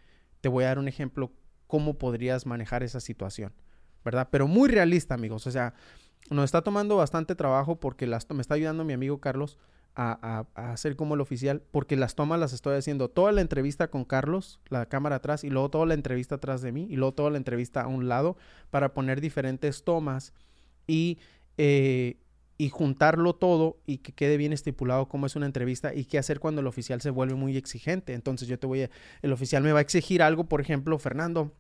te 0.42 0.50
voy 0.50 0.66
a 0.66 0.68
dar 0.68 0.80
un 0.80 0.88
ejemplo 0.88 1.32
cómo 1.68 1.98
podrías 1.98 2.46
manejar 2.46 2.84
esa 2.84 3.00
situación, 3.00 3.54
¿verdad? 4.06 4.28
Pero 4.30 4.48
muy 4.48 4.70
realista, 4.70 5.16
amigos, 5.16 5.48
o 5.48 5.52
sea, 5.52 5.74
nos 6.30 6.46
está 6.46 6.62
tomando 6.62 6.98
bastante 6.98 7.36
trabajo 7.36 7.80
porque 7.80 8.06
me 8.06 8.42
está 8.42 8.54
ayudando 8.54 8.86
mi 8.86 8.94
amigo 8.94 9.20
Carlos 9.20 9.58
a, 9.96 10.46
hacer 10.56 10.96
como 10.96 11.16
el 11.16 11.22
oficial, 11.22 11.62
porque 11.72 11.96
las 11.96 12.16
tomas 12.16 12.40
las 12.40 12.54
estoy 12.54 12.78
haciendo 12.78 13.10
toda 13.10 13.32
la 13.32 13.42
entrevista 13.42 13.90
con 13.90 14.06
Carlos, 14.06 14.60
la 14.70 14.88
cámara 14.88 15.18
atrás, 15.18 15.44
y 15.44 15.50
luego 15.50 15.70
toda 15.70 15.86
la 15.86 15.94
entrevista 15.94 16.36
atrás 16.36 16.62
de 16.62 16.72
mí, 16.72 16.88
y 16.90 16.96
luego 16.96 17.14
toda 17.14 17.30
la 17.30 17.38
entrevista 17.38 17.82
a 17.82 17.88
un 17.88 18.08
lado, 18.08 18.38
para 18.72 18.94
poner 18.94 19.22
diferentes 19.22 19.84
tomas 19.84 20.34
y, 20.88 21.20
eh, 21.58 22.18
y 22.58 22.70
juntarlo 22.70 23.34
todo 23.34 23.78
y 23.86 24.00
que 24.00 24.14
quede 24.14 24.38
bien 24.38 24.54
estipulado 24.54 25.08
cómo 25.08 25.26
es 25.26 25.36
una 25.36 25.46
entrevista 25.46 25.94
y 25.94 26.06
qué 26.06 26.18
hacer 26.18 26.40
cuando 26.40 26.62
el 26.62 26.68
oficial 26.68 27.02
se 27.02 27.10
vuelve 27.10 27.36
muy 27.36 27.58
exigente. 27.58 28.14
Entonces 28.14 28.48
yo 28.48 28.58
te 28.60 28.68
voy 28.68 28.84
a, 28.84 28.90
el 29.22 29.34
oficial 29.34 29.64
me 29.64 29.72
va 29.72 29.80
a 29.80 29.82
exigir 29.82 30.22
algo, 30.22 30.46
por 30.46 30.62
ejemplo, 30.62 30.98
Fernando 30.98 31.52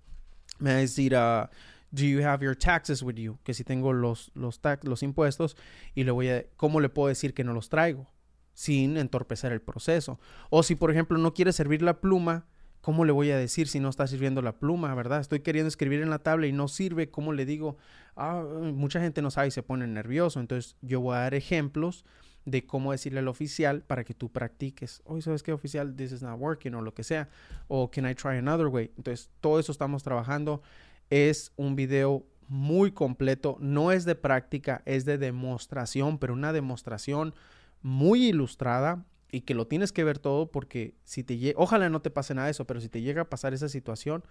me 0.59 0.71
va 0.71 0.77
a 0.77 0.79
decir, 0.79 1.13
uh, 1.15 1.47
do 1.91 2.03
you 2.03 2.23
have 2.25 2.43
your 2.43 2.55
taxes 2.55 3.01
with 3.01 3.15
you? 3.15 3.37
Que 3.43 3.53
si 3.53 3.63
tengo 3.63 3.91
los, 3.91 4.31
los, 4.35 4.59
los 4.83 5.03
impuestos 5.03 5.57
y 5.93 6.03
le 6.03 6.11
voy 6.11 6.29
a, 6.29 6.45
¿cómo 6.57 6.79
le 6.79 6.89
puedo 6.89 7.09
decir 7.09 7.33
que 7.33 7.43
no 7.43 7.53
los 7.53 7.69
traigo? 7.69 8.12
Sin 8.53 8.97
entorpecer 8.97 9.51
el 9.51 9.61
proceso. 9.61 10.19
O 10.49 10.63
si, 10.63 10.75
por 10.75 10.91
ejemplo, 10.91 11.17
no 11.17 11.33
quiere 11.33 11.53
servir 11.53 11.81
la 11.81 11.99
pluma, 12.01 12.45
¿cómo 12.81 13.05
le 13.05 13.11
voy 13.11 13.31
a 13.31 13.37
decir 13.37 13.67
si 13.67 13.79
no 13.79 13.89
está 13.89 14.07
sirviendo 14.07 14.41
la 14.41 14.59
pluma, 14.59 14.93
verdad? 14.93 15.21
Estoy 15.21 15.39
queriendo 15.39 15.69
escribir 15.69 16.01
en 16.01 16.09
la 16.09 16.19
tabla 16.19 16.47
y 16.47 16.51
no 16.51 16.67
sirve, 16.67 17.09
¿cómo 17.09 17.33
le 17.33 17.45
digo? 17.45 17.77
Ah, 18.15 18.43
mucha 18.73 18.99
gente 18.99 19.21
no 19.21 19.31
sabe 19.31 19.47
y 19.47 19.51
se 19.51 19.63
pone 19.63 19.87
nervioso, 19.87 20.39
entonces 20.39 20.75
yo 20.81 20.99
voy 20.99 21.15
a 21.15 21.19
dar 21.19 21.33
ejemplos 21.33 22.05
de 22.45 22.65
cómo 22.65 22.91
decirle 22.91 23.19
al 23.19 23.27
oficial 23.27 23.83
para 23.83 24.03
que 24.03 24.13
tú 24.13 24.29
practiques. 24.31 25.01
Oye, 25.05 25.21
¿sabes 25.21 25.43
qué, 25.43 25.53
oficial? 25.53 25.95
This 25.95 26.11
is 26.11 26.21
not 26.21 26.39
working 26.39 26.75
o 26.75 26.81
lo 26.81 26.93
que 26.93 27.03
sea. 27.03 27.29
O 27.67 27.89
can 27.89 28.09
I 28.09 28.15
try 28.15 28.37
another 28.37 28.67
way? 28.67 28.91
Entonces, 28.97 29.29
todo 29.39 29.59
eso 29.59 29.71
estamos 29.71 30.03
trabajando. 30.03 30.61
Es 31.09 31.53
un 31.55 31.75
video 31.75 32.25
muy 32.47 32.91
completo. 32.91 33.57
No 33.59 33.91
es 33.91 34.05
de 34.05 34.15
práctica, 34.15 34.81
es 34.85 35.05
de 35.05 35.17
demostración, 35.17 36.17
pero 36.17 36.33
una 36.33 36.51
demostración 36.51 37.33
muy 37.83 38.27
ilustrada 38.27 39.05
y 39.31 39.41
que 39.41 39.53
lo 39.53 39.67
tienes 39.67 39.91
que 39.91 40.03
ver 40.03 40.17
todo 40.17 40.51
porque 40.51 40.95
si 41.03 41.23
te 41.23 41.53
ojalá 41.57 41.89
no 41.89 42.01
te 42.01 42.09
pase 42.09 42.33
nada 42.33 42.49
eso, 42.49 42.65
pero 42.65 42.81
si 42.81 42.89
te 42.89 43.01
llega 43.01 43.23
a 43.23 43.29
pasar 43.29 43.53
esa 43.53 43.69
situación, 43.69 44.23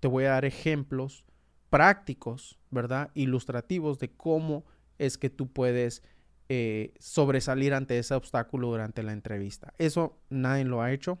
te 0.00 0.08
voy 0.08 0.24
a 0.24 0.30
dar 0.30 0.44
ejemplos 0.44 1.24
prácticos, 1.68 2.58
¿verdad? 2.70 3.10
Ilustrativos 3.14 3.98
de 3.98 4.10
cómo 4.10 4.64
es 4.98 5.18
que 5.18 5.30
tú 5.30 5.48
puedes 5.48 6.02
eh, 6.48 6.94
sobresalir 6.98 7.74
ante 7.74 7.98
ese 7.98 8.14
obstáculo 8.14 8.68
durante 8.68 9.02
la 9.02 9.12
entrevista. 9.12 9.72
Eso 9.78 10.18
nadie 10.30 10.64
lo 10.64 10.82
ha 10.82 10.92
hecho, 10.92 11.18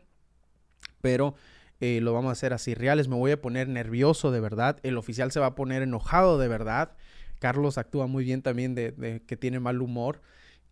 pero 1.00 1.34
eh, 1.80 2.00
lo 2.02 2.12
vamos 2.12 2.30
a 2.30 2.32
hacer 2.32 2.52
así 2.52 2.74
reales. 2.74 3.08
Me 3.08 3.16
voy 3.16 3.30
a 3.30 3.40
poner 3.40 3.68
nervioso 3.68 4.30
de 4.30 4.40
verdad. 4.40 4.78
El 4.82 4.98
oficial 4.98 5.32
se 5.32 5.40
va 5.40 5.46
a 5.46 5.54
poner 5.54 5.82
enojado 5.82 6.38
de 6.38 6.48
verdad. 6.48 6.92
Carlos 7.38 7.78
actúa 7.78 8.06
muy 8.06 8.24
bien 8.24 8.42
también 8.42 8.74
de, 8.74 9.22
que 9.26 9.36
tiene 9.36 9.60
mal 9.60 9.80
humor 9.80 10.20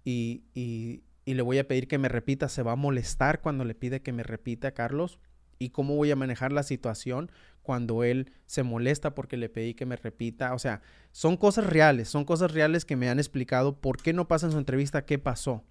y, 0.04 0.42
y 0.54 1.34
le 1.34 1.42
voy 1.42 1.58
a 1.58 1.68
pedir 1.68 1.88
que 1.88 1.98
me 1.98 2.08
repita, 2.08 2.48
se 2.48 2.62
va 2.62 2.72
a 2.72 2.76
molestar 2.76 3.40
cuando 3.40 3.64
le 3.64 3.74
pide 3.74 4.00
que 4.00 4.12
me 4.12 4.22
repita, 4.22 4.72
Carlos, 4.72 5.18
y 5.58 5.70
cómo 5.70 5.96
voy 5.96 6.10
a 6.10 6.16
manejar 6.16 6.52
la 6.52 6.62
situación 6.62 7.30
cuando 7.62 8.02
él 8.02 8.32
se 8.46 8.62
molesta 8.62 9.14
porque 9.14 9.36
le 9.36 9.50
pedí 9.50 9.74
que 9.74 9.84
me 9.84 9.96
repita. 9.96 10.54
O 10.54 10.58
sea, 10.58 10.80
son 11.12 11.36
cosas 11.36 11.66
reales, 11.66 12.08
son 12.08 12.24
cosas 12.24 12.52
reales 12.52 12.84
que 12.84 12.96
me 12.96 13.10
han 13.10 13.18
explicado 13.18 13.78
por 13.78 14.00
qué 14.00 14.12
no 14.12 14.26
pasa 14.26 14.46
en 14.46 14.52
su 14.52 14.58
entrevista, 14.58 15.04
qué 15.04 15.18
pasó. 15.18 15.64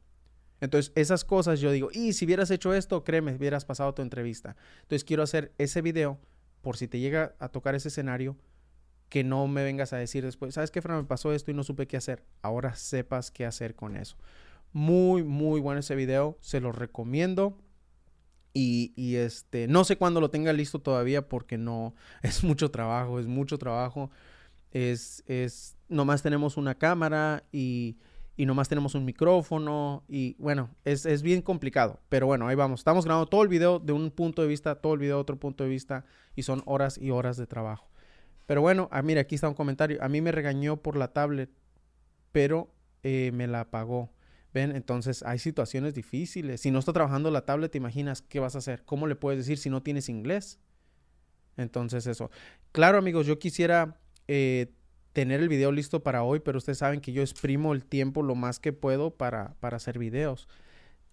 Entonces, 0.61 0.91
esas 0.95 1.23
cosas 1.25 1.59
yo 1.59 1.71
digo, 1.71 1.89
y 1.91 2.13
si 2.13 2.25
hubieras 2.25 2.51
hecho 2.51 2.73
esto, 2.73 3.03
créeme, 3.03 3.33
hubieras 3.33 3.65
pasado 3.65 3.93
tu 3.93 4.01
entrevista. 4.01 4.55
Entonces, 4.83 5.03
quiero 5.03 5.23
hacer 5.23 5.53
ese 5.57 5.81
video 5.81 6.19
por 6.61 6.77
si 6.77 6.87
te 6.87 6.99
llega 6.99 7.35
a 7.39 7.49
tocar 7.49 7.75
ese 7.75 7.87
escenario, 7.87 8.37
que 9.09 9.23
no 9.23 9.47
me 9.47 9.63
vengas 9.63 9.93
a 9.93 9.97
decir 9.97 10.23
después, 10.23 10.53
¿sabes 10.53 10.71
qué, 10.71 10.81
Fran? 10.81 10.97
Me 10.97 11.03
pasó 11.03 11.31
esto 11.31 11.51
y 11.51 11.53
no 11.53 11.63
supe 11.63 11.87
qué 11.87 11.97
hacer. 11.97 12.23
Ahora 12.41 12.75
sepas 12.75 13.31
qué 13.31 13.45
hacer 13.45 13.75
con 13.75 13.95
eso. 13.95 14.17
Muy, 14.73 15.23
muy 15.23 15.59
bueno 15.59 15.79
ese 15.79 15.95
video. 15.95 16.37
Se 16.41 16.59
lo 16.59 16.71
recomiendo. 16.71 17.57
Y, 18.53 18.91
y, 18.95 19.15
este, 19.15 19.67
no 19.67 19.83
sé 19.83 19.97
cuándo 19.97 20.19
lo 20.19 20.31
tenga 20.31 20.51
listo 20.51 20.79
todavía 20.79 21.27
porque 21.29 21.57
no, 21.57 21.93
es 22.23 22.43
mucho 22.43 22.71
trabajo, 22.71 23.19
es 23.19 23.27
mucho 23.27 23.57
trabajo. 23.57 24.09
Es, 24.71 25.23
es, 25.27 25.77
nomás 25.87 26.21
tenemos 26.21 26.57
una 26.57 26.75
cámara 26.75 27.43
y, 27.51 27.97
y 28.35 28.45
nomás 28.45 28.67
tenemos 28.67 28.93
un 28.95 29.05
micrófono 29.05 30.03
y 30.07 30.35
bueno, 30.37 30.69
es, 30.83 31.05
es, 31.05 31.21
bien 31.21 31.41
complicado. 31.41 31.99
Pero 32.09 32.27
bueno, 32.27 32.47
ahí 32.47 32.55
vamos. 32.55 32.81
Estamos 32.81 33.05
grabando 33.05 33.27
todo 33.27 33.43
el 33.43 33.47
video 33.47 33.79
de 33.79 33.93
un 33.93 34.11
punto 34.11 34.41
de 34.41 34.47
vista, 34.47 34.75
todo 34.75 34.95
el 34.95 34.99
video 34.99 35.15
de 35.15 35.21
otro 35.21 35.37
punto 35.37 35.63
de 35.63 35.69
vista 35.69 36.03
y 36.35 36.43
son 36.43 36.61
horas 36.65 36.97
y 36.97 37.11
horas 37.11 37.37
de 37.37 37.47
trabajo. 37.47 37.89
Pero 38.47 38.61
bueno, 38.61 38.89
ah, 38.91 39.03
mira, 39.03 39.21
aquí 39.21 39.35
está 39.35 39.47
un 39.47 39.53
comentario. 39.53 40.01
A 40.01 40.09
mí 40.09 40.21
me 40.21 40.31
regañó 40.31 40.77
por 40.77 40.97
la 40.97 41.13
tablet, 41.13 41.51
pero 42.31 42.73
eh, 43.03 43.31
me 43.33 43.45
la 43.45 43.61
apagó. 43.61 44.09
Entonces 44.53 45.23
hay 45.23 45.39
situaciones 45.39 45.93
difíciles. 45.93 46.61
Si 46.61 46.71
no 46.71 46.79
está 46.79 46.93
trabajando 46.93 47.29
la 47.31 47.45
tablet, 47.45 47.71
te 47.71 47.77
imaginas 47.77 48.21
qué 48.21 48.39
vas 48.39 48.55
a 48.55 48.57
hacer. 48.59 48.83
¿Cómo 48.85 49.07
le 49.07 49.15
puedes 49.15 49.37
decir 49.37 49.57
si 49.57 49.69
no 49.69 49.83
tienes 49.83 50.09
inglés? 50.09 50.59
Entonces 51.57 52.07
eso. 52.07 52.31
Claro 52.71 52.97
amigos, 52.97 53.27
yo 53.27 53.39
quisiera 53.39 53.99
eh, 54.27 54.73
tener 55.13 55.41
el 55.41 55.49
video 55.49 55.71
listo 55.71 56.03
para 56.03 56.23
hoy, 56.23 56.39
pero 56.39 56.57
ustedes 56.57 56.79
saben 56.79 57.01
que 57.01 57.11
yo 57.11 57.21
exprimo 57.21 57.73
el 57.73 57.85
tiempo 57.85 58.23
lo 58.23 58.35
más 58.35 58.59
que 58.59 58.73
puedo 58.73 59.11
para, 59.11 59.55
para 59.59 59.77
hacer 59.77 59.99
videos. 59.99 60.47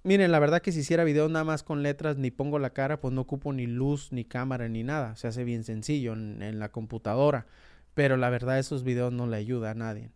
Miren, 0.06 0.30
la 0.32 0.38
verdad 0.38 0.60
que 0.60 0.70
si 0.70 0.80
hiciera 0.80 1.02
videos 1.02 1.30
nada 1.30 1.46
más 1.46 1.62
con 1.62 1.82
letras, 1.82 2.18
ni 2.18 2.30
pongo 2.30 2.58
la 2.58 2.74
cara, 2.74 3.00
pues 3.00 3.14
no 3.14 3.22
ocupo 3.22 3.54
ni 3.54 3.66
luz, 3.66 4.12
ni 4.12 4.26
cámara, 4.26 4.68
ni 4.68 4.82
nada. 4.82 5.16
Se 5.16 5.28
hace 5.28 5.44
bien 5.44 5.64
sencillo 5.64 6.12
en, 6.12 6.58
la 6.58 6.70
computadora. 6.70 7.46
Pero 7.94 8.18
la 8.18 8.28
verdad 8.28 8.58
esos 8.58 8.84
videos 8.84 9.14
no 9.14 9.26
le 9.26 9.38
ayuda 9.38 9.70
a 9.70 9.74
nadie. 9.74 10.10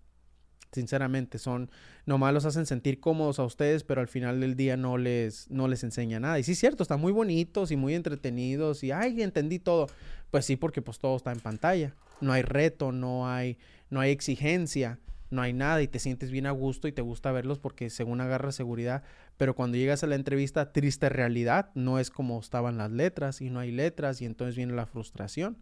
Sinceramente 0.73 1.39
son 1.39 1.71
nomás 2.05 2.35
los 2.35 2.45
hacen 2.45 2.67
sentir 2.67 3.01
cómodos 3.01 3.39
a 3.39 3.45
ustedes 3.45 3.85
pero 3.85 4.03
al 4.03 4.09
final 4.09 4.41
del 4.41 4.55
día 4.55 4.77
no 4.77 4.99
les 4.99 5.51
no 5.51 5.67
les 5.67 5.83
enseña 5.83 6.21
nada. 6.21 6.39
Y 6.39 6.43
sí 6.43 6.53
es 6.53 6.59
cierto 6.59 6.83
están 6.83 7.01
muy 7.01 7.13
bonitos 7.13 7.71
y 7.71 7.77
muy 7.77 7.95
entretenidos 7.95 8.85
y 8.85 8.93
ay 8.93 9.23
entendí 9.23 9.59
todo 9.59 9.87
pues 10.31 10.45
sí 10.45 10.57
porque 10.57 10.83
pues 10.83 10.99
todo 10.99 11.17
está 11.17 11.33
en 11.33 11.41
pantalla. 11.41 11.95
No 12.21 12.35
hay 12.35 12.43
reto 12.43 12.93
no 12.93 13.31
hay 13.31 13.57
no 13.89 14.01
hay 14.01 14.11
exigencia 14.11 14.99
no 15.31 15.43
hay 15.43 15.53
nada 15.53 15.83
y 15.83 15.89
te 15.89 15.99
sientes 15.99 16.31
bien 16.31 16.47
a 16.47 16.51
gusto 16.51 16.89
y 16.89 16.93
te 16.93 17.03
gusta 17.03 17.33
verlos 17.33 17.59
porque 17.59 17.91
según 17.91 18.21
agarra 18.21 18.53
seguridad 18.53 19.03
pero 19.37 19.55
cuando 19.55 19.77
llegas 19.77 20.03
a 20.03 20.07
la 20.07 20.15
entrevista 20.15 20.73
triste 20.73 21.09
realidad 21.09 21.71
no 21.75 21.99
es 21.99 22.11
como 22.11 22.41
estaban 22.41 22.79
las 22.79 22.91
letras 22.91 23.41
y 23.41 23.51
no 23.51 23.61
hay 23.61 23.73
letras 23.73 24.21
y 24.21 24.25
entonces 24.25 24.57
viene 24.57 24.75
la 24.75 24.87
frustración 24.87 25.59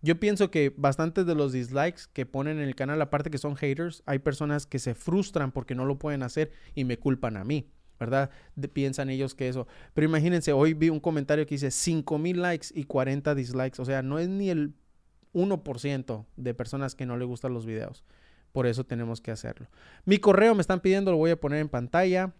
yo 0.00 0.20
pienso 0.20 0.50
que 0.50 0.72
bastantes 0.76 1.26
de 1.26 1.34
los 1.34 1.52
dislikes 1.52 2.02
que 2.12 2.24
ponen 2.24 2.58
en 2.58 2.68
el 2.68 2.76
canal, 2.76 3.02
aparte 3.02 3.30
que 3.30 3.38
son 3.38 3.56
haters, 3.56 4.02
hay 4.06 4.20
personas 4.20 4.64
que 4.64 4.78
se 4.78 4.94
frustran 4.94 5.50
porque 5.50 5.74
no 5.74 5.84
lo 5.84 5.98
pueden 5.98 6.22
hacer 6.22 6.52
y 6.74 6.84
me 6.84 6.98
culpan 6.98 7.36
a 7.36 7.42
mí, 7.42 7.68
¿verdad? 7.98 8.30
piensan 8.72 9.10
ellos 9.10 9.34
que 9.34 9.48
eso. 9.48 9.66
Pero 9.94 10.06
imagínense, 10.06 10.52
hoy 10.52 10.74
vi 10.74 10.88
un 10.88 11.00
comentario 11.00 11.46
que 11.46 11.56
dice 11.56 11.72
5 11.72 12.16
mil 12.18 12.40
likes 12.40 12.68
y 12.72 12.84
40 12.84 13.34
dislikes. 13.34 13.82
O 13.82 13.84
sea, 13.84 14.02
no 14.02 14.20
es 14.20 14.28
ni 14.28 14.50
el 14.50 14.74
1% 15.34 16.26
de 16.36 16.54
personas 16.54 16.94
que 16.94 17.06
no 17.06 17.16
le 17.16 17.24
gustan 17.24 17.52
los 17.52 17.66
videos. 17.66 18.04
Por 18.52 18.66
eso 18.66 18.84
tenemos 18.84 19.20
que 19.20 19.30
hacerlo. 19.30 19.68
Mi 20.04 20.18
correo 20.18 20.54
me 20.54 20.60
están 20.60 20.80
pidiendo, 20.80 21.10
lo 21.10 21.18
voy 21.18 21.30
a 21.30 21.40
poner 21.40 21.60
en 21.60 21.68
pantalla. 21.68 22.32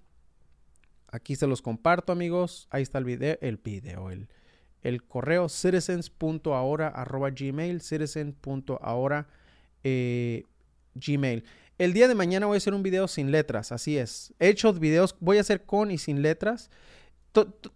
Aquí 1.10 1.36
se 1.36 1.46
los 1.46 1.62
comparto, 1.62 2.12
amigos. 2.12 2.68
Ahí 2.70 2.82
está 2.82 2.98
el 2.98 3.04
video, 3.04 3.38
el 3.40 3.56
video, 3.56 4.10
el, 4.10 4.28
el 4.82 5.02
correo 5.04 5.48
citizens.ahora.gmail, 5.48 7.80
citizen.ahora 7.80 9.28
eh, 9.84 10.44
gmail. 10.94 11.44
El 11.78 11.92
día 11.92 12.08
de 12.08 12.14
mañana 12.14 12.46
voy 12.46 12.56
a 12.56 12.58
hacer 12.58 12.74
un 12.74 12.82
video 12.82 13.06
sin 13.06 13.30
letras, 13.30 13.70
así 13.70 13.96
es. 13.96 14.34
He 14.40 14.48
hecho 14.48 14.72
videos, 14.72 15.14
voy 15.20 15.38
a 15.38 15.42
hacer 15.42 15.64
con 15.64 15.92
y 15.92 15.98
sin 15.98 16.22
letras. 16.22 16.70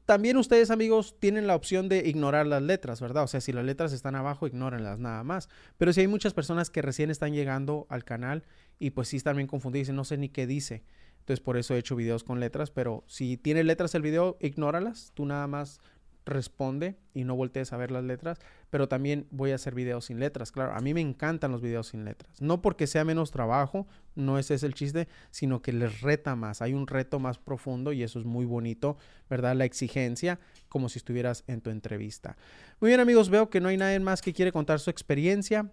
También 0.06 0.36
ustedes, 0.36 0.70
amigos, 0.70 1.16
tienen 1.18 1.46
la 1.46 1.54
opción 1.54 1.88
de 1.88 2.08
ignorar 2.08 2.46
las 2.46 2.62
letras, 2.62 3.00
¿verdad? 3.00 3.24
O 3.24 3.26
sea, 3.26 3.40
si 3.40 3.52
las 3.52 3.64
letras 3.64 3.92
están 3.92 4.14
abajo, 4.14 4.46
ignórenlas 4.46 4.98
nada 4.98 5.22
más. 5.24 5.48
Pero 5.78 5.92
si 5.92 6.00
hay 6.00 6.08
muchas 6.08 6.34
personas 6.34 6.70
que 6.70 6.82
recién 6.82 7.10
están 7.10 7.32
llegando 7.32 7.86
al 7.88 8.04
canal 8.04 8.44
y 8.78 8.90
pues 8.90 9.08
sí 9.08 9.16
están 9.16 9.36
bien 9.36 9.46
confundidos, 9.46 9.90
no 9.90 10.04
sé 10.04 10.16
ni 10.16 10.28
qué 10.28 10.46
dice. 10.46 10.84
Entonces 11.20 11.40
por 11.40 11.56
eso 11.56 11.74
he 11.74 11.78
hecho 11.78 11.94
videos 11.94 12.24
con 12.24 12.40
letras, 12.40 12.70
pero 12.70 13.04
si 13.06 13.36
tiene 13.36 13.62
letras 13.62 13.94
el 13.94 14.02
video, 14.02 14.36
ignóralas. 14.40 15.12
Tú 15.14 15.24
nada 15.24 15.46
más 15.46 15.80
responde 16.24 16.96
y 17.14 17.24
no 17.24 17.34
voltees 17.34 17.72
a 17.72 17.76
ver 17.76 17.90
las 17.90 18.04
letras, 18.04 18.38
pero 18.70 18.88
también 18.88 19.26
voy 19.30 19.50
a 19.52 19.56
hacer 19.56 19.74
videos 19.74 20.06
sin 20.06 20.20
letras. 20.20 20.52
Claro, 20.52 20.72
a 20.72 20.80
mí 20.80 20.94
me 20.94 21.00
encantan 21.00 21.52
los 21.52 21.60
videos 21.60 21.88
sin 21.88 22.04
letras. 22.04 22.40
No 22.40 22.62
porque 22.62 22.86
sea 22.86 23.04
menos 23.04 23.30
trabajo, 23.30 23.86
no 24.14 24.38
ese 24.38 24.54
es 24.54 24.62
el 24.62 24.74
chiste, 24.74 25.08
sino 25.30 25.62
que 25.62 25.72
les 25.72 26.00
reta 26.00 26.36
más. 26.36 26.62
Hay 26.62 26.74
un 26.74 26.86
reto 26.86 27.18
más 27.18 27.38
profundo 27.38 27.92
y 27.92 28.02
eso 28.02 28.18
es 28.18 28.24
muy 28.24 28.44
bonito, 28.44 28.96
¿verdad? 29.28 29.56
La 29.56 29.64
exigencia, 29.64 30.38
como 30.68 30.88
si 30.88 30.98
estuvieras 30.98 31.44
en 31.46 31.60
tu 31.60 31.70
entrevista. 31.70 32.36
Muy 32.80 32.88
bien, 32.88 33.00
amigos, 33.00 33.30
veo 33.30 33.50
que 33.50 33.60
no 33.60 33.68
hay 33.68 33.76
nadie 33.76 33.98
más 34.00 34.22
que 34.22 34.32
quiere 34.32 34.52
contar 34.52 34.80
su 34.80 34.90
experiencia. 34.90 35.70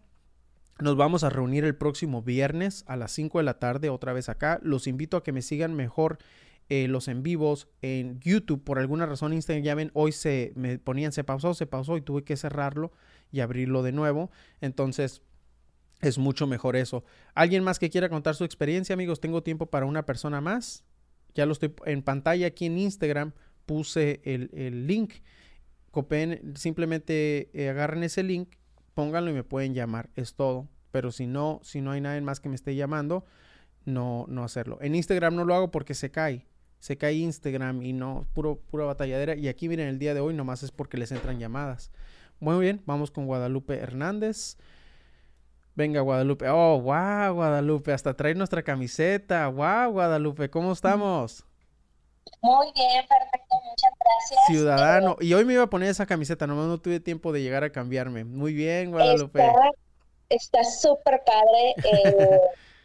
Nos 0.79 0.95
vamos 0.95 1.25
a 1.25 1.29
reunir 1.29 1.65
el 1.65 1.75
próximo 1.75 2.21
viernes 2.21 2.85
a 2.87 2.95
las 2.95 3.11
5 3.11 3.39
de 3.39 3.43
la 3.43 3.59
tarde 3.59 3.89
otra 3.89 4.13
vez 4.13 4.29
acá. 4.29 4.59
Los 4.63 4.87
invito 4.87 5.17
a 5.17 5.23
que 5.23 5.33
me 5.33 5.41
sigan 5.41 5.75
mejor 5.75 6.19
eh, 6.69 6.87
los 6.87 7.07
en 7.07 7.23
vivos 7.23 7.67
en 7.81 8.19
YouTube. 8.19 8.63
Por 8.63 8.77
alguna 8.77 9.05
razón 9.07 9.33
Instagram, 9.33 9.63
ya 9.63 9.75
ven, 9.75 9.91
hoy 9.93 10.11
se 10.11 10.53
me 10.55 10.77
ponían, 10.77 11.11
se 11.11 11.23
pausó, 11.23 11.53
se 11.55 11.65
pausó 11.65 11.97
y 11.97 12.01
tuve 12.01 12.23
que 12.23 12.37
cerrarlo 12.37 12.91
y 13.31 13.39
abrirlo 13.39 13.81
de 13.81 13.91
nuevo. 13.91 14.29
Entonces, 14.61 15.23
es 16.01 16.17
mucho 16.17 16.47
mejor 16.47 16.75
eso. 16.75 17.03
¿Alguien 17.33 17.63
más 17.63 17.79
que 17.79 17.89
quiera 17.89 18.07
contar 18.07 18.35
su 18.35 18.43
experiencia, 18.43 18.93
amigos? 18.93 19.19
Tengo 19.19 19.43
tiempo 19.43 19.65
para 19.65 19.85
una 19.85 20.05
persona 20.05 20.41
más. 20.41 20.83
Ya 21.35 21.45
lo 21.45 21.53
estoy 21.53 21.73
en 21.85 22.03
pantalla 22.03 22.47
aquí 22.47 22.67
en 22.67 22.77
Instagram. 22.77 23.33
Puse 23.65 24.21
el, 24.23 24.87
link. 24.87 25.13
Copen, 25.91 26.53
simplemente 26.55 27.49
eh, 27.53 27.69
agarren 27.69 28.03
ese 28.03 28.21
link, 28.21 28.49
pónganlo 28.93 29.31
y 29.31 29.33
me 29.33 29.43
pueden 29.43 29.73
llamar. 29.73 30.09
Es 30.15 30.35
todo. 30.35 30.69
pero 30.91 31.11
si 31.11 31.25
no, 31.25 31.59
si 31.63 31.81
no 31.81 31.91
hay 31.91 32.01
nadie 32.01 32.21
más 32.21 32.39
que 32.39 32.49
me 32.49 32.55
esté 32.55 32.75
llamando, 32.75 33.25
no, 33.85 34.25
no 34.27 34.43
hacerlo. 34.43 34.77
En 34.81 34.95
Instagram 34.95 35.35
no 35.35 35.45
lo 35.45 35.55
hago 35.55 35.71
porque 35.71 35.93
se 35.93 36.11
cae. 36.11 36.45
Se 36.79 36.97
cae 36.97 37.13
Instagram 37.13 37.81
y 37.81 37.93
no, 37.93 38.25
puro, 38.33 38.59
pura 38.71 38.85
batalladera. 38.85 39.35
Y 39.35 39.47
aquí 39.47 39.67
miren, 39.67 39.87
el 39.87 39.99
día 39.99 40.13
de 40.13 40.21
hoy 40.21 40.33
nomás 40.33 40.63
es 40.63 40.71
porque 40.71 40.97
les 40.97 41.11
entran 41.11 41.39
llamadas. 41.39 41.91
Muy 42.39 42.59
bien, 42.59 42.81
vamos 42.85 43.11
con 43.11 43.25
Guadalupe 43.25 43.77
Hernández. 43.77 44.57
Venga, 45.75 46.01
Guadalupe. 46.01 46.47
Oh, 46.49 46.79
wow, 46.81 47.33
Guadalupe. 47.33 47.93
Hasta 47.93 48.13
trae 48.13 48.33
nuestra 48.35 48.63
camiseta. 48.63 49.47
Wow, 49.47 49.91
Guadalupe. 49.91 50.49
¿Cómo 50.49 50.71
estamos? 50.71 51.45
Muy 52.41 52.71
bien, 52.73 53.05
perfecto. 53.07 53.55
Muchas 53.63 53.91
gracias. 53.99 54.39
Ciudadano. 54.47 55.17
Y 55.19 55.33
hoy 55.33 55.45
me 55.45 55.53
iba 55.53 55.63
a 55.63 55.69
poner 55.69 55.89
esa 55.89 56.05
camiseta, 56.05 56.47
nomás 56.47 56.67
no 56.67 56.79
tuve 56.79 56.99
tiempo 56.99 57.31
de 57.31 57.41
llegar 57.41 57.63
a 57.63 57.71
cambiarme. 57.71 58.23
Muy 58.23 58.53
bien, 58.53 58.91
Guadalupe. 58.91 59.41
Está 60.29 60.63
súper 60.63 61.21
padre. 61.25 61.75
Eh, 61.83 62.39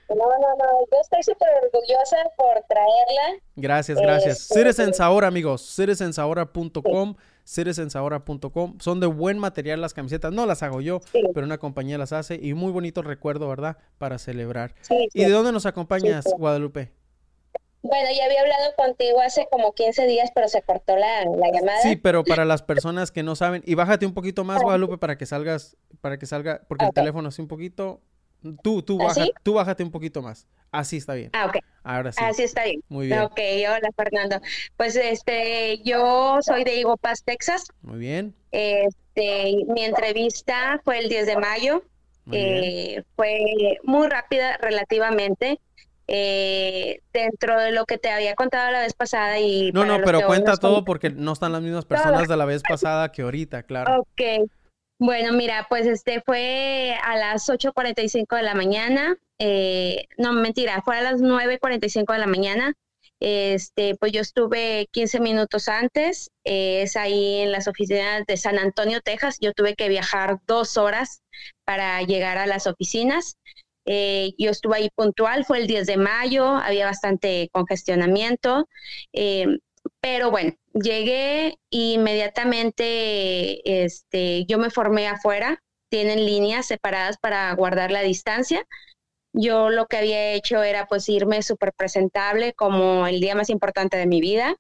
no, 0.09 0.17
no, 0.17 0.57
no. 0.57 0.81
Yo 0.91 0.99
estoy 1.01 1.23
súper 1.23 1.49
orgullosa 1.63 2.17
por 2.37 2.63
traerla. 2.69 3.43
Gracias, 3.57 3.99
gracias. 3.99 4.43
Este... 4.43 4.61
Citizens 4.61 5.01
ahora, 5.01 5.29
amigos. 5.29 5.75
Citizensahora.com. 5.75 7.15
citizensahora.com. 7.47 8.79
Son 8.81 9.01
de 9.01 9.07
buen 9.07 9.39
material 9.39 9.81
las 9.81 9.95
camisetas. 9.95 10.33
No 10.33 10.47
las 10.47 10.63
hago 10.63 10.81
yo, 10.81 11.01
sí. 11.13 11.23
pero 11.35 11.47
una 11.47 11.59
compañía 11.59 11.99
las 11.99 12.13
hace. 12.13 12.39
Y 12.41 12.55
muy 12.55 12.73
bonito 12.73 13.03
recuerdo, 13.03 13.49
¿verdad? 13.49 13.79
Para 13.99 14.19
celebrar. 14.19 14.75
Sí, 14.83 15.09
¿Y 15.13 15.25
de 15.25 15.31
dónde 15.31 15.53
nos 15.53 15.67
acompañas, 15.67 16.25
Guadalupe? 16.37 16.93
Bueno, 17.85 18.09
ya 18.17 18.25
había 18.25 18.41
hablado 18.41 18.75
contigo 18.77 19.21
hace 19.21 19.47
como 19.51 19.75
15 19.75 20.07
días, 20.07 20.31
pero 20.35 20.49
se 20.49 20.63
cortó 20.63 20.97
la, 20.97 21.25
la, 21.25 21.53
llamada. 21.53 21.83
Sí, 21.83 21.97
pero 21.97 22.25
para 22.25 22.47
las 22.47 22.63
personas 22.63 23.13
que 23.13 23.23
no 23.23 23.37
saben, 23.37 23.63
y 23.67 23.75
bájate 23.75 24.07
un 24.07 24.15
poquito 24.15 24.43
más, 24.43 24.63
Guadalupe, 24.63 24.97
para 24.97 25.19
que 25.19 25.27
salgas, 25.27 25.77
para 26.01 26.19
que 26.19 26.25
salga, 26.25 26.63
porque 26.67 26.87
okay. 26.87 26.89
el 26.89 26.95
teléfono 26.95 27.29
así 27.29 27.43
un 27.43 27.49
poquito. 27.49 28.01
Tú, 28.63 28.83
tú, 28.83 28.99
baja, 28.99 29.25
tú 29.43 29.55
bájate 29.55 29.83
un 29.83 29.91
poquito 29.91 30.21
más. 30.23 30.47
Así 30.71 30.97
está 30.97 31.15
bien. 31.15 31.31
Ah, 31.33 31.47
ok. 31.47 31.59
Ahora 31.83 32.13
sí. 32.13 32.23
Así 32.23 32.43
está 32.43 32.65
bien. 32.65 32.83
Muy 32.89 33.07
bien. 33.07 33.21
Ok, 33.21 33.39
hola 33.69 33.91
Fernando. 33.97 34.41
Pues 34.77 34.97
este, 34.97 35.79
yo 35.85 36.39
soy 36.43 36.65
de 36.65 36.81
Eagle 36.81 36.97
Pass, 37.01 37.23
Texas. 37.25 37.65
Muy 37.83 37.99
bien. 37.99 38.35
Este, 38.51 39.57
mi 39.69 39.85
entrevista 39.85 40.81
fue 40.85 40.99
el 40.99 41.09
10 41.09 41.27
de 41.27 41.37
mayo. 41.37 41.85
Eh, 42.33 43.03
fue 43.17 43.39
muy 43.83 44.09
rápida 44.09 44.57
relativamente 44.57 45.61
eh, 46.09 47.01
dentro 47.13 47.61
de 47.61 47.73
lo 47.73 47.85
que 47.85 47.99
te 47.99 48.11
había 48.11 48.35
contado 48.35 48.73
la 48.73 48.81
vez 48.81 48.95
pasada 48.95 49.39
y 49.39 49.73
no 49.73 49.85
no 49.85 50.01
pero 50.03 50.27
cuenta 50.27 50.57
todo 50.57 50.85
porque 50.85 51.11
no 51.11 51.33
están 51.33 51.53
las 51.53 51.61
mismas 51.61 51.85
personas 51.85 52.27
de 52.27 52.37
la 52.37 52.47
vez 52.47 52.63
pasada 52.63 53.13
que 53.13 53.23
ahorita 53.23 53.63
claro 53.65 54.01
ok 54.01 54.49
bueno 54.99 55.33
mira 55.33 55.67
pues 55.69 55.87
este 55.87 56.23
fue 56.25 56.97
a 57.03 57.17
las 57.17 57.49
8.45 57.49 58.37
de 58.37 58.43
la 58.43 58.55
mañana 58.55 59.17
eh, 59.39 60.07
no 60.19 60.33
mentira 60.33 60.83
fue 60.83 60.99
a 60.99 61.03
las 61.03 61.21
9.45 61.21 62.13
de 62.13 62.19
la 62.19 62.27
mañana 62.27 62.75
este 63.21 63.97
pues 63.97 64.13
yo 64.13 64.21
estuve 64.21 64.89
15 64.93 65.21
minutos 65.21 65.69
antes 65.69 66.31
eh, 66.45 66.83
es 66.83 66.97
ahí 66.97 67.41
en 67.41 67.53
las 67.53 67.69
oficinas 67.69 68.25
de 68.27 68.37
San 68.37 68.59
Antonio 68.59 69.01
Texas 69.01 69.39
yo 69.41 69.53
tuve 69.53 69.75
que 69.75 69.89
viajar 69.89 70.39
dos 70.47 70.77
horas 70.77 71.23
para 71.65 72.03
llegar 72.03 72.39
a 72.39 72.47
las 72.47 72.67
oficinas 72.67 73.37
eh, 73.87 74.33
yo 74.39 74.51
estuve 74.51 74.77
ahí 74.77 74.89
puntual, 74.95 75.45
fue 75.45 75.59
el 75.59 75.67
10 75.67 75.87
de 75.87 75.97
mayo, 75.97 76.47
había 76.47 76.87
bastante 76.87 77.51
congestionamiento, 77.53 78.69
eh, 79.13 79.47
pero 80.01 80.31
bueno, 80.31 80.55
llegué 80.75 81.59
inmediatamente, 81.71 83.85
este, 83.85 84.45
yo 84.47 84.59
me 84.59 84.71
formé 84.71 85.09
afuera, 85.09 85.63
tienen 85.89 86.27
líneas 86.27 86.67
separadas 86.67 87.17
para 87.19 87.53
guardar 87.55 87.91
la 87.91 88.03
distancia. 88.03 88.67
Yo 89.33 89.71
lo 89.71 89.87
que 89.87 89.97
había 89.97 90.33
hecho 90.33 90.63
era 90.63 90.87
pues 90.87 91.09
irme 91.09 91.43
súper 91.43 91.73
presentable 91.73 92.53
como 92.55 93.07
el 93.07 93.21
día 93.21 93.35
más 93.35 93.51
importante 93.51 93.97
de 93.97 94.07
mi 94.07 94.21
vida. 94.21 94.57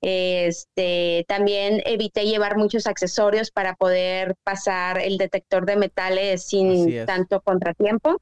Este, 0.00 1.24
también 1.28 1.82
evité 1.84 2.24
llevar 2.24 2.56
muchos 2.56 2.86
accesorios 2.86 3.50
para 3.50 3.74
poder 3.74 4.34
pasar 4.42 4.98
el 4.98 5.18
detector 5.18 5.66
de 5.66 5.76
metales 5.76 6.48
sin 6.48 7.04
tanto 7.06 7.40
contratiempo. 7.42 8.20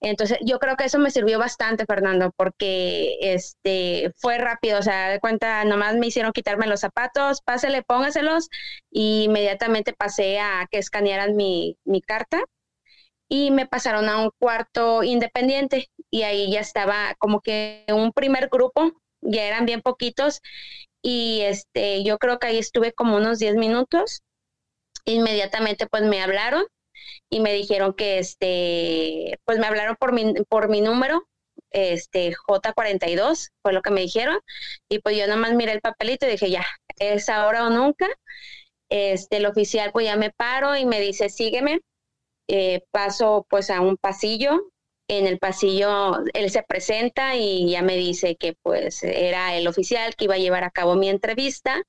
Entonces, 0.00 0.38
yo 0.42 0.58
creo 0.58 0.76
que 0.76 0.84
eso 0.84 0.98
me 0.98 1.10
sirvió 1.10 1.38
bastante, 1.38 1.86
Fernando, 1.86 2.30
porque 2.36 3.16
este 3.20 4.12
fue 4.18 4.38
rápido, 4.38 4.78
o 4.78 4.82
sea, 4.82 5.08
de 5.08 5.20
cuenta, 5.20 5.64
nomás 5.64 5.96
me 5.96 6.06
hicieron 6.08 6.32
quitarme 6.32 6.66
los 6.66 6.80
zapatos, 6.80 7.40
pásele, 7.42 7.82
póngaselos, 7.82 8.48
y 8.90 9.24
inmediatamente 9.24 9.94
pasé 9.94 10.38
a 10.38 10.66
que 10.70 10.78
escanearan 10.78 11.34
mi, 11.36 11.78
mi 11.84 12.02
carta 12.02 12.42
y 13.28 13.50
me 13.50 13.66
pasaron 13.66 14.08
a 14.08 14.18
un 14.22 14.30
cuarto 14.38 15.02
independiente 15.02 15.90
y 16.10 16.22
ahí 16.22 16.50
ya 16.50 16.60
estaba 16.60 17.14
como 17.18 17.40
que 17.40 17.84
un 17.88 18.12
primer 18.12 18.48
grupo, 18.48 18.92
ya 19.20 19.44
eran 19.44 19.66
bien 19.66 19.82
poquitos 19.82 20.40
y 21.02 21.40
este 21.42 22.04
yo 22.04 22.18
creo 22.18 22.38
que 22.38 22.48
ahí 22.48 22.58
estuve 22.58 22.92
como 22.92 23.16
unos 23.16 23.38
10 23.38 23.56
minutos. 23.56 24.22
Inmediatamente 25.04 25.86
pues 25.86 26.02
me 26.04 26.20
hablaron 26.22 26.64
y 27.30 27.40
me 27.40 27.52
dijeron 27.52 27.94
que 27.94 28.18
este, 28.18 29.38
pues 29.44 29.58
me 29.58 29.66
hablaron 29.66 29.96
por 29.96 30.12
mi, 30.12 30.34
por 30.48 30.68
mi 30.68 30.80
número, 30.80 31.28
este 31.70 32.34
J42, 32.34 33.50
fue 33.62 33.72
lo 33.72 33.82
que 33.82 33.90
me 33.90 34.02
dijeron, 34.02 34.38
y 34.88 35.00
pues 35.00 35.16
yo 35.16 35.26
nomás 35.26 35.54
miré 35.54 35.72
el 35.72 35.80
papelito 35.80 36.26
y 36.26 36.30
dije, 36.30 36.50
ya, 36.50 36.64
es 36.98 37.28
ahora 37.28 37.66
o 37.66 37.70
nunca. 37.70 38.06
Este, 38.88 39.38
el 39.38 39.46
oficial 39.46 39.90
pues 39.92 40.06
ya 40.06 40.16
me 40.16 40.30
paro 40.30 40.76
y 40.76 40.86
me 40.86 41.00
dice, 41.00 41.28
sígueme. 41.28 41.80
Eh, 42.48 42.84
paso 42.92 43.44
pues 43.50 43.70
a 43.70 43.80
un 43.80 43.96
pasillo, 43.96 44.70
en 45.08 45.26
el 45.26 45.38
pasillo 45.38 46.18
él 46.34 46.50
se 46.50 46.62
presenta 46.62 47.36
y 47.36 47.70
ya 47.70 47.82
me 47.82 47.96
dice 47.96 48.36
que 48.36 48.54
pues 48.62 49.02
era 49.02 49.56
el 49.56 49.66
oficial 49.68 50.14
que 50.16 50.24
iba 50.24 50.34
a 50.34 50.38
llevar 50.38 50.64
a 50.64 50.70
cabo 50.70 50.96
mi 50.96 51.08
entrevista 51.08 51.82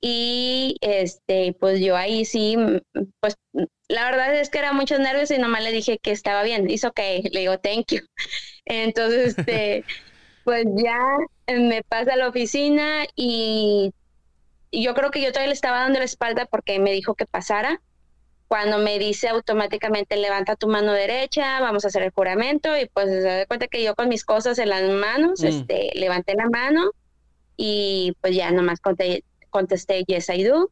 y 0.00 0.76
este 0.80 1.56
pues 1.58 1.80
yo 1.80 1.96
ahí 1.96 2.24
sí 2.24 2.56
pues 3.20 3.36
la 3.92 4.04
verdad 4.04 4.34
es 4.34 4.50
que 4.50 4.58
era 4.58 4.72
muchos 4.72 4.98
nervios 4.98 5.30
y 5.30 5.38
nomás 5.38 5.62
le 5.62 5.70
dije 5.70 5.98
que 5.98 6.10
estaba 6.10 6.42
bien 6.42 6.68
hizo 6.70 6.92
que 6.92 7.22
le 7.30 7.40
digo 7.40 7.58
thank 7.58 7.92
you 7.92 8.00
entonces 8.64 9.36
este 9.38 9.84
pues 10.44 10.64
ya 10.76 10.98
me 11.46 11.82
pasa 11.82 12.14
a 12.14 12.16
la 12.16 12.28
oficina 12.28 13.04
y, 13.14 13.92
y 14.70 14.82
yo 14.82 14.94
creo 14.94 15.10
que 15.10 15.20
yo 15.20 15.28
todavía 15.28 15.48
le 15.48 15.54
estaba 15.54 15.80
dando 15.80 15.98
la 15.98 16.04
espalda 16.04 16.46
porque 16.46 16.78
me 16.78 16.92
dijo 16.92 17.14
que 17.14 17.26
pasara 17.26 17.80
cuando 18.52 18.76
me 18.76 18.98
dice 18.98 19.28
automáticamente 19.28 20.14
levanta 20.18 20.56
tu 20.56 20.68
mano 20.68 20.92
derecha, 20.92 21.58
vamos 21.60 21.86
a 21.86 21.88
hacer 21.88 22.02
el 22.02 22.10
juramento 22.10 22.76
y 22.76 22.84
pues 22.84 23.08
se 23.08 23.22
da 23.22 23.46
cuenta 23.46 23.66
que 23.66 23.82
yo 23.82 23.94
con 23.94 24.10
mis 24.10 24.26
cosas 24.26 24.58
en 24.58 24.68
las 24.68 24.90
manos, 24.90 25.40
mm. 25.40 25.46
este, 25.46 25.90
levanté 25.94 26.34
la 26.34 26.50
mano 26.50 26.90
y 27.56 28.14
pues 28.20 28.36
ya 28.36 28.50
nomás 28.50 28.80
conté, 28.80 29.24
contesté 29.48 30.04
yes 30.04 30.28
I 30.28 30.44
do. 30.44 30.70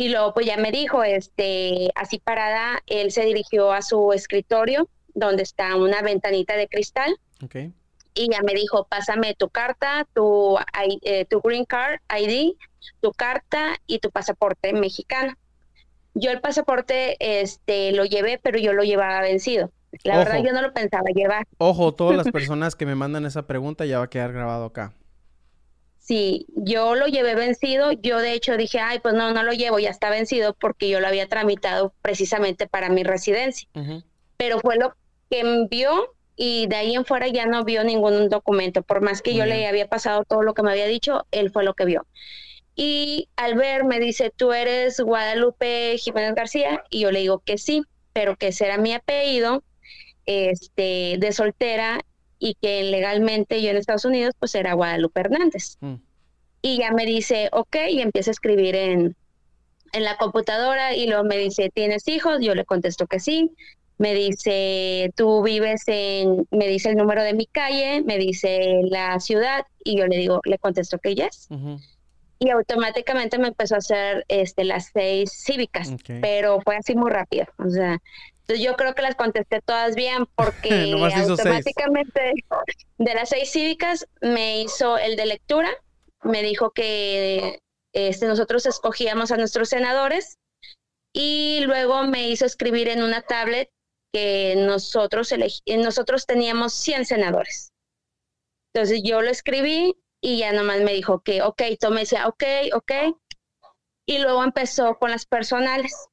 Y 0.00 0.08
luego 0.08 0.32
pues 0.32 0.46
ya 0.46 0.56
me 0.56 0.72
dijo, 0.72 1.04
este, 1.04 1.90
así 1.94 2.18
parada, 2.18 2.82
él 2.86 3.12
se 3.12 3.26
dirigió 3.26 3.70
a 3.70 3.82
su 3.82 4.14
escritorio 4.14 4.88
donde 5.12 5.42
está 5.42 5.76
una 5.76 6.00
ventanita 6.00 6.56
de 6.56 6.68
cristal. 6.68 7.18
Okay. 7.44 7.74
Y 8.14 8.30
ya 8.32 8.40
me 8.40 8.54
dijo, 8.54 8.86
pásame 8.88 9.34
tu 9.34 9.50
carta, 9.50 10.08
tu, 10.14 10.56
eh, 11.02 11.26
tu 11.26 11.42
green 11.42 11.66
card 11.66 12.00
ID, 12.18 12.54
tu 13.02 13.12
carta 13.12 13.76
y 13.86 13.98
tu 13.98 14.10
pasaporte 14.10 14.72
mexicano. 14.72 15.34
Yo 16.14 16.30
el 16.30 16.40
pasaporte 16.40 17.18
este, 17.18 17.92
lo 17.92 18.06
llevé, 18.06 18.40
pero 18.42 18.58
yo 18.58 18.72
lo 18.72 18.84
llevaba 18.84 19.20
vencido. 19.20 19.70
La 20.04 20.14
Ojo. 20.14 20.24
verdad 20.24 20.42
yo 20.42 20.52
no 20.54 20.62
lo 20.62 20.72
pensaba 20.72 21.10
llevar. 21.14 21.46
Ojo, 21.58 21.92
todas 21.92 22.16
las 22.16 22.28
personas 22.32 22.74
que 22.74 22.86
me 22.86 22.94
mandan 22.94 23.26
esa 23.26 23.46
pregunta 23.46 23.84
ya 23.84 23.98
va 23.98 24.04
a 24.04 24.10
quedar 24.10 24.32
grabado 24.32 24.64
acá. 24.64 24.94
Sí, 26.10 26.44
yo 26.56 26.96
lo 26.96 27.06
llevé 27.06 27.36
vencido. 27.36 27.92
Yo 27.92 28.18
de 28.18 28.32
hecho 28.32 28.56
dije, 28.56 28.80
ay, 28.80 28.98
pues 28.98 29.14
no, 29.14 29.32
no 29.32 29.44
lo 29.44 29.52
llevo, 29.52 29.78
ya 29.78 29.90
está 29.90 30.10
vencido 30.10 30.54
porque 30.54 30.88
yo 30.88 30.98
lo 30.98 31.06
había 31.06 31.28
tramitado 31.28 31.94
precisamente 32.02 32.66
para 32.66 32.88
mi 32.88 33.04
residencia. 33.04 33.68
Uh 33.76 33.78
-huh. 33.78 34.04
Pero 34.36 34.58
fue 34.58 34.74
lo 34.74 34.96
que 35.30 35.38
envió 35.38 36.12
y 36.34 36.66
de 36.66 36.74
ahí 36.74 36.96
en 36.96 37.04
fuera 37.04 37.28
ya 37.28 37.46
no 37.46 37.62
vio 37.62 37.84
ningún 37.84 38.28
documento. 38.28 38.82
Por 38.82 39.02
más 39.02 39.22
que 39.22 39.34
yo 39.34 39.44
uh 39.44 39.46
-huh. 39.46 39.50
le 39.50 39.68
había 39.68 39.86
pasado 39.86 40.24
todo 40.24 40.42
lo 40.42 40.52
que 40.52 40.64
me 40.64 40.72
había 40.72 40.86
dicho, 40.86 41.26
él 41.30 41.52
fue 41.52 41.62
lo 41.62 41.74
que 41.74 41.84
vio. 41.84 42.04
Y 42.74 43.28
al 43.36 43.54
ver 43.54 43.84
me 43.84 44.00
dice, 44.00 44.32
tú 44.34 44.52
eres 44.52 44.98
Guadalupe 44.98 45.96
Jiménez 45.96 46.34
García, 46.34 46.82
y 46.90 47.02
yo 47.02 47.12
le 47.12 47.20
digo 47.20 47.38
que 47.38 47.56
sí, 47.56 47.84
pero 48.12 48.34
que 48.34 48.50
será 48.50 48.78
mi 48.78 48.94
apellido 48.94 49.62
este, 50.26 51.18
de 51.20 51.30
soltera 51.30 52.00
y 52.40 52.54
que 52.54 52.82
legalmente 52.82 53.62
yo 53.62 53.70
en 53.70 53.76
Estados 53.76 54.04
Unidos 54.06 54.34
pues 54.40 54.56
era 54.56 54.72
Guadalupe 54.72 55.20
Hernández. 55.20 55.76
Mm. 55.80 55.94
Y 56.62 56.78
ya 56.78 56.90
me 56.90 57.06
dice, 57.06 57.48
ok, 57.52 57.76
y 57.90 58.00
empieza 58.00 58.30
a 58.30 58.32
escribir 58.32 58.74
en, 58.74 59.14
en 59.92 60.04
la 60.04 60.16
computadora 60.16 60.96
y 60.96 61.06
luego 61.06 61.22
me 61.24 61.36
dice, 61.36 61.70
¿tienes 61.72 62.08
hijos? 62.08 62.38
Yo 62.40 62.54
le 62.54 62.64
contesto 62.64 63.06
que 63.06 63.20
sí. 63.20 63.52
Me 63.98 64.14
dice, 64.14 65.12
tú 65.14 65.42
vives 65.42 65.82
en, 65.86 66.46
me 66.50 66.66
dice 66.68 66.88
el 66.88 66.96
número 66.96 67.22
de 67.22 67.34
mi 67.34 67.44
calle, 67.46 68.02
me 68.02 68.16
dice 68.16 68.80
la 68.84 69.20
ciudad 69.20 69.66
y 69.84 69.98
yo 69.98 70.06
le 70.06 70.16
digo, 70.16 70.40
le 70.44 70.58
contesto 70.58 70.98
que 70.98 71.14
yes. 71.14 71.46
Uh 71.50 71.56
-huh. 71.56 71.80
y 72.38 72.48
automáticamente 72.48 73.38
me 73.38 73.48
empezó 73.48 73.74
a 73.74 73.78
hacer 73.78 74.24
este, 74.28 74.64
las 74.64 74.90
seis 74.94 75.30
cívicas, 75.30 75.94
pero 76.22 76.60
fue 76.62 76.76
así 76.76 76.94
muy 76.94 77.10
rápido. 77.10 77.44
O 77.58 77.68
sea, 77.68 78.00
entonces 78.50 78.66
yo 78.66 78.76
creo 78.76 78.96
que 78.96 79.02
las 79.02 79.14
contesté 79.14 79.60
todas 79.60 79.94
bien 79.94 80.26
porque 80.34 80.92
automáticamente 80.92 82.32
de 82.98 83.14
las 83.14 83.28
seis 83.28 83.52
cívicas 83.52 84.08
me 84.20 84.60
hizo 84.60 84.98
el 84.98 85.14
de 85.14 85.26
lectura, 85.26 85.70
me 86.24 86.42
dijo 86.42 86.72
que 86.72 87.60
este, 87.94 88.26
nosotros 88.26 88.66
escogíamos 88.66 89.30
a 89.30 89.36
nuestros 89.36 89.68
senadores 89.68 90.38
y 91.12 91.60
luego 91.60 92.02
me 92.02 92.28
hizo 92.28 92.44
escribir 92.44 92.88
en 92.88 93.04
una 93.04 93.22
tablet 93.22 93.70
que 94.12 94.56
nosotros, 94.56 95.32
nosotros 95.78 96.26
teníamos 96.26 96.72
100 96.74 97.06
senadores. 97.06 97.72
Entonces 98.74 99.02
yo 99.04 99.22
lo 99.22 99.30
escribí 99.30 99.96
y 100.20 100.38
ya 100.38 100.52
nomás 100.52 100.80
me 100.80 100.92
dijo 100.92 101.20
que, 101.20 101.42
ok, 101.42 101.62
tú 101.78 101.90
me 101.90 102.00
decía, 102.00 102.26
ok, 102.26 102.44
ok. 102.74 102.92
Y 104.06 104.18
luego 104.18 104.42
empezó 104.42 104.98
con 104.98 105.12
las 105.12 105.24
personales. 105.24 106.10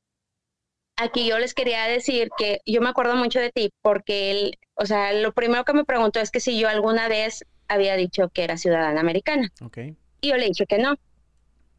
Aquí 0.97 1.27
yo 1.27 1.37
les 1.37 1.53
quería 1.53 1.83
decir 1.85 2.29
que 2.37 2.61
yo 2.65 2.81
me 2.81 2.89
acuerdo 2.89 3.15
mucho 3.15 3.39
de 3.39 3.51
ti 3.51 3.71
porque 3.81 4.31
él, 4.31 4.59
o 4.75 4.85
sea, 4.85 5.13
lo 5.13 5.31
primero 5.31 5.63
que 5.63 5.73
me 5.73 5.85
preguntó 5.85 6.19
es 6.19 6.31
que 6.31 6.39
si 6.39 6.59
yo 6.59 6.67
alguna 6.67 7.07
vez 7.07 7.45
había 7.67 7.95
dicho 7.95 8.29
que 8.29 8.43
era 8.43 8.57
ciudadana 8.57 8.99
americana. 8.99 9.51
Okay. 9.61 9.95
Y 10.21 10.29
yo 10.29 10.37
le 10.37 10.47
dije 10.47 10.65
que 10.65 10.79
no. 10.79 10.95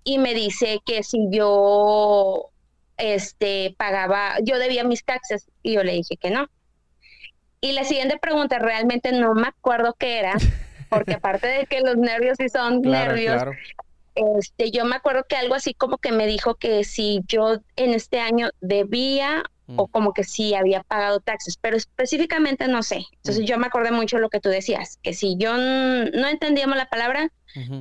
Y 0.05 0.19
me 0.19 0.35
dice 0.35 0.81
que 0.86 1.03
si 1.03 1.27
yo 1.31 2.51
este 2.97 3.74
pagaba, 3.77 4.36
yo 4.43 4.59
debía 4.59 4.85
mis 4.85 5.05
taxes 5.05 5.49
y 5.62 5.74
yo 5.74 5.82
le 5.82 5.93
dije 5.93 6.16
que 6.16 6.31
no. 6.31 6.49
Y 7.61 7.73
la 7.73 7.85
siguiente 7.85 8.19
pregunta 8.19 8.59
realmente 8.59 9.12
no 9.12 9.35
me 9.35 9.49
acuerdo 9.49 9.95
qué 9.99 10.19
era, 10.19 10.35
porque 10.89 11.15
aparte 11.15 11.49
de 11.49 11.66
que 11.66 11.81
los 11.81 11.97
nervios 11.97 12.36
sí 12.39 12.49
son 12.49 12.82
nervios, 12.82 13.43
este, 14.39 14.70
yo 14.70 14.85
me 14.85 14.97
acuerdo 14.97 15.24
que 15.28 15.36
algo 15.36 15.55
así 15.55 15.74
como 15.74 15.99
que 15.99 16.12
me 16.12 16.27
dijo 16.27 16.57
que 16.57 16.85
si 16.85 17.20
yo 17.28 17.59
en 17.77 17.95
este 17.95 18.20
año 18.20 18.51
debía 18.61 19.45
o 19.77 19.86
mm. 19.86 19.90
como 19.90 20.12
que 20.15 20.24
sí 20.24 20.55
había 20.55 20.82
pagado 20.82 21.20
taxes, 21.20 21.59
pero 21.61 21.77
específicamente 21.77 22.69
no 22.69 22.82
sé. 22.82 23.05
Entonces 23.16 23.45
mm. 23.45 23.47
yo 23.47 23.59
me 23.59 23.66
acordé 23.66 23.90
mucho 23.90 24.19
lo 24.19 24.31
que 24.31 24.40
tú 24.40 24.49
decías, 24.49 24.99
que 25.03 25.12
si 25.12 25.36
yo 25.39 25.57
no 25.57 26.28
entendíamos 26.28 26.77
la 26.77 26.89
palabra, 26.89 27.31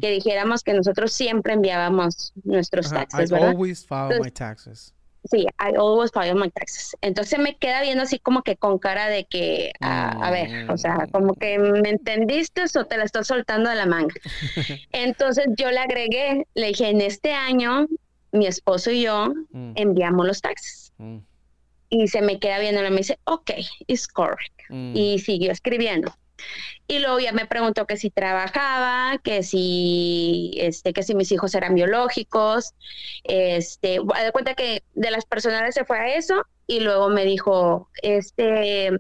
que 0.02 0.12
dijéramos 0.12 0.64
que 0.64 0.74
nosotros 0.74 1.14
siempre 1.14 1.54
enviábamos 1.54 2.34
nuestros 2.44 2.90
taxes, 2.90 3.30
¿verdad? 3.30 3.50
always 3.50 3.86
file 3.86 4.20
my 4.20 4.32
taxes. 4.32 4.94
Sí, 5.30 5.46
I 5.60 5.76
always 5.78 6.12
file 6.12 6.36
my 6.36 6.50
taxes. 6.50 6.96
Entonces 7.02 7.40
me 7.40 7.58
queda 7.58 7.82
viendo 7.82 8.04
así 8.04 8.20
como 8.20 8.44
que 8.44 8.56
con 8.56 8.80
cara 8.80 9.08
de 9.08 9.26
que, 9.26 9.72
a 9.82 10.32
ver, 10.32 10.70
o 10.70 10.78
sea, 10.78 11.08
como 11.12 11.34
que 11.34 11.60
me 11.60 11.90
entendiste 11.90 12.64
o 12.76 12.86
te 12.86 12.98
la 12.98 13.04
estoy 13.04 13.24
soltando 13.24 13.70
de 13.70 13.76
la 13.76 13.86
manga. 13.86 14.14
Entonces 14.92 15.46
yo 15.58 15.72
le 15.72 15.80
agregué, 15.80 16.48
le 16.54 16.68
dije, 16.68 16.90
en 16.90 17.02
este 17.02 17.34
año 17.34 17.88
mi 18.32 18.48
esposo 18.48 18.92
y 18.92 19.04
yo 19.04 19.34
mm. 19.52 19.74
enviamos 19.76 20.26
los 20.26 20.42
taxes. 20.42 20.94
Mm. 20.98 21.18
Y 21.90 22.08
se 22.08 22.22
me 22.22 22.40
queda 22.40 22.60
viendo 22.60 22.86
y 22.86 22.90
me 22.90 22.98
dice, 22.98 23.18
ok, 23.26 23.52
it's 23.88 24.08
correct. 24.08 24.62
Mm. 24.70 24.96
Y 24.96 25.20
siguió 25.20 25.52
escribiendo. 25.52 26.14
Y 26.88 27.00
luego 27.00 27.20
ya 27.20 27.34
me 27.34 27.46
preguntó 27.46 27.86
que 27.86 27.98
si 27.98 28.10
trabajaba, 28.10 29.18
que 29.24 29.44
si, 29.44 30.52
este, 30.56 30.94
que 30.94 31.04
si 31.04 31.16
mis 31.16 31.32
hijos 31.32 31.54
eran 31.56 31.76
biológicos. 31.76 32.74
Este, 33.24 34.00
de 34.00 34.32
cuenta 34.32 34.54
que 34.54 34.84
de 34.94 35.12
las 35.12 35.26
personales 35.26 35.76
se 35.76 35.86
fue 35.86 36.00
a 36.00 36.16
eso 36.16 36.44
y 36.66 36.80
luego 36.80 37.10
me 37.10 37.26
dijo, 37.26 37.90
este, 38.02 38.92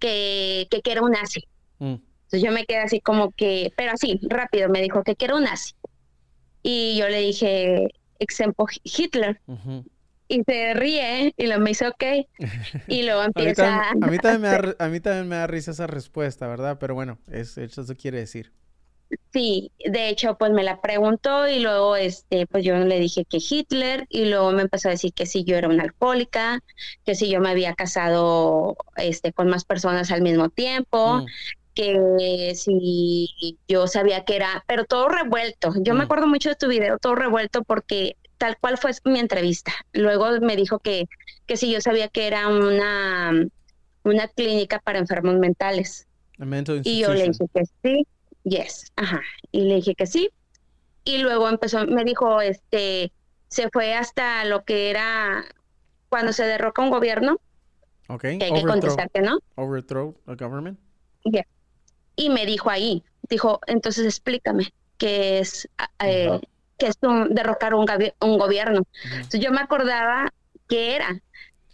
que, 0.00 0.66
que, 0.70 0.90
era 0.90 1.02
un 1.02 1.12
nazi. 1.12 1.46
Mm. 1.78 1.94
Entonces 1.94 2.42
yo 2.42 2.52
me 2.52 2.64
quedé 2.64 2.78
así 2.78 3.00
como 3.00 3.30
que, 3.32 3.72
pero 3.76 3.92
así, 3.92 4.20
rápido, 4.22 4.68
me 4.68 4.82
dijo 4.82 5.02
que, 5.02 5.16
quiero 5.16 5.36
un 5.36 5.44
nazi. 5.44 5.74
Y 6.62 6.96
yo 6.96 7.08
le 7.08 7.20
dije, 7.20 7.88
exemplo 8.18 8.66
Hitler 8.84 9.40
y 10.30 10.44
se 10.44 10.74
ríe 10.74 11.34
y 11.36 11.46
lo 11.48 11.58
me 11.58 11.70
dice 11.70 11.88
ok 11.88 12.04
y 12.86 13.02
luego 13.02 13.24
empieza 13.24 13.90
a, 13.90 13.94
mí 13.94 14.18
también, 14.22 14.40
me 14.40 14.48
da, 14.48 14.76
a 14.78 14.88
mí 14.88 15.00
también 15.00 15.28
me 15.28 15.36
da 15.36 15.46
risa 15.48 15.72
esa 15.72 15.88
respuesta 15.88 16.46
verdad 16.46 16.78
pero 16.78 16.94
bueno 16.94 17.18
es, 17.30 17.58
eso 17.58 17.84
quiere 17.96 18.20
decir 18.20 18.52
sí 19.32 19.72
de 19.84 20.08
hecho 20.08 20.38
pues 20.38 20.52
me 20.52 20.62
la 20.62 20.80
preguntó 20.80 21.48
y 21.48 21.58
luego 21.58 21.96
este 21.96 22.46
pues 22.46 22.64
yo 22.64 22.76
le 22.76 23.00
dije 23.00 23.24
que 23.24 23.38
Hitler 23.38 24.06
y 24.08 24.26
luego 24.26 24.52
me 24.52 24.62
empezó 24.62 24.88
a 24.88 24.92
decir 24.92 25.12
que 25.12 25.26
si 25.26 25.42
yo 25.42 25.56
era 25.56 25.66
una 25.66 25.82
alcohólica 25.82 26.60
que 27.04 27.16
si 27.16 27.28
yo 27.28 27.40
me 27.40 27.50
había 27.50 27.74
casado 27.74 28.76
este 28.96 29.32
con 29.32 29.48
más 29.48 29.64
personas 29.64 30.12
al 30.12 30.22
mismo 30.22 30.48
tiempo 30.48 31.22
mm. 31.22 31.26
que 31.74 32.52
si 32.54 33.58
yo 33.66 33.88
sabía 33.88 34.24
que 34.24 34.36
era, 34.36 34.64
pero 34.66 34.84
todo 34.84 35.08
revuelto. 35.08 35.72
Yo 35.80 35.94
me 35.94 36.00
mm. 36.00 36.02
acuerdo 36.02 36.26
mucho 36.26 36.50
de 36.50 36.56
tu 36.56 36.68
video, 36.68 36.98
todo 36.98 37.14
revuelto 37.14 37.62
porque 37.64 38.16
tal 38.40 38.56
cual 38.58 38.78
fue 38.78 38.92
mi 39.04 39.20
entrevista. 39.20 39.70
Luego 39.92 40.40
me 40.40 40.56
dijo 40.56 40.78
que, 40.78 41.08
que 41.46 41.58
si 41.58 41.70
yo 41.70 41.82
sabía 41.82 42.08
que 42.08 42.26
era 42.26 42.48
una, 42.48 43.46
una 44.02 44.28
clínica 44.28 44.78
para 44.78 44.98
enfermos 44.98 45.36
mentales. 45.36 46.08
Y 46.84 47.00
yo 47.00 47.12
le 47.12 47.24
dije 47.24 47.44
que 47.52 47.62
sí, 47.82 48.06
yes, 48.44 48.92
ajá. 48.96 49.20
Y 49.52 49.60
le 49.66 49.74
dije 49.74 49.94
que 49.94 50.06
sí. 50.06 50.30
Y 51.04 51.18
luego 51.18 51.50
empezó, 51.50 51.86
me 51.86 52.02
dijo, 52.02 52.40
este, 52.40 53.12
se 53.48 53.68
fue 53.68 53.92
hasta 53.92 54.46
lo 54.46 54.64
que 54.64 54.88
era 54.88 55.44
cuando 56.08 56.32
se 56.32 56.44
derroca 56.44 56.80
un 56.80 56.88
gobierno. 56.88 57.38
Ok. 58.08 58.22
Que 58.22 58.44
hay 58.44 58.54
que 58.54 58.62
contestar 58.62 59.10
que 59.10 59.20
no. 59.20 59.38
Overthrow 59.56 60.16
a 60.26 60.34
government. 60.34 60.78
Y 62.16 62.30
me 62.30 62.46
dijo 62.46 62.70
ahí, 62.70 63.04
dijo, 63.28 63.60
entonces 63.66 64.06
explícame 64.06 64.72
qué 64.96 65.40
es 65.40 65.68
eh, 66.02 66.40
que 66.80 66.86
es 66.86 66.98
un, 67.02 67.34
derrocar 67.34 67.74
un, 67.74 67.86
un 68.20 68.38
gobierno. 68.38 68.82
Entonces 69.04 69.40
yo 69.40 69.52
me 69.52 69.60
acordaba 69.60 70.32
qué 70.66 70.96
era, 70.96 71.20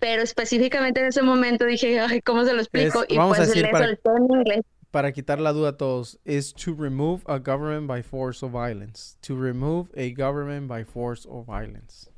pero 0.01 0.23
específicamente 0.23 1.01
en 1.01 1.07
ese 1.07 1.23
momento 1.23 1.65
dije, 1.65 2.01
ay, 2.01 2.21
¿cómo 2.21 2.45
se 2.45 2.53
lo 2.53 2.61
explico? 2.61 3.05
y 3.09 3.17
vamos 3.17 3.39
pues 3.39 3.49
a 3.49 3.53
decir 3.53 3.71
para, 3.71 3.87
en 3.87 4.25
inglés. 4.29 4.61
Para 4.91 5.13
quitar 5.13 5.41
la 5.41 5.53
duda 5.53 5.71
a 5.71 5.77
todos, 5.77 6.19
es 6.25 6.53
to 6.53 6.75
remove 6.77 7.23
a 7.27 7.39
government 7.39 7.87
by 7.87 8.03
force 8.03 8.45
or 8.45 8.51
violence. 8.51 9.17
To 9.23 9.37
remove 9.37 9.89
a 9.97 10.11
government 10.11 10.69
by 10.69 10.85
force 10.85 11.27
or 11.29 11.45
violence. 11.47 12.11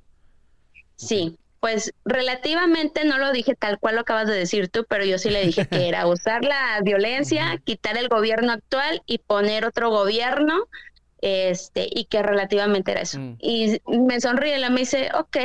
Sí, 0.96 1.38
pues 1.60 1.92
relativamente 2.04 3.04
no 3.04 3.18
lo 3.18 3.32
dije 3.32 3.54
tal 3.54 3.78
cual 3.78 3.96
lo 3.96 4.00
acabas 4.02 4.26
de 4.26 4.34
decir 4.34 4.68
tú, 4.68 4.84
pero 4.88 5.04
yo 5.04 5.18
sí 5.18 5.28
le 5.28 5.44
dije 5.44 5.66
que 5.66 5.88
era 5.88 6.06
usar 6.08 6.44
la 6.44 6.80
violencia, 6.82 7.60
quitar 7.64 7.98
el 7.98 8.08
gobierno 8.08 8.52
actual 8.52 9.02
y 9.06 9.18
poner 9.18 9.64
otro 9.64 9.90
gobierno 9.90 10.68
este, 11.20 11.88
y 11.90 12.04
que 12.04 12.22
relativamente 12.22 12.92
era 12.92 13.02
eso. 13.02 13.18
Mm. 13.18 13.36
Y 13.40 13.80
me 13.86 14.20
sonríe, 14.20 14.58
la 14.58 14.70
me 14.70 14.80
dice, 14.80 15.10
ok, 15.14 15.36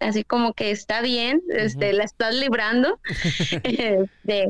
así 0.00 0.24
como 0.24 0.52
que 0.54 0.70
está 0.70 1.00
bien, 1.00 1.42
este, 1.50 1.92
la 1.92 2.04
estás 2.04 2.34
librando. 2.34 3.00
este, 3.62 4.48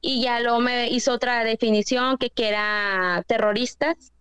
y 0.00 0.22
ya 0.22 0.40
luego 0.40 0.60
me 0.60 0.88
hizo 0.88 1.12
otra 1.12 1.44
definición 1.44 2.18
que, 2.18 2.30
que 2.30 2.48
era 2.48 3.22
terroristas. 3.26 4.12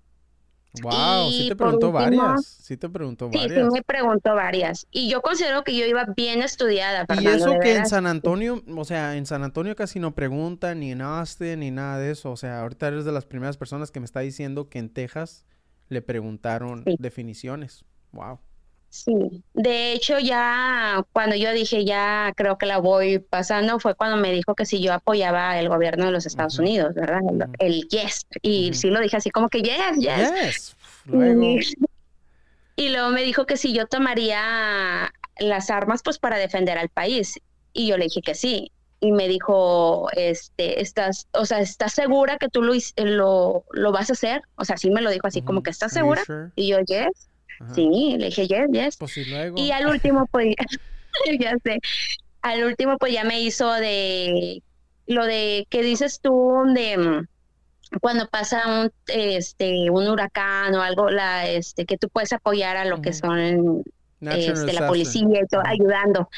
Wow, 0.82 1.30
sí 1.30 1.50
te 1.50 1.56
preguntó 1.56 1.92
varias. 1.92 2.46
Sí 2.46 2.78
te 2.78 2.90
preguntó 2.90 3.30
varias. 3.30 3.52
Sí, 3.52 3.56
sí 3.56 3.70
me 3.72 3.84
preguntó 3.84 4.34
varias. 4.34 4.88
Y 4.90 5.08
yo 5.08 5.22
considero 5.22 5.64
que 5.64 5.78
yo 5.78 5.86
iba 5.86 6.06
bien 6.18 6.42
estudiada. 6.42 7.06
y 7.22 7.28
eso 7.28 7.60
que 7.62 7.76
en 7.76 7.86
San 7.86 8.08
Antonio, 8.08 8.64
o 8.76 8.84
sea, 8.84 9.16
en 9.16 9.28
San 9.28 9.44
Antonio 9.44 9.76
casi 9.76 10.00
no 10.00 10.16
preguntan, 10.16 10.80
ni 10.80 10.92
en 10.92 11.02
Austin, 11.02 11.60
ni 11.60 11.70
nada 11.70 12.00
de 12.00 12.10
eso. 12.10 12.32
O 12.32 12.38
sea, 12.38 12.62
ahorita 12.62 12.88
eres 12.88 13.06
de 13.06 13.12
las 13.12 13.26
primeras 13.26 13.56
personas 13.56 13.92
que 13.92 14.00
me 14.00 14.06
está 14.08 14.22
diciendo 14.22 14.68
que 14.68 14.80
en 14.80 14.90
Texas 14.90 15.46
le 15.94 16.02
preguntaron 16.02 16.84
definiciones. 17.00 17.86
Wow. 18.12 18.40
Sí, 18.90 19.44
de 19.56 19.94
hecho 19.94 20.20
ya 20.20 21.04
cuando 21.14 21.36
yo 21.36 21.52
dije 21.52 21.84
ya 21.84 22.32
creo 22.36 22.60
que 22.60 22.68
la 22.68 22.78
voy 22.78 23.18
pasando 23.18 23.80
fue 23.80 23.96
cuando 23.96 24.18
me 24.18 24.32
dijo 24.32 24.54
que 24.54 24.68
si 24.68 24.84
yo 24.84 24.94
apoyaba 24.94 25.58
el 25.58 25.68
gobierno 25.68 26.06
de 26.06 26.12
los 26.12 26.28
Estados 26.28 26.60
Unidos, 26.60 26.94
¿verdad? 26.94 27.22
El, 27.58 27.88
yes. 27.88 28.28
Y 28.44 28.72
sí 28.76 28.92
lo 28.92 29.00
dije 29.00 29.18
así 29.18 29.32
como 29.32 29.50
que 29.50 29.64
yes, 29.64 29.98
yes. 29.98 30.76
Y, 32.76 32.90
luego 32.90 33.10
me 33.10 33.24
dijo 33.24 33.46
que 33.46 33.58
si 33.58 33.74
yo 33.74 33.88
tomaría 33.88 35.12
las 35.40 35.70
armas 35.70 36.02
pues 36.04 36.20
para 36.20 36.38
defender 36.38 36.78
al 36.78 36.90
país. 36.90 37.40
Y 37.72 37.88
yo 37.88 37.98
le 37.98 38.06
dije 38.06 38.22
que 38.22 38.36
sí 38.36 38.72
y 39.04 39.12
me 39.12 39.28
dijo, 39.28 40.08
este, 40.14 40.82
estás, 40.82 41.28
o 41.34 41.46
sea, 41.46 41.60
¿estás 41.60 41.92
segura 41.92 42.38
que 42.38 42.48
tú 42.48 42.62
lo, 42.62 42.74
lo, 42.96 43.66
lo 43.70 43.92
vas 43.92 44.10
a 44.10 44.14
hacer? 44.14 44.44
O 44.56 44.64
sea, 44.64 44.78
sí 44.78 44.90
me 44.92 45.02
lo 45.02 45.10
dijo 45.10 45.28
así, 45.28 45.42
como 45.42 45.62
que 45.62 45.72
¿estás 45.72 45.92
segura? 45.92 46.24
Y 46.56 46.70
yo, 46.70 46.80
yes. 46.80 47.30
Sí, 47.76 48.16
le 48.18 48.28
dije, 48.28 48.48
yes, 48.48 48.68
yes. 48.72 48.98
Pues 48.98 49.18
y 49.18 49.72
al 49.72 49.88
último, 49.88 50.26
pues, 50.28 50.56
ya 51.40 51.58
sé, 51.66 51.82
al 52.42 52.64
último, 52.64 52.98
pues 52.98 53.12
ya 53.12 53.26
me 53.26 53.42
hizo 53.42 53.74
de 53.74 54.64
lo 55.06 55.26
de 55.26 55.68
que 55.70 55.82
dices 55.82 56.22
tú 56.22 56.64
de 56.74 56.98
mm, 56.98 57.28
cuando 58.00 58.30
pasa 58.30 58.84
un 58.84 58.92
este 59.08 59.90
un 59.90 60.08
huracán 60.08 60.74
o 60.76 60.82
algo 60.82 61.10
la 61.10 61.50
este 61.50 61.86
que 61.86 61.98
tú 61.98 62.08
puedes 62.08 62.32
apoyar 62.32 62.78
a 62.78 62.86
lo 62.86 63.02
que 63.02 63.12
son 63.12 63.84
este, 64.32 64.74
la 64.74 64.88
policía 64.88 65.42
y 65.44 65.48
todo, 65.48 65.62
ayudando. 65.66 66.30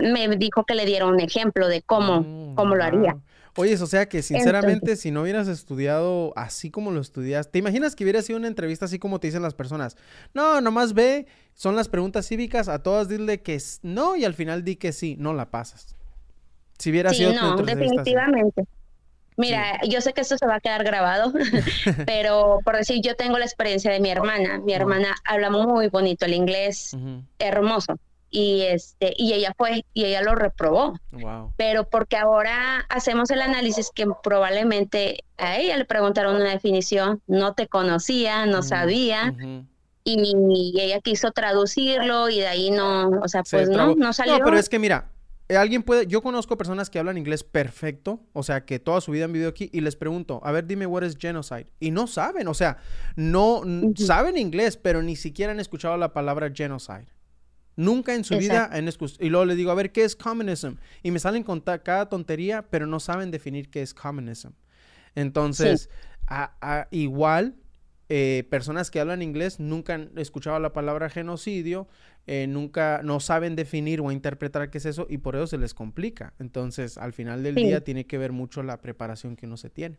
me 0.00 0.28
dijo 0.36 0.64
que 0.64 0.74
le 0.74 0.84
diera 0.84 1.06
un 1.06 1.20
ejemplo 1.20 1.68
de 1.68 1.82
cómo, 1.82 2.20
mm, 2.20 2.54
cómo 2.54 2.74
lo 2.74 2.84
haría. 2.84 3.16
Oye, 3.56 3.74
o 3.74 3.86
sea 3.86 4.08
que 4.08 4.22
sinceramente, 4.22 4.96
si 4.96 5.10
no 5.10 5.22
hubieras 5.22 5.46
estudiado 5.46 6.32
así 6.36 6.70
como 6.70 6.90
lo 6.90 7.00
estudias, 7.00 7.50
¿te 7.50 7.58
imaginas 7.58 7.94
que 7.94 8.04
hubiera 8.04 8.22
sido 8.22 8.38
una 8.38 8.48
entrevista 8.48 8.86
así 8.86 8.98
como 8.98 9.20
te 9.20 9.26
dicen 9.26 9.42
las 9.42 9.52
personas? 9.52 9.96
No, 10.32 10.62
nomás 10.62 10.94
ve, 10.94 11.26
son 11.52 11.76
las 11.76 11.88
preguntas 11.88 12.26
cívicas, 12.26 12.68
a 12.68 12.82
todas 12.82 13.08
dile 13.08 13.42
que 13.42 13.60
no 13.82 14.16
y 14.16 14.24
al 14.24 14.32
final 14.32 14.64
di 14.64 14.76
que 14.76 14.92
sí, 14.92 15.16
no 15.18 15.34
la 15.34 15.50
pasas. 15.50 15.94
Si 16.78 16.90
hubiera 16.90 17.12
sido 17.12 17.34
no, 17.34 17.56
definitivamente. 17.56 18.64
Mira, 19.36 19.80
yo 19.88 20.00
sé 20.00 20.12
que 20.12 20.20
esto 20.20 20.36
se 20.36 20.46
va 20.46 20.56
a 20.56 20.60
quedar 20.60 20.84
grabado, 20.84 21.32
pero 22.06 22.60
por 22.64 22.76
decir, 22.76 23.00
yo 23.02 23.16
tengo 23.16 23.38
la 23.38 23.44
experiencia 23.44 23.90
de 23.90 24.00
mi 24.00 24.10
hermana. 24.10 24.60
Mi 24.60 24.74
hermana 24.74 25.14
habla 25.24 25.50
muy 25.50 25.88
bonito 25.88 26.26
el 26.26 26.34
inglés, 26.34 26.96
hermoso. 27.38 27.96
Y 28.34 28.62
este, 28.62 29.12
y 29.18 29.34
ella 29.34 29.52
fue, 29.56 29.84
y 29.92 30.06
ella 30.06 30.22
lo 30.22 30.34
reprobó. 30.34 30.98
Pero 31.58 31.88
porque 31.88 32.16
ahora 32.16 32.86
hacemos 32.88 33.30
el 33.30 33.42
análisis 33.42 33.90
que 33.94 34.06
probablemente 34.22 35.24
a 35.36 35.58
ella 35.58 35.76
le 35.76 35.84
preguntaron 35.84 36.36
una 36.36 36.50
definición, 36.50 37.20
no 37.26 37.52
te 37.52 37.68
conocía, 37.68 38.46
no 38.46 38.62
sabía. 38.62 39.34
y, 40.04 40.80
ella 40.80 41.00
quiso 41.00 41.30
traducirlo 41.30 42.30
y 42.30 42.40
de 42.40 42.46
ahí 42.46 42.70
no, 42.70 43.08
o 43.08 43.28
sea, 43.28 43.42
pues 43.42 43.68
no, 43.68 43.94
no 43.94 44.14
salió. 44.14 44.38
No, 44.38 44.44
pero 44.46 44.58
es 44.58 44.70
que 44.70 44.78
mira, 44.78 45.11
alguien 45.56 45.82
puede, 45.82 46.06
yo 46.06 46.22
conozco 46.22 46.56
personas 46.56 46.90
que 46.90 46.98
hablan 46.98 47.18
inglés 47.18 47.44
perfecto, 47.44 48.20
o 48.32 48.42
sea, 48.42 48.64
que 48.64 48.78
toda 48.78 49.00
su 49.00 49.12
vida 49.12 49.24
han 49.24 49.32
vivido 49.32 49.50
aquí 49.50 49.70
y 49.72 49.80
les 49.80 49.96
pregunto, 49.96 50.40
a 50.44 50.52
ver, 50.52 50.66
dime 50.66 50.86
what 50.86 51.02
is 51.02 51.16
genocide 51.18 51.66
y 51.80 51.90
no 51.90 52.06
saben, 52.06 52.48
o 52.48 52.54
sea, 52.54 52.78
no 53.16 53.62
saben 53.96 54.36
inglés, 54.36 54.76
pero 54.76 55.02
ni 55.02 55.16
siquiera 55.16 55.52
han 55.52 55.60
escuchado 55.60 55.96
la 55.96 56.12
palabra 56.12 56.50
genocide. 56.54 57.06
Nunca 57.74 58.14
en 58.14 58.22
su 58.22 58.36
vida 58.36 58.68
han 58.70 58.86
escuchado. 58.86 59.24
Y 59.24 59.30
luego 59.30 59.46
le 59.46 59.56
digo, 59.56 59.70
a 59.70 59.74
ver, 59.74 59.92
¿qué 59.92 60.04
es 60.04 60.14
communism? 60.14 60.74
Y 61.02 61.10
me 61.10 61.18
salen 61.18 61.42
con 61.42 61.60
cada 61.60 62.08
tontería, 62.08 62.66
pero 62.68 62.86
no 62.86 63.00
saben 63.00 63.30
definir 63.30 63.70
qué 63.70 63.80
es 63.80 63.94
communism. 63.94 64.50
Entonces, 65.14 65.88
igual, 66.90 67.56
eh, 68.08 68.46
personas 68.50 68.90
que 68.90 69.00
hablan 69.00 69.22
inglés 69.22 69.58
nunca 69.58 69.94
han 69.94 70.10
escuchado 70.16 70.58
la 70.58 70.74
palabra 70.74 71.08
genocidio 71.08 71.88
eh, 72.26 72.46
nunca, 72.46 73.00
no 73.02 73.18
saben 73.20 73.56
definir 73.56 74.00
o 74.00 74.12
interpretar 74.12 74.70
qué 74.70 74.78
es 74.78 74.86
eso 74.86 75.06
y 75.08 75.18
por 75.18 75.34
eso 75.34 75.46
se 75.46 75.58
les 75.58 75.74
complica. 75.74 76.34
Entonces, 76.38 76.98
al 76.98 77.12
final 77.12 77.42
del 77.42 77.54
día 77.54 77.82
tiene 77.82 78.06
que 78.06 78.18
ver 78.18 78.32
mucho 78.32 78.62
la 78.62 78.80
preparación 78.80 79.36
que 79.36 79.46
uno 79.46 79.56
se 79.56 79.70
tiene. 79.70 79.98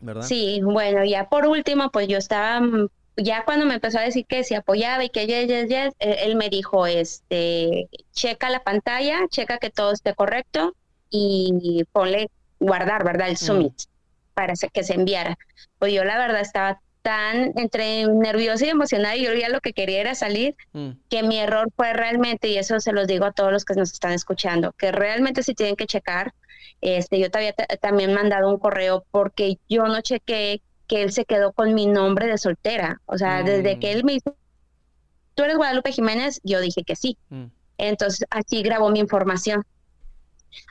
¿Verdad? 0.00 0.22
Sí, 0.22 0.60
bueno, 0.62 1.04
ya 1.04 1.28
por 1.28 1.46
último, 1.46 1.90
pues 1.90 2.08
yo 2.08 2.18
estaba, 2.18 2.60
mm, 2.60 2.88
ya 3.16 3.44
cuando 3.44 3.64
me 3.64 3.74
empezó 3.74 3.98
a 3.98 4.02
decir 4.02 4.26
que 4.26 4.42
se 4.42 4.56
apoyaba 4.56 5.04
y 5.04 5.08
que 5.08 5.26
ya, 5.26 5.42
ya, 5.44 5.64
ya, 5.66 5.90
él 6.00 6.34
me 6.34 6.50
dijo, 6.50 6.86
este, 6.86 7.88
checa 8.12 8.50
la 8.50 8.64
pantalla, 8.64 9.20
checa 9.30 9.58
que 9.58 9.70
todo 9.70 9.92
esté 9.92 10.14
correcto 10.14 10.74
y 11.10 11.84
ponle 11.92 12.28
guardar, 12.58 13.04
¿verdad? 13.04 13.28
El 13.28 13.36
summit 13.36 13.74
para 14.34 14.54
que 14.54 14.82
se 14.82 14.94
enviara. 14.94 15.38
Pues 15.78 15.92
yo 15.92 16.04
la 16.04 16.18
verdad 16.18 16.40
estaba 16.40 16.80
tan 17.04 17.52
entre 17.58 18.06
nerviosa 18.06 18.64
y 18.64 18.70
emocionada 18.70 19.14
y 19.14 19.24
yo 19.24 19.34
ya 19.34 19.50
lo 19.50 19.60
que 19.60 19.74
quería 19.74 20.00
era 20.00 20.14
salir, 20.14 20.56
mm. 20.72 20.90
que 21.10 21.22
mi 21.22 21.38
error 21.38 21.70
fue 21.76 21.92
realmente, 21.92 22.48
y 22.48 22.56
eso 22.56 22.80
se 22.80 22.92
los 22.92 23.06
digo 23.06 23.26
a 23.26 23.32
todos 23.32 23.52
los 23.52 23.66
que 23.66 23.74
nos 23.74 23.92
están 23.92 24.12
escuchando, 24.12 24.72
que 24.72 24.90
realmente 24.90 25.42
si 25.42 25.52
tienen 25.54 25.76
que 25.76 25.86
checar, 25.86 26.32
este, 26.80 27.20
yo 27.20 27.30
te 27.30 27.54
también 27.82 28.14
mandado 28.14 28.48
un 28.48 28.58
correo 28.58 29.04
porque 29.10 29.58
yo 29.68 29.84
no 29.84 30.00
chequé 30.00 30.62
que 30.88 31.02
él 31.02 31.12
se 31.12 31.26
quedó 31.26 31.52
con 31.52 31.74
mi 31.74 31.86
nombre 31.86 32.26
de 32.26 32.38
soltera, 32.38 33.02
o 33.04 33.18
sea, 33.18 33.42
desde 33.42 33.78
que 33.78 33.88
mm. 33.88 33.96
él 33.96 34.04
me 34.04 34.12
dijo, 34.14 34.34
tú 35.34 35.42
eres 35.42 35.58
Guadalupe 35.58 35.92
Jiménez, 35.92 36.40
yo 36.42 36.58
dije 36.62 36.84
que 36.84 36.96
sí. 36.96 37.18
Mm. 37.28 37.44
Entonces, 37.76 38.26
así 38.30 38.62
grabó 38.62 38.88
mi 38.88 39.00
información. 39.00 39.62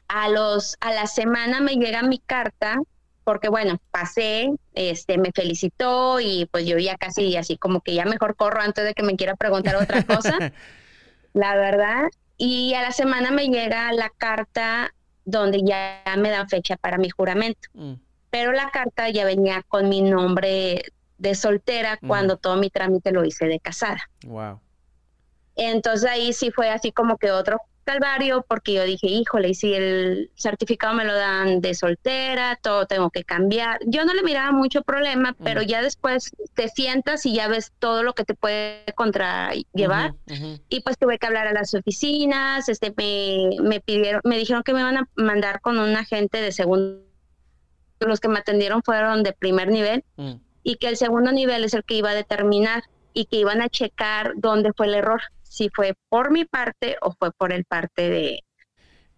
A 0.08 0.30
los 0.30 0.78
a 0.80 0.94
la 0.94 1.06
semana 1.06 1.62
me 1.62 1.76
llega 1.76 2.02
mi 2.02 2.18
carta 2.18 2.80
porque 3.24 3.50
bueno, 3.50 3.80
pasé, 3.92 4.52
este, 4.74 5.18
me 5.18 5.32
felicitó 5.34 6.20
y 6.20 6.48
pues 6.52 6.66
yo 6.66 6.78
ya 6.78 6.98
casi 6.98 7.36
así 7.38 7.58
como 7.58 7.82
que 7.82 7.94
ya 7.94 8.06
mejor 8.06 8.36
corro 8.36 8.62
antes 8.62 8.86
de 8.86 8.94
que 8.94 9.04
me 9.04 9.16
quiera 9.16 9.36
preguntar 9.36 9.76
otra 9.76 10.04
cosa, 10.04 10.38
la 11.34 11.56
verdad. 11.56 12.04
Y 12.38 12.74
a 12.74 12.82
la 12.82 12.92
semana 12.92 13.32
me 13.32 13.48
llega 13.48 13.92
la 13.94 14.10
carta 14.10 14.94
donde 15.26 15.62
ya 15.64 16.02
me 16.18 16.30
dan 16.30 16.50
fecha 16.50 16.78
para 16.78 16.98
mi 16.98 17.10
juramento. 17.10 17.70
Mm. 17.74 17.94
Pero 18.30 18.52
la 18.52 18.70
carta 18.72 19.10
ya 19.10 19.26
venía 19.26 19.64
con 19.68 19.90
mi 19.90 20.02
nombre 20.02 20.84
de 21.18 21.36
soltera 21.36 21.98
mm. 22.02 22.08
cuando 22.08 22.38
todo 22.38 22.58
mi 22.58 22.70
trámite 22.70 23.12
lo 23.12 23.24
hice 23.24 23.46
de 23.46 23.60
casada. 23.60 24.10
Wow. 24.26 24.60
Entonces 25.56 26.10
ahí 26.10 26.34
sí 26.34 26.52
fue 26.52 26.70
así 26.70 26.92
como 26.92 27.18
que 27.18 27.32
otro 27.32 27.60
calvario 27.84 28.46
porque 28.48 28.74
yo 28.74 28.84
dije, 28.84 29.08
híjole, 29.08 29.50
y 29.50 29.54
si 29.56 29.74
el 29.74 30.32
certificado 30.36 30.94
me 30.94 31.06
lo 31.06 31.14
dan 31.14 31.62
de 31.62 31.74
soltera, 31.76 32.58
todo 32.62 32.86
tengo 32.86 33.10
que 33.10 33.24
cambiar. 33.24 33.80
Yo 33.86 34.06
no 34.06 34.14
le 34.14 34.24
miraba 34.24 34.52
mucho 34.52 34.82
problema, 34.82 35.36
pero 35.44 35.62
ya 35.62 35.82
después 35.82 36.32
te 36.54 36.68
sientas 36.70 37.26
y 37.26 37.34
ya 37.34 37.48
ves 37.48 37.72
todo 37.80 38.04
lo 38.04 38.14
que 38.14 38.24
te 38.24 38.34
puede 38.34 38.86
contrallevar. 38.96 40.16
Y 40.70 40.82
pues 40.82 40.98
tuve 40.98 41.20
que 41.20 41.28
hablar 41.28 41.48
a 41.48 41.54
las 41.54 41.74
oficinas, 41.74 42.70
este 42.70 42.94
me, 42.98 43.62
me 43.62 43.80
pidieron, 43.80 44.22
me 44.24 44.38
dijeron 44.38 44.64
que 44.64 44.74
me 44.74 44.80
iban 44.80 44.98
a 44.98 45.10
mandar 45.16 45.62
con 45.62 45.78
un 45.78 45.96
agente 45.96 46.42
de 46.42 46.52
segundo. 46.52 47.04
Los 48.00 48.20
que 48.20 48.28
me 48.28 48.40
atendieron 48.40 48.84
fueron 48.84 49.24
de 49.24 49.34
primer 49.34 49.70
nivel 49.70 50.04
mm. 50.18 50.34
y 50.64 50.76
que 50.76 50.90
el 50.90 50.98
segundo 50.98 51.32
nivel 51.32 51.64
es 51.64 51.74
el 51.74 51.84
que 51.84 51.96
iba 51.96 52.10
a 52.10 52.16
determinar 52.16 52.84
y 53.14 53.26
que 53.26 53.38
iban 53.38 53.62
a 53.62 53.70
checar 53.70 54.34
dónde 54.36 54.72
fue 54.76 54.88
el 54.88 54.96
error 54.96 55.22
si 55.54 55.70
fue 55.70 55.94
por 56.10 56.32
mi 56.32 56.46
parte 56.46 56.98
o 57.02 57.14
fue 57.14 57.32
por 57.32 57.54
el 57.54 57.64
parte 57.64 58.10
de... 58.10 58.40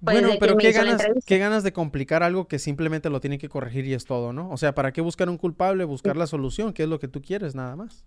Pues, 0.03 0.21
bueno, 0.21 0.35
pero 0.37 0.57
qué 0.57 0.73
ganas, 0.73 1.01
qué 1.25 1.37
ganas 1.37 1.63
de 1.63 1.71
complicar 1.71 2.23
algo 2.23 2.49
que 2.49 2.59
simplemente 2.59 3.09
lo 3.09 3.21
tiene 3.21 3.37
que 3.37 3.47
corregir 3.47 3.85
y 3.85 3.93
es 3.93 4.03
todo, 4.03 4.33
¿no? 4.33 4.49
O 4.51 4.57
sea, 4.57 4.75
¿para 4.75 4.91
qué 4.91 4.99
buscar 4.99 5.29
un 5.29 5.37
culpable? 5.37 5.85
Buscar 5.85 6.17
la 6.17 6.27
solución, 6.27 6.73
que 6.73 6.83
es 6.83 6.89
lo 6.89 6.99
que 6.99 7.07
tú 7.07 7.21
quieres, 7.21 7.55
nada 7.55 7.77
más. 7.77 8.03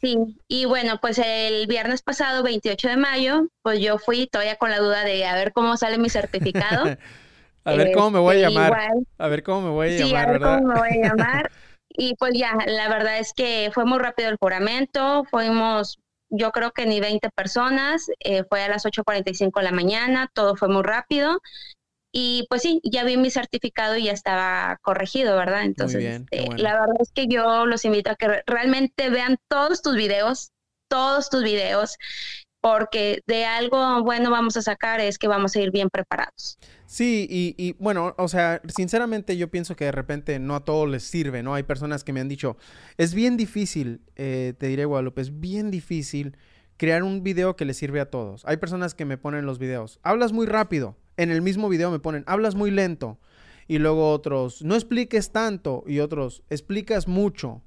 Sí, 0.00 0.16
y 0.48 0.64
bueno, 0.64 0.98
pues 1.02 1.18
el 1.18 1.66
viernes 1.66 2.00
pasado, 2.00 2.42
28 2.42 2.88
de 2.88 2.96
mayo, 2.96 3.48
pues 3.62 3.78
yo 3.78 3.98
fui 3.98 4.26
todavía 4.26 4.56
con 4.56 4.70
la 4.70 4.78
duda 4.78 5.04
de 5.04 5.26
a 5.26 5.34
ver 5.34 5.52
cómo 5.52 5.76
sale 5.76 5.98
mi 5.98 6.08
certificado. 6.08 6.84
a 7.64 7.72
ver 7.74 7.92
cómo 7.92 8.10
me 8.10 8.18
voy 8.20 8.36
a 8.36 8.48
este, 8.48 8.54
llamar. 8.54 8.90
a 9.18 9.28
ver 9.28 9.42
cómo 9.42 9.60
me 9.60 9.70
voy 9.70 9.88
a 9.88 9.98
llamar, 9.98 10.28
a 10.28 10.32
ver 10.32 10.40
cómo 10.40 10.68
me 10.68 10.80
voy 10.80 10.88
a 10.88 11.08
llamar. 11.08 11.50
Y 11.96 12.16
pues 12.16 12.32
ya, 12.34 12.56
la 12.66 12.88
verdad 12.88 13.20
es 13.20 13.32
que 13.32 13.70
fue 13.72 13.84
muy 13.84 14.00
rápido 14.00 14.28
el 14.28 14.36
juramento, 14.36 15.22
fuimos 15.30 16.00
yo 16.30 16.50
creo 16.52 16.72
que 16.72 16.86
ni 16.86 17.00
20 17.00 17.30
personas, 17.30 18.10
eh, 18.20 18.44
fue 18.48 18.62
a 18.62 18.68
las 18.68 18.84
8.45 18.84 19.60
de 19.60 19.64
la 19.64 19.72
mañana, 19.72 20.30
todo 20.32 20.56
fue 20.56 20.68
muy 20.68 20.82
rápido. 20.82 21.40
Y 22.16 22.46
pues 22.48 22.62
sí, 22.62 22.80
ya 22.84 23.02
vi 23.02 23.16
mi 23.16 23.30
certificado 23.30 23.96
y 23.96 24.04
ya 24.04 24.12
estaba 24.12 24.78
corregido, 24.82 25.36
¿verdad? 25.36 25.64
Entonces, 25.64 26.04
este, 26.04 26.46
la 26.62 26.74
verdad 26.74 26.94
es 27.00 27.10
que 27.10 27.26
yo 27.26 27.66
los 27.66 27.84
invito 27.84 28.10
a 28.10 28.14
que 28.14 28.42
realmente 28.46 29.10
vean 29.10 29.36
todos 29.48 29.82
tus 29.82 29.96
videos, 29.96 30.52
todos 30.88 31.28
tus 31.28 31.42
videos, 31.42 31.96
porque 32.64 33.20
de 33.26 33.44
algo 33.44 34.02
bueno 34.04 34.30
vamos 34.30 34.56
a 34.56 34.62
sacar 34.62 34.98
es 34.98 35.18
que 35.18 35.28
vamos 35.28 35.54
a 35.54 35.60
ir 35.60 35.70
bien 35.70 35.90
preparados. 35.90 36.58
Sí, 36.86 37.26
y, 37.28 37.74
bueno, 37.78 38.14
o 38.16 38.26
sea, 38.26 38.62
sinceramente 38.74 39.36
yo 39.36 39.50
pienso 39.50 39.76
que 39.76 39.84
de 39.84 39.92
repente 39.92 40.38
no 40.38 40.56
a 40.56 40.64
todos 40.64 40.88
les 40.88 41.02
sirve, 41.02 41.42
¿no? 41.42 41.52
Hay 41.52 41.64
personas 41.64 42.04
que 42.04 42.14
me 42.14 42.20
han 42.20 42.28
dicho, 42.30 42.56
es 42.96 43.12
bien 43.12 43.36
difícil, 43.36 44.00
eh, 44.16 44.54
te 44.56 44.68
diré 44.68 44.86
Guadalupe, 44.86 45.20
es 45.20 45.40
bien 45.40 45.70
difícil 45.70 46.38
crear 46.78 47.02
un 47.02 47.22
video 47.22 47.54
que 47.54 47.66
le 47.66 47.74
sirve 47.74 48.00
a 48.00 48.08
todos. 48.08 48.46
Hay 48.46 48.56
personas 48.56 48.94
que 48.94 49.04
me 49.04 49.18
ponen 49.18 49.44
los 49.44 49.58
videos, 49.58 50.00
hablas 50.02 50.32
muy 50.32 50.46
rápido, 50.46 50.96
en 51.18 51.30
el 51.30 51.42
mismo 51.42 51.68
video 51.68 51.90
me 51.90 51.98
ponen, 51.98 52.24
hablas 52.26 52.54
muy 52.54 52.70
lento, 52.70 53.18
y 53.68 53.76
luego 53.76 54.10
otros, 54.10 54.62
no 54.62 54.74
expliques 54.74 55.32
tanto, 55.32 55.84
y 55.86 56.00
otros, 56.00 56.42
explicas 56.48 57.08
mucho. 57.08 57.60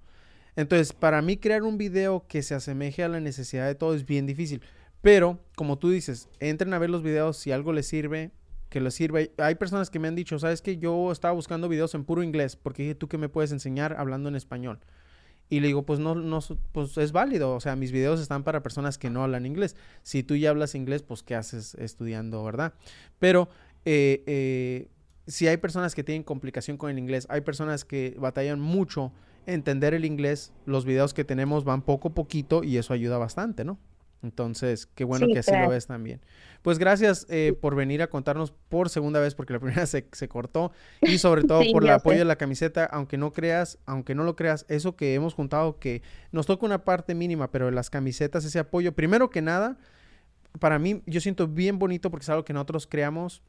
Entonces, 0.56 0.92
para 0.92 1.22
mí 1.22 1.38
crear 1.38 1.62
un 1.62 1.78
video 1.78 2.26
que 2.28 2.42
se 2.42 2.56
asemeje 2.56 3.04
a 3.04 3.10
la 3.10 3.20
necesidad 3.20 3.68
de 3.68 3.76
todo 3.76 3.94
es 3.94 4.08
bien 4.08 4.26
difícil. 4.26 4.64
Pero, 5.02 5.40
como 5.56 5.78
tú 5.78 5.90
dices, 5.90 6.30
entren 6.40 6.74
a 6.74 6.80
ver 6.80 6.90
los 6.90 7.04
videos, 7.04 7.38
si 7.38 7.52
algo 7.52 7.74
les 7.74 7.88
sirve, 7.88 8.32
que 8.70 8.82
les 8.82 8.94
sirva. 8.94 9.20
Hay 9.38 9.56
personas 9.56 9.90
que 9.90 10.00
me 10.00 10.08
han 10.08 10.16
dicho, 10.16 10.40
sabes 10.40 10.62
que 10.62 10.78
yo 10.78 11.12
estaba 11.12 11.34
buscando 11.34 11.70
videos 11.70 11.94
en 11.96 12.04
puro 12.04 12.24
inglés, 12.24 12.56
porque 12.56 12.84
dije, 12.84 12.96
tú 12.96 13.08
qué 13.08 13.18
me 13.18 13.30
puedes 13.30 13.52
enseñar 13.52 13.96
hablando 13.98 14.30
en 14.30 14.36
español. 14.36 14.80
Y 15.50 15.62
le 15.62 15.68
digo, 15.68 15.84
pues 15.84 16.00
no, 16.00 16.14
no, 16.14 16.40
pues 16.74 16.98
es 16.98 17.12
válido. 17.14 17.56
O 17.56 17.60
sea, 17.62 17.76
mis 17.76 17.92
videos 17.92 18.20
están 18.20 18.44
para 18.44 18.62
personas 18.64 18.98
que 18.98 19.10
no 19.10 19.24
hablan 19.24 19.46
inglés. 19.46 19.78
Si 20.04 20.24
tú 20.24 20.36
ya 20.36 20.50
hablas 20.50 20.76
inglés, 20.76 21.04
pues 21.04 21.24
¿qué 21.24 21.36
haces 21.36 21.76
estudiando, 21.76 22.44
verdad? 22.44 22.74
Pero 23.18 23.48
eh, 23.86 24.24
eh, 24.28 24.90
si 25.26 25.48
hay 25.48 25.58
personas 25.58 25.96
que 25.96 26.04
tienen 26.04 26.24
complicación 26.24 26.76
con 26.76 26.90
el 26.90 27.00
inglés, 27.00 27.28
hay 27.30 27.42
personas 27.42 27.86
que 27.86 28.16
batallan 28.20 28.60
mucho 28.60 29.14
entender 29.46 29.94
el 29.94 30.04
inglés, 30.04 30.52
los 30.66 30.84
videos 30.84 31.14
que 31.14 31.24
tenemos 31.24 31.64
van 31.64 31.82
poco 31.82 32.10
a 32.10 32.14
poquito 32.14 32.66
y 32.66 32.78
eso 32.78 32.94
ayuda 32.94 33.18
bastante, 33.18 33.64
¿no? 33.64 33.80
Entonces, 34.24 34.88
qué 34.88 35.04
bueno 35.04 35.28
que 35.28 35.40
así 35.40 35.52
lo 35.52 35.70
ves 35.70 35.88
también. 35.88 36.22
Pues 36.62 36.80
gracias 36.80 37.26
eh, 37.30 37.56
por 37.60 37.76
venir 37.76 38.02
a 38.02 38.08
contarnos 38.08 38.52
por 38.52 38.90
segunda 38.90 39.20
vez, 39.20 39.36
porque 39.36 39.54
la 39.54 39.60
primera 39.62 39.86
se, 39.86 40.08
se 40.12 40.28
cortó, 40.28 40.72
y 41.02 41.18
sobre 41.18 41.44
todo 41.48 41.62
por 41.72 41.84
el 41.84 41.92
apoyo 41.92 42.20
de 42.20 42.26
la 42.26 42.36
camiseta, 42.36 42.86
aunque 42.86 43.18
no 43.18 43.32
creas, 43.32 43.78
aunque 43.86 44.16
no 44.16 44.24
lo 44.24 44.36
creas, 44.36 44.66
eso 44.70 44.96
que 44.96 45.14
hemos 45.14 45.34
juntado, 45.34 45.80
que 45.80 46.02
nos 46.32 46.46
toca 46.46 46.66
una 46.66 46.84
parte 46.84 47.16
mínima, 47.16 47.52
pero 47.52 47.72
las 47.72 47.90
camisetas, 47.90 48.44
ese 48.46 48.60
apoyo, 48.60 48.94
primero 48.94 49.30
que 49.30 49.42
nada, 49.42 49.78
para 50.60 50.80
mí 50.80 51.04
yo 51.06 51.22
siento 51.22 51.48
bien 51.48 51.80
bonito 51.80 52.10
porque 52.10 52.24
es 52.24 52.30
algo 52.30 52.44
que 52.44 52.54
nosotros 52.54 52.88
creamos 52.88 53.44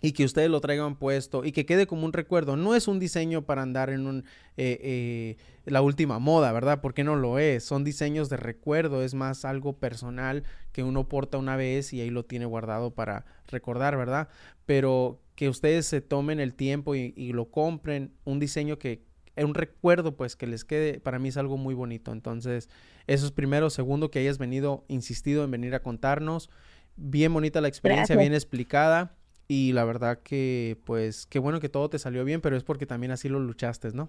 y 0.00 0.12
que 0.12 0.24
ustedes 0.24 0.50
lo 0.50 0.60
traigan 0.60 0.96
puesto 0.96 1.44
y 1.44 1.52
que 1.52 1.66
quede 1.66 1.86
como 1.86 2.06
un 2.06 2.12
recuerdo. 2.12 2.56
No 2.56 2.74
es 2.74 2.88
un 2.88 2.98
diseño 2.98 3.42
para 3.42 3.62
andar 3.62 3.90
en 3.90 4.06
un, 4.06 4.24
eh, 4.56 4.78
eh, 4.82 5.36
la 5.66 5.82
última 5.82 6.18
moda, 6.18 6.52
¿verdad? 6.52 6.80
Porque 6.80 7.04
no 7.04 7.16
lo 7.16 7.38
es. 7.38 7.64
Son 7.64 7.84
diseños 7.84 8.28
de 8.30 8.38
recuerdo, 8.38 9.02
es 9.02 9.14
más 9.14 9.44
algo 9.44 9.74
personal 9.74 10.44
que 10.72 10.82
uno 10.82 11.08
porta 11.08 11.38
una 11.38 11.56
vez 11.56 11.92
y 11.92 12.00
ahí 12.00 12.10
lo 12.10 12.24
tiene 12.24 12.46
guardado 12.46 12.94
para 12.94 13.26
recordar, 13.48 13.96
¿verdad? 13.96 14.28
Pero 14.64 15.20
que 15.34 15.48
ustedes 15.48 15.86
se 15.86 16.00
tomen 16.00 16.40
el 16.40 16.54
tiempo 16.54 16.94
y, 16.94 17.12
y 17.16 17.32
lo 17.32 17.50
compren, 17.50 18.14
un 18.24 18.40
diseño 18.40 18.78
que, 18.78 19.02
un 19.36 19.54
recuerdo 19.54 20.16
pues 20.16 20.36
que 20.36 20.46
les 20.46 20.64
quede, 20.64 21.00
para 21.00 21.18
mí 21.18 21.28
es 21.28 21.36
algo 21.36 21.56
muy 21.58 21.74
bonito. 21.74 22.12
Entonces, 22.12 22.68
eso 23.06 23.26
es 23.26 23.32
primero. 23.32 23.68
Segundo, 23.70 24.10
que 24.10 24.18
hayas 24.18 24.38
venido, 24.38 24.84
insistido 24.88 25.44
en 25.44 25.50
venir 25.50 25.74
a 25.74 25.82
contarnos. 25.82 26.50
Bien 26.96 27.32
bonita 27.32 27.60
la 27.60 27.68
experiencia, 27.68 28.16
bien 28.16 28.34
explicada 28.34 29.16
y 29.50 29.72
la 29.72 29.84
verdad 29.84 30.20
que, 30.22 30.78
pues, 30.84 31.26
qué 31.26 31.40
bueno 31.40 31.58
que 31.58 31.68
todo 31.68 31.90
te 31.90 31.98
salió 31.98 32.24
bien, 32.24 32.40
pero 32.40 32.56
es 32.56 32.62
porque 32.62 32.86
también 32.86 33.10
así 33.10 33.28
lo 33.28 33.40
luchaste, 33.40 33.90
¿no? 33.90 34.08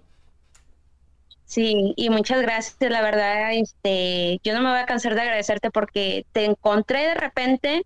Sí, 1.46 1.94
y 1.96 2.10
muchas 2.10 2.40
gracias, 2.42 2.76
la 2.88 3.02
verdad, 3.02 3.52
este, 3.52 4.38
yo 4.44 4.54
no 4.54 4.62
me 4.62 4.70
voy 4.70 4.78
a 4.78 4.86
cansar 4.86 5.16
de 5.16 5.22
agradecerte 5.22 5.72
porque 5.72 6.26
te 6.30 6.44
encontré 6.44 7.08
de 7.08 7.14
repente, 7.14 7.84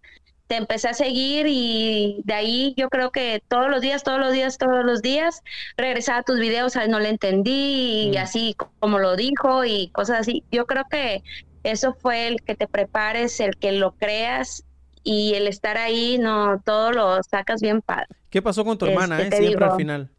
te 0.49 0.57
empecé 0.57 0.89
a 0.89 0.93
seguir 0.93 1.47
y 1.49 2.20
de 2.24 2.35
ahí 2.35 2.74
yo 2.77 2.91
creo 2.91 3.11
que 3.11 3.43
todos 3.49 3.70
los 3.70 3.81
días, 3.81 4.03
todos 4.03 4.20
los 4.20 4.35
días, 4.35 4.59
todos 4.59 4.85
los 4.85 5.01
días, 5.01 5.43
regresaba 5.78 6.19
a 6.19 6.24
tus 6.24 6.39
videos, 6.39 6.77
no 6.91 7.01
le 7.01 7.09
entendí 7.09 8.11
y 8.11 8.19
mm. 8.19 8.19
así 8.19 8.55
como 8.81 8.99
lo 8.99 9.16
dijo 9.16 9.65
y 9.65 9.89
cosas 9.95 10.20
así. 10.20 10.45
Yo 10.53 10.66
creo 10.66 10.85
que 10.91 11.23
eso 11.62 11.95
fue 11.95 12.28
el 12.28 12.43
que 12.43 12.55
te 12.55 12.69
prepares, 12.69 13.41
el 13.41 13.57
que 13.57 13.73
lo 13.73 13.93
creas 13.93 14.66
y 15.07 15.35
el 15.35 15.47
estar 15.47 15.78
ahí, 15.78 16.19
no, 16.19 16.61
todo 16.65 16.91
lo 16.91 17.23
sacas 17.23 17.61
bien 17.61 17.81
padre. 17.81 18.09
¿Qué 18.28 18.43
pasó 18.43 18.65
con 18.65 18.77
tu 18.77 18.87
hermana, 18.87 19.23
este, 19.23 19.37
eh? 19.37 19.47
Siempre 19.47 19.65
al 19.65 19.77
final. 19.77 20.11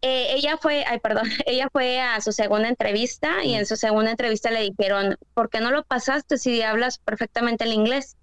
Eh, 0.00 0.34
ella 0.34 0.56
fue, 0.60 0.84
ay, 0.84 0.98
perdón, 0.98 1.26
ella 1.46 1.68
fue 1.70 2.00
a 2.00 2.20
su 2.20 2.32
segunda 2.32 2.68
entrevista 2.68 3.44
y 3.44 3.52
mm. 3.52 3.58
en 3.58 3.66
su 3.66 3.76
segunda 3.76 4.10
entrevista 4.10 4.50
le 4.50 4.62
dijeron, 4.62 5.16
¿por 5.32 5.48
qué 5.48 5.60
no 5.60 5.70
lo 5.70 5.84
pasaste 5.84 6.38
si 6.38 6.60
hablas 6.60 6.98
perfectamente 6.98 7.62
el 7.62 7.72
inglés? 7.72 8.16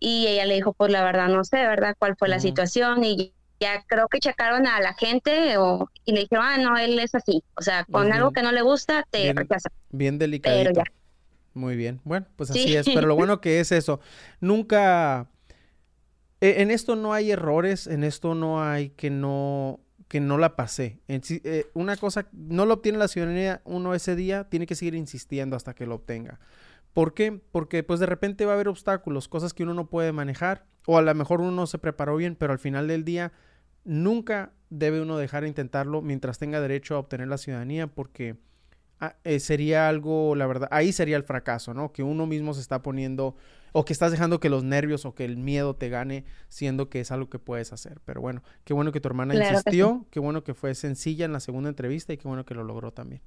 Y 0.00 0.26
ella 0.26 0.44
le 0.44 0.56
dijo, 0.56 0.74
pues 0.74 0.92
la 0.92 1.02
verdad 1.02 1.28
no 1.28 1.44
sé, 1.44 1.56
¿verdad? 1.66 1.96
¿Cuál 1.98 2.14
fue 2.18 2.28
la 2.28 2.38
situación? 2.38 3.02
Y 3.04 3.32
ya 3.58 3.82
creo 3.86 4.08
que 4.08 4.18
checaron 4.18 4.66
a 4.66 4.80
la 4.80 4.92
gente 4.92 5.56
o, 5.56 5.88
y 6.04 6.12
le 6.12 6.20
dijeron, 6.20 6.44
ah, 6.46 6.58
no, 6.58 6.76
él 6.76 6.98
es 6.98 7.14
así. 7.14 7.42
O 7.56 7.62
sea, 7.62 7.86
con 7.90 8.12
algo 8.12 8.32
que 8.32 8.42
no 8.42 8.52
le 8.52 8.60
gusta, 8.60 9.06
te 9.10 9.32
rechaza. 9.32 9.70
Bien 9.88 10.18
delicado. 10.18 10.58
Muy 11.54 11.76
bien. 11.76 12.00
Bueno, 12.04 12.26
pues 12.36 12.50
así 12.50 12.76
es. 12.76 12.86
Pero 12.86 13.06
lo 13.06 13.14
bueno 13.14 13.40
que 13.40 13.60
es 13.60 13.72
eso. 13.72 14.00
Nunca. 14.40 15.30
E, 16.40 16.62
en 16.62 16.70
esto 16.70 16.96
no 16.96 17.12
hay 17.12 17.30
errores. 17.30 17.86
En 17.86 18.04
esto 18.04 18.34
no 18.34 18.62
hay 18.62 18.90
que 18.90 19.10
no 19.10 19.80
que 20.08 20.20
no 20.20 20.38
la 20.38 20.56
pasé. 20.56 21.00
En, 21.08 21.22
eh, 21.28 21.66
una 21.74 21.96
cosa, 21.96 22.28
no 22.32 22.66
lo 22.66 22.74
obtiene 22.74 22.98
la 22.98 23.08
ciudadanía 23.08 23.62
uno 23.64 23.94
ese 23.94 24.14
día, 24.14 24.44
tiene 24.44 24.66
que 24.66 24.74
seguir 24.74 24.94
insistiendo 24.94 25.56
hasta 25.56 25.74
que 25.74 25.86
lo 25.86 25.96
obtenga. 25.96 26.38
¿Por 26.92 27.14
qué? 27.14 27.40
Porque 27.50 27.82
pues 27.82 27.98
de 28.00 28.06
repente 28.06 28.44
va 28.44 28.52
a 28.52 28.54
haber 28.54 28.68
obstáculos, 28.68 29.28
cosas 29.28 29.52
que 29.52 29.64
uno 29.64 29.74
no 29.74 29.90
puede 29.90 30.12
manejar, 30.12 30.66
o 30.86 30.98
a 30.98 31.02
lo 31.02 31.14
mejor 31.14 31.40
uno 31.40 31.50
no 31.50 31.66
se 31.66 31.78
preparó 31.78 32.16
bien, 32.16 32.36
pero 32.36 32.52
al 32.52 32.60
final 32.60 32.86
del 32.86 33.04
día 33.04 33.32
nunca 33.82 34.52
debe 34.70 35.00
uno 35.00 35.18
dejar 35.18 35.42
de 35.42 35.48
intentarlo 35.48 36.02
mientras 36.02 36.38
tenga 36.38 36.60
derecho 36.60 36.94
a 36.94 36.98
obtener 36.98 37.26
la 37.26 37.38
ciudadanía, 37.38 37.88
porque 37.88 38.36
eh, 39.24 39.40
sería 39.40 39.88
algo, 39.88 40.34
la 40.34 40.46
verdad, 40.46 40.68
ahí 40.70 40.92
sería 40.92 41.16
el 41.16 41.24
fracaso, 41.24 41.74
¿no? 41.74 41.92
Que 41.92 42.02
uno 42.02 42.26
mismo 42.26 42.54
se 42.54 42.60
está 42.60 42.82
poniendo, 42.82 43.36
o 43.72 43.84
que 43.84 43.92
estás 43.92 44.12
dejando 44.12 44.40
que 44.40 44.48
los 44.48 44.64
nervios 44.64 45.04
o 45.04 45.14
que 45.14 45.24
el 45.24 45.36
miedo 45.36 45.76
te 45.76 45.88
gane, 45.88 46.24
siendo 46.48 46.88
que 46.88 47.00
es 47.00 47.10
algo 47.10 47.28
que 47.28 47.38
puedes 47.38 47.72
hacer. 47.72 48.00
Pero 48.04 48.20
bueno, 48.20 48.42
qué 48.64 48.72
bueno 48.72 48.92
que 48.92 49.00
tu 49.00 49.08
hermana 49.08 49.34
insistió, 49.34 50.06
qué 50.10 50.20
bueno 50.20 50.44
que 50.44 50.54
fue 50.54 50.74
sencilla 50.74 51.24
en 51.24 51.32
la 51.32 51.40
segunda 51.40 51.68
entrevista 51.68 52.12
y 52.12 52.18
qué 52.18 52.28
bueno 52.28 52.44
que 52.44 52.54
lo 52.54 52.64
logró 52.64 52.92
también. 52.92 53.22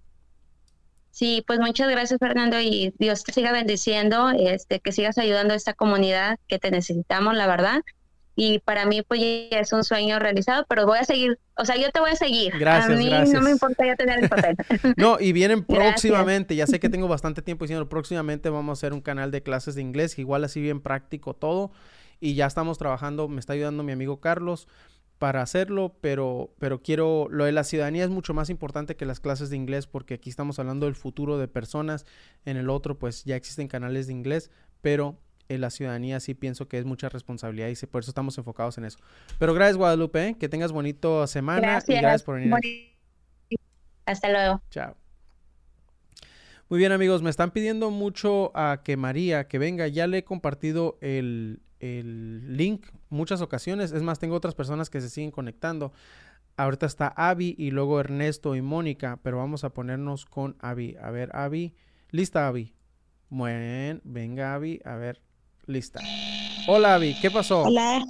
Sí, 1.12 1.44
pues 1.48 1.60
muchas 1.60 1.90
gracias 1.90 2.20
Fernando 2.20 2.60
y 2.62 2.94
Dios 3.00 3.24
te 3.24 3.34
siga 3.34 3.52
bendiciendo, 3.52 4.30
este, 4.30 4.80
que 4.80 4.92
sigas 4.92 5.18
ayudando 5.18 5.54
a 5.54 5.58
esta 5.58 5.74
comunidad 5.74 6.38
que 6.48 6.60
te 6.60 6.70
necesitamos, 6.70 7.36
la 7.36 7.48
verdad 7.48 7.82
y 8.40 8.60
para 8.60 8.86
mí 8.86 9.02
pues 9.02 9.20
ya 9.20 9.60
es 9.60 9.74
un 9.74 9.84
sueño 9.84 10.20
realizado, 10.20 10.64
pero 10.70 10.86
voy 10.86 11.00
a 11.00 11.04
seguir, 11.04 11.40
o 11.58 11.66
sea, 11.66 11.76
yo 11.76 11.90
te 11.90 12.00
voy 12.00 12.12
a 12.12 12.16
seguir. 12.16 12.54
Gracias, 12.56 12.96
a 12.96 12.96
mí 12.96 13.32
no 13.34 13.42
me 13.42 13.50
importa 13.50 13.84
ya 13.84 13.96
tener 13.96 14.24
el 14.24 14.30
papel. 14.30 14.56
no, 14.96 15.20
y 15.20 15.32
vienen 15.32 15.64
próximamente, 15.66 16.56
ya 16.56 16.68
sé 16.68 16.80
que 16.80 16.88
tengo 16.88 17.08
bastante 17.08 17.42
tiempo 17.42 17.66
diciendo, 17.66 17.90
próximamente 17.90 18.52
vamos 18.52 18.70
a 18.70 18.74
hacer 18.80 18.94
un 18.94 19.02
canal 19.02 19.32
de 19.32 19.42
clases 19.42 19.74
de 19.74 19.82
inglés, 19.82 20.20
igual 20.20 20.44
así 20.44 20.62
bien 20.62 20.82
práctico 20.82 21.34
todo, 21.34 21.72
y 22.20 22.36
ya 22.36 22.46
estamos 22.46 22.78
trabajando, 22.78 23.28
me 23.28 23.40
está 23.40 23.54
ayudando 23.54 23.82
mi 23.82 23.92
amigo 23.92 24.22
Carlos 24.22 24.68
para 25.18 25.42
hacerlo, 25.42 25.96
pero, 26.00 26.54
pero 26.60 26.84
quiero, 26.84 27.26
lo 27.32 27.46
de 27.46 27.54
la 27.54 27.64
ciudadanía 27.64 28.04
es 28.04 28.12
mucho 28.12 28.36
más 28.36 28.52
importante 28.52 28.96
que 28.96 29.08
las 29.08 29.20
clases 29.20 29.50
de 29.50 29.56
inglés, 29.56 29.88
porque 29.88 30.14
aquí 30.14 30.30
estamos 30.30 30.60
hablando 30.60 30.86
del 30.86 30.94
futuro 30.94 31.40
de 31.40 31.48
personas, 31.48 32.06
en 32.46 32.56
el 32.56 32.70
otro 32.70 33.00
pues 33.00 33.24
ya 33.24 33.36
existen 33.36 33.68
canales 33.68 34.06
de 34.06 34.14
inglés, 34.14 34.52
pero 34.82 35.18
en 35.50 35.62
la 35.62 35.70
ciudadanía 35.70 36.20
sí 36.20 36.34
pienso 36.34 36.68
que 36.68 36.78
es 36.78 36.86
mucha 36.86 37.10
responsabilidad 37.10 37.70
y 37.70 37.86
por 37.86 38.02
eso 38.02 38.12
estamos 38.12 38.38
enfocados 38.38 38.78
en 38.78 38.86
eso. 38.86 39.00
Pero 39.40 39.54
gracias 39.54 39.78
Guadalupe, 39.78 40.30
¿eh? 40.30 40.38
que 40.38 40.50
tengas 40.50 40.72
bonito 40.72 41.26
semana 41.28 41.80
y 41.88 41.94
gracias 41.94 42.24
por 42.24 42.36
venir. 42.36 42.54
Hasta 44.06 44.30
luego. 44.30 44.62
Chao. 44.70 44.96
Muy 46.70 46.80
bien 46.80 46.92
amigos, 46.92 47.22
me 47.22 47.30
están 47.30 47.52
pidiendo 47.52 47.92
mucho 47.92 48.52
a 48.54 48.82
que 48.84 48.98
María, 48.98 49.48
que 49.48 49.58
venga, 49.58 49.88
ya 49.88 50.06
le 50.06 50.20
he 50.20 50.24
compartido 50.24 50.98
el, 51.02 51.62
el 51.80 52.58
link 52.58 52.88
muchas 53.10 53.42
ocasiones, 53.42 53.92
es 53.92 54.04
más, 54.04 54.20
tengo 54.20 54.36
otras 54.36 54.56
personas 54.56 54.90
que 54.90 55.02
se 55.02 55.10
siguen 55.10 55.32
conectando. 55.32 55.94
Ahorita 56.58 56.86
está 56.88 57.08
Avi 57.08 57.56
y 57.58 57.72
luego 57.72 58.00
Ernesto 58.00 58.56
y 58.56 58.62
Mónica, 58.62 59.20
pero 59.22 59.38
vamos 59.38 59.64
a 59.64 59.70
ponernos 59.70 60.26
con 60.26 60.56
Avi. 60.60 60.96
A 61.02 61.12
ver, 61.12 61.30
Avi. 61.36 61.76
Lista, 62.10 62.48
Avi. 62.48 62.74
Bueno, 63.30 64.02
venga, 64.04 64.56
Avi. 64.56 64.82
A 64.84 64.96
ver, 64.96 65.22
Lista. 65.68 66.00
Hola, 66.70 66.96
Avi, 66.96 67.16
¿qué 67.22 67.30
pasó? 67.30 67.64
Hola. 67.64 68.04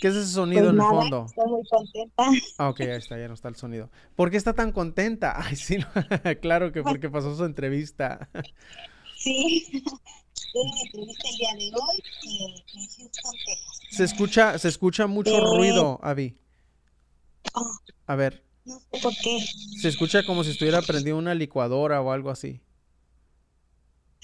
¿Qué 0.00 0.08
es 0.08 0.14
ese 0.14 0.32
sonido 0.32 0.62
pues 0.64 0.74
en 0.74 0.80
el 0.80 0.86
fondo? 0.86 1.26
Estoy 1.26 1.50
muy 1.50 1.64
contenta. 1.68 2.30
Ah, 2.58 2.68
ok, 2.68 2.80
ahí 2.80 2.88
está, 2.90 3.18
ya 3.18 3.28
no 3.28 3.34
está 3.34 3.48
el 3.48 3.56
sonido. 3.56 3.90
¿Por 4.14 4.30
qué 4.30 4.36
está 4.36 4.52
tan 4.52 4.72
contenta? 4.72 5.34
Ay, 5.42 5.56
sí, 5.56 5.78
claro 6.42 6.70
que 6.70 6.82
porque 6.82 7.08
pasó 7.08 7.34
su 7.36 7.44
entrevista. 7.44 8.28
sí, 9.16 9.82
tuve 10.52 10.62
una 10.62 10.80
entrevista 10.84 11.28
el 11.28 11.36
día 11.36 11.54
de 11.54 11.72
hoy 11.74 12.02
Houston, 12.76 13.32
Texas. 13.46 13.80
Se 13.90 14.04
escucha, 14.04 14.58
se 14.58 14.68
escucha 14.68 15.06
mucho 15.06 15.40
ruido, 15.56 15.98
Avi. 16.02 16.36
Oh, 17.54 17.78
A 18.06 18.16
ver. 18.16 18.44
No 18.66 18.78
sé 18.80 19.00
por 19.02 19.14
qué. 19.16 19.38
Se 19.80 19.88
escucha 19.88 20.24
como 20.26 20.44
si 20.44 20.50
estuviera 20.50 20.82
prendiendo 20.82 21.18
una 21.18 21.34
licuadora 21.34 22.02
o 22.02 22.12
algo 22.12 22.28
así. 22.30 22.60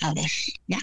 A 0.03 0.13
ver, 0.13 0.31
ya. 0.67 0.79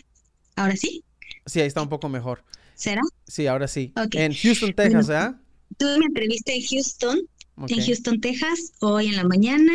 ¿Ahora 0.56 0.76
sí? 0.76 1.04
Sí, 1.46 1.60
ahí 1.60 1.68
está 1.68 1.82
un 1.82 1.90
poco 1.90 2.10
mejor. 2.10 2.44
¿Será? 2.76 3.02
Sí, 3.28 3.48
ahora 3.48 3.68
sí. 3.68 3.94
En 4.14 4.34
Houston, 4.34 4.74
Texas. 4.74 5.36
Tuve 5.78 6.00
mi 6.00 6.06
entrevista 6.06 6.52
en 6.52 6.62
Houston, 6.66 7.20
en 7.68 7.86
Houston, 7.86 8.22
Texas, 8.22 8.74
hoy 8.80 9.08
en 9.08 9.16
la 9.16 9.24
mañana. 9.24 9.74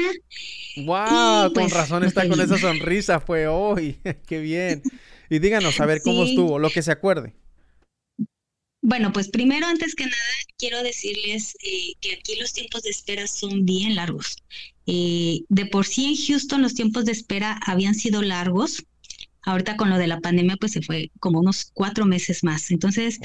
¡Wow! 0.77 1.53
con 1.53 1.65
pues, 1.65 1.73
razón 1.73 2.05
está 2.05 2.29
con 2.29 2.41
esa 2.41 2.59
sonrisa, 2.59 3.21
fue 3.21 3.47
hoy. 3.47 3.99
¡Qué 4.27 4.41
bien! 4.41 4.83
Y 5.31 5.39
díganos, 5.39 5.81
a 5.81 5.87
ver 5.87 6.03
cómo 6.03 6.25
estuvo, 6.25 6.59
lo 6.59 6.71
que 6.71 6.83
se 6.83 6.93
acuerde. 6.93 7.35
Bueno, 8.83 9.13
pues 9.13 9.29
primero, 9.29 9.67
antes 9.67 9.95
que 9.95 10.05
nada, 10.05 10.17
quiero 10.59 10.83
decirles 10.83 11.57
eh, 11.65 11.95
que 12.01 12.13
aquí 12.15 12.37
los 12.37 12.53
tiempos 12.53 12.83
de 12.83 12.91
espera 12.91 13.27
son 13.27 13.65
bien 13.65 13.97
largos. 13.97 14.37
Eh, 14.87 15.41
de 15.49 15.67
por 15.67 15.87
sí 15.87 16.07
en 16.07 16.17
Houston 16.17 16.63
los 16.63 16.75
tiempos 16.75 17.05
de 17.05 17.13
espera 17.13 17.59
habían 17.67 17.97
sido 17.97 18.23
largos, 18.23 18.85
Ahorita 19.47 19.77
con 19.77 19.91
lo 19.91 19.97
de 19.97 20.09
la 20.09 20.19
pandemia, 20.19 20.57
pues 20.57 20.73
se 20.73 20.83
fue 20.83 21.13
como 21.21 21.39
unos 21.39 21.71
cuatro 21.73 22.05
meses 22.05 22.43
más. 22.43 22.73
Entonces, 22.73 23.21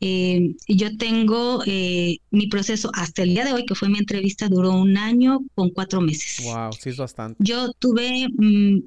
eh, 0.00 0.56
yo 0.66 0.96
tengo 0.96 1.62
eh, 1.64 2.18
mi 2.32 2.48
proceso 2.48 2.90
hasta 2.92 3.22
el 3.22 3.30
día 3.30 3.44
de 3.44 3.52
hoy, 3.52 3.64
que 3.64 3.76
fue 3.76 3.88
mi 3.88 3.98
entrevista, 3.98 4.48
duró 4.48 4.72
un 4.72 4.98
año 4.98 5.38
con 5.54 5.70
cuatro 5.70 6.00
meses. 6.00 6.44
Wow, 6.44 6.72
sí 6.72 6.90
es 6.90 6.96
bastante. 6.96 7.36
Yo 7.38 7.72
tuve, 7.74 8.26
mm, 8.36 8.78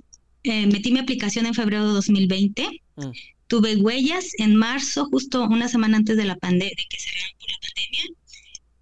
eh, 0.44 0.68
metí 0.68 0.92
mi 0.92 1.00
aplicación 1.00 1.46
en 1.46 1.54
febrero 1.54 1.88
de 1.88 1.94
2020. 1.94 2.82
Mm. 2.98 3.12
Tuve 3.48 3.78
huellas 3.78 4.32
en 4.38 4.58
marzo, 4.58 5.06
justo 5.06 5.46
una 5.46 5.70
semana 5.70 5.96
antes 5.96 6.18
de 6.18 6.26
la 6.26 6.36
pandemia, 6.36 6.76
de 6.76 6.86
que 6.90 7.00
se 7.00 7.12
por 7.40 7.50
la 7.50 7.58
pandemia. 7.62 8.18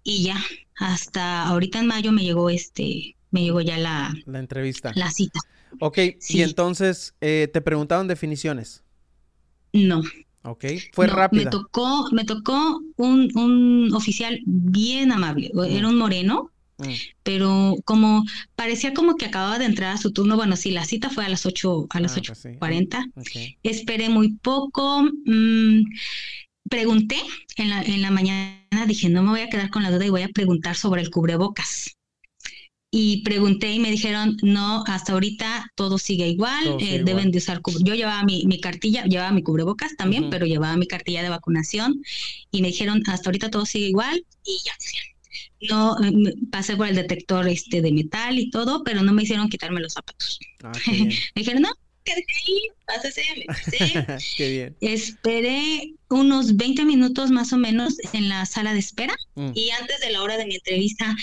Y 0.02 0.24
ya, 0.24 0.44
hasta 0.76 1.44
ahorita 1.44 1.78
en 1.78 1.86
mayo 1.86 2.10
me 2.10 2.24
llegó 2.24 2.50
este, 2.50 3.14
me 3.30 3.42
llegó 3.44 3.60
ya 3.60 3.78
la, 3.78 4.12
la 4.26 4.40
entrevista. 4.40 4.90
La 4.96 5.12
cita. 5.12 5.38
Ok, 5.80 5.98
y 6.28 6.42
entonces, 6.42 7.14
eh, 7.20 7.48
¿te 7.52 7.60
preguntaron 7.60 8.08
definiciones? 8.08 8.82
No. 9.72 10.02
Ok, 10.44 10.64
fue 10.92 11.06
rápido. 11.06 11.44
Me 11.44 11.50
tocó, 11.50 12.08
me 12.10 12.24
tocó 12.24 12.80
un, 12.96 13.30
un 13.36 13.94
oficial 13.94 14.40
bien 14.44 15.12
amable, 15.12 15.50
mm. 15.54 15.64
era 15.64 15.88
un 15.88 15.96
moreno, 15.96 16.50
mm. 16.78 16.92
pero 17.22 17.76
como 17.84 18.24
parecía 18.56 18.92
como 18.92 19.14
que 19.14 19.26
acababa 19.26 19.58
de 19.58 19.66
entrar 19.66 19.94
a 19.94 19.98
su 19.98 20.12
turno, 20.12 20.36
bueno, 20.36 20.56
sí, 20.56 20.72
la 20.72 20.84
cita 20.84 21.10
fue 21.10 21.24
a 21.24 21.28
las 21.28 21.46
8, 21.46 21.86
a 21.90 22.00
las 22.00 22.16
ah, 22.16 22.20
8.40, 22.20 23.12
pues 23.14 23.30
esperé 23.62 24.08
muy 24.08 24.32
poco, 24.32 25.02
mm, 25.02 25.84
pregunté 26.68 27.18
en 27.56 27.70
la, 27.70 27.82
en 27.82 28.02
la 28.02 28.10
mañana, 28.10 28.86
dije, 28.86 29.08
no 29.10 29.22
me 29.22 29.30
voy 29.30 29.40
a 29.42 29.48
quedar 29.48 29.70
con 29.70 29.84
la 29.84 29.92
duda 29.92 30.06
y 30.06 30.10
voy 30.10 30.22
a 30.22 30.28
preguntar 30.28 30.74
sobre 30.74 31.02
el 31.02 31.10
cubrebocas 31.10 31.96
y 32.94 33.22
pregunté 33.22 33.72
y 33.72 33.78
me 33.80 33.90
dijeron, 33.90 34.36
no, 34.42 34.84
hasta 34.86 35.14
ahorita 35.14 35.72
todo 35.76 35.96
sigue 35.96 36.28
igual, 36.28 36.76
eh, 36.78 37.00
deben 37.02 37.30
de 37.30 37.38
usar 37.38 37.62
Yo 37.80 37.94
llevaba 37.94 38.22
mi, 38.22 38.44
mi, 38.44 38.60
cartilla, 38.60 39.04
llevaba 39.04 39.32
mi 39.32 39.42
cubrebocas 39.42 39.96
también, 39.96 40.28
pero 40.28 40.44
llevaba 40.44 40.76
mi 40.76 40.86
cartilla 40.86 41.22
de 41.22 41.30
vacunación 41.30 42.04
y 42.50 42.60
me 42.60 42.68
dijeron, 42.68 43.02
hasta 43.06 43.30
ahorita 43.30 43.50
todo 43.50 43.64
sigue 43.64 43.86
igual 43.86 44.22
y 44.44 44.58
ya. 44.62 44.72
No, 45.70 45.96
eh, 46.04 46.34
pasé 46.50 46.76
por 46.76 46.86
el 46.86 46.96
detector 46.96 47.48
este 47.48 47.80
de 47.80 47.92
metal 47.92 48.38
y 48.38 48.50
todo, 48.50 48.84
pero 48.84 49.02
no 49.02 49.14
me 49.14 49.22
hicieron 49.22 49.48
quitarme 49.48 49.80
los 49.80 49.94
zapatos. 49.94 50.38
Ah, 50.62 50.72
me 50.86 51.16
dijeron, 51.34 51.62
no, 51.62 51.70
quédate 52.04 52.26
ahí, 52.46 52.58
pásese, 52.84 53.22
me 53.38 53.44
pasé. 53.46 54.26
qué 54.36 54.50
bien. 54.50 54.76
Esperé 54.82 55.94
unos 56.10 56.56
20 56.56 56.84
minutos 56.84 57.30
más 57.30 57.54
o 57.54 57.56
menos 57.56 57.96
en 58.12 58.28
la 58.28 58.44
sala 58.44 58.74
de 58.74 58.80
espera 58.80 59.16
mm. 59.34 59.52
y 59.54 59.70
antes 59.70 59.98
de 60.00 60.10
la 60.10 60.22
hora 60.22 60.36
de 60.36 60.44
mi 60.44 60.56
entrevista 60.56 61.16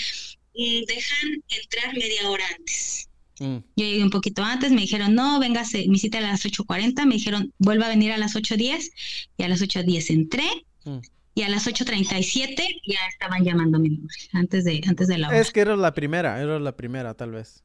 dejan 0.86 1.42
entrar 1.48 1.94
media 1.94 2.28
hora 2.28 2.44
antes. 2.56 3.08
Mm. 3.40 3.56
Yo 3.76 3.84
llegué 3.86 4.02
un 4.02 4.10
poquito 4.10 4.42
antes, 4.44 4.70
me 4.70 4.82
dijeron, 4.82 5.14
no, 5.14 5.40
véngase, 5.40 5.88
mi 5.88 5.98
cita 5.98 6.18
a 6.18 6.20
las 6.20 6.44
8.40, 6.44 7.06
me 7.06 7.14
dijeron, 7.14 7.52
vuelva 7.58 7.86
a 7.86 7.88
venir 7.88 8.12
a 8.12 8.18
las 8.18 8.36
8.10, 8.36 8.92
y 9.38 9.42
a 9.42 9.48
las 9.48 9.62
8.10 9.62 10.10
entré, 10.10 10.48
mm. 10.84 10.98
y 11.34 11.42
a 11.42 11.48
las 11.48 11.66
8.37 11.66 12.80
ya 12.86 12.98
estaban 13.10 13.44
llamando 13.44 13.78
mi 13.78 13.88
nombre, 13.88 14.16
antes 14.32 14.64
de, 14.64 14.82
antes 14.86 15.08
de 15.08 15.18
la 15.18 15.28
hora. 15.28 15.40
Es 15.40 15.50
que 15.50 15.60
era 15.60 15.76
la 15.76 15.94
primera, 15.94 16.40
era 16.40 16.58
la 16.58 16.76
primera 16.76 17.14
tal 17.14 17.32
vez. 17.32 17.64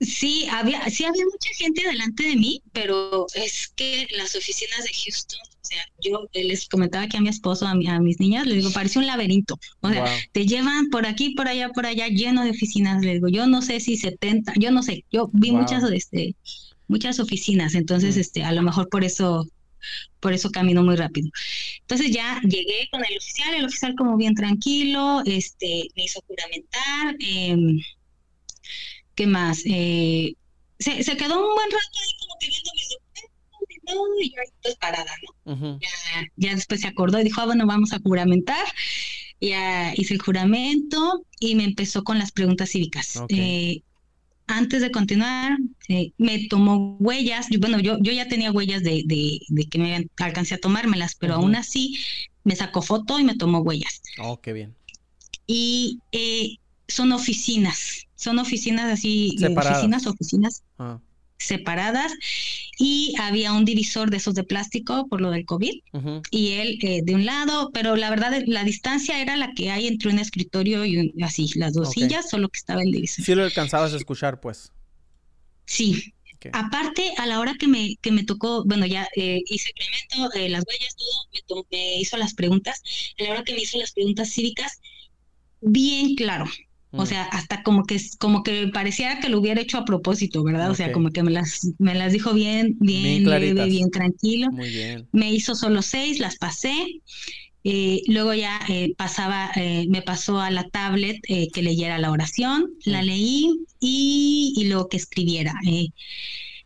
Sí, 0.00 0.46
había, 0.50 0.88
sí 0.90 1.04
había 1.04 1.24
mucha 1.24 1.50
gente 1.56 1.82
delante 1.82 2.24
de 2.24 2.36
mí, 2.36 2.62
pero 2.72 3.26
es 3.34 3.68
que 3.68 4.06
las 4.16 4.36
oficinas 4.36 4.84
de 4.84 4.90
Houston, 4.92 5.40
sea, 5.68 5.82
yo 6.00 6.28
les 6.32 6.68
comentaba 6.68 7.04
aquí 7.04 7.16
a 7.16 7.20
mi 7.20 7.28
esposo, 7.28 7.66
a, 7.66 7.74
mis 7.74 8.20
niñas, 8.20 8.46
les 8.46 8.56
digo, 8.56 8.70
parece 8.72 8.98
un 8.98 9.06
laberinto. 9.06 9.58
O 9.80 9.90
sea, 9.90 10.04
te 10.32 10.46
llevan 10.46 10.88
por 10.90 11.06
aquí, 11.06 11.30
por 11.34 11.48
allá, 11.48 11.70
por 11.70 11.86
allá, 11.86 12.08
lleno 12.08 12.44
de 12.44 12.50
oficinas. 12.50 13.02
Les 13.04 13.14
digo, 13.14 13.28
yo 13.28 13.46
no 13.46 13.62
sé 13.62 13.80
si 13.80 13.96
70, 13.96 14.54
yo 14.56 14.70
no 14.70 14.82
sé, 14.82 15.04
yo 15.10 15.30
vi 15.32 15.52
muchas, 15.52 15.82
este, 15.90 16.34
muchas 16.88 17.20
oficinas, 17.20 17.74
entonces, 17.74 18.16
mm. 18.16 18.20
este, 18.20 18.44
a 18.44 18.52
lo 18.52 18.62
mejor 18.62 18.88
por 18.88 19.04
eso, 19.04 19.46
por 20.20 20.32
eso 20.32 20.50
camino 20.50 20.82
muy 20.82 20.96
rápido. 20.96 21.30
Entonces 21.80 22.10
ya 22.10 22.40
llegué 22.42 22.88
con 22.90 23.04
el 23.04 23.16
oficial, 23.16 23.54
el 23.54 23.64
oficial 23.66 23.94
como 23.96 24.16
bien 24.16 24.34
tranquilo, 24.34 25.22
este, 25.24 25.88
me 25.96 26.04
hizo 26.04 26.20
juramentar, 26.26 27.16
eh, 27.20 27.56
¿Qué 29.18 29.26
más? 29.26 29.64
Eh, 29.66 30.36
se, 30.78 31.02
se, 31.02 31.16
quedó 31.16 31.40
un 31.40 31.52
buen 31.52 31.70
rato 31.72 31.98
ahí 32.00 32.14
como 32.20 32.38
que 32.38 32.46
viendo 32.46 32.70
y 34.20 34.30
yo 34.30 34.40
ahí 34.40 34.48
pues 34.62 34.76
parada, 34.76 35.12
¿no? 35.44 35.78
ya, 35.80 35.88
ya, 36.36 36.54
después 36.54 36.80
se 36.80 36.88
acordó 36.88 37.20
y 37.20 37.24
dijo, 37.24 37.40
ah, 37.40 37.46
bueno, 37.46 37.66
vamos 37.66 37.92
a 37.92 38.00
juramentar. 38.00 38.66
Ya 39.40 39.92
hice 39.94 40.14
el 40.14 40.20
juramento 40.20 41.24
y 41.38 41.54
me 41.54 41.64
empezó 41.64 42.02
con 42.02 42.18
las 42.18 42.32
preguntas 42.32 42.70
cívicas. 42.70 43.22
Eh, 43.28 43.82
antes 44.48 44.80
de 44.80 44.90
continuar, 44.90 45.58
eh, 45.88 46.12
me 46.18 46.48
tomó 46.48 46.96
huellas. 46.98 47.46
Bueno, 47.60 47.78
yo, 47.78 47.98
yo 48.00 48.12
ya 48.12 48.26
tenía 48.26 48.50
huellas 48.50 48.82
de, 48.82 49.02
de, 49.06 49.40
de 49.48 49.64
que 49.64 49.78
me 49.78 50.08
alcancé 50.18 50.54
a 50.54 50.58
tomármelas, 50.58 51.14
pero 51.14 51.34
aún 51.34 51.54
así 51.54 51.98
me 52.44 52.56
sacó 52.56 52.82
foto 52.82 53.18
y 53.20 53.24
me 53.24 53.36
tomó 53.36 53.60
huellas. 53.60 54.02
Oh, 54.20 54.40
qué 54.40 54.52
bien. 54.52 54.74
Y 55.46 56.00
son 56.88 57.12
oficinas, 57.12 58.06
son 58.16 58.38
oficinas 58.38 58.90
así, 58.90 59.36
eh, 59.40 59.54
oficinas, 59.56 60.06
oficinas 60.06 60.62
ah. 60.78 60.98
separadas 61.36 62.12
y 62.78 63.12
había 63.18 63.52
un 63.52 63.64
divisor 63.64 64.08
de 64.08 64.18
esos 64.18 64.34
de 64.34 64.44
plástico 64.44 65.08
por 65.08 65.20
lo 65.20 65.30
del 65.30 65.44
COVID 65.44 65.74
y 66.30 66.52
él 66.52 66.78
eh, 66.82 67.00
de 67.02 67.14
un 67.14 67.26
lado, 67.26 67.70
pero 67.74 67.96
la 67.96 68.08
verdad 68.08 68.40
la 68.46 68.62
distancia 68.62 69.20
era 69.20 69.36
la 69.36 69.52
que 69.52 69.70
hay 69.70 69.88
entre 69.88 70.10
un 70.10 70.20
escritorio 70.20 70.84
y 70.84 71.12
así, 71.22 71.50
las 71.56 71.74
dos 71.74 71.90
sillas, 71.90 72.30
solo 72.30 72.48
que 72.48 72.58
estaba 72.58 72.82
el 72.82 72.92
divisor. 72.92 73.24
Sí 73.24 73.34
lo 73.34 73.42
alcanzabas 73.42 73.92
a 73.92 73.96
escuchar, 73.96 74.40
pues. 74.40 74.72
Sí. 75.66 76.14
Aparte, 76.52 77.12
a 77.16 77.26
la 77.26 77.40
hora 77.40 77.56
que 77.58 77.66
me, 77.66 77.96
que 78.00 78.12
me 78.12 78.22
tocó, 78.22 78.64
bueno, 78.64 78.86
ya 78.86 79.08
eh, 79.16 79.40
hice 79.46 79.72
el 80.30 80.52
las 80.52 80.64
huellas, 80.68 80.96
todo, 81.48 81.66
me, 81.68 81.76
me 81.76 81.98
hizo 81.98 82.16
las 82.16 82.32
preguntas, 82.32 82.80
a 83.18 83.24
la 83.24 83.30
hora 83.30 83.44
que 83.44 83.54
me 83.54 83.62
hizo 83.62 83.76
las 83.76 83.90
preguntas 83.90 84.30
cívicas, 84.30 84.80
bien 85.60 86.14
claro, 86.14 86.46
o 86.90 87.02
mm. 87.02 87.06
sea, 87.06 87.24
hasta 87.24 87.62
como 87.62 87.84
que 87.84 88.00
como 88.18 88.42
que 88.42 88.68
pareciera 88.68 89.20
que 89.20 89.28
lo 89.28 89.38
hubiera 89.38 89.60
hecho 89.60 89.78
a 89.78 89.84
propósito, 89.84 90.42
¿verdad? 90.42 90.70
O 90.70 90.74
sea, 90.74 90.92
como 90.92 91.10
que 91.10 91.22
me 91.22 91.30
las, 91.30 91.68
me 91.78 91.94
las 91.94 92.12
dijo 92.12 92.32
bien, 92.32 92.76
bien, 92.80 93.24
bien, 93.24 93.54
bien 93.68 93.90
tranquilo. 93.90 94.50
Muy 94.50 94.70
bien. 94.70 95.06
Me 95.12 95.32
hizo 95.32 95.54
solo 95.54 95.82
seis, 95.82 96.18
las 96.18 96.36
pasé. 96.36 97.02
Eh, 97.64 98.02
luego 98.06 98.32
ya 98.32 98.60
eh, 98.68 98.94
pasaba, 98.96 99.50
eh, 99.56 99.86
me 99.90 100.00
pasó 100.00 100.40
a 100.40 100.50
la 100.50 100.68
tablet 100.68 101.20
que 101.26 101.62
leyera 101.62 101.98
la 101.98 102.10
oración, 102.10 102.70
la 102.84 103.02
mm. 103.02 103.04
leí 103.04 103.60
y, 103.80 104.54
y 104.56 104.64
luego 104.68 104.88
que 104.88 104.96
escribiera. 104.96 105.54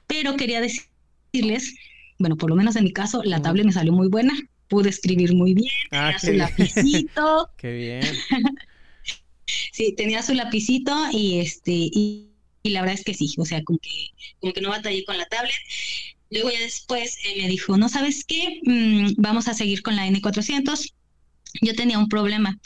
pero 0.07 0.36
quería 0.36 0.61
decirles, 0.61 1.74
bueno, 2.19 2.36
por 2.36 2.51
lo 2.51 2.57
menos 2.57 2.77
en 2.77 2.85
mi 2.85 2.93
caso, 2.93 3.23
la 3.24 3.43
tablet 3.43 3.66
me 3.66 3.73
salió 3.73 3.93
muy 3.93 4.09
buena, 4.09 4.35
pude 4.69 4.90
escribir 4.90 5.35
muy 5.35 5.55
bien, 5.55 5.73
ah, 5.90 6.16
su 6.19 6.32
lapicito. 6.32 7.51
qué 7.57 7.73
bien. 7.73 8.03
sí, 9.73 9.94
tenía 9.97 10.23
su 10.23 10.35
lapicito 10.35 10.94
y 11.11 11.40
este, 11.40 11.73
y, 11.73 12.28
la 12.62 12.82
verdad 12.82 12.94
es 12.94 13.05
que 13.05 13.15
sí, 13.15 13.35
o 13.39 13.44
sea, 13.44 13.65
como 13.65 13.81
que, 13.81 13.90
como 14.39 14.53
que 14.53 14.61
no 14.61 14.69
batallé 14.69 15.05
con 15.05 15.19
la 15.19 15.27
tablet. 15.27 15.53
Luego 16.31 16.51
ya 16.51 16.61
después 16.61 17.19
me 17.36 17.49
dijo, 17.49 17.77
no 17.77 17.89
sabes 17.89 18.24
qué, 18.24 18.61
mm, 18.62 19.15
vamos 19.16 19.49
a 19.49 19.55
seguir 19.55 19.82
con 19.82 19.97
la 19.97 20.07
N400. 20.07 20.93
Yo 21.61 21.74
tenía 21.74 21.99
un 21.99 22.09
problema, 22.09 22.59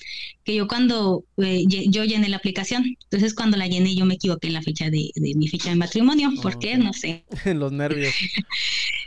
que 0.44 0.54
yo 0.54 0.68
cuando 0.68 1.24
eh, 1.38 1.64
yo 1.66 2.04
llené 2.04 2.28
la 2.28 2.36
aplicación, 2.36 2.96
entonces 3.04 3.34
cuando 3.34 3.56
la 3.56 3.66
llené 3.66 3.96
yo 3.96 4.04
me 4.04 4.14
equivoqué 4.14 4.46
en 4.46 4.52
la 4.52 4.62
fecha 4.62 4.90
de, 4.90 5.10
mi 5.16 5.48
fecha 5.48 5.70
de 5.70 5.76
matrimonio, 5.76 6.30
¿por 6.40 6.58
qué? 6.58 6.76
No 6.76 6.92
sé. 6.92 7.24
Los 7.46 7.72
nervios. 7.72 8.14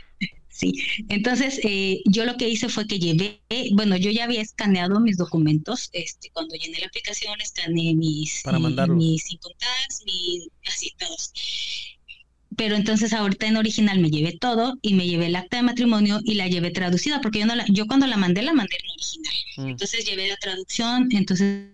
Sí, 0.60 0.74
entonces 1.08 1.58
eh, 1.64 2.02
yo 2.04 2.26
lo 2.26 2.36
que 2.36 2.46
hice 2.46 2.68
fue 2.68 2.86
que 2.86 2.98
llevé, 2.98 3.40
bueno, 3.72 3.96
yo 3.96 4.10
ya 4.10 4.24
había 4.24 4.42
escaneado 4.42 5.00
mis 5.00 5.16
documentos, 5.16 5.88
este, 5.94 6.28
cuando 6.34 6.54
llené 6.54 6.80
la 6.80 6.86
aplicación 6.86 7.40
escaneé 7.40 7.94
mis, 7.94 8.42
Para 8.42 8.58
mis 8.58 9.24
contacts, 9.40 10.02
mis, 10.04 10.48
así 10.66 10.92
todos. 10.98 11.32
Pero 12.58 12.76
entonces 12.76 13.14
ahorita 13.14 13.46
en 13.46 13.56
original 13.56 14.00
me 14.00 14.10
llevé 14.10 14.36
todo 14.38 14.76
y 14.82 14.92
me 14.92 15.06
llevé 15.06 15.28
el 15.28 15.36
acta 15.36 15.56
de 15.56 15.62
matrimonio 15.62 16.20
y 16.24 16.34
la 16.34 16.46
llevé 16.46 16.70
traducida, 16.70 17.22
porque 17.22 17.38
yo, 17.38 17.46
no 17.46 17.54
la, 17.54 17.64
yo 17.68 17.86
cuando 17.86 18.06
la 18.06 18.18
mandé, 18.18 18.42
la 18.42 18.52
mandé 18.52 18.76
en 18.76 18.90
original. 18.90 19.34
Mm. 19.56 19.68
Entonces 19.70 20.04
llevé 20.04 20.28
la 20.28 20.36
traducción, 20.36 21.08
entonces 21.12 21.70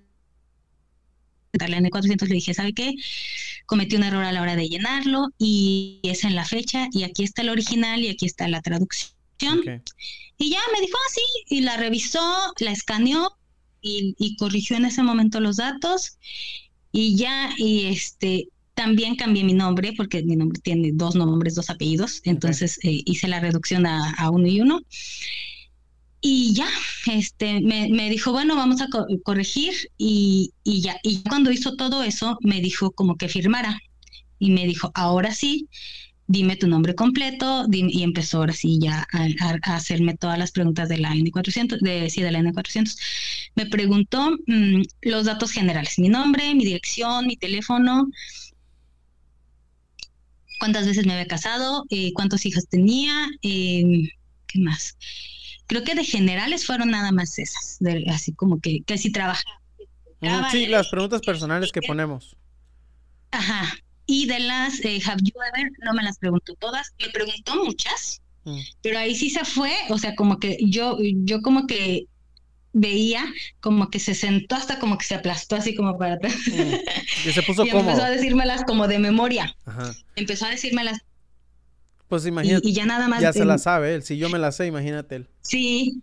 en 1.55 1.91
400 1.91 2.29
le 2.29 2.35
dije, 2.37 2.55
¿sabe 2.55 2.73
qué? 2.73 2.95
Cometí 3.67 3.97
un 3.97 4.05
error 4.05 4.25
a 4.25 4.33
la 4.33 4.43
hora 4.43 4.57
de 4.57 4.69
llenarlo 4.69 5.29
y 5.39 6.01
es 6.03 6.25
en 6.25 6.35
la 6.35 6.45
fecha 6.45 6.89
y 6.93 7.03
aquí 7.03 7.25
está 7.25 7.43
el 7.43 7.51
original 7.51 8.01
y 8.01 8.09
aquí 8.09 8.27
está 8.27 8.49
la 8.49 8.63
traducción. 8.63 9.13
Y 10.39 10.51
ya 10.51 10.61
me 10.73 10.81
dijo 10.81 10.99
así 11.09 11.21
ah, 11.21 11.47
y 11.49 11.61
la 11.61 11.77
revisó, 11.77 12.55
la 12.59 12.71
escaneó 12.71 13.37
y, 13.81 14.37
corrigió 14.37 14.77
en 14.77 14.87
ese 14.87 15.03
momento 15.03 15.41
los 15.41 15.57
datos. 15.57 16.19
Y 16.93 17.17
ya 17.17 17.51
y 17.57 17.87
este 17.87 18.49
también 18.75 19.17
cambié 19.17 19.45
mi 19.45 19.55
nombre 19.55 19.93
porque 19.97 20.23
mi 20.23 20.37
nombre 20.37 20.61
tiene 20.61 20.91
dos 20.93 21.15
nombres, 21.15 21.55
dos 21.55 21.71
apellidos, 21.71 22.21
entonces 22.25 22.79
eh, 22.83 23.03
hice 23.07 23.27
la 23.27 23.41
reducción 23.41 23.87
a, 23.87 24.11
a 24.13 24.31
uno 24.31 24.47
y 24.47 24.61
uno 24.61 24.83
y 26.29 26.55
ya, 26.55 26.67
este, 27.07 27.61
me, 27.61 27.89
me 27.89 28.11
dijo, 28.11 28.33
bueno, 28.33 28.57
vamos 28.57 28.81
a 28.81 28.89
corregir 29.23 29.75
y, 29.97 30.53
y, 30.65 30.81
ya. 30.81 30.99
Y 31.05 31.23
cuando 31.23 31.53
hizo 31.53 31.77
todo 31.77 32.03
eso, 32.03 32.37
me 32.41 32.61
dijo 32.61 32.91
como 32.91 33.17
que 33.17 33.29
firmara. 33.29 33.79
Y 34.41 34.51
me 34.51 34.67
dijo, 34.67 34.91
ahora 34.97 35.33
sí, 35.33 35.69
dime 36.27 36.57
tu 36.57 36.67
nombre 36.67 36.97
completo. 36.97 37.67
y 37.71 38.03
empezó 38.03 38.39
ahora 38.39 38.55
sí 38.55 38.81
ya 38.83 39.07
a, 39.13 39.77
hacerme 39.77 40.17
todas 40.17 40.37
las 40.37 40.51
preguntas 40.51 40.89
de 40.89 40.99
la 40.99 41.15
N400, 41.15 41.79
de, 41.81 42.11
de 42.25 42.33
la 42.33 42.41
N400. 42.41 42.99
Me 43.55 43.67
preguntó 43.67 44.33
mm, 44.49 44.83
los 45.03 45.27
datos 45.27 45.53
generales, 45.53 45.97
mi 46.01 46.09
nombre, 46.09 46.53
mi 46.57 46.65
dirección, 46.65 47.29
mi 47.29 47.37
teléfono, 47.37 48.09
cuántas 50.59 50.87
veces 50.87 51.07
me 51.07 51.13
había 51.13 51.29
casado, 51.29 51.85
eh, 51.91 52.13
cuántos 52.15 52.45
hijos 52.47 52.67
tenía, 52.69 53.29
eh, 53.43 54.11
¿qué 54.49 54.59
más? 54.59 54.97
Creo 55.67 55.85
que 55.85 55.95
de 55.95 56.05
generales 56.05 56.67
fueron 56.67 56.91
nada 56.91 57.13
más 57.13 57.39
esas, 57.39 57.79
así 58.09 58.33
como 58.33 58.61
que, 58.61 58.83
que 58.83 58.99
si 58.99 59.11
trabajaba. 59.11 59.61
sí, 60.51 60.67
las 60.67 60.89
preguntas 60.89 61.21
personales 61.23 61.73
que 61.73 61.83
ponemos. 61.83 62.37
Ajá. 63.31 63.75
Y 64.07 64.27
de 64.27 64.39
las 64.39 64.85
eh, 64.85 65.03
Have 65.05 65.23
You 65.23 65.35
Ever, 65.35 65.73
no 65.85 65.93
me 65.93 66.03
las 66.03 66.19
preguntó 66.19 66.55
todas, 66.55 66.95
me 67.01 67.11
preguntó 67.11 67.57
muchas, 67.65 68.23
mm. 68.45 68.61
pero 68.81 68.99
ahí 68.99 69.17
sí 69.17 69.31
se 69.31 69.45
fue, 69.45 69.75
o 69.89 69.99
sea, 69.99 70.15
como 70.15 70.39
que 70.39 70.59
yo, 70.61 70.99
yo 71.01 71.43
como 71.43 71.67
que 71.67 72.07
veía 72.79 73.25
como 73.61 73.89
que 73.89 73.99
se 73.99 74.15
sentó 74.15 74.55
hasta 74.55 74.79
como 74.79 74.99
que 74.99 75.07
se 75.07 75.15
aplastó 75.15 75.57
así 75.57 75.75
como 75.75 75.99
para 75.99 76.15
atrás. 76.15 76.37
Mm. 76.47 77.29
Y 77.29 77.33
se 77.33 77.43
puso 77.43 77.65
y 77.67 77.71
empezó 77.71 78.05
a 78.05 78.11
decírmelas 78.11 78.65
como 78.65 78.87
de 78.87 78.99
memoria. 78.99 79.57
Ajá. 79.65 79.95
Empezó 80.15 80.47
a 80.47 80.51
decírmelas 80.51 81.01
pues 82.09 82.27
imagínate. 82.27 82.69
Y, 82.69 82.73
ya 82.73 82.87
nada 82.87 83.09
más. 83.09 83.21
Ya 83.21 83.33
se 83.33 83.45
la 83.45 83.59
sabe 83.59 83.95
él. 83.95 84.03
Si 84.03 84.17
yo 84.17 84.29
me 84.29 84.39
la 84.39 84.53
sé, 84.53 84.67
imagínate 84.67 85.17
él. 85.17 85.29
Sí. 85.43 86.03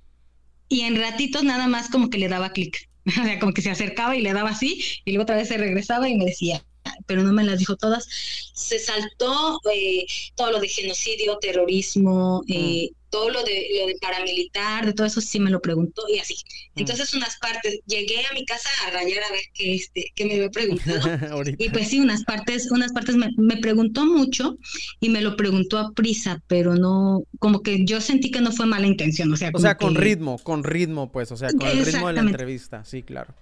y 0.69 0.81
en 0.81 0.95
ratitos 0.95 1.43
nada 1.43 1.67
más 1.67 1.89
como 1.89 2.09
que 2.09 2.17
le 2.17 2.29
daba 2.29 2.51
clic. 2.51 2.89
O 3.05 3.11
sea, 3.11 3.37
como 3.37 3.53
que 3.53 3.61
se 3.61 3.69
acercaba 3.69 4.15
y 4.15 4.21
le 4.21 4.31
daba 4.31 4.51
así, 4.51 4.81
y 5.03 5.11
luego 5.11 5.23
otra 5.23 5.35
vez 5.35 5.49
se 5.49 5.57
regresaba 5.57 6.07
y 6.07 6.15
me 6.15 6.23
decía, 6.23 6.63
pero 7.05 7.21
no 7.21 7.33
me 7.33 7.43
las 7.43 7.59
dijo 7.59 7.75
todas. 7.75 8.07
Se 8.53 8.79
saltó 8.79 9.59
eh, 9.75 10.05
todo 10.35 10.51
lo 10.51 10.59
de 10.61 10.69
genocidio, 10.69 11.37
terrorismo, 11.39 12.43
eh, 12.47 12.89
mm 12.91 13.02
todo 13.13 13.29
lo 13.29 13.43
de, 13.43 13.67
lo 13.79 13.85
de 13.85 13.95
paramilitar, 14.01 14.87
de 14.87 14.93
todo 14.93 15.05
eso 15.05 15.21
sí 15.21 15.39
me 15.39 15.51
lo 15.51 15.61
preguntó 15.61 16.01
y 16.11 16.17
así. 16.17 16.33
Mm. 16.73 16.79
Entonces 16.79 17.13
unas 17.13 17.37
partes, 17.37 17.79
llegué 17.85 18.25
a 18.25 18.33
mi 18.33 18.43
casa 18.43 18.67
a 18.87 18.89
rayar 18.89 19.23
a 19.23 19.31
ver 19.31 19.43
qué, 19.53 19.75
este, 19.75 20.11
qué 20.15 20.25
me 20.25 20.33
había 20.33 20.49
preguntado. 20.49 20.99
y 21.59 21.69
pues 21.69 21.89
sí, 21.89 21.99
unas 21.99 22.23
partes, 22.23 22.71
unas 22.71 22.91
partes 22.91 23.15
me, 23.15 23.29
me, 23.37 23.57
preguntó 23.57 24.07
mucho 24.07 24.57
y 24.99 25.09
me 25.09 25.21
lo 25.21 25.35
preguntó 25.35 25.77
a 25.77 25.91
prisa, 25.91 26.41
pero 26.47 26.73
no, 26.73 27.23
como 27.37 27.61
que 27.61 27.85
yo 27.85 28.01
sentí 28.01 28.31
que 28.31 28.41
no 28.41 28.51
fue 28.51 28.65
mala 28.65 28.87
intención, 28.87 29.31
o 29.31 29.37
sea, 29.37 29.51
o 29.53 29.59
sea 29.59 29.77
con 29.77 29.93
ritmo, 29.93 30.39
con 30.39 30.63
ritmo, 30.63 31.11
pues, 31.11 31.31
o 31.31 31.37
sea, 31.37 31.49
con 31.51 31.67
el 31.67 31.85
ritmo 31.85 32.07
de 32.07 32.13
la 32.13 32.21
entrevista, 32.21 32.83
sí, 32.83 33.03
claro. 33.03 33.35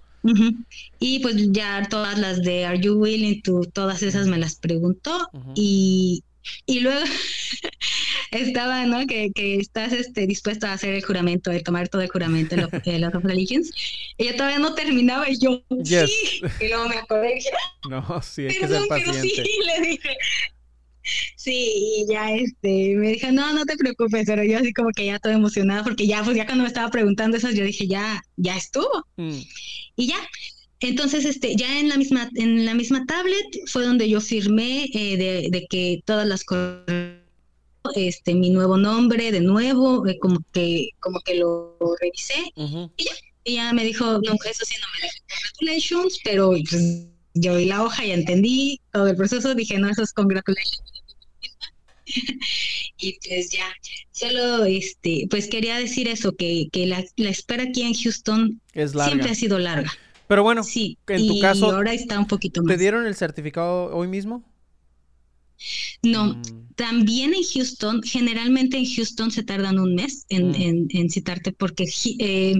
Y 0.98 1.20
pues 1.20 1.50
ya 1.50 1.88
todas 1.88 2.18
las 2.18 2.42
de 2.42 2.66
Are 2.66 2.78
You 2.78 2.94
Willing 2.94 3.42
to, 3.42 3.62
todas 3.72 4.02
esas 4.02 4.26
me 4.26 4.38
las 4.38 4.56
preguntó 4.56 5.28
y, 5.54 6.22
y 6.66 6.80
luego 6.80 7.00
estaba, 8.30 8.86
¿no? 8.86 9.06
Que, 9.06 9.30
que, 9.34 9.56
estás 9.56 9.92
este, 9.92 10.26
dispuesto 10.26 10.66
a 10.66 10.72
hacer 10.72 10.94
el 10.94 11.04
juramento, 11.04 11.50
de 11.50 11.60
tomar 11.60 11.88
todo 11.88 12.02
el 12.02 12.08
juramento 12.08 12.56
de 12.56 12.62
los 12.98 13.14
of 13.14 13.24
Religions. 13.24 13.70
Y 14.18 14.26
yo 14.26 14.36
todavía 14.36 14.58
no 14.58 14.74
terminaba 14.74 15.28
y 15.28 15.38
yo, 15.38 15.62
sí. 15.84 16.42
Y 16.60 16.68
luego 16.68 16.88
me 16.88 16.96
acordé 16.96 17.32
y 17.32 17.34
dije, 17.36 17.50
no, 17.88 18.22
sí, 18.22 18.42
hay 18.42 18.58
que 18.58 18.68
ser 18.68 18.88
paciente. 18.88 19.20
sí, 19.20 19.58
le 19.66 19.88
dije. 19.88 20.16
Sí, 21.36 21.72
y 21.74 22.06
ya 22.08 22.30
este, 22.30 22.94
me 22.94 23.08
dijo, 23.08 23.32
no, 23.32 23.52
no 23.52 23.64
te 23.64 23.76
preocupes, 23.76 24.24
pero 24.26 24.44
yo 24.44 24.58
así 24.58 24.72
como 24.72 24.90
que 24.90 25.06
ya 25.06 25.18
todo 25.18 25.32
emocionada, 25.32 25.82
porque 25.82 26.06
ya, 26.06 26.22
pues 26.22 26.36
ya 26.36 26.46
cuando 26.46 26.62
me 26.62 26.68
estaba 26.68 26.90
preguntando 26.90 27.36
eso, 27.36 27.50
yo 27.50 27.64
dije, 27.64 27.88
ya, 27.88 28.22
ya 28.36 28.56
estuvo. 28.56 29.04
Mm. 29.16 29.40
Y 29.96 30.06
ya, 30.06 30.16
entonces, 30.88 31.24
este, 31.24 31.54
ya 31.56 31.78
en 31.78 31.88
la 31.88 31.96
misma, 31.96 32.28
en 32.34 32.64
la 32.64 32.74
misma 32.74 33.04
tablet 33.06 33.46
fue 33.66 33.84
donde 33.84 34.08
yo 34.08 34.20
firmé 34.20 34.88
eh, 34.92 35.16
de, 35.16 35.48
de, 35.50 35.66
que 35.68 36.02
todas 36.04 36.26
las 36.26 36.44
este 37.94 38.34
mi 38.34 38.50
nuevo 38.50 38.76
nombre 38.76 39.32
de 39.32 39.40
nuevo, 39.40 40.06
eh, 40.06 40.18
como 40.18 40.40
que 40.52 40.90
como 41.00 41.20
que 41.20 41.34
lo 41.36 41.76
revisé 42.00 42.52
y 43.44 43.54
ya, 43.54 43.72
me 43.72 43.84
dijo, 43.84 44.04
no, 44.04 44.34
eso 44.34 44.64
sí 44.64 44.74
no 44.80 44.86
me 44.94 45.02
dijo 45.02 45.14
congratulations, 45.28 46.20
pero 46.24 46.50
pues, 46.50 47.06
yo 47.34 47.56
vi 47.56 47.64
la 47.64 47.82
hoja 47.82 48.04
y 48.04 48.12
entendí 48.12 48.80
todo 48.92 49.08
el 49.08 49.16
proceso, 49.16 49.54
dije, 49.54 49.78
no, 49.78 49.88
eso 49.88 50.02
es 50.02 50.12
congratulations. 50.12 50.82
y 52.98 53.18
pues 53.26 53.50
ya, 53.50 53.72
solo 54.12 54.64
este, 54.64 55.26
pues 55.28 55.48
quería 55.48 55.76
decir 55.78 56.08
eso, 56.08 56.32
que, 56.36 56.68
que 56.70 56.86
la, 56.86 57.04
la 57.16 57.30
espera 57.30 57.64
aquí 57.64 57.82
en 57.82 57.94
Houston 57.94 58.60
siempre 58.72 59.30
ha 59.30 59.34
sido 59.34 59.58
larga. 59.58 59.92
Pero 60.32 60.44
bueno, 60.44 60.64
sí, 60.64 60.96
en 61.08 61.28
tu 61.28 61.38
caso, 61.40 61.70
ahora 61.70 61.92
está 61.92 62.18
un 62.18 62.26
poquito 62.26 62.62
más. 62.62 62.74
¿Te 62.74 62.80
dieron 62.80 63.04
el 63.04 63.14
certificado 63.14 63.94
hoy 63.94 64.08
mismo? 64.08 64.42
No, 66.02 66.36
mm. 66.36 66.72
también 66.74 67.34
en 67.34 67.42
Houston, 67.44 68.02
generalmente 68.02 68.78
en 68.78 68.86
Houston 68.86 69.30
se 69.30 69.42
tardan 69.42 69.78
un 69.78 69.94
mes 69.94 70.24
en, 70.30 70.52
mm. 70.52 70.88
en, 70.88 71.10
citarte 71.10 71.52
porque 71.52 71.84
eh, 72.18 72.54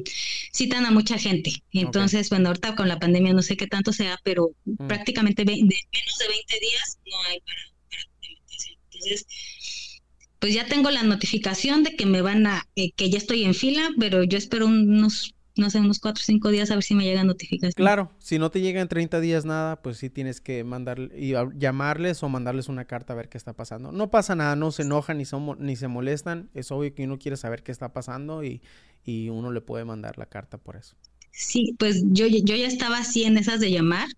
citan 0.52 0.84
a 0.84 0.90
mucha 0.90 1.16
gente. 1.16 1.64
Entonces, 1.72 2.28
bueno, 2.28 2.48
ahorita 2.48 2.74
con 2.74 2.88
la 2.88 2.98
pandemia 2.98 3.32
no 3.32 3.40
sé 3.40 3.56
qué 3.56 3.66
tanto 3.66 3.94
sea, 3.94 4.20
pero 4.22 4.50
mm. 4.66 4.86
prácticamente 4.86 5.46
de 5.46 5.54
menos 5.54 6.18
de 6.18 6.28
20 6.28 6.60
días 6.60 6.98
no 7.06 7.22
hay 7.22 7.40
para, 7.40 8.04
documentación. 8.04 8.76
Entonces, 8.84 9.26
pues 10.40 10.52
ya 10.52 10.66
tengo 10.66 10.90
la 10.90 11.04
notificación 11.04 11.84
de 11.84 11.96
que 11.96 12.04
me 12.04 12.20
van 12.20 12.46
a, 12.46 12.68
eh, 12.76 12.92
que 12.92 13.08
ya 13.08 13.16
estoy 13.16 13.44
en 13.44 13.54
fila, 13.54 13.88
pero 13.98 14.24
yo 14.24 14.36
espero 14.36 14.66
unos 14.66 15.34
no 15.56 15.68
sé, 15.70 15.80
unos 15.80 15.98
cuatro 15.98 16.22
o 16.22 16.24
cinco 16.24 16.48
días 16.48 16.70
a 16.70 16.74
ver 16.74 16.82
si 16.82 16.94
me 16.94 17.04
llega 17.04 17.24
notificación. 17.24 17.72
Claro, 17.74 18.10
si 18.18 18.38
no 18.38 18.50
te 18.50 18.60
llega 18.60 18.80
en 18.80 18.88
30 18.88 19.20
días 19.20 19.44
nada, 19.44 19.82
pues 19.82 19.98
sí 19.98 20.08
tienes 20.08 20.40
que 20.40 20.64
mandar 20.64 20.98
y 21.16 21.34
llamarles 21.56 22.22
o 22.22 22.28
mandarles 22.28 22.68
una 22.68 22.86
carta 22.86 23.12
a 23.12 23.16
ver 23.16 23.28
qué 23.28 23.38
está 23.38 23.52
pasando. 23.52 23.92
No 23.92 24.10
pasa 24.10 24.34
nada, 24.34 24.56
no 24.56 24.70
se 24.70 24.82
enojan 24.82 25.18
ni, 25.18 25.24
son, 25.24 25.56
ni 25.60 25.76
se 25.76 25.88
molestan. 25.88 26.48
Es 26.54 26.70
obvio 26.70 26.94
que 26.94 27.04
uno 27.04 27.18
quiere 27.18 27.36
saber 27.36 27.62
qué 27.62 27.72
está 27.72 27.92
pasando 27.92 28.44
y, 28.44 28.62
y 29.04 29.28
uno 29.28 29.52
le 29.52 29.60
puede 29.60 29.84
mandar 29.84 30.18
la 30.18 30.26
carta 30.26 30.58
por 30.58 30.76
eso. 30.76 30.96
Sí, 31.30 31.74
pues 31.78 32.02
yo, 32.06 32.26
yo 32.26 32.56
ya 32.56 32.66
estaba 32.66 32.98
así 32.98 33.24
en 33.24 33.38
esas 33.38 33.60
de 33.60 33.70
llamar 33.70 34.08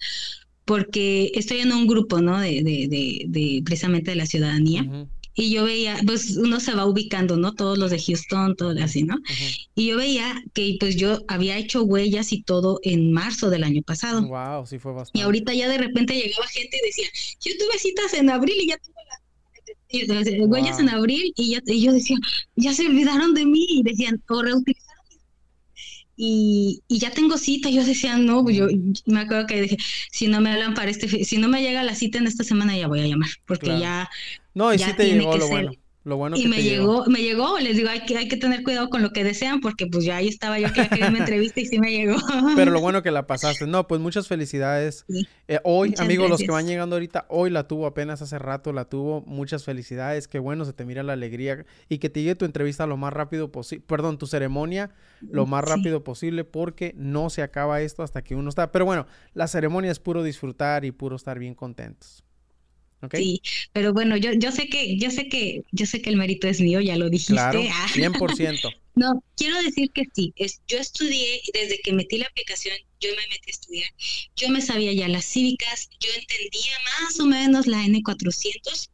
porque 0.65 1.31
estoy 1.35 1.61
en 1.61 1.73
un 1.73 1.86
grupo, 1.86 2.20
¿no? 2.20 2.39
De, 2.39 2.62
de, 2.62 2.89
de, 2.89 3.24
de 3.28 3.62
precisamente 3.65 4.11
de 4.12 4.16
la 4.16 4.27
ciudadanía 4.27 4.85
y 5.35 5.51
yo 5.51 5.65
veía, 5.65 5.98
pues 6.06 6.36
uno 6.36 6.61
se 6.61 6.74
va 6.74 6.86
ubicando, 6.86 7.36
¿no? 7.36 7.55
Todos 7.55 7.77
los 7.77 7.90
de 7.90 8.01
Houston, 8.01 8.55
todo 8.55 8.74
así, 8.82 9.02
¿no? 9.02 9.16
Y 9.74 9.89
yo 9.89 9.97
veía 9.97 10.43
que 10.52 10.77
pues 10.78 10.97
yo 10.97 11.24
había 11.27 11.59
hecho 11.59 11.82
huellas 11.82 12.32
y 12.32 12.43
todo 12.43 12.78
en 12.82 13.12
marzo 13.12 13.51
del 13.51 13.65
año 13.65 13.82
pasado. 13.82 14.27
Wow, 14.27 14.66
sí 14.66 14.78
fue 14.78 14.93
bastante. 14.93 15.19
Y 15.19 15.23
ahorita 15.23 15.52
ya 15.52 15.69
de 15.69 15.78
repente 15.78 16.15
llegaba 16.15 16.47
gente 16.47 16.78
y 16.81 16.86
decía, 16.86 17.09
yo 17.40 17.52
tuve 17.59 17.78
citas 17.78 18.15
en 18.15 18.31
abril 18.31 18.55
y 18.61 18.69
ya 18.69 18.78
tuve 18.78 18.94
las 20.06 20.28
huellas 20.48 20.78
en 20.78 20.89
abril 20.89 21.32
y, 21.36 21.52
ya, 21.52 21.62
y 21.66 21.81
yo 21.81 21.93
decía, 21.93 22.16
ya 22.56 22.73
se 22.73 22.86
olvidaron 22.86 23.35
de 23.35 23.47
mí 23.47 23.66
y 23.69 23.82
decían, 23.82 24.23
o 24.28 24.43
reutilizaron 24.43 24.94
y, 26.16 26.81
y, 26.86 26.98
ya 26.98 27.11
tengo 27.11 27.39
cita. 27.39 27.70
Yo 27.70 27.85
decía, 27.85 28.16
no, 28.16 28.44
pues 28.44 28.56
yo 28.56 28.69
me 29.06 29.20
acuerdo 29.20 29.48
que 29.48 29.62
dije, 29.62 29.77
si 30.12 30.28
no 30.28 30.40
me 30.40 30.52
hablan 30.52 30.74
para 30.74 30.90
este, 30.90 31.24
si 31.24 31.39
no 31.39 31.48
me 31.48 31.61
llega 31.61 31.82
la 31.82 31.97
cita 31.97 32.19
en 32.19 32.28
esta 32.28 32.44
semana, 32.44 32.77
ya 32.77 32.86
voy 32.86 33.01
a 33.01 33.06
llamar, 33.06 33.31
porque 33.47 33.66
ya 33.66 34.09
no, 34.55 34.72
y 34.72 34.78
sí 34.78 34.93
te 34.97 35.06
llegó 35.06 35.36
lo 35.36 35.48
bueno. 35.48 35.72
Lo 36.05 36.18
bueno 36.18 36.36
y 36.36 36.43
que 36.43 36.48
me 36.48 36.62
llegó, 36.62 37.06
me 37.06 37.22
llegó, 37.22 37.59
les 37.59 37.76
digo, 37.76 37.89
hay 37.89 38.05
que, 38.05 38.18
hay 38.18 38.28
que 38.28 38.36
tener 38.36 38.62
cuidado 38.62 38.90
con 38.90 39.01
lo 39.01 39.10
que 39.10 39.24
desean, 39.24 39.62
porque 39.62 39.86
pues 39.86 40.05
ya 40.05 40.18
ahí 40.18 40.28
estaba 40.28 40.59
yo 40.59 40.70
que 40.70 40.86
quería 40.86 41.09
una 41.09 41.18
entrevista 41.20 41.60
y 41.60 41.64
sí 41.64 41.78
me 41.78 41.90
llegó. 41.90 42.18
Pero 42.55 42.70
lo 42.70 42.81
bueno 42.82 43.02
que 43.02 43.10
la 43.10 43.26
pasaste. 43.26 43.66
No, 43.66 43.89
pues 43.89 44.02
muchas 44.02 44.28
felicidades. 44.28 45.06
Eh, 45.48 45.60
hoy, 45.64 45.94
amigos, 45.97 46.28
los 46.28 46.40
que 46.40 46.51
van 46.51 46.66
llegando 46.66 46.97
ahorita, 46.97 47.24
hoy 47.31 47.48
la 47.48 47.66
tuvo, 47.66 47.86
apenas 47.86 48.20
hace 48.20 48.39
rato 48.39 48.74
la 48.74 48.85
tuvo. 48.85 49.22
Muchas 49.22 49.64
felicidades, 49.64 50.28
qué 50.28 50.39
bueno, 50.39 50.66
se 50.66 50.74
te 50.74 50.85
mira 50.85 51.02
la 51.02 51.14
alegría 51.14 51.64
y 51.89 51.97
que 51.97 52.10
te 52.10 52.20
llegue 52.20 52.35
tu 52.35 52.44
entrevista 52.44 52.86
lo 52.86 52.98
más 52.98 53.14
rápido 53.14 53.51
posible, 53.51 53.82
perdón, 53.86 54.18
tu 54.18 54.26
ceremonia 54.26 54.90
lo 55.22 55.47
más 55.47 55.64
rápido 55.64 56.05
posible, 56.05 56.44
porque 56.44 56.93
no 56.98 57.31
se 57.31 57.40
acaba 57.40 57.81
esto 57.81 58.02
hasta 58.02 58.22
que 58.22 58.35
uno 58.35 58.51
está. 58.51 58.72
Pero 58.72 58.85
bueno, 58.85 59.06
la 59.32 59.48
ceremonia 59.48 59.90
es 59.90 60.01
puro 60.01 60.22
disfrutar 60.22 60.85
y 60.85 60.90
puro 60.90 61.16
estar 61.16 61.39
bien 61.39 61.55
contentos. 61.55 62.24
Sí, 63.12 63.43
pero 63.72 63.93
bueno, 63.93 64.16
yo, 64.16 64.32
yo 64.32 64.52
sé 64.52 64.68
que, 64.68 64.97
yo 64.97 65.10
sé 65.10 65.28
que, 65.28 65.62
yo 65.72 65.86
sé 65.86 66.02
que 66.02 66.10
el 66.10 66.16
mérito 66.16 66.48
es 66.48 66.60
mío, 66.60 66.81
ya 66.81 66.97
lo 66.97 67.10
dijiste. 67.10 67.35
Claro, 67.35 67.60
100%. 67.60 68.74
no, 68.94 69.22
quiero 69.36 69.60
decir 69.62 69.90
que 69.93 70.05
sí. 70.14 70.32
Es, 70.36 70.60
yo 70.68 70.78
estudié, 70.78 71.40
desde 71.52 71.81
que 71.81 71.93
metí 71.93 72.18
la 72.18 72.26
aplicación, 72.26 72.76
yo 73.01 73.10
me 73.10 73.22
metí 73.28 73.48
a 73.48 73.51
estudiar. 73.51 73.90
Yo 74.36 74.48
me 74.48 74.60
sabía 74.60 74.93
ya 74.93 75.09
las 75.09 75.24
cívicas, 75.24 75.90
yo 76.01 76.10
entendía 76.18 76.72
más 77.01 77.20
o 77.20 77.26
menos 77.26 77.66
la 77.66 77.85
N400 77.85 78.90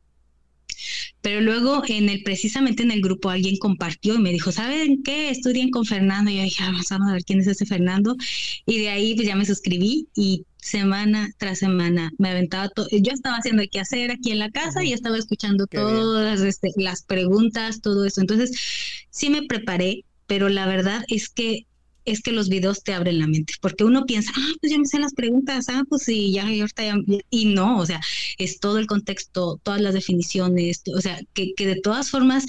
pero 1.21 1.41
luego 1.41 1.83
en 1.87 2.09
el 2.09 2.23
precisamente 2.23 2.83
en 2.83 2.91
el 2.91 3.01
grupo 3.01 3.31
alguien 3.31 3.57
compartió 3.57 4.15
y 4.15 4.19
me 4.19 4.33
dijo, 4.33 4.53
¿saben 4.53 5.03
qué? 5.03 5.31
Estudien 5.31 5.71
con 5.71 5.85
Fernando. 5.85 6.31
Y 6.31 6.37
yo 6.37 6.43
dije, 6.43 6.63
ah, 6.63 6.73
vamos 6.73 6.91
a 6.91 7.13
ver 7.13 7.25
quién 7.25 7.41
es 7.41 7.47
ese 7.47 7.67
Fernando. 7.67 8.17
Y 8.67 8.79
de 8.79 8.89
ahí 8.89 9.15
pues 9.15 9.27
ya 9.27 9.37
me 9.37 9.45
suscribí 9.45 10.09
y 10.15 10.45
semana 10.63 11.31
tras 11.39 11.59
semana 11.59 12.13
me 12.19 12.31
aventaba 12.31 12.69
todo. 12.69 12.87
Yo 12.91 13.13
estaba 13.13 13.37
haciendo 13.37 13.63
el 13.63 13.71
hacer 13.81 14.11
aquí 14.11 14.31
en 14.31 14.39
la 14.39 14.51
casa 14.51 14.85
y 14.85 14.93
estaba 14.93 15.19
escuchando 15.19 15.67
todas 15.67 16.41
este, 16.41 16.73
las 16.77 17.03
preguntas, 17.03 17.81
todo 17.81 18.05
eso. 18.05 18.21
Entonces 18.21 18.53
sí 19.11 19.31
me 19.31 19.43
preparé, 19.43 20.05
pero 20.27 20.49
la 20.49 20.67
verdad 20.67 21.05
es 21.09 21.29
que 21.29 21.67
es 22.05 22.23
que 22.23 22.33
los 22.33 22.49
videos 22.49 22.83
te 22.83 22.95
abren 22.95 23.19
la 23.19 23.27
mente, 23.27 23.55
porque 23.61 23.85
uno 23.85 24.07
piensa, 24.07 24.33
ah, 24.35 24.53
pues 24.61 24.73
ya 24.73 24.79
me 24.79 24.87
sé 24.87 24.99
las 24.99 25.13
preguntas, 25.13 25.69
ah, 25.69 25.83
pues 25.89 26.03
sí, 26.05 26.33
ya, 26.33 26.45
ahorita 26.45 26.83
ya, 26.83 26.97
y 27.29 27.45
no, 27.47 27.79
o 27.79 27.87
sea, 27.87 28.01
es 28.39 28.59
todo 28.59 28.79
el 28.79 28.87
contexto, 28.87 29.61
todas 29.63 29.81
las 29.81 29.95
definiciones, 29.95 30.83
o 30.95 31.01
sea, 31.01 31.21
que, 31.35 31.53
que 31.55 31.67
de 31.67 31.81
todas 31.81 32.11
formas 32.11 32.47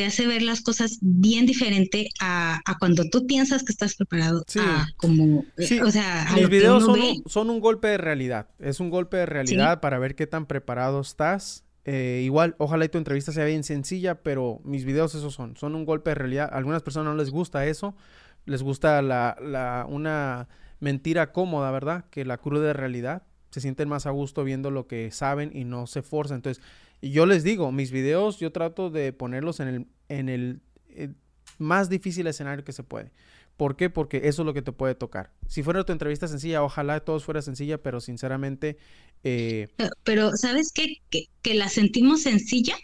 te 0.00 0.06
hace 0.06 0.26
ver 0.26 0.40
las 0.40 0.62
cosas 0.62 0.96
bien 1.02 1.44
diferente 1.44 2.08
a, 2.20 2.58
a 2.64 2.78
cuando 2.78 3.04
tú 3.10 3.26
piensas 3.26 3.62
que 3.62 3.70
estás 3.70 3.96
preparado, 3.96 4.44
sí. 4.46 4.58
como, 4.96 5.44
sí. 5.58 5.78
o 5.78 5.90
sea, 5.90 6.22
a 6.22 6.40
los 6.40 6.48
videos 6.48 6.84
son, 6.86 6.98
un, 6.98 7.22
son, 7.26 7.50
un, 7.50 7.60
golpe 7.60 7.88
de 7.88 7.98
realidad, 7.98 8.48
es 8.60 8.80
un 8.80 8.88
golpe 8.88 9.18
de 9.18 9.26
realidad 9.26 9.74
¿Sí? 9.74 9.78
para 9.82 9.98
ver 9.98 10.14
qué 10.14 10.26
tan 10.26 10.46
preparado 10.46 11.02
estás. 11.02 11.64
Eh, 11.84 12.22
igual, 12.24 12.54
ojalá 12.56 12.86
y 12.86 12.88
tu 12.88 12.96
entrevista 12.96 13.30
sea 13.30 13.44
bien 13.44 13.62
sencilla, 13.62 14.22
pero 14.22 14.62
mis 14.64 14.86
videos 14.86 15.14
esos 15.14 15.34
son, 15.34 15.54
son 15.58 15.74
un 15.74 15.84
golpe 15.84 16.12
de 16.12 16.14
realidad. 16.14 16.48
A 16.50 16.56
algunas 16.56 16.82
personas 16.82 17.12
no 17.12 17.18
les 17.18 17.28
gusta 17.28 17.66
eso, 17.66 17.94
les 18.46 18.62
gusta 18.62 19.02
la, 19.02 19.36
la, 19.42 19.84
una 19.86 20.48
mentira 20.78 21.30
cómoda, 21.32 21.70
¿verdad? 21.72 22.06
Que 22.08 22.24
la 22.24 22.38
cruda 22.38 22.72
realidad. 22.72 23.24
Se 23.50 23.60
sienten 23.60 23.90
más 23.90 24.06
a 24.06 24.10
gusto 24.10 24.44
viendo 24.44 24.70
lo 24.70 24.86
que 24.86 25.10
saben 25.10 25.50
y 25.52 25.64
no 25.64 25.86
se 25.86 26.00
forzan. 26.00 26.36
Entonces, 26.36 26.64
yo 27.02 27.26
les 27.26 27.44
digo, 27.44 27.72
mis 27.72 27.90
videos 27.90 28.38
yo 28.38 28.52
trato 28.52 28.90
de 28.90 29.12
ponerlos 29.12 29.60
en 29.60 29.68
el, 29.68 29.86
en 30.08 30.28
el, 30.28 30.60
el 30.88 31.16
más 31.58 31.88
difícil 31.88 32.26
escenario 32.26 32.64
que 32.64 32.72
se 32.72 32.82
puede. 32.82 33.12
¿Por 33.56 33.76
qué? 33.76 33.90
Porque 33.90 34.22
eso 34.24 34.42
es 34.42 34.46
lo 34.46 34.54
que 34.54 34.62
te 34.62 34.72
puede 34.72 34.94
tocar. 34.94 35.32
Si 35.46 35.62
fuera 35.62 35.84
tu 35.84 35.92
entrevista 35.92 36.26
sencilla, 36.28 36.62
ojalá 36.62 37.00
todos 37.00 37.24
fuera 37.24 37.42
sencilla, 37.42 37.82
pero 37.82 38.00
sinceramente... 38.00 38.78
Eh... 39.22 39.68
Pero, 39.76 39.90
pero, 40.02 40.36
¿sabes 40.36 40.72
qué? 40.72 40.96
Que, 41.10 41.26
que 41.42 41.54
la 41.54 41.68
sentimos 41.68 42.22
sencilla 42.22 42.76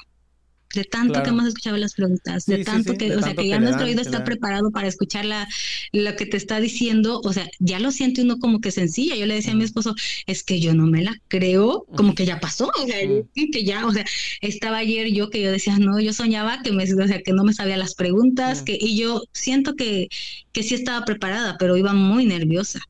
de 0.76 0.84
tanto 0.84 1.22
que 1.22 1.30
hemos 1.30 1.48
escuchado 1.48 1.76
las 1.76 1.94
preguntas, 1.94 2.46
de 2.46 2.64
tanto 2.64 2.96
que, 2.96 3.16
o 3.16 3.20
sea, 3.20 3.34
que 3.34 3.48
ya 3.48 3.58
nuestro 3.58 3.86
oído 3.86 4.00
está 4.00 4.22
preparado 4.22 4.70
para 4.70 4.86
escuchar 4.86 5.24
la, 5.24 5.48
lo 5.92 6.14
que 6.14 6.26
te 6.26 6.36
está 6.36 6.60
diciendo, 6.60 7.20
o 7.24 7.32
sea, 7.32 7.48
ya 7.58 7.80
lo 7.80 7.90
siente 7.90 8.22
uno 8.22 8.38
como 8.38 8.60
que 8.60 8.70
sencilla. 8.70 9.16
Yo 9.16 9.26
le 9.26 9.34
decía 9.34 9.52
a 9.52 9.56
mi 9.56 9.64
esposo, 9.64 9.94
es 10.26 10.44
que 10.44 10.60
yo 10.60 10.74
no 10.74 10.86
me 10.86 11.02
la 11.02 11.14
creo, 11.28 11.86
como 11.96 12.14
que 12.14 12.24
ya 12.24 12.38
pasó, 12.38 12.70
o 12.78 12.86
sea, 12.86 12.98
que 13.34 13.64
ya, 13.64 13.86
o 13.86 13.92
sea, 13.92 14.04
estaba 14.40 14.78
ayer 14.78 15.08
yo 15.12 15.30
que 15.30 15.42
yo 15.42 15.50
decía, 15.50 15.78
no, 15.78 15.98
yo 15.98 16.12
soñaba 16.12 16.62
que 16.62 16.72
me, 16.72 16.84
o 16.84 17.08
sea, 17.08 17.22
que 17.22 17.32
no 17.32 17.42
me 17.42 17.54
sabía 17.54 17.76
las 17.76 17.94
preguntas, 17.94 18.62
que, 18.62 18.78
y 18.80 18.96
yo 18.96 19.22
siento 19.32 19.74
que, 19.74 20.08
que 20.52 20.62
sí 20.62 20.74
estaba 20.74 21.04
preparada, 21.04 21.56
pero 21.58 21.76
iba 21.76 21.92
muy 21.92 22.26
nerviosa. 22.26 22.80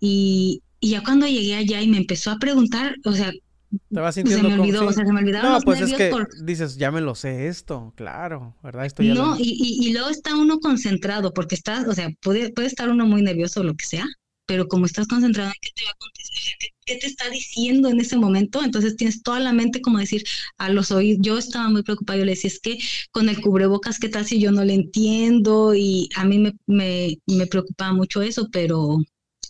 Y, 0.00 0.62
y 0.80 0.90
ya 0.90 1.02
cuando 1.02 1.26
llegué 1.26 1.54
allá 1.54 1.82
y 1.82 1.88
me 1.88 1.98
empezó 1.98 2.30
a 2.30 2.38
preguntar, 2.38 2.96
o 3.04 3.12
sea, 3.12 3.32
te 3.70 4.00
vas 4.00 4.14
sintiendo 4.14 4.48
se 4.48 4.56
me 4.56 4.60
olvidó, 4.60 4.86
o 4.86 4.92
sea, 4.92 5.06
se 5.06 5.12
me 5.12 5.20
olvidaron 5.20 5.52
no, 5.52 5.60
pues 5.60 5.80
es 5.80 5.92
que 5.92 6.12
dices, 6.42 6.76
ya 6.76 6.90
me 6.90 7.00
lo 7.00 7.14
sé 7.14 7.46
esto, 7.46 7.92
claro, 7.96 8.56
¿verdad? 8.62 8.86
Esto 8.86 9.02
ya 9.02 9.14
no, 9.14 9.36
y, 9.38 9.78
y, 9.80 9.92
luego 9.92 10.08
está 10.08 10.36
uno 10.36 10.58
concentrado, 10.58 11.32
porque 11.32 11.54
estás, 11.54 11.86
o 11.86 11.94
sea, 11.94 12.10
puede, 12.20 12.52
puede 12.52 12.66
estar 12.66 12.88
uno 12.88 13.06
muy 13.06 13.22
nervioso 13.22 13.60
o 13.60 13.64
lo 13.64 13.74
que 13.74 13.86
sea, 13.86 14.06
pero 14.46 14.66
como 14.66 14.86
estás 14.86 15.06
concentrado 15.06 15.50
en 15.50 15.56
qué 15.60 15.70
te 15.76 15.84
va 15.84 15.90
a 15.90 15.92
acontecer, 15.92 16.54
qué, 16.84 16.96
te 16.96 17.06
está 17.06 17.30
diciendo 17.30 17.88
en 17.88 18.00
ese 18.00 18.16
momento, 18.16 18.62
entonces 18.64 18.96
tienes 18.96 19.22
toda 19.22 19.38
la 19.38 19.52
mente 19.52 19.80
como 19.80 19.98
decir 19.98 20.24
a 20.58 20.68
los 20.70 20.90
oídos, 20.90 21.20
yo 21.22 21.38
estaba 21.38 21.68
muy 21.68 21.84
preocupada, 21.84 22.18
yo 22.18 22.24
le 22.24 22.32
decía, 22.32 22.48
es 22.48 22.58
que 22.58 22.78
con 23.12 23.28
el 23.28 23.40
cubrebocas, 23.40 24.00
¿qué 24.00 24.08
tal 24.08 24.26
si 24.26 24.40
yo 24.40 24.50
no 24.50 24.64
le 24.64 24.74
entiendo? 24.74 25.74
Y 25.76 26.08
a 26.16 26.24
mí 26.24 26.40
me, 26.40 26.52
me, 26.66 27.18
me 27.26 27.46
preocupaba 27.46 27.92
mucho 27.92 28.22
eso, 28.22 28.48
pero, 28.50 28.98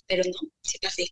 pero 0.07 0.23
no, 0.25 0.51
sí 0.63 0.77
así. 0.87 1.11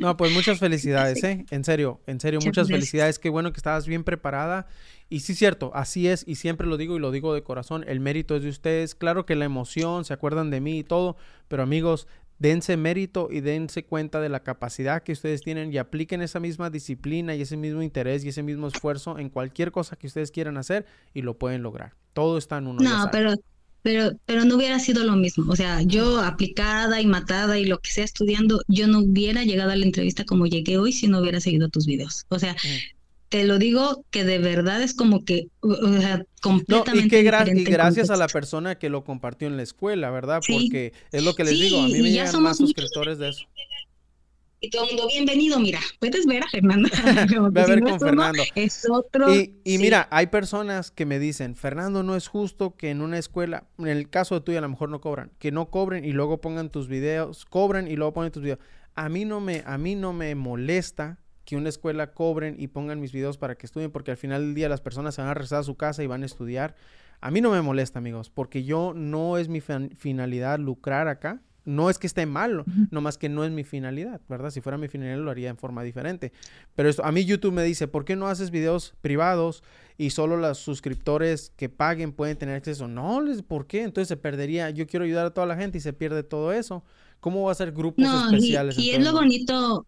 No, 0.00 0.16
pues 0.16 0.32
muchas 0.32 0.58
felicidades, 0.58 1.22
¿eh? 1.24 1.44
En 1.50 1.64
serio, 1.64 2.00
en 2.06 2.20
serio, 2.20 2.40
muchas, 2.44 2.68
felicidades. 2.68 3.18
Qué 3.18 3.28
bueno 3.28 3.52
que 3.52 3.58
estabas 3.58 3.86
bien 3.86 4.04
preparada. 4.04 4.66
Y 5.08 5.20
sí, 5.20 5.34
cierto, 5.34 5.70
así 5.74 6.08
es, 6.08 6.24
y 6.26 6.34
siempre 6.34 6.66
lo 6.66 6.76
digo 6.76 6.96
y 6.96 6.98
lo 6.98 7.10
digo 7.12 7.32
de 7.32 7.42
corazón, 7.42 7.84
el 7.86 8.00
mérito 8.00 8.34
es 8.36 8.42
de 8.42 8.48
ustedes. 8.48 8.94
Claro 8.94 9.24
que 9.24 9.36
la 9.36 9.44
emoción, 9.44 10.04
se 10.04 10.12
acuerdan 10.12 10.50
de 10.50 10.60
mí 10.60 10.78
y 10.80 10.84
todo, 10.84 11.16
pero 11.48 11.62
amigos, 11.62 12.08
dense 12.38 12.76
mérito 12.76 13.28
y 13.30 13.40
dense 13.40 13.84
cuenta 13.84 14.20
de 14.20 14.28
la 14.28 14.42
capacidad 14.42 15.02
que 15.02 15.12
ustedes 15.12 15.42
tienen 15.42 15.72
y 15.72 15.78
apliquen 15.78 16.22
esa 16.22 16.40
misma 16.40 16.70
disciplina 16.70 17.34
y 17.34 17.42
ese 17.42 17.56
mismo 17.56 17.82
interés 17.82 18.24
y 18.24 18.28
ese 18.28 18.42
mismo 18.42 18.66
esfuerzo 18.66 19.18
en 19.18 19.30
cualquier 19.30 19.70
cosa 19.70 19.96
que 19.96 20.06
ustedes 20.06 20.30
quieran 20.30 20.56
hacer 20.56 20.86
y 21.14 21.22
lo 21.22 21.38
pueden 21.38 21.62
lograr. 21.62 21.94
Todo 22.12 22.36
está 22.36 22.58
en 22.58 22.66
uno. 22.66 22.82
No, 22.82 23.08
pero 23.12 23.34
pero, 23.86 24.18
pero 24.26 24.44
no 24.44 24.56
hubiera 24.56 24.80
sido 24.80 25.04
lo 25.04 25.14
mismo. 25.14 25.44
O 25.48 25.54
sea, 25.54 25.80
yo 25.82 26.18
aplicada 26.18 27.00
y 27.00 27.06
matada 27.06 27.56
y 27.56 27.66
lo 27.66 27.78
que 27.78 27.92
sea 27.92 28.02
estudiando, 28.02 28.60
yo 28.66 28.88
no 28.88 28.98
hubiera 28.98 29.44
llegado 29.44 29.70
a 29.70 29.76
la 29.76 29.84
entrevista 29.84 30.24
como 30.24 30.48
llegué 30.48 30.76
hoy 30.76 30.92
si 30.92 31.06
no 31.06 31.20
hubiera 31.20 31.38
seguido 31.38 31.68
tus 31.68 31.86
videos. 31.86 32.26
O 32.28 32.40
sea, 32.40 32.54
mm. 32.54 32.96
te 33.28 33.44
lo 33.44 33.58
digo 33.58 34.04
que 34.10 34.24
de 34.24 34.40
verdad 34.40 34.82
es 34.82 34.92
como 34.92 35.24
que, 35.24 35.50
o 35.60 36.00
sea, 36.00 36.24
completamente. 36.42 37.20
y, 37.20 37.62
gracias 37.62 38.10
a 38.10 38.16
la 38.16 38.26
persona 38.26 38.74
que 38.76 38.88
lo 38.88 39.04
compartió 39.04 39.46
en 39.46 39.56
la 39.56 39.62
escuela, 39.62 40.10
¿verdad? 40.10 40.40
Porque 40.44 40.92
es 41.12 41.22
lo 41.22 41.36
que 41.36 41.44
les 41.44 41.60
digo, 41.60 41.78
a 41.78 41.86
mí 41.86 42.02
me 42.02 42.10
llegan 42.10 42.42
más 42.42 42.56
suscriptores 42.56 43.18
de 43.18 43.28
eso 43.28 43.46
y 44.60 44.70
todo 44.70 44.84
el 44.84 44.90
mundo, 44.90 45.08
bienvenido, 45.08 45.58
mira, 45.58 45.80
puedes 45.98 46.26
ver 46.26 46.42
a 46.42 46.48
Fernando. 46.48 46.88
Ve 47.52 47.60
a 47.60 47.66
ver 47.66 47.82
con 47.82 48.00
Fernando. 48.00 48.42
Es 48.54 48.86
otro. 48.90 49.34
Y, 49.34 49.54
y 49.64 49.78
mira, 49.78 50.08
hay 50.10 50.28
personas 50.28 50.90
que 50.90 51.06
me 51.06 51.18
dicen, 51.18 51.56
Fernando, 51.56 52.02
no 52.02 52.16
es 52.16 52.28
justo 52.28 52.74
que 52.76 52.90
en 52.90 53.02
una 53.02 53.18
escuela, 53.18 53.64
en 53.78 53.88
el 53.88 54.08
caso 54.08 54.34
de 54.34 54.40
tuyo 54.40 54.58
a 54.58 54.62
lo 54.62 54.68
mejor 54.68 54.88
no 54.88 55.00
cobran, 55.00 55.30
que 55.38 55.52
no 55.52 55.70
cobren 55.70 56.04
y 56.04 56.12
luego 56.12 56.40
pongan 56.40 56.70
tus 56.70 56.88
videos, 56.88 57.44
cobran 57.44 57.88
y 57.88 57.96
luego 57.96 58.14
ponen 58.14 58.32
tus 58.32 58.42
videos. 58.42 58.60
A 58.94 59.08
mí 59.08 59.24
no 59.24 59.40
me, 59.40 59.62
a 59.66 59.76
mí 59.76 59.94
no 59.94 60.12
me 60.12 60.34
molesta 60.34 61.18
que 61.44 61.56
una 61.56 61.68
escuela 61.68 62.12
cobren 62.12 62.56
y 62.58 62.66
pongan 62.68 63.00
mis 63.00 63.12
videos 63.12 63.38
para 63.38 63.54
que 63.54 63.66
estudien, 63.66 63.92
porque 63.92 64.10
al 64.10 64.16
final 64.16 64.42
del 64.42 64.54
día 64.54 64.68
las 64.68 64.80
personas 64.80 65.14
se 65.14 65.22
van 65.22 65.30
a 65.30 65.34
regresar 65.34 65.60
a 65.60 65.64
su 65.64 65.76
casa 65.76 66.02
y 66.02 66.06
van 66.06 66.22
a 66.22 66.26
estudiar. 66.26 66.74
A 67.20 67.30
mí 67.30 67.40
no 67.40 67.50
me 67.50 67.62
molesta, 67.62 68.00
amigos, 68.00 68.30
porque 68.30 68.64
yo 68.64 68.92
no 68.94 69.38
es 69.38 69.48
mi 69.48 69.60
finalidad 69.60 70.58
lucrar 70.58 71.08
acá. 71.08 71.40
No 71.66 71.90
es 71.90 71.98
que 71.98 72.06
esté 72.06 72.26
malo, 72.26 72.64
nomás 72.90 73.18
que 73.18 73.28
no 73.28 73.44
es 73.44 73.50
mi 73.50 73.64
finalidad, 73.64 74.20
¿verdad? 74.28 74.50
Si 74.50 74.60
fuera 74.60 74.78
mi 74.78 74.86
finalidad 74.86 75.18
lo 75.18 75.30
haría 75.30 75.50
en 75.50 75.58
forma 75.58 75.82
diferente. 75.82 76.32
Pero 76.74 76.88
esto, 76.88 77.04
a 77.04 77.10
mí 77.10 77.24
YouTube 77.24 77.52
me 77.52 77.64
dice, 77.64 77.88
¿por 77.88 78.04
qué 78.04 78.14
no 78.16 78.28
haces 78.28 78.52
videos 78.52 78.94
privados 79.00 79.64
y 79.98 80.10
solo 80.10 80.36
los 80.36 80.58
suscriptores 80.58 81.52
que 81.56 81.68
paguen 81.68 82.12
pueden 82.12 82.38
tener 82.38 82.54
acceso? 82.54 82.86
No, 82.86 83.20
¿por 83.48 83.66
qué? 83.66 83.82
Entonces 83.82 84.06
se 84.08 84.16
perdería. 84.16 84.70
Yo 84.70 84.86
quiero 84.86 85.04
ayudar 85.04 85.26
a 85.26 85.30
toda 85.34 85.46
la 85.46 85.56
gente 85.56 85.78
y 85.78 85.80
se 85.80 85.92
pierde 85.92 86.22
todo 86.22 86.52
eso. 86.52 86.84
¿Cómo 87.20 87.42
va 87.42 87.52
a 87.52 87.56
ser 87.56 87.72
grupos 87.72 88.06
especiales? 88.06 88.78
Y, 88.78 88.82
y 88.82 88.90
es 88.90 89.04
lo 89.04 89.12
bonito, 89.12 89.86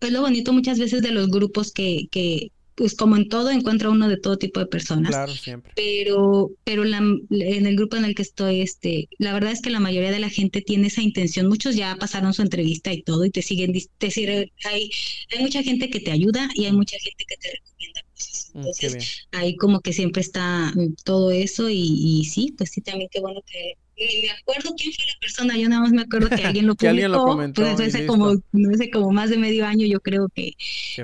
es 0.00 0.12
lo 0.12 0.22
bonito 0.22 0.52
muchas 0.52 0.78
veces 0.78 1.00
de 1.00 1.12
los 1.12 1.30
grupos 1.30 1.70
que, 1.70 2.08
que, 2.10 2.50
pues 2.80 2.94
como 2.94 3.14
en 3.18 3.28
todo 3.28 3.50
encuentra 3.50 3.90
uno 3.90 4.08
de 4.08 4.16
todo 4.16 4.38
tipo 4.38 4.58
de 4.58 4.64
personas. 4.64 5.10
Claro, 5.10 5.34
siempre. 5.34 5.70
Pero, 5.76 6.50
pero 6.64 6.82
la, 6.84 6.96
en 6.96 7.66
el 7.66 7.76
grupo 7.76 7.96
en 7.98 8.06
el 8.06 8.14
que 8.14 8.22
estoy, 8.22 8.62
este, 8.62 9.06
la 9.18 9.34
verdad 9.34 9.52
es 9.52 9.60
que 9.60 9.68
la 9.68 9.80
mayoría 9.80 10.10
de 10.10 10.18
la 10.18 10.30
gente 10.30 10.62
tiene 10.62 10.86
esa 10.86 11.02
intención. 11.02 11.46
Muchos 11.46 11.76
ya 11.76 11.94
pasaron 11.96 12.32
su 12.32 12.40
entrevista 12.40 12.90
y 12.90 13.02
todo 13.02 13.26
y 13.26 13.30
te 13.30 13.42
siguen, 13.42 13.74
te 13.98 14.10
siguen, 14.10 14.50
hay, 14.64 14.90
hay 15.30 15.42
mucha 15.42 15.62
gente 15.62 15.90
que 15.90 16.00
te 16.00 16.10
ayuda 16.10 16.48
y 16.54 16.64
hay 16.64 16.72
mucha 16.72 16.96
gente 16.98 17.22
que 17.28 17.36
te 17.36 17.50
recomienda 17.50 18.00
cosas. 18.14 18.50
Mm, 18.54 18.58
Entonces, 18.60 19.28
ahí 19.32 19.56
como 19.56 19.80
que 19.82 19.92
siempre 19.92 20.22
está 20.22 20.72
todo 21.04 21.32
eso 21.32 21.68
y, 21.68 21.76
y 21.76 22.24
sí, 22.24 22.54
pues 22.56 22.70
sí, 22.70 22.80
también 22.80 23.10
qué 23.12 23.20
bueno 23.20 23.42
que 23.46 23.74
ni 24.06 24.22
me 24.22 24.30
acuerdo 24.30 24.74
quién 24.76 24.92
fue 24.92 25.06
la 25.06 25.18
persona, 25.20 25.56
yo 25.56 25.68
nada 25.68 25.82
más 25.82 25.92
me 25.92 26.02
acuerdo 26.02 26.28
que 26.28 26.44
alguien 26.44 26.66
lo 26.66 26.74
publicó, 26.76 26.90
alguien 26.90 27.12
lo 27.12 27.24
comentó, 27.24 27.62
pues 27.62 27.80
hace 27.80 28.06
como, 28.06 28.34
no 28.52 28.76
sé, 28.76 28.90
como 28.90 29.10
más 29.10 29.30
de 29.30 29.38
medio 29.38 29.66
año 29.66 29.86
yo 29.86 30.00
creo 30.00 30.28
que, 30.28 30.52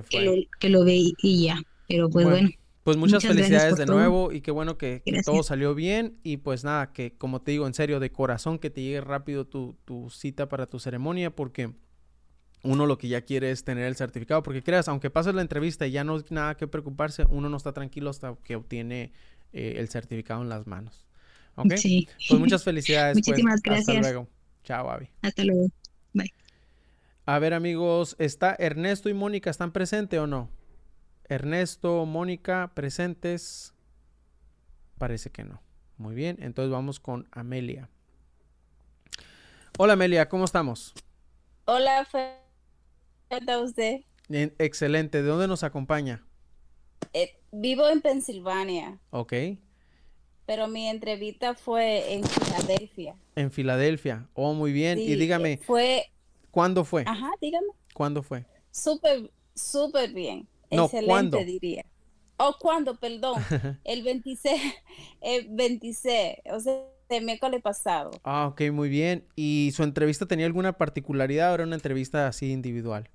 que, 0.08 0.20
lo, 0.22 0.32
que 0.58 0.68
lo 0.68 0.84
ve 0.84 1.12
y 1.22 1.44
ya, 1.44 1.62
pero 1.88 2.08
pues 2.08 2.26
bueno. 2.26 2.50
pues 2.84 2.96
muchas, 2.96 3.24
felicidades 3.24 3.76
de 3.76 3.86
nuevo 3.86 4.32
y 4.32 4.40
qué 4.40 4.50
bueno 4.50 4.78
que, 4.78 5.02
todo 5.24 5.42
salió 5.42 5.74
bien 5.74 6.18
y 6.22 6.38
pues 6.38 6.64
nada, 6.64 6.92
que 6.92 7.12
como 7.12 7.42
te 7.42 7.52
digo 7.52 7.66
en 7.66 7.74
serio, 7.74 8.00
de 8.00 8.10
corazón 8.10 8.58
que 8.58 8.70
te 8.70 8.82
llegue 8.82 9.00
rápido 9.00 9.46
tu, 9.46 9.76
tu 9.84 10.10
cita 10.10 10.48
para 10.48 10.66
tu 10.66 10.78
ceremonia 10.78 11.30
porque 11.34 11.72
uno 12.62 12.86
lo 12.86 12.98
que 12.98 13.08
ya 13.08 13.22
quiere 13.22 13.50
es 13.50 13.64
tener 13.64 13.84
el 13.84 13.96
certificado, 13.96 14.42
porque 14.42 14.62
creas, 14.62 14.88
aunque 14.88 15.10
pases 15.10 15.34
la 15.34 15.42
entrevista 15.42 15.86
y 15.86 15.92
ya 15.92 16.04
no 16.04 16.16
hay 16.16 16.24
nada 16.30 16.56
que 16.56 16.66
preocuparse, 16.66 17.24
uno 17.28 17.48
no 17.48 17.56
está 17.56 17.72
tranquilo 17.72 18.10
hasta 18.10 18.34
que 18.42 18.56
obtiene 18.56 19.12
eh, 19.52 19.74
el 19.76 19.88
certificado 19.88 20.42
en 20.42 20.48
las 20.48 20.66
manos. 20.66 21.05
¿Ok? 21.56 21.72
Sí. 21.76 22.08
Pues 22.28 22.38
muchas 22.38 22.62
felicidades. 22.62 23.14
Pues. 23.14 23.28
Muchísimas 23.28 23.62
gracias. 23.62 23.88
Hasta 23.88 24.00
luego. 24.00 24.28
Chao, 24.64 24.90
Avi. 24.90 25.08
Hasta 25.22 25.44
luego. 25.44 25.68
Bye. 26.12 26.32
A 27.24 27.38
ver, 27.38 27.54
amigos, 27.54 28.14
¿está 28.18 28.54
Ernesto 28.58 29.08
y 29.08 29.14
Mónica 29.14 29.50
están 29.50 29.72
presentes 29.72 30.20
o 30.20 30.26
no? 30.26 30.48
Ernesto, 31.28 32.04
Mónica, 32.06 32.70
presentes. 32.74 33.74
Parece 34.98 35.30
que 35.30 35.44
no. 35.44 35.60
Muy 35.98 36.14
bien, 36.14 36.36
entonces 36.40 36.70
vamos 36.70 37.00
con 37.00 37.26
Amelia. 37.32 37.88
Hola 39.78 39.94
Amelia, 39.94 40.28
¿cómo 40.28 40.44
estamos? 40.44 40.94
Hola, 41.64 42.06
¿cómo 42.10 42.24
está 43.30 43.58
usted? 43.60 44.00
excelente, 44.28 45.22
¿de 45.22 45.28
dónde 45.28 45.48
nos 45.48 45.62
acompaña? 45.62 46.24
Eh, 47.12 47.38
vivo 47.50 47.88
en 47.88 48.00
Pensilvania. 48.00 48.98
Ok 49.10 49.32
pero 50.46 50.68
mi 50.68 50.88
entrevista 50.88 51.54
fue 51.54 52.14
en 52.14 52.24
Filadelfia. 52.24 53.16
En 53.34 53.50
Filadelfia. 53.50 54.28
Oh, 54.34 54.54
muy 54.54 54.72
bien. 54.72 54.98
y 54.98 55.14
dígame. 55.16 55.58
Fue. 55.58 56.06
¿Cuándo 56.50 56.84
fue? 56.84 57.04
Ajá, 57.06 57.30
dígame. 57.40 57.66
¿Cuándo 57.92 58.22
fue? 58.22 58.46
Súper, 58.70 59.30
súper 59.54 60.12
bien. 60.12 60.48
Excelente, 60.70 61.44
diría. 61.44 61.84
Oh, 62.38 62.54
¿cuándo? 62.58 62.96
Perdón. 62.96 63.42
el 63.84 64.02
26, 64.02 64.62
el 65.20 65.48
26, 65.50 66.36
o 66.52 66.60
sea, 66.60 66.84
el 67.08 67.24
miércoles 67.24 67.62
pasado. 67.62 68.10
Ah, 68.22 68.46
ok, 68.46 68.62
muy 68.72 68.88
bien. 68.88 69.26
¿Y 69.34 69.72
su 69.74 69.82
entrevista 69.82 70.26
tenía 70.26 70.46
alguna 70.46 70.76
particularidad 70.76 71.52
o 71.52 71.54
era 71.54 71.64
una 71.64 71.76
entrevista 71.76 72.26
así 72.28 72.52
individual? 72.52 73.10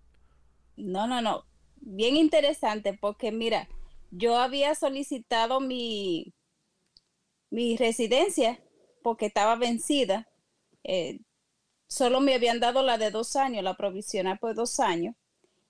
No, 0.78 1.08
no, 1.08 1.22
no. 1.22 1.46
Bien 1.78 2.16
interesante 2.16 2.98
porque 3.00 3.32
mira, 3.32 3.68
yo 4.12 4.38
había 4.38 4.76
solicitado 4.76 5.60
mi, 5.60 6.34
mi 7.52 7.78
residencia 7.78 8.60
porque 9.04 9.28
estaba 9.28 9.56
vencida. 9.56 10.28
Eh, 10.84 11.20
solo 11.88 12.22
me 12.22 12.34
habían 12.34 12.60
dado 12.60 12.82
la 12.82 12.98
de 12.98 13.12
dos 13.12 13.36
años, 13.36 13.64
la 13.64 13.76
provisional 13.78 14.40
por 14.40 14.56
dos 14.56 14.80
años. 14.80 15.16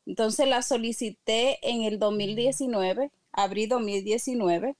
Entonces 0.05 0.47
la 0.47 0.61
solicité 0.61 1.59
en 1.69 1.83
el 1.83 1.99
2019, 1.99 3.11
abril 3.33 3.69
2019, 3.69 4.75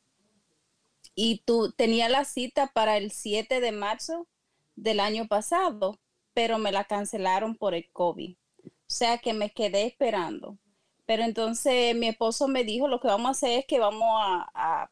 y 1.15 1.43
tú 1.45 1.71
tenía 1.73 2.07
la 2.09 2.23
cita 2.23 2.71
para 2.73 2.97
el 2.97 3.11
7 3.11 3.59
de 3.59 3.71
marzo 3.71 4.27
del 4.75 4.99
año 4.99 5.27
pasado, 5.27 5.99
pero 6.33 6.57
me 6.57 6.71
la 6.71 6.85
cancelaron 6.85 7.55
por 7.55 7.73
el 7.73 7.91
COVID. 7.91 8.35
O 8.65 8.69
sea 8.87 9.17
que 9.17 9.33
me 9.33 9.51
quedé 9.51 9.85
esperando. 9.85 10.57
Pero 11.05 11.23
entonces 11.23 11.95
mi 11.95 12.07
esposo 12.07 12.47
me 12.47 12.63
dijo, 12.63 12.87
lo 12.87 12.99
que 12.99 13.07
vamos 13.07 13.27
a 13.27 13.31
hacer 13.31 13.59
es 13.59 13.65
que 13.65 13.79
vamos 13.79 14.07
a 14.21 14.89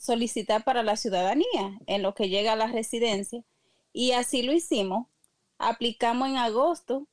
solicitar 0.00 0.64
para 0.64 0.82
la 0.82 0.96
ciudadanía 0.96 1.78
en 1.86 2.02
lo 2.02 2.14
que 2.14 2.28
llega 2.28 2.52
a 2.52 2.56
la 2.56 2.66
residencia. 2.66 3.44
Y 3.92 4.12
así 4.12 4.42
lo 4.42 4.52
hicimos. 4.52 5.06
Aplicamos 5.58 6.28
en 6.28 6.36
agosto 6.36 7.08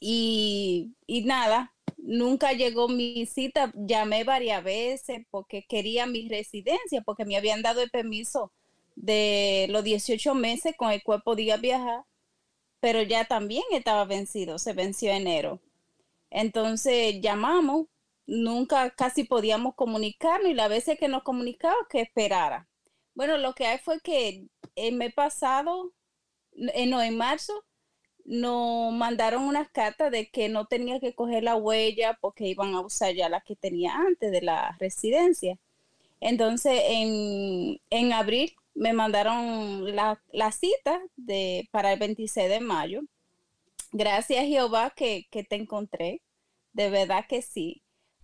y, 0.00 0.94
nada, 1.26 1.74
nunca 1.98 2.52
llegó 2.52 2.88
mi 2.88 3.26
cita, 3.26 3.70
llamé 3.74 4.24
varias 4.24 4.64
veces 4.64 5.26
porque 5.30 5.66
quería 5.68 6.06
mi 6.06 6.28
residencia, 6.28 7.02
porque 7.02 7.26
me 7.26 7.36
habían 7.36 7.62
dado 7.62 7.82
el 7.82 7.90
permiso 7.90 8.52
de 8.96 9.66
los 9.70 9.84
18 9.84 10.34
meses 10.34 10.74
con 10.76 10.90
el 10.90 11.02
cuerpo 11.02 11.36
de 11.36 11.56
viajar, 11.58 12.04
pero 12.80 13.02
ya 13.02 13.26
también 13.26 13.64
estaba 13.72 14.06
vencido, 14.06 14.58
se 14.58 14.72
venció 14.72 15.12
enero. 15.12 15.60
Entonces 16.30 17.20
llamamos, 17.20 17.86
nunca 18.30 18.90
casi 18.90 19.24
podíamos 19.24 19.74
comunicarnos 19.74 20.50
y 20.50 20.54
la 20.54 20.68
veces 20.68 20.98
que 20.98 21.08
nos 21.08 21.24
comunicaba 21.24 21.76
que 21.90 22.00
esperara. 22.00 22.68
Bueno, 23.14 23.36
lo 23.38 23.54
que 23.54 23.66
hay 23.66 23.78
fue 23.78 24.00
que 24.00 24.46
el 24.76 24.94
mes 24.96 25.12
pasado, 25.12 25.92
en, 26.52 26.94
en 26.94 27.16
marzo, 27.16 27.64
nos 28.24 28.92
mandaron 28.92 29.42
unas 29.42 29.68
cartas 29.70 30.12
de 30.12 30.30
que 30.30 30.48
no 30.48 30.66
tenía 30.66 31.00
que 31.00 31.14
coger 31.14 31.42
la 31.42 31.56
huella 31.56 32.16
porque 32.20 32.46
iban 32.46 32.74
a 32.74 32.80
usar 32.80 33.14
ya 33.14 33.28
la 33.28 33.40
que 33.40 33.56
tenía 33.56 33.94
antes 33.96 34.30
de 34.30 34.42
la 34.42 34.76
residencia. 34.78 35.58
Entonces, 36.20 36.82
en, 36.86 37.80
en 37.90 38.12
abril 38.12 38.54
me 38.74 38.92
mandaron 38.92 39.94
la, 39.96 40.22
la, 40.32 40.52
cita 40.52 41.00
de, 41.16 41.68
para 41.72 41.92
el 41.92 41.98
26 41.98 42.48
de 42.48 42.60
mayo. 42.60 43.02
Gracias 43.92 44.46
Jehová 44.46 44.92
que, 44.94 45.26
que 45.30 45.42
te 45.44 45.56
encontré. 45.56 46.22
De 46.72 46.90
verdad 46.90 47.26
que 47.28 47.42
sí. 47.42 47.82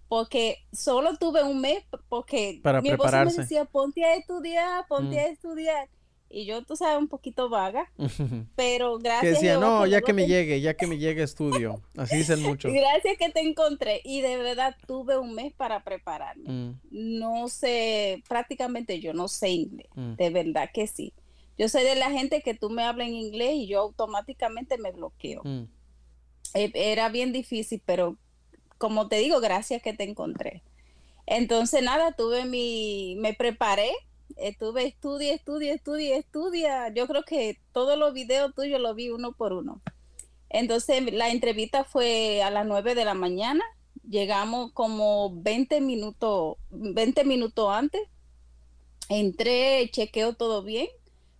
Porque 0.08 0.58
solo 0.72 1.16
tuve 1.16 1.42
un 1.42 1.60
mes 1.60 1.82
porque 2.08 2.60
para 2.62 2.80
mi 2.80 2.90
prepararse. 2.90 3.38
me 3.38 3.42
decía, 3.42 3.64
ponte 3.64 4.04
a 4.04 4.14
estudiar, 4.14 4.86
ponte 4.88 5.16
Mm. 5.16 5.18
a 5.18 5.22
estudiar. 5.24 5.88
Y 6.28 6.44
yo, 6.44 6.62
tú 6.64 6.74
sabes, 6.76 6.98
un 6.98 7.06
poquito 7.08 7.48
vaga, 7.48 7.90
pero 8.56 8.98
que 8.98 9.04
gracias 9.04 9.34
decía, 9.34 9.52
Jehová 9.52 9.66
no, 9.66 9.86
ya 9.86 10.00
que 10.00 10.12
me 10.12 10.22
te- 10.22 10.28
llegue, 10.28 10.60
ya 10.60 10.74
que 10.74 10.86
me 10.88 10.98
llegue 10.98 11.22
estudio. 11.22 11.80
Así 11.96 12.16
dicen 12.16 12.42
muchos. 12.42 12.72
Gracias 12.72 13.16
que 13.18 13.30
te 13.30 13.40
encontré 13.40 14.00
y 14.04 14.20
de 14.22 14.36
verdad 14.36 14.76
tuve 14.86 15.16
un 15.18 15.34
mes 15.34 15.52
para 15.54 15.82
prepararme. 15.84 16.48
Mm, 16.48 16.80
No 17.18 17.48
sé, 17.48 18.22
prácticamente 18.28 18.98
yo 19.00 19.12
no 19.14 19.28
sé 19.28 19.50
inglés, 19.50 19.88
Mm. 19.94 20.14
de 20.14 20.30
verdad 20.30 20.70
que 20.74 20.86
sí. 20.88 21.12
Yo 21.58 21.68
soy 21.68 21.84
de 21.84 21.94
la 21.94 22.10
gente 22.10 22.42
que 22.42 22.54
tú 22.54 22.70
me 22.70 22.82
hablas 22.82 23.08
en 23.08 23.14
inglés 23.14 23.54
y 23.54 23.66
yo 23.68 23.80
automáticamente 23.80 24.78
me 24.78 24.90
bloqueo. 24.92 25.42
Eh, 26.54 26.70
Era 26.74 27.08
bien 27.08 27.32
difícil, 27.32 27.80
pero 27.86 28.16
como 28.78 29.08
te 29.08 29.16
digo, 29.16 29.40
gracias 29.40 29.82
que 29.82 29.92
te 29.92 30.04
encontré. 30.04 30.62
Entonces, 31.26 31.82
nada, 31.82 32.12
tuve 32.12 32.44
mi, 32.44 33.16
me 33.18 33.34
preparé, 33.34 33.90
estuve 34.36 34.86
estudia, 34.86 35.34
estudia, 35.34 35.74
estudia, 35.74 36.16
estudia. 36.16 36.88
Yo 36.88 37.06
creo 37.06 37.24
que 37.24 37.58
todos 37.72 37.98
los 37.98 38.12
videos 38.14 38.54
tuyos 38.54 38.80
los 38.80 38.94
vi 38.94 39.10
uno 39.10 39.32
por 39.32 39.52
uno. 39.52 39.80
Entonces, 40.48 41.12
la 41.12 41.30
entrevista 41.30 41.84
fue 41.84 42.42
a 42.42 42.50
las 42.50 42.66
9 42.66 42.94
de 42.94 43.04
la 43.04 43.14
mañana. 43.14 43.64
Llegamos 44.08 44.70
como 44.72 45.32
20 45.42 45.80
minutos, 45.80 46.56
20 46.70 47.24
minutos 47.24 47.68
antes. 47.70 48.02
Entré, 49.08 49.88
chequeo 49.90 50.34
todo 50.34 50.62
bien. 50.62 50.88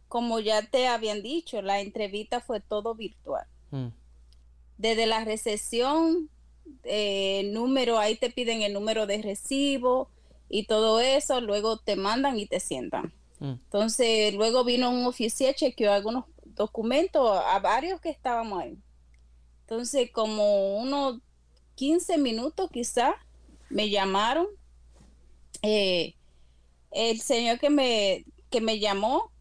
Como 0.09 0.41
ya 0.41 0.63
te 0.63 0.87
habían 0.87 1.23
dicho, 1.23 1.63
la 1.63 1.81
entrevista 1.81 2.41
fue 2.41 2.61
todo 2.61 2.95
virtual 2.95 3.45
Mm. 3.73 3.89
desde 4.79 5.07
la 5.07 5.25
recepción, 5.25 6.31
eh, 6.85 7.51
número, 7.53 7.99
ahí 7.99 8.17
te 8.17 8.31
piden 8.31 8.63
el 8.63 8.73
número 8.73 9.07
de 9.07 9.23
recibo 9.23 10.11
y 10.49 10.67
todo 10.67 11.01
eso, 11.01 11.41
luego 11.41 11.79
te 11.79 11.97
mandan 11.97 12.39
y 12.39 12.47
te 12.47 12.61
sientan. 12.61 13.13
Mm. 13.39 13.53
Entonces, 13.65 14.35
luego 14.35 14.65
vino 14.65 14.91
un 14.91 15.07
oficial, 15.07 15.55
chequeó 15.55 15.93
algunos 15.93 16.25
documentos, 16.45 17.39
a 17.45 17.59
varios 17.59 18.01
que 18.01 18.11
estábamos 18.11 18.63
ahí. 18.63 18.79
Entonces, 19.63 20.11
como 20.13 20.79
unos 20.79 21.21
15 21.75 22.19
minutos 22.19 22.71
quizás, 22.73 23.15
me 23.69 23.91
llamaron. 23.91 24.47
Eh, 25.63 26.15
el 26.93 27.21
señor 27.21 27.59
que 27.59 27.71
me, 27.71 28.25
que 28.51 28.61
me 28.61 28.79
llamó 28.79 29.33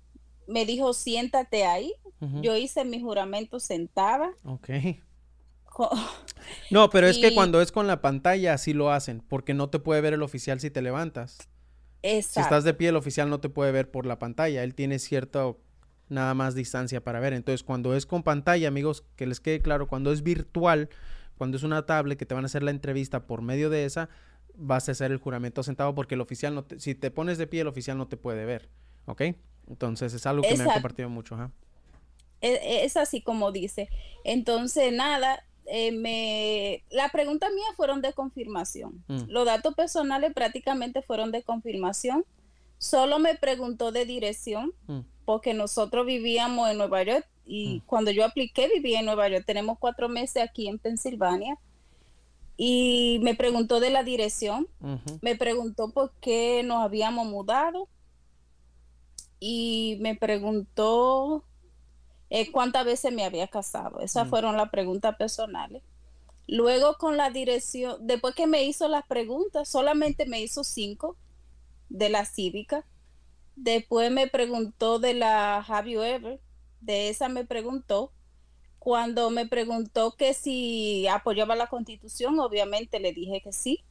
me 0.48 0.66
dijo, 0.66 0.94
siéntate 0.94 1.66
ahí. 1.66 1.94
Yo 2.42 2.56
hice 2.56 2.86
mi 2.86 3.00
juramento 3.00 3.60
sentada. 3.60 4.34
Ok. 4.46 4.70
No, 6.72 6.90
pero 6.90 7.08
es 7.08 7.18
que 7.18 7.34
cuando 7.34 7.62
es 7.62 7.72
con 7.72 7.88
la 7.88 8.02
pantalla 8.02 8.54
así 8.54 8.74
lo 8.74 8.92
hacen, 8.92 9.22
porque 9.28 9.54
no 9.54 9.70
te 9.70 9.80
puede 9.80 10.02
ver 10.02 10.14
el 10.14 10.22
oficial 10.24 10.60
si 10.60 10.70
te 10.70 10.82
levantas. 10.82 11.38
Si 12.02 12.08
Exacto. 12.18 12.42
estás 12.42 12.64
de 12.64 12.74
pie, 12.74 12.90
el 12.90 12.96
oficial 12.96 13.30
no 13.30 13.40
te 13.40 13.50
puede 13.50 13.72
ver 13.72 13.90
por 13.90 14.06
la 14.06 14.20
pantalla. 14.20 14.64
Él 14.64 14.76
tiene 14.76 15.00
cierta 15.00 15.52
nada 16.10 16.34
más 16.36 16.54
distancia 16.54 17.04
para 17.04 17.20
ver. 17.20 17.34
Entonces, 17.34 17.64
cuando 17.64 17.96
es 17.96 18.06
con 18.06 18.22
pantalla, 18.24 18.68
amigos, 18.68 19.04
que 19.16 19.26
les 19.26 19.40
quede 19.40 19.60
claro, 19.62 19.88
cuando 19.88 20.12
es 20.12 20.22
virtual, 20.22 20.90
cuando 21.38 21.58
es 21.58 21.64
una 21.64 21.86
tablet 21.86 22.18
que 22.20 22.26
te 22.28 22.36
van 22.36 22.46
a 22.46 22.48
hacer 22.48 22.62
la 22.64 22.72
entrevista 22.72 23.26
por 23.26 23.42
medio 23.42 23.70
de 23.72 23.86
esa, 23.86 24.10
vas 24.56 24.88
a 24.88 24.92
hacer 24.92 25.12
el 25.12 25.18
juramento 25.18 25.64
sentado 25.64 25.96
porque 25.96 26.14
el 26.16 26.22
oficial 26.22 26.54
no 26.54 26.64
te- 26.64 26.80
si 26.80 26.94
te 26.96 27.10
pones 27.12 27.38
de 27.40 27.48
pie, 27.48 27.62
el 27.62 27.68
oficial 27.68 27.98
no 27.98 28.08
te 28.08 28.18
puede 28.18 28.46
ver. 28.46 28.70
¿Ok? 29.06 29.22
Entonces, 29.68 30.14
es 30.14 30.26
algo 30.28 30.44
que 30.44 30.56
me 30.56 30.64
han 30.64 30.70
compartido 30.72 31.10
mucho. 31.10 31.36
ajá. 31.36 31.52
E- 32.42 32.86
Es, 32.86 32.98
así 32.98 33.22
como 33.22 33.52
dice. 33.52 33.90
Entonces, 34.24 34.94
nada, 34.94 35.44
eh, 35.66 35.92
me... 35.92 36.84
la 36.90 37.10
pregunta 37.10 37.50
mía 37.50 37.66
fueron 37.76 38.02
de 38.02 38.14
confirmación. 38.14 39.04
Mm. 39.08 39.24
Los 39.28 39.46
datos 39.46 39.74
personales 39.76 40.34
prácticamente 40.34 41.02
fueron 41.02 41.32
de 41.32 41.44
confirmación. 41.44 42.26
Solo 42.78 43.20
me 43.20 43.36
preguntó 43.36 43.92
de 43.92 44.06
dirección, 44.06 44.74
Mm. 44.88 45.00
porque 45.26 45.54
nosotros 45.54 46.06
vivíamos 46.06 46.70
en 46.70 46.78
Nueva 46.78 47.04
York 47.04 47.28
y 47.46 47.82
cuando 47.88 48.12
yo 48.12 48.26
apliqué 48.26 48.68
vivía 48.68 49.00
en 49.00 49.06
Nueva 49.06 49.28
York. 49.30 49.44
Tenemos 49.46 49.78
cuatro 49.80 50.10
meses 50.10 50.44
aquí 50.44 50.68
en 50.68 50.78
Pensilvania. 50.80 51.58
Y 52.58 53.20
me 53.22 53.36
preguntó 53.36 53.82
de 53.82 53.90
la 53.90 54.04
dirección. 54.04 54.68
Me 55.22 55.36
preguntó 55.36 55.90
por 55.92 56.14
qué 56.22 56.64
nos 56.64 56.82
habíamos 56.84 57.28
mudado 57.28 57.90
y 59.40 59.98
me 60.00 60.16
preguntó 60.16 61.44
eh, 62.30 62.52
cuántas 62.52 62.86
veces 62.86 63.14
me 63.14 63.24
había 63.26 63.48
casado. 63.48 64.00
Esas 64.02 64.28
Mm. 64.28 64.30
fueron 64.30 64.58
las 64.58 64.70
preguntas 64.70 65.16
personales. 65.18 65.84
Luego 66.48 66.98
con 66.98 67.18
la 67.18 67.30
dirección, 67.32 68.06
después 68.06 68.36
que 68.36 68.48
me 68.48 68.64
hizo 68.64 68.88
las 68.88 69.06
preguntas, 69.08 69.68
solamente 69.68 70.26
me 70.26 70.42
hizo 70.42 70.64
cinco 70.64 71.18
de 71.90 72.10
la 72.10 72.26
cívica. 72.26 72.86
Después 73.56 74.12
me 74.12 74.28
preguntó 74.28 75.00
de 75.00 75.14
la 75.14 75.58
Have 75.60 75.90
you 75.92 76.02
ever, 76.02 76.40
de 76.82 77.10
esa 77.10 77.30
me 77.30 77.46
preguntó. 77.46 78.12
Cuando 78.80 79.32
me 79.32 79.48
preguntó 79.48 80.12
que 80.16 80.34
si 80.36 81.08
apoyaba 81.08 81.56
la 81.56 81.68
constitución, 81.68 82.40
obviamente 82.40 83.00
le 83.00 83.14
dije 83.14 83.42
que 83.42 83.52
sí. 83.52 83.84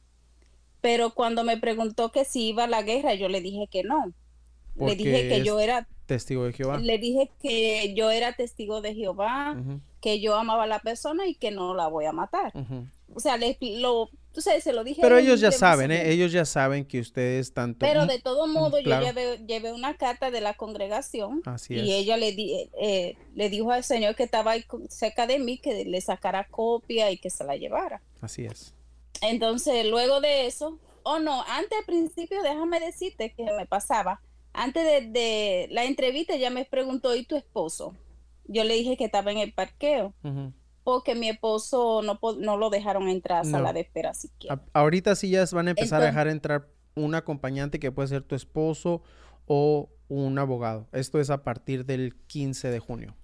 Pero 0.79 1.13
cuando 1.13 1.43
me 1.43 1.57
preguntó 1.57 2.11
que 2.11 2.23
si 2.25 2.47
iba 2.49 2.65
a 2.65 2.67
la 2.67 2.83
guerra, 2.83 3.13
yo 3.15 3.27
le 3.27 3.41
dije 3.41 3.67
que 3.69 3.83
no. 3.83 4.13
Le 4.77 4.95
dije 4.95 5.27
que 5.27 5.37
es 5.37 5.43
yo 5.43 5.59
era, 5.59 5.87
Testigo 6.05 6.43
de 6.43 6.53
Jehová. 6.53 6.77
le 6.77 6.97
dije 6.97 7.31
que 7.41 7.93
yo 7.95 8.11
era 8.11 8.33
testigo 8.33 8.81
de 8.81 8.93
Jehová, 8.93 9.55
que 10.01 10.19
yo 10.19 10.35
amaba 10.35 10.63
a 10.63 10.67
la 10.67 10.79
persona 10.79 11.25
y 11.27 11.35
que 11.35 11.49
no 11.51 11.73
la 11.73 11.87
voy 11.87 12.05
a 12.05 12.11
matar. 12.11 12.53
O 13.13 13.19
sea, 13.19 13.37
le, 13.37 13.57
lo, 13.79 14.09
tú 14.33 14.41
sabes, 14.41 14.63
se 14.63 14.73
lo 14.73 14.83
dije. 14.83 15.01
Pero 15.01 15.17
ellos 15.17 15.39
ya 15.39 15.51
saben, 15.51 15.91
¿eh? 15.91 16.11
Ellos 16.11 16.31
ya 16.31 16.43
saben 16.45 16.85
que 16.85 16.99
ustedes 16.99 17.53
tanto... 17.53 17.79
Pero 17.79 18.05
de 18.05 18.19
todo 18.19 18.45
modo, 18.47 18.77
claro. 18.83 19.05
yo 19.05 19.11
llevé, 19.13 19.37
llevé 19.47 19.73
una 19.73 19.95
carta 19.95 20.31
de 20.31 20.41
la 20.41 20.53
congregación 20.55 21.41
Así 21.45 21.75
y 21.75 21.79
es. 21.79 21.87
ella 22.01 22.17
le, 22.17 22.31
di- 22.33 22.69
eh, 22.79 23.15
le 23.35 23.49
dijo 23.49 23.71
al 23.71 23.83
señor 23.83 24.15
que 24.15 24.23
estaba 24.23 24.51
ahí 24.51 24.65
cerca 24.89 25.25
de 25.27 25.39
mí 25.39 25.57
que 25.59 25.85
le 25.85 26.01
sacara 26.01 26.47
copia 26.49 27.09
y 27.11 27.17
que 27.17 27.29
se 27.29 27.43
la 27.43 27.55
llevara. 27.55 28.01
Así 28.21 28.45
es. 28.45 28.73
Entonces, 29.21 29.85
luego 29.85 30.19
de 30.21 30.45
eso, 30.45 30.77
oh 31.03 31.19
no, 31.19 31.41
antes 31.47 31.77
al 31.79 31.85
principio, 31.85 32.41
déjame 32.43 32.79
decirte 32.79 33.33
que 33.33 33.43
me 33.57 33.65
pasaba. 33.65 34.21
Antes 34.55 34.83
de, 34.85 35.09
de 35.11 35.67
la 35.71 35.85
entrevista, 35.85 36.33
ella 36.35 36.49
me 36.49 36.65
preguntó, 36.65 37.15
¿y 37.15 37.25
tu 37.25 37.35
esposo? 37.35 37.95
Yo 38.47 38.63
le 38.63 38.75
dije 38.75 38.95
que 38.97 39.05
estaba 39.05 39.31
en 39.31 39.39
el 39.39 39.53
parqueo, 39.53 40.13
porque 40.83 41.15
mi 41.15 41.29
esposo 41.29 42.01
no, 42.03 42.19
no 42.39 42.57
lo 42.57 42.69
dejaron 42.69 43.09
entrar 43.09 43.39
a 43.39 43.43
No. 43.43 43.49
sala 43.51 43.73
de 43.73 43.81
espera 43.81 44.13
siquiera. 44.13 44.55
A- 44.73 44.79
ahorita 44.79 45.15
sí 45.15 45.29
ya 45.29 45.43
van 45.51 45.67
a 45.67 45.71
empezar 45.71 46.01
a 46.01 46.05
dejar 46.05 46.27
entrar 46.27 46.67
un 46.95 47.15
acompañante 47.15 47.79
que 47.79 47.91
puede 47.91 48.07
ser 48.07 48.23
tu 48.23 48.35
esposo 48.35 49.01
o 49.47 49.89
un 50.07 50.37
abogado. 50.39 50.87
Esto 50.93 51.19
es 51.19 51.29
a 51.29 51.43
partir 51.43 51.85
del 51.85 52.15
15 52.27 52.69
de 52.69 52.79
junio. 52.79 53.15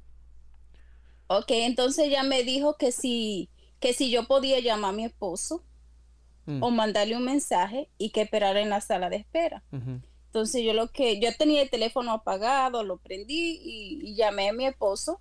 Ok, 1.27 1.51
entonces 1.51 2.05
ella 2.07 2.23
me 2.23 2.43
dijo 2.43 2.75
que 2.77 2.91
si, 2.91 3.49
que 3.79 3.93
si 3.93 4.11
yo 4.11 4.27
podía 4.27 4.59
llamar 4.59 4.89
a 4.89 4.93
mi 4.97 5.05
esposo 5.05 5.63
Mm, 6.47 6.63
o 6.63 6.71
mandarle 6.71 7.15
un 7.15 7.23
mensaje 7.23 7.87
y 7.99 8.09
que 8.09 8.21
esperara 8.21 8.59
en 8.61 8.71
la 8.71 8.81
sala 8.81 9.11
de 9.11 9.17
espera. 9.17 9.63
ujú. 9.71 10.01
Entonces 10.31 10.63
yo 10.63 10.71
lo 10.71 10.87
que, 10.87 11.19
yo 11.19 11.35
tenía 11.37 11.61
el 11.61 11.69
teléfono 11.69 12.13
apagado, 12.13 12.85
lo 12.85 12.95
prendí 12.95 13.59
y, 13.61 13.99
y 14.01 14.15
llamé 14.15 14.47
a 14.47 14.53
mi 14.53 14.65
esposo. 14.65 15.19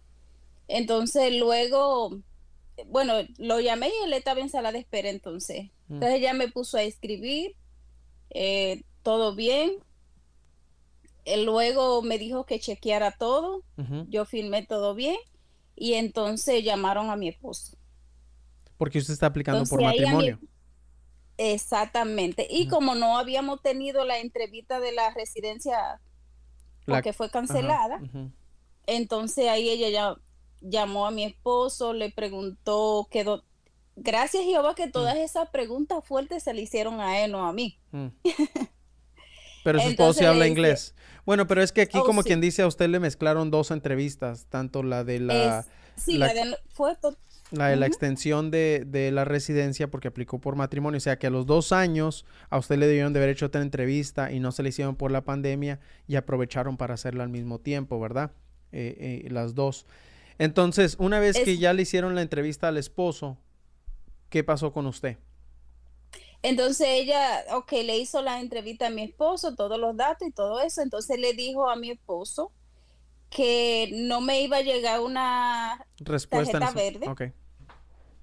Entonces 0.68 1.36
luego, 1.36 2.20
bueno, 2.86 3.14
lo 3.36 3.58
llamé 3.58 3.88
y 3.88 4.04
él 4.04 4.12
estaba 4.12 4.38
en 4.38 4.48
sala 4.48 4.70
de 4.70 4.78
espera 4.78 5.10
entonces. 5.10 5.64
Mm. 5.88 5.94
Entonces 5.94 6.18
ella 6.20 6.32
me 6.32 6.46
puso 6.46 6.76
a 6.76 6.84
escribir, 6.84 7.56
eh, 8.30 8.84
todo 9.02 9.34
bien. 9.34 9.72
Él 11.24 11.44
luego 11.44 12.02
me 12.02 12.16
dijo 12.16 12.46
que 12.46 12.60
chequeara 12.60 13.10
todo, 13.10 13.64
yo 14.08 14.24
firmé 14.24 14.64
todo 14.64 14.94
bien 14.94 15.16
y 15.74 15.94
entonces 15.94 16.62
llamaron 16.62 17.10
a 17.10 17.16
mi 17.16 17.28
esposo. 17.28 17.76
Porque 18.76 18.98
usted 18.98 19.14
está 19.14 19.26
aplicando 19.26 19.64
por 19.64 19.82
matrimonio. 19.82 20.38
Exactamente. 21.42 22.46
Y 22.50 22.68
como 22.68 22.94
no 22.94 23.16
habíamos 23.16 23.62
tenido 23.62 24.04
la 24.04 24.18
entrevista 24.18 24.78
de 24.78 24.92
la 24.92 25.08
residencia 25.14 25.98
porque 26.84 27.14
fue 27.14 27.30
cancelada, 27.30 27.98
entonces 28.86 29.48
ahí 29.48 29.70
ella 29.70 29.88
ya 29.88 30.16
llamó 30.60 31.06
a 31.06 31.10
mi 31.10 31.24
esposo, 31.24 31.94
le 31.94 32.10
preguntó, 32.10 33.08
quedó... 33.10 33.42
Gracias 33.96 34.44
Jehová 34.44 34.74
que 34.74 34.88
todas 34.88 35.14
mm. 35.14 35.20
esas 35.20 35.48
preguntas 35.48 36.04
fuertes 36.04 36.42
se 36.42 36.52
le 36.52 36.60
hicieron 36.60 37.00
a 37.00 37.20
él, 37.20 37.32
no 37.32 37.46
a 37.46 37.54
mí. 37.54 37.78
Mm. 37.92 38.08
Pero 39.64 39.80
su 39.80 39.88
esposo 39.88 40.28
habla 40.28 40.46
inglés. 40.46 40.94
Bueno, 41.24 41.46
pero 41.46 41.62
es 41.62 41.70
que 41.70 41.82
aquí, 41.82 41.98
oh, 41.98 42.04
como 42.04 42.22
quien 42.22 42.40
dice, 42.40 42.62
a 42.62 42.66
usted 42.66 42.88
le 42.88 42.98
mezclaron 42.98 43.50
dos 43.50 43.70
entrevistas, 43.70 44.46
tanto 44.48 44.82
la 44.82 45.04
de 45.04 45.20
la... 45.20 45.66
sí, 45.96 46.16
la, 46.16 46.32
de... 46.32 46.56
Fue 46.70 46.96
la 47.50 47.68
de 47.68 47.76
la 47.76 47.86
extensión 47.86 48.50
de, 48.50 48.84
de, 48.86 49.10
la 49.10 49.24
residencia 49.24 49.90
porque 49.90 50.08
aplicó 50.08 50.38
por 50.38 50.56
matrimonio. 50.56 50.98
O 50.98 51.00
sea 51.00 51.18
que 51.18 51.26
a 51.26 51.30
los 51.30 51.46
dos 51.46 51.72
años 51.72 52.24
a 52.48 52.58
usted 52.58 52.78
le 52.78 52.86
debieron 52.86 53.12
de 53.12 53.18
haber 53.18 53.30
hecho 53.30 53.46
otra 53.46 53.62
entrevista 53.62 54.30
y 54.30 54.40
no 54.40 54.52
se 54.52 54.62
le 54.62 54.68
hicieron 54.68 54.96
por 54.96 55.10
la 55.10 55.24
pandemia 55.24 55.80
y 56.06 56.16
aprovecharon 56.16 56.76
para 56.76 56.94
hacerla 56.94 57.24
al 57.24 57.30
mismo 57.30 57.58
tiempo, 57.58 57.98
¿verdad? 57.98 58.32
Eh, 58.72 59.22
eh, 59.24 59.30
las 59.30 59.54
dos. 59.54 59.86
Entonces, 60.38 60.96
una 60.98 61.20
vez 61.20 61.38
que 61.38 61.58
ya 61.58 61.72
le 61.72 61.82
hicieron 61.82 62.14
la 62.14 62.22
entrevista 62.22 62.68
al 62.68 62.78
esposo, 62.78 63.36
¿qué 64.28 64.44
pasó 64.44 64.72
con 64.72 64.86
usted? 64.86 65.18
Entonces 66.42 66.86
ella, 66.88 67.44
ok, 67.52 67.72
le 67.84 67.98
hizo 67.98 68.22
la 68.22 68.40
entrevista 68.40 68.86
a 68.86 68.90
mi 68.90 69.02
esposo, 69.02 69.54
todos 69.54 69.78
los 69.78 69.96
datos 69.96 70.26
y 70.26 70.30
todo 70.30 70.60
eso. 70.60 70.80
Entonces 70.80 71.18
le 71.18 71.34
dijo 71.34 71.68
a 71.68 71.76
mi 71.76 71.90
esposo 71.90 72.52
que 73.30 73.90
no 73.92 74.20
me 74.20 74.42
iba 74.42 74.58
a 74.58 74.62
llegar 74.62 75.00
una 75.00 75.86
Respuesta 75.98 76.58
tarjeta 76.58 77.06
verde. 77.06 77.34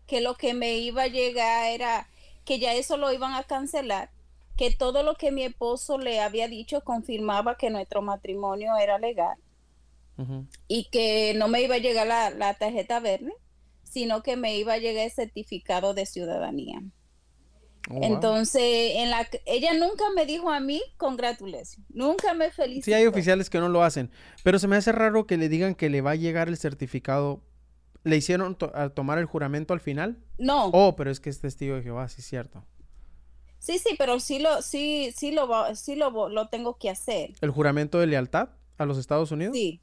Que 0.06 0.22
lo 0.22 0.36
que 0.36 0.54
me 0.54 0.78
iba 0.78 1.04
a 1.04 1.08
llegar 1.08 1.72
era 1.72 2.08
que 2.46 2.60
ya 2.60 2.74
eso 2.74 2.98
lo 2.98 3.12
iban 3.12 3.34
a 3.34 3.44
cancelar. 3.44 4.12
Que 4.56 4.72
todo 4.72 5.04
lo 5.04 5.16
que 5.16 5.32
mi 5.32 5.44
esposo 5.44 5.98
le 5.98 6.20
había 6.20 6.48
dicho 6.48 6.82
confirmaba 6.82 7.58
que 7.58 7.70
nuestro 7.70 8.02
matrimonio 8.02 8.76
era 8.78 9.00
legal. 9.00 9.38
Y 10.68 10.86
que 10.86 11.34
no 11.36 11.48
me 11.48 11.62
iba 11.62 11.76
a 11.76 11.80
llegar 11.80 12.08
la, 12.08 12.32
la 12.32 12.56
tarjeta 12.56 13.00
verde, 13.00 13.34
sino 13.84 14.24
que 14.24 14.36
me 14.36 14.58
iba 14.58 14.74
a 14.74 14.78
llegar 14.80 15.06
el 15.06 15.12
certificado 15.12 15.94
de 15.94 16.08
ciudadanía. 16.08 16.82
Oh, 17.90 18.00
Entonces, 18.02 18.62
en 18.96 19.10
la 19.10 19.28
ella 19.46 19.74
nunca 19.74 20.06
me 20.16 20.26
dijo 20.26 20.52
a 20.52 20.60
mí 20.60 20.82
congratulations, 20.98 21.80
nunca 21.90 22.34
me 22.34 22.52
felicitó. 22.52 22.86
Sí, 22.86 22.94
hay 22.94 23.06
oficiales 23.06 23.50
que 23.50 23.60
no 23.60 23.70
lo 23.70 23.84
hacen, 23.84 24.12
pero 24.44 24.60
se 24.60 24.68
me 24.68 24.76
hace 24.76 24.92
raro 24.92 25.26
que 25.26 25.38
le 25.38 25.48
digan 25.50 25.74
que 25.76 25.90
le 25.90 26.02
va 26.02 26.12
a 26.12 26.16
llegar 26.16 26.48
el 26.50 26.58
certificado. 26.58 27.42
¿Le 28.04 28.16
hicieron 28.16 28.58
tomar 28.94 29.18
el 29.18 29.26
juramento 29.26 29.74
al 29.74 29.82
final? 29.82 30.18
No. 30.38 30.68
Oh, 30.68 30.96
pero 30.96 31.12
es 31.12 31.20
que 31.20 31.30
es 31.30 31.42
testigo 31.42 31.76
de 31.76 31.84
Jehová, 31.84 32.08
sí 32.08 32.22
es 32.22 32.28
cierto. 32.28 32.64
Sí, 33.60 33.80
sí, 33.80 33.96
pero 33.98 34.20
sí 34.20 34.40
lo, 34.40 34.62
sí, 34.62 35.14
sí 35.16 35.32
lo, 35.32 35.76
sí 35.76 35.96
lo, 35.96 36.30
lo 36.30 36.48
tengo 36.48 36.78
que 36.78 36.90
hacer. 36.90 37.34
¿El 37.42 37.52
juramento 37.52 38.00
de 38.00 38.08
lealtad 38.08 38.50
a 38.78 38.86
los 38.86 38.98
Estados 38.98 39.32
Unidos? 39.32 39.56
Sí. 39.56 39.82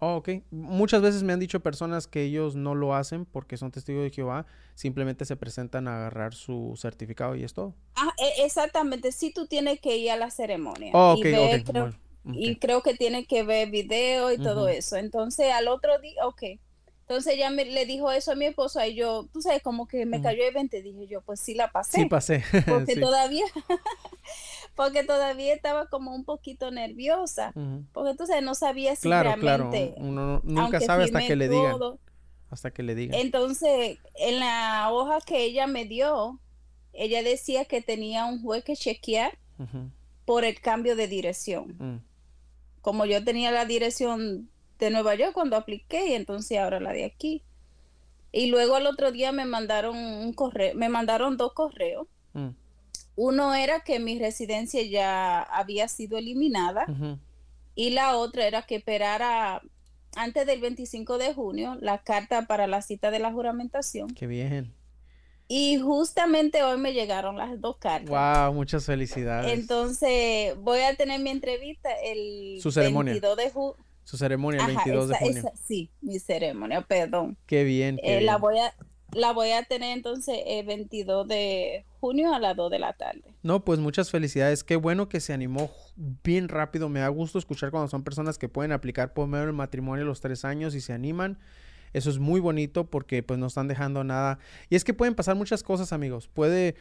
Oh, 0.00 0.16
ok. 0.16 0.28
Muchas 0.50 1.02
veces 1.02 1.22
me 1.22 1.32
han 1.32 1.40
dicho 1.40 1.60
personas 1.60 2.06
que 2.06 2.22
ellos 2.22 2.54
no 2.54 2.74
lo 2.74 2.94
hacen 2.94 3.24
porque 3.24 3.56
son 3.56 3.70
testigos 3.70 4.04
de 4.04 4.10
Jehová, 4.10 4.46
simplemente 4.74 5.24
se 5.24 5.36
presentan 5.36 5.88
a 5.88 5.96
agarrar 5.96 6.34
su 6.34 6.74
certificado 6.76 7.34
y 7.34 7.44
es 7.44 7.52
todo. 7.52 7.74
Ah, 7.96 8.12
e, 8.16 8.44
exactamente. 8.44 9.10
Sí, 9.10 9.32
tú 9.32 9.46
tienes 9.46 9.80
que 9.80 9.96
ir 9.96 10.10
a 10.12 10.16
la 10.16 10.30
ceremonia. 10.30 10.92
Oh, 10.94 11.16
y, 11.16 11.20
y 12.32 12.56
creo 12.56 12.82
que 12.82 12.94
tiene 12.94 13.26
que 13.26 13.42
ver 13.42 13.70
video 13.70 14.32
y 14.32 14.38
todo 14.38 14.68
eso. 14.68 14.96
Entonces, 14.96 15.52
al 15.52 15.68
otro 15.68 15.98
día, 15.98 16.26
ok. 16.26 16.42
Entonces 17.08 17.32
ella 17.32 17.48
me, 17.48 17.64
le 17.64 17.86
dijo 17.86 18.12
eso 18.12 18.32
a 18.32 18.34
mi 18.34 18.44
esposo 18.44 18.84
y 18.84 18.94
yo, 18.94 19.26
tú 19.32 19.40
sabes, 19.40 19.62
como 19.62 19.88
que 19.88 20.04
me 20.04 20.20
cayó 20.20 20.44
de 20.44 20.50
20, 20.50 20.82
dije 20.82 21.06
yo, 21.06 21.22
pues 21.22 21.40
sí 21.40 21.54
la 21.54 21.72
pasé. 21.72 22.02
Sí 22.02 22.04
pasé. 22.04 22.44
Porque 22.68 22.96
todavía, 22.96 23.46
porque 24.78 25.02
todavía 25.02 25.52
estaba 25.54 25.88
como 25.88 26.14
un 26.14 26.24
poquito 26.24 26.70
nerviosa, 26.70 27.52
porque 27.92 28.14
tú 28.16 28.28
sabes, 28.28 28.44
no 28.44 28.54
sabía 28.54 28.94
si 28.94 29.08
claro, 29.08 29.30
realmente... 29.30 29.94
Claro, 29.96 30.08
uno 30.08 30.40
nunca 30.44 30.80
sabe 30.80 31.02
hasta 31.02 31.26
que 31.26 31.34
le 31.34 31.48
digan. 31.48 31.74
Hasta 32.48 32.70
que 32.70 32.84
le 32.84 32.94
digan. 32.94 33.18
Entonces, 33.18 33.98
en 34.14 34.38
la 34.38 34.88
hoja 34.92 35.18
que 35.20 35.42
ella 35.42 35.66
me 35.66 35.84
dio, 35.84 36.38
ella 36.92 37.24
decía 37.24 37.64
que 37.64 37.82
tenía 37.82 38.26
un 38.26 38.40
juez 38.40 38.62
que 38.62 38.76
chequear 38.76 39.36
por 40.24 40.44
el 40.44 40.60
cambio 40.60 40.94
de 40.94 41.08
dirección. 41.08 41.74
Mm. 41.76 41.96
Como 42.80 43.04
yo 43.04 43.24
tenía 43.24 43.50
la 43.50 43.64
dirección 43.64 44.48
de 44.78 44.90
Nueva 44.90 45.16
York 45.16 45.32
cuando 45.32 45.56
apliqué 45.56 46.10
y 46.10 46.12
entonces 46.14 46.56
ahora 46.56 46.78
la 46.78 46.92
de 46.92 47.04
aquí. 47.04 47.42
Y 48.30 48.46
luego 48.46 48.76
al 48.76 48.86
otro 48.86 49.10
día 49.10 49.32
me 49.32 49.44
mandaron 49.44 49.96
un 49.96 50.32
correo, 50.34 50.72
me 50.76 50.88
mandaron 50.88 51.36
dos 51.36 51.52
correos. 51.52 52.06
Mm. 52.32 52.50
Uno 53.20 53.52
era 53.52 53.80
que 53.80 53.98
mi 53.98 54.16
residencia 54.16 54.80
ya 54.82 55.42
había 55.42 55.88
sido 55.88 56.18
eliminada 56.18 56.86
y 57.74 57.90
la 57.90 58.16
otra 58.16 58.46
era 58.46 58.62
que 58.62 58.76
esperara 58.76 59.60
antes 60.14 60.46
del 60.46 60.60
25 60.60 61.18
de 61.18 61.34
junio 61.34 61.76
la 61.80 61.98
carta 61.98 62.46
para 62.46 62.68
la 62.68 62.80
cita 62.80 63.10
de 63.10 63.18
la 63.18 63.32
juramentación. 63.32 64.14
Qué 64.14 64.28
bien. 64.28 64.72
Y 65.48 65.78
justamente 65.78 66.62
hoy 66.62 66.78
me 66.78 66.92
llegaron 66.92 67.36
las 67.36 67.60
dos 67.60 67.78
cartas. 67.78 68.08
Wow, 68.08 68.54
muchas 68.54 68.86
felicidades. 68.86 69.52
Entonces 69.52 70.54
voy 70.58 70.82
a 70.82 70.94
tener 70.94 71.20
mi 71.20 71.30
entrevista 71.30 71.90
el 72.04 72.60
Su 72.62 72.70
ceremonia. 72.70 73.14
22 73.14 73.36
de 73.36 73.50
junio 73.50 73.88
su 74.08 74.16
ceremonia 74.16 74.62
el 74.62 74.68
22 74.68 75.08
de 75.10 75.16
junio. 75.18 75.52
sí, 75.66 75.90
mi 76.00 76.18
ceremonia, 76.18 76.80
perdón. 76.80 77.36
Qué 77.44 77.62
bien. 77.62 78.00
Eh, 78.02 78.22
la 78.22 78.38
voy 78.38 78.58
a 78.58 78.72
la 79.18 79.32
voy 79.32 79.50
a 79.50 79.62
tener 79.64 79.96
entonces 79.96 80.38
el 80.46 80.66
22 80.66 81.28
de 81.28 81.84
junio 82.00 82.32
a 82.34 82.38
las 82.38 82.56
2 82.56 82.70
de 82.70 82.78
la 82.78 82.92
tarde. 82.92 83.22
No, 83.42 83.64
pues 83.64 83.78
muchas 83.78 84.10
felicidades. 84.10 84.64
Qué 84.64 84.76
bueno 84.76 85.08
que 85.08 85.20
se 85.20 85.32
animó 85.32 85.70
bien 85.96 86.48
rápido. 86.48 86.88
Me 86.88 87.00
da 87.00 87.08
gusto 87.08 87.38
escuchar 87.38 87.70
cuando 87.70 87.88
son 87.88 88.04
personas 88.04 88.38
que 88.38 88.48
pueden 88.48 88.72
aplicar 88.72 89.12
por 89.12 89.28
medio 89.28 89.46
del 89.46 89.54
matrimonio 89.54 90.04
a 90.04 90.08
los 90.08 90.20
tres 90.20 90.44
años 90.44 90.74
y 90.74 90.80
se 90.80 90.92
animan. 90.92 91.38
Eso 91.92 92.10
es 92.10 92.18
muy 92.18 92.40
bonito 92.40 92.88
porque 92.88 93.22
pues 93.22 93.38
no 93.38 93.46
están 93.46 93.68
dejando 93.68 94.04
nada. 94.04 94.38
Y 94.70 94.76
es 94.76 94.84
que 94.84 94.94
pueden 94.94 95.14
pasar 95.14 95.36
muchas 95.36 95.62
cosas, 95.62 95.92
amigos. 95.92 96.28
Puede 96.28 96.76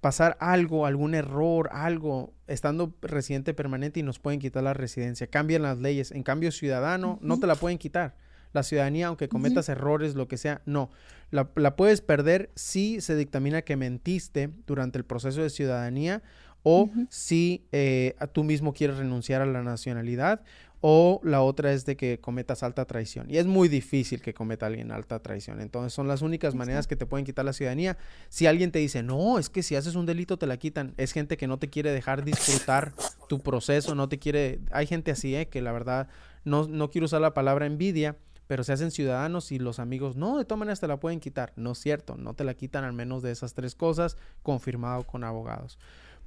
pasar 0.00 0.36
algo, 0.40 0.86
algún 0.86 1.14
error, 1.14 1.68
algo, 1.72 2.32
estando 2.46 2.94
residente 3.02 3.52
permanente 3.54 4.00
y 4.00 4.02
nos 4.02 4.18
pueden 4.18 4.40
quitar 4.40 4.62
la 4.62 4.74
residencia. 4.74 5.26
Cambian 5.26 5.62
las 5.62 5.78
leyes. 5.78 6.12
En 6.12 6.22
cambio, 6.22 6.52
ciudadano, 6.52 7.18
no 7.20 7.38
te 7.38 7.46
la 7.46 7.56
pueden 7.56 7.78
quitar. 7.78 8.16
La 8.52 8.62
ciudadanía, 8.62 9.08
aunque 9.08 9.28
cometas 9.28 9.68
errores, 9.68 10.14
lo 10.14 10.28
que 10.28 10.36
sea, 10.36 10.62
no. 10.66 10.90
La, 11.30 11.50
la, 11.56 11.76
puedes 11.76 12.00
perder 12.00 12.50
si 12.54 13.00
se 13.00 13.14
dictamina 13.16 13.62
que 13.62 13.76
mentiste 13.76 14.50
durante 14.66 14.98
el 14.98 15.04
proceso 15.04 15.42
de 15.42 15.50
ciudadanía 15.50 16.22
o 16.62 16.90
si 17.08 17.66
eh, 17.72 18.14
tú 18.32 18.44
mismo 18.44 18.72
quieres 18.72 18.98
renunciar 18.98 19.42
a 19.42 19.46
la 19.46 19.62
nacionalidad 19.62 20.42
o 20.80 21.20
la 21.24 21.42
otra 21.42 21.72
es 21.72 21.84
de 21.86 21.96
que 21.96 22.20
cometas 22.20 22.62
alta 22.62 22.84
traición. 22.84 23.28
Y 23.28 23.38
es 23.38 23.46
muy 23.46 23.68
difícil 23.68 24.22
que 24.22 24.32
cometa 24.32 24.66
alguien 24.66 24.92
alta 24.92 25.18
traición. 25.20 25.60
Entonces 25.60 25.92
son 25.92 26.06
las 26.06 26.22
únicas 26.22 26.54
maneras 26.54 26.86
que 26.86 26.94
te 26.94 27.04
pueden 27.04 27.26
quitar 27.26 27.44
la 27.44 27.52
ciudadanía. 27.52 27.96
Si 28.28 28.46
alguien 28.46 28.70
te 28.70 28.78
dice, 28.78 29.02
no, 29.02 29.38
es 29.38 29.50
que 29.50 29.62
si 29.62 29.74
haces 29.74 29.96
un 29.96 30.06
delito 30.06 30.36
te 30.38 30.46
la 30.46 30.56
quitan, 30.56 30.94
es 30.96 31.12
gente 31.12 31.36
que 31.36 31.48
no 31.48 31.58
te 31.58 31.68
quiere 31.68 31.90
dejar 31.90 32.24
disfrutar 32.24 32.92
tu 33.28 33.40
proceso, 33.40 33.94
no 33.94 34.08
te 34.08 34.18
quiere... 34.18 34.60
Hay 34.70 34.86
gente 34.86 35.10
así, 35.10 35.34
¿eh? 35.34 35.48
que 35.48 35.62
la 35.62 35.72
verdad, 35.72 36.08
no, 36.44 36.68
no 36.68 36.90
quiero 36.90 37.06
usar 37.06 37.20
la 37.22 37.34
palabra 37.34 37.66
envidia, 37.66 38.16
pero 38.48 38.64
se 38.64 38.72
hacen 38.72 38.90
ciudadanos 38.90 39.52
y 39.52 39.58
los 39.58 39.78
amigos, 39.78 40.16
no, 40.16 40.38
de 40.38 40.44
todas 40.44 40.58
maneras 40.58 40.80
te 40.80 40.88
la 40.88 40.98
pueden 40.98 41.20
quitar. 41.20 41.52
No 41.54 41.72
es 41.72 41.78
cierto, 41.78 42.16
no 42.16 42.34
te 42.34 42.44
la 42.44 42.54
quitan 42.54 42.82
al 42.82 42.94
menos 42.94 43.22
de 43.22 43.30
esas 43.30 43.54
tres 43.54 43.74
cosas, 43.74 44.16
confirmado 44.42 45.04
con 45.04 45.22
abogados. 45.22 45.78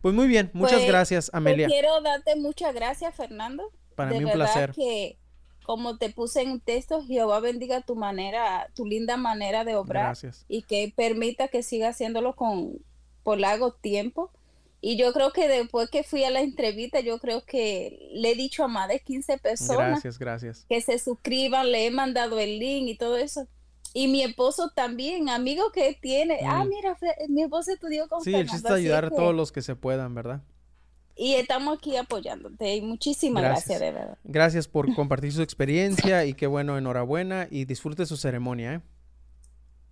Pues 0.02 0.14
muy 0.16 0.28
bien, 0.28 0.52
muchas 0.54 0.78
pues, 0.78 0.88
gracias, 0.88 1.32
pues 1.32 1.36
Amelia. 1.36 1.68
quiero 1.68 2.00
darte 2.02 2.36
muchas 2.36 2.74
gracias, 2.74 3.16
Fernando. 3.16 3.72
Para 3.96 4.12
de 4.12 4.20
mí 4.20 4.26
un 4.26 4.32
placer. 4.32 4.72
que 4.72 5.18
como 5.64 5.98
te 5.98 6.10
puse 6.10 6.42
en 6.42 6.52
un 6.52 6.60
texto, 6.60 7.04
Jehová 7.04 7.40
bendiga 7.40 7.82
tu 7.82 7.96
manera, 7.96 8.70
tu 8.76 8.86
linda 8.86 9.18
manera 9.18 9.64
de 9.64 9.76
obrar 9.76 10.06
Gracias. 10.06 10.46
y 10.48 10.62
que 10.62 10.94
permita 10.96 11.48
que 11.48 11.64
siga 11.64 11.90
haciéndolo 11.90 12.36
con 12.36 12.78
por 13.24 13.40
largo 13.40 13.74
tiempo. 13.74 14.32
Y 14.84 14.98
yo 14.98 15.14
creo 15.14 15.32
que 15.32 15.48
después 15.48 15.90
que 15.92 16.04
fui 16.04 16.24
a 16.24 16.32
la 16.32 16.42
entrevista, 16.42 17.00
yo 17.02 17.20
creo 17.20 17.46
que 17.46 18.10
le 18.14 18.32
he 18.32 18.36
dicho 18.36 18.64
a 18.64 18.68
más 18.68 18.88
de 18.90 19.00
15 19.00 19.38
personas 19.38 19.78
Gracias, 19.90 20.18
gracias. 20.18 20.66
que 20.68 20.82
se 20.82 20.98
suscriban, 20.98 21.72
le 21.72 21.86
he 21.86 21.92
mandado 21.92 22.40
el 22.40 22.58
link 22.58 22.88
y 22.88 22.98
todo 22.98 23.16
eso. 23.18 23.48
Y 23.94 24.08
mi 24.08 24.24
esposo 24.24 24.72
también, 24.74 25.30
amigo 25.30 25.72
que 25.72 25.98
tiene, 26.02 26.40
ah, 26.48 26.64
Mm. 26.66 26.70
mira, 26.70 26.98
mi 27.30 27.44
esposo 27.44 27.72
estudió 27.74 28.08
con 28.08 28.22
Sí, 28.24 28.34
el 28.34 28.50
chiste 28.50 28.68
es 28.70 28.74
ayudar 28.74 29.06
a 29.06 29.10
que- 29.10 29.16
todos 29.16 29.36
los 29.36 29.52
que 29.52 29.62
se 29.62 29.76
puedan, 29.76 30.16
¿verdad? 30.16 30.42
Y 31.16 31.34
estamos 31.36 31.78
aquí 31.78 31.98
apoyándote. 31.98 32.78
Y 32.78 32.82
muchísimas 32.82 33.44
gracias, 33.44 33.68
Gracias. 33.68 33.80
de 33.94 34.00
verdad. 34.00 34.18
Gracias 34.24 34.68
por 34.68 34.96
compartir 34.96 35.32
su 35.34 35.44
experiencia 35.44 36.26
y 36.26 36.34
qué 36.34 36.48
bueno, 36.48 36.78
enhorabuena 36.78 37.48
y 37.52 37.66
disfrute 37.66 38.06
su 38.08 38.18
ceremonia, 38.18 38.76
¿eh? 38.76 38.82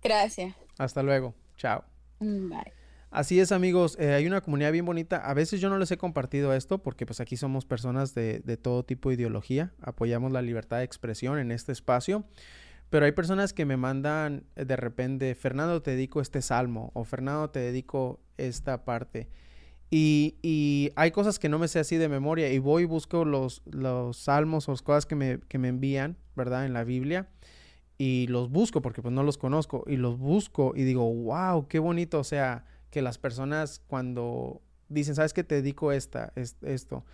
Gracias. 0.02 0.56
Hasta 0.78 1.02
luego. 1.04 1.34
Chao. 1.56 1.84
Mm, 2.18 2.48
Bye. 2.48 2.72
Así 3.10 3.40
es, 3.40 3.50
amigos. 3.50 3.96
eh, 3.98 4.14
hay 4.14 4.26
una 4.26 4.40
comunidad 4.40 4.70
bien 4.70 4.84
bonita. 4.84 5.16
A 5.16 5.34
veces 5.34 5.60
yo 5.60 5.68
no 5.68 5.78
les 5.78 5.90
he 5.90 5.96
compartido 5.96 6.54
esto 6.54 6.78
porque 6.78 7.06
pues 7.06 7.20
aquí 7.20 7.36
somos 7.36 7.64
personas 7.64 8.14
de, 8.14 8.40
de 8.40 8.56
todo 8.56 8.84
tipo 8.84 9.08
de 9.08 9.16
ideología. 9.16 9.72
Apoyamos 9.82 10.30
la 10.30 10.42
libertad 10.42 10.78
de 10.78 10.84
expresión 10.84 11.38
en 11.38 11.50
este 11.50 11.72
espacio. 11.72 12.24
Pero 12.90 13.06
hay 13.06 13.12
personas 13.12 13.52
que 13.52 13.64
me 13.64 13.76
mandan 13.76 14.44
eh, 14.56 14.64
de 14.64 14.76
repente, 14.76 15.34
Fernando, 15.34 15.80
te 15.80 15.92
dedico 15.92 16.20
este 16.20 16.42
salmo 16.42 16.90
o 16.94 17.04
Fernando, 17.04 17.50
te 17.50 17.60
dedico 17.60 18.20
esta 18.36 18.84
parte. 18.84 19.28
Y, 19.90 20.36
y, 20.42 20.90
hay 20.94 21.10
cosas 21.10 21.40
que 21.40 21.48
no 21.48 21.58
me 21.58 21.66
sé 21.66 21.80
así 21.80 21.96
de 21.96 22.08
memoria 22.08 22.52
y 22.52 22.60
voy 22.60 22.84
y 22.84 22.86
busco 22.86 23.24
los, 23.24 23.62
salmos 24.12 24.68
o 24.68 24.72
las 24.72 24.82
cosas 24.82 25.04
que 25.04 25.16
me, 25.16 25.40
que 25.48 25.58
me 25.58 25.66
envían, 25.66 26.16
¿verdad? 26.36 26.64
En 26.64 26.72
la 26.72 26.84
Biblia. 26.84 27.28
Y 27.98 28.28
los 28.28 28.50
busco 28.50 28.82
porque 28.82 29.02
pues 29.02 29.12
no 29.12 29.22
los 29.22 29.36
conozco. 29.36 29.84
Y 29.86 29.96
los 29.96 30.18
busco 30.18 30.72
y 30.76 30.84
digo, 30.84 31.12
wow, 31.12 31.66
qué 31.68 31.78
bonito. 31.80 32.20
O 32.20 32.24
sea, 32.24 32.64
que 32.90 33.02
las 33.02 33.18
personas 33.18 33.82
cuando 33.86 34.60
dicen, 34.88 35.14
¿sabes 35.14 35.32
qué? 35.32 35.44
Te 35.44 35.56
dedico 35.56 35.92
esta, 35.92 36.32
esto. 36.34 37.04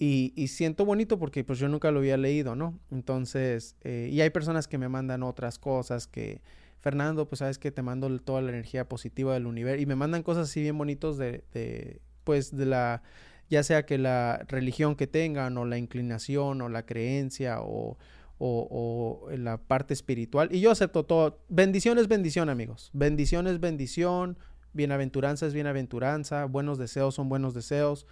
Y, 0.00 0.46
siento 0.48 0.84
bonito 0.84 1.18
porque 1.18 1.42
pues 1.42 1.58
yo 1.58 1.68
nunca 1.68 1.90
lo 1.90 1.98
había 1.98 2.16
leído, 2.16 2.54
¿no? 2.54 2.78
Entonces, 2.90 3.74
eh, 3.82 4.08
y 4.12 4.20
hay 4.20 4.30
personas 4.30 4.68
que 4.68 4.78
me 4.78 4.88
mandan 4.88 5.24
otras 5.24 5.58
cosas 5.58 6.06
que, 6.06 6.40
Fernando, 6.78 7.28
pues 7.28 7.40
sabes 7.40 7.58
que 7.58 7.72
te 7.72 7.82
mando 7.82 8.16
toda 8.20 8.40
la 8.40 8.50
energía 8.50 8.88
positiva 8.88 9.34
del 9.34 9.46
universo 9.46 9.82
y 9.82 9.86
me 9.86 9.96
mandan 9.96 10.22
cosas 10.22 10.48
así 10.48 10.62
bien 10.62 10.78
bonitos 10.78 11.18
de, 11.18 11.42
de, 11.52 12.00
pues 12.22 12.56
de 12.56 12.66
la, 12.66 13.02
ya 13.50 13.64
sea 13.64 13.84
que 13.86 13.98
la 13.98 14.44
religión 14.46 14.94
que 14.94 15.08
tengan 15.08 15.58
o 15.58 15.64
la 15.64 15.78
inclinación 15.78 16.62
o 16.62 16.68
la 16.68 16.86
creencia 16.86 17.60
o, 17.60 17.98
o, 18.38 19.26
o 19.28 19.36
la 19.36 19.58
parte 19.58 19.94
espiritual. 19.94 20.48
Y 20.54 20.60
yo 20.60 20.70
acepto 20.70 21.04
todo. 21.04 21.40
Bendición 21.48 21.98
es 21.98 22.06
bendición, 22.06 22.48
amigos. 22.48 22.90
Bendición 22.92 23.48
es 23.48 23.58
bendición. 23.58 24.38
Bienaventuranza 24.72 25.46
es 25.46 25.54
bienaventuranza. 25.54 26.44
Buenos 26.44 26.78
deseos 26.78 27.14
son 27.14 27.28
buenos 27.28 27.54
deseos 27.54 28.06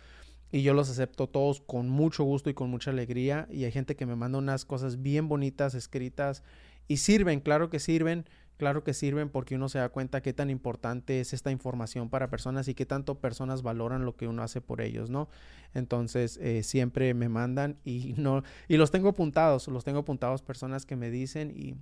y 0.52 0.62
yo 0.62 0.74
los 0.74 0.90
acepto 0.90 1.28
todos 1.28 1.60
con 1.60 1.88
mucho 1.88 2.24
gusto 2.24 2.50
y 2.50 2.54
con 2.54 2.70
mucha 2.70 2.90
alegría 2.90 3.48
y 3.50 3.64
hay 3.64 3.72
gente 3.72 3.96
que 3.96 4.06
me 4.06 4.16
manda 4.16 4.38
unas 4.38 4.64
cosas 4.64 5.02
bien 5.02 5.28
bonitas 5.28 5.74
escritas 5.74 6.42
y 6.88 6.98
sirven, 6.98 7.40
claro 7.40 7.68
que 7.68 7.80
sirven, 7.80 8.26
claro 8.56 8.84
que 8.84 8.94
sirven 8.94 9.28
porque 9.28 9.56
uno 9.56 9.68
se 9.68 9.78
da 9.78 9.88
cuenta 9.88 10.22
qué 10.22 10.32
tan 10.32 10.50
importante 10.50 11.20
es 11.20 11.32
esta 11.32 11.50
información 11.50 12.08
para 12.08 12.30
personas 12.30 12.68
y 12.68 12.74
qué 12.74 12.86
tanto 12.86 13.18
personas 13.18 13.62
valoran 13.62 14.04
lo 14.04 14.16
que 14.16 14.28
uno 14.28 14.42
hace 14.42 14.60
por 14.60 14.80
ellos, 14.80 15.10
¿no? 15.10 15.28
Entonces 15.74 16.38
eh, 16.40 16.62
siempre 16.62 17.12
me 17.12 17.28
mandan 17.28 17.76
y 17.84 18.14
no 18.16 18.42
y 18.68 18.76
los 18.76 18.90
tengo 18.90 19.08
apuntados, 19.08 19.66
los 19.68 19.84
tengo 19.84 20.00
apuntados 20.00 20.42
personas 20.42 20.86
que 20.86 20.96
me 20.96 21.10
dicen 21.10 21.50
y 21.50 21.74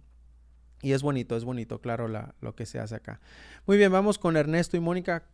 y 0.85 0.93
es 0.93 1.03
bonito, 1.03 1.35
es 1.35 1.45
bonito, 1.45 1.81
claro, 1.81 2.09
la, 2.09 2.35
lo 2.43 2.55
que 2.55 2.67
se 2.67 2.79
hace 2.79 2.95
acá. 2.95 3.19
Muy 3.67 3.79
bien, 3.79 3.91
vamos 3.91 4.19
con 4.19 4.37
Ernesto 4.37 4.77
y 4.77 4.81
Mónica 4.81 5.25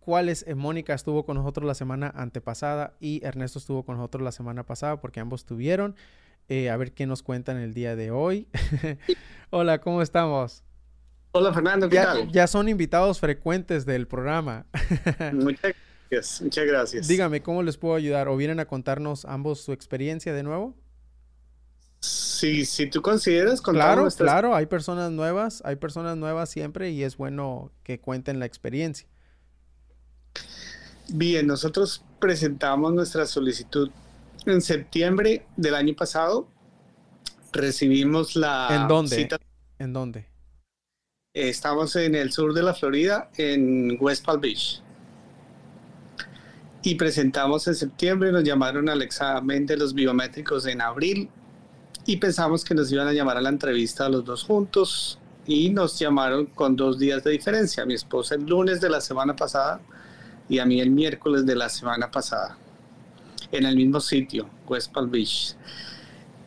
cuáles 0.00 0.44
eh, 0.46 0.54
Mónica 0.54 0.94
estuvo 0.94 1.26
con 1.26 1.36
nosotros 1.36 1.66
la 1.66 1.74
semana 1.74 2.10
antepasada 2.14 2.94
y 2.98 3.22
Ernesto 3.24 3.58
estuvo 3.58 3.84
con 3.84 3.96
nosotros 3.96 4.22
la 4.22 4.32
semana 4.32 4.64
pasada 4.64 5.00
porque 5.00 5.20
ambos 5.20 5.44
tuvieron. 5.44 5.96
Eh, 6.48 6.70
a 6.70 6.76
ver 6.76 6.92
qué 6.92 7.06
nos 7.06 7.22
cuentan 7.22 7.58
el 7.58 7.74
día 7.74 7.94
de 7.94 8.10
hoy. 8.10 8.48
Hola, 9.50 9.80
¿cómo 9.80 10.00
estamos? 10.00 10.62
Hola 11.32 11.52
Fernando, 11.52 11.88
¿qué 11.90 11.96
ya, 11.96 12.04
tal? 12.04 12.32
Ya 12.32 12.46
son 12.46 12.68
invitados 12.68 13.20
frecuentes 13.20 13.84
del 13.84 14.06
programa. 14.06 14.64
muchas 15.34 15.74
gracias, 16.08 16.40
muchas 16.40 16.66
gracias. 16.66 17.08
Dígame, 17.08 17.42
¿cómo 17.42 17.62
les 17.62 17.76
puedo 17.76 17.96
ayudar? 17.96 18.28
¿O 18.28 18.36
vienen 18.38 18.60
a 18.60 18.64
contarnos 18.64 19.26
ambos 19.26 19.60
su 19.60 19.72
experiencia 19.72 20.32
de 20.32 20.42
nuevo? 20.42 20.74
Sí, 22.36 22.66
si 22.66 22.86
tú 22.90 23.00
consideras 23.00 23.62
Claro, 23.62 24.06
claro, 24.10 24.54
hay 24.54 24.66
personas 24.66 25.10
nuevas, 25.10 25.62
hay 25.64 25.76
personas 25.76 26.18
nuevas 26.18 26.50
siempre 26.50 26.90
y 26.90 27.02
es 27.02 27.16
bueno 27.16 27.72
que 27.82 27.98
cuenten 27.98 28.38
la 28.38 28.44
experiencia. 28.44 29.08
Bien, 31.08 31.46
nosotros 31.46 32.04
presentamos 32.20 32.92
nuestra 32.92 33.24
solicitud 33.24 33.90
en 34.44 34.60
septiembre 34.60 35.46
del 35.56 35.74
año 35.74 35.94
pasado. 35.94 36.46
Recibimos 37.52 38.36
la 38.36 38.68
¿En 38.70 38.86
dónde? 38.86 39.28
¿En 39.78 39.94
dónde? 39.94 40.28
Estamos 41.32 41.96
en 41.96 42.14
el 42.14 42.32
sur 42.32 42.52
de 42.52 42.62
la 42.62 42.74
Florida, 42.74 43.30
en 43.38 43.96
West 43.98 44.26
Palm 44.26 44.42
Beach. 44.42 44.82
Y 46.82 46.96
presentamos 46.96 47.66
en 47.66 47.74
septiembre, 47.74 48.30
nos 48.30 48.44
llamaron 48.44 48.90
al 48.90 49.00
examen 49.00 49.64
de 49.64 49.78
los 49.78 49.94
biométricos 49.94 50.66
en 50.66 50.82
abril 50.82 51.30
y 52.06 52.16
pensamos 52.18 52.64
que 52.64 52.74
nos 52.74 52.90
iban 52.92 53.08
a 53.08 53.12
llamar 53.12 53.36
a 53.36 53.40
la 53.40 53.48
entrevista 53.48 54.06
a 54.06 54.08
los 54.08 54.24
dos 54.24 54.44
juntos 54.44 55.18
y 55.44 55.70
nos 55.70 55.98
llamaron 55.98 56.46
con 56.46 56.76
dos 56.76 56.98
días 56.98 57.24
de 57.24 57.32
diferencia. 57.32 57.84
Mi 57.84 57.94
esposa 57.94 58.36
el 58.36 58.46
lunes 58.46 58.80
de 58.80 58.88
la 58.88 59.00
semana 59.00 59.34
pasada 59.34 59.80
y 60.48 60.60
a 60.60 60.66
mí 60.66 60.80
el 60.80 60.90
miércoles 60.90 61.44
de 61.44 61.56
la 61.56 61.68
semana 61.68 62.10
pasada, 62.10 62.56
en 63.50 63.66
el 63.66 63.76
mismo 63.76 64.00
sitio, 64.00 64.48
West 64.68 64.92
Palm 64.92 65.10
Beach. 65.10 65.56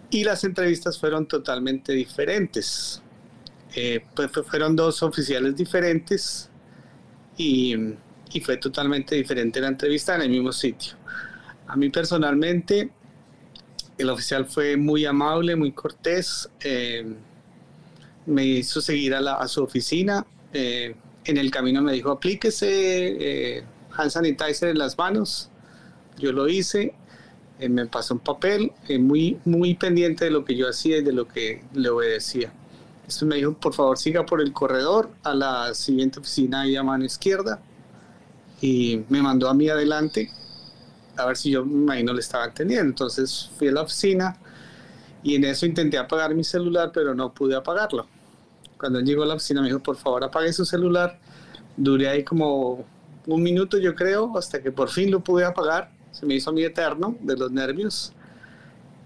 Y 0.09 0.23
las 0.23 0.43
entrevistas 0.45 0.97
fueron 0.97 1.27
totalmente 1.27 1.91
diferentes. 1.91 3.01
Eh, 3.75 4.03
pues 4.15 4.31
fueron 4.47 4.75
dos 4.75 5.03
oficiales 5.03 5.55
diferentes 5.55 6.49
y, 7.37 7.75
y, 8.33 8.41
fue 8.41 8.57
totalmente 8.57 9.13
diferente 9.13 9.61
la 9.61 9.67
entrevista 9.67 10.15
en 10.15 10.21
el 10.21 10.29
mismo 10.29 10.51
sitio. 10.51 10.93
A 11.67 11.75
mí 11.75 11.89
personalmente, 11.89 12.91
el 13.99 14.09
oficial 14.09 14.45
fue 14.45 14.75
muy 14.77 15.05
amable, 15.05 15.55
muy 15.55 15.71
cortés, 15.71 16.49
eh, 16.61 17.05
me 18.25 18.45
hizo 18.45 18.81
seguir 18.81 19.13
a, 19.13 19.47
su 19.47 19.63
oficina. 19.63 20.25
Eh, 20.53 20.95
en 21.25 21.37
el 21.37 21.51
camino 21.51 21.81
me 21.81 21.93
dijo, 21.93 22.09
aplíquese 22.09 23.63
hand 23.91 24.09
sanitizer 24.09 24.69
en 24.69 24.79
las 24.79 24.97
manos. 24.97 25.49
Yo 26.17 26.31
lo 26.31 26.47
hice, 26.47 26.95
eh, 27.59 27.67
me 27.67 27.85
pasó 27.85 28.13
un 28.13 28.21
papel, 28.21 28.71
eh, 28.87 28.97
muy, 28.97 29.37
muy 29.43 29.75
pendiente 29.75 30.25
de 30.25 30.31
lo 30.31 30.45
que 30.45 30.55
yo 30.55 30.69
hacía 30.69 30.97
y 30.97 31.01
de 31.01 31.11
lo 31.11 31.27
que 31.27 31.61
le 31.73 31.89
obedecía. 31.89 32.53
Esto 33.05 33.25
me 33.25 33.35
dijo, 33.35 33.53
por 33.53 33.73
favor, 33.73 33.97
siga 33.97 34.25
por 34.25 34.41
el 34.41 34.53
corredor 34.53 35.11
a 35.23 35.33
la 35.33 35.73
siguiente 35.73 36.19
oficina 36.19 36.61
ahí 36.61 36.75
a 36.77 36.83
mano 36.83 37.03
izquierda. 37.03 37.61
Y 38.61 39.01
me 39.09 39.21
mandó 39.21 39.49
a 39.49 39.53
mí 39.53 39.67
adelante, 39.67 40.31
a 41.19 41.25
ver 41.25 41.37
si 41.37 41.51
yo 41.51 41.65
me 41.65 41.73
imagino 41.73 42.13
le 42.13 42.21
estaba 42.21 42.45
entendiendo. 42.45 42.89
Entonces 42.89 43.51
fui 43.57 43.67
a 43.67 43.71
la 43.71 43.81
oficina 43.81 44.37
y 45.21 45.35
en 45.35 45.43
eso 45.43 45.65
intenté 45.65 45.97
apagar 45.97 46.33
mi 46.33 46.43
celular, 46.43 46.91
pero 46.93 47.13
no 47.13 47.33
pude 47.33 47.55
apagarlo. 47.55 48.07
Cuando 48.77 48.99
él 48.99 49.05
llegó 49.05 49.23
a 49.23 49.25
la 49.25 49.33
oficina 49.35 49.61
me 49.61 49.67
dijo, 49.67 49.79
por 49.79 49.97
favor, 49.97 50.23
apague 50.23 50.53
su 50.53 50.65
celular. 50.65 51.19
Duré 51.75 52.07
ahí 52.07 52.23
como 52.23 52.85
un 53.27 53.43
minuto 53.43 53.77
yo 53.77 53.93
creo, 53.95 54.37
hasta 54.37 54.61
que 54.61 54.71
por 54.71 54.89
fin 54.89 55.11
lo 55.11 55.19
pude 55.19 55.45
apagar. 55.45 55.91
Se 56.11 56.25
me 56.25 56.35
hizo 56.35 56.49
a 56.49 56.53
mí 56.53 56.63
eterno 56.63 57.15
de 57.21 57.35
los 57.35 57.51
nervios. 57.51 58.13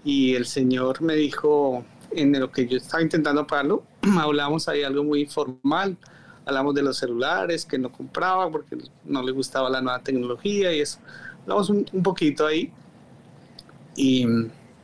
Y 0.04 0.34
el 0.34 0.46
Señor 0.46 1.02
me 1.02 1.14
dijo, 1.16 1.84
en 2.12 2.38
lo 2.38 2.50
que 2.50 2.66
yo 2.66 2.76
estaba 2.76 3.02
intentando 3.02 3.42
apagarlo, 3.42 3.84
hablamos 4.18 4.68
ahí 4.68 4.82
algo 4.82 5.02
muy 5.02 5.22
informal. 5.22 5.96
Hablamos 6.46 6.74
de 6.74 6.82
los 6.82 6.98
celulares 6.98 7.64
que 7.64 7.78
no 7.78 7.90
compraba 7.90 8.50
porque 8.50 8.76
no 9.04 9.22
le 9.22 9.32
gustaba 9.32 9.70
la 9.70 9.80
nueva 9.80 10.00
tecnología 10.00 10.72
y 10.74 10.80
eso. 10.80 10.98
Hablamos 11.44 11.70
un, 11.70 11.86
un 11.92 12.02
poquito 12.02 12.46
ahí. 12.46 12.72
Y 13.96 14.26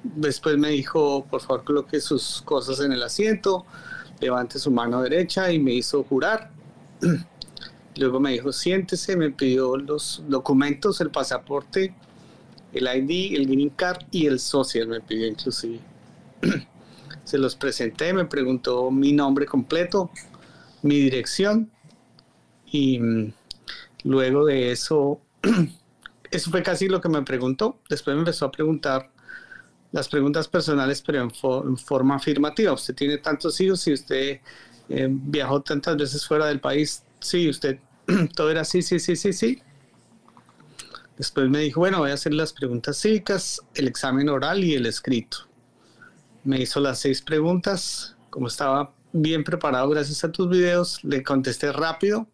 después 0.03 0.57
me 0.57 0.71
dijo, 0.71 1.25
por 1.27 1.41
favor, 1.41 1.65
coloque 1.65 2.01
sus 2.01 2.43
cosas 2.43 2.81
en 2.81 2.93
el 2.93 3.03
asiento, 3.03 3.67
levante 4.21 4.59
su 4.59 4.71
mano 4.71 5.03
derecha 5.03 5.53
y 5.53 5.59
me 5.59 5.73
hizo 5.73 6.05
jurar. 6.05 6.51
Luego 7.97 8.21
me 8.21 8.33
dijo, 8.33 8.53
siéntese, 8.53 9.17
me 9.17 9.31
pidió 9.31 9.77
los 9.77 10.23
documentos, 10.29 11.01
el 11.01 11.11
pasaporte, 11.11 11.95
el 12.73 12.85
ID, 12.85 13.37
el 13.37 13.47
green 13.47 13.71
card 13.71 14.05
y 14.11 14.27
el 14.27 14.39
social, 14.39 14.89
me 14.89 15.01
pidió 15.01 15.27
inclusive. 15.27 15.81
Se 17.25 17.39
los 17.39 17.57
presenté, 17.57 18.13
me 18.13 18.25
preguntó 18.25 18.91
mi 18.91 19.13
nombre 19.13 19.47
completo, 19.47 20.11
mi 20.83 20.99
dirección 20.99 21.71
y 22.67 22.99
mm, 22.99 23.33
luego 24.05 24.47
de 24.47 24.71
eso, 24.71 25.21
eso 26.31 26.51
fue 26.51 26.63
casi 26.63 26.89
lo 26.89 27.01
que 27.01 27.09
me 27.09 27.23
preguntó. 27.23 27.81
Después 27.89 28.15
me 28.15 28.21
empezó 28.21 28.47
a 28.47 28.53
preguntar 28.53 29.11
las 29.93 30.09
preguntas 30.09 30.49
personales, 30.49 31.03
pero 31.03 31.23
en, 31.23 31.77
forma 31.77 32.17
afirmativa. 32.17 32.73
Usted 32.73 32.95
tiene 32.95 33.19
tantos 33.19 33.61
hijos 33.61 33.87
y 33.89 33.93
usted 33.93 34.41
eh, 34.89 35.09
viajó 35.11 35.63
tantas 35.63 35.97
veces 35.97 36.27
fuera 36.27 36.47
del 36.47 36.61
país, 36.61 37.05
sí, 37.21 37.49
usted, 37.49 37.79
todo 38.37 38.51
era 38.51 38.65
sí, 38.65 38.83
sí, 38.83 38.99
sí, 38.99 39.17
sí, 39.17 39.33
sí. 39.33 39.63
Después 41.17 41.51
me 41.51 41.59
dijo, 41.59 41.81
bueno, 41.81 41.99
voy 41.99 42.13
a 42.13 42.15
hacer 42.15 42.33
las 42.33 42.53
preguntas 42.53 42.99
cívicas, 42.99 43.61
el 43.75 43.89
examen 43.89 44.29
oral 44.29 44.65
y 44.65 44.75
el 44.75 44.87
escrito. 44.87 45.49
Me 46.45 46.61
hizo 46.61 46.81
las 46.81 47.01
seis 47.01 47.21
preguntas, 47.21 48.17
como 48.31 48.47
estaba 48.47 48.95
bien 49.13 49.45
preparado 49.45 49.89
gracias 49.91 50.25
a 50.25 50.33
tus 50.33 50.49
videos, 50.49 51.03
le 51.05 51.23
contesté 51.23 51.73
rápido, 51.73 52.27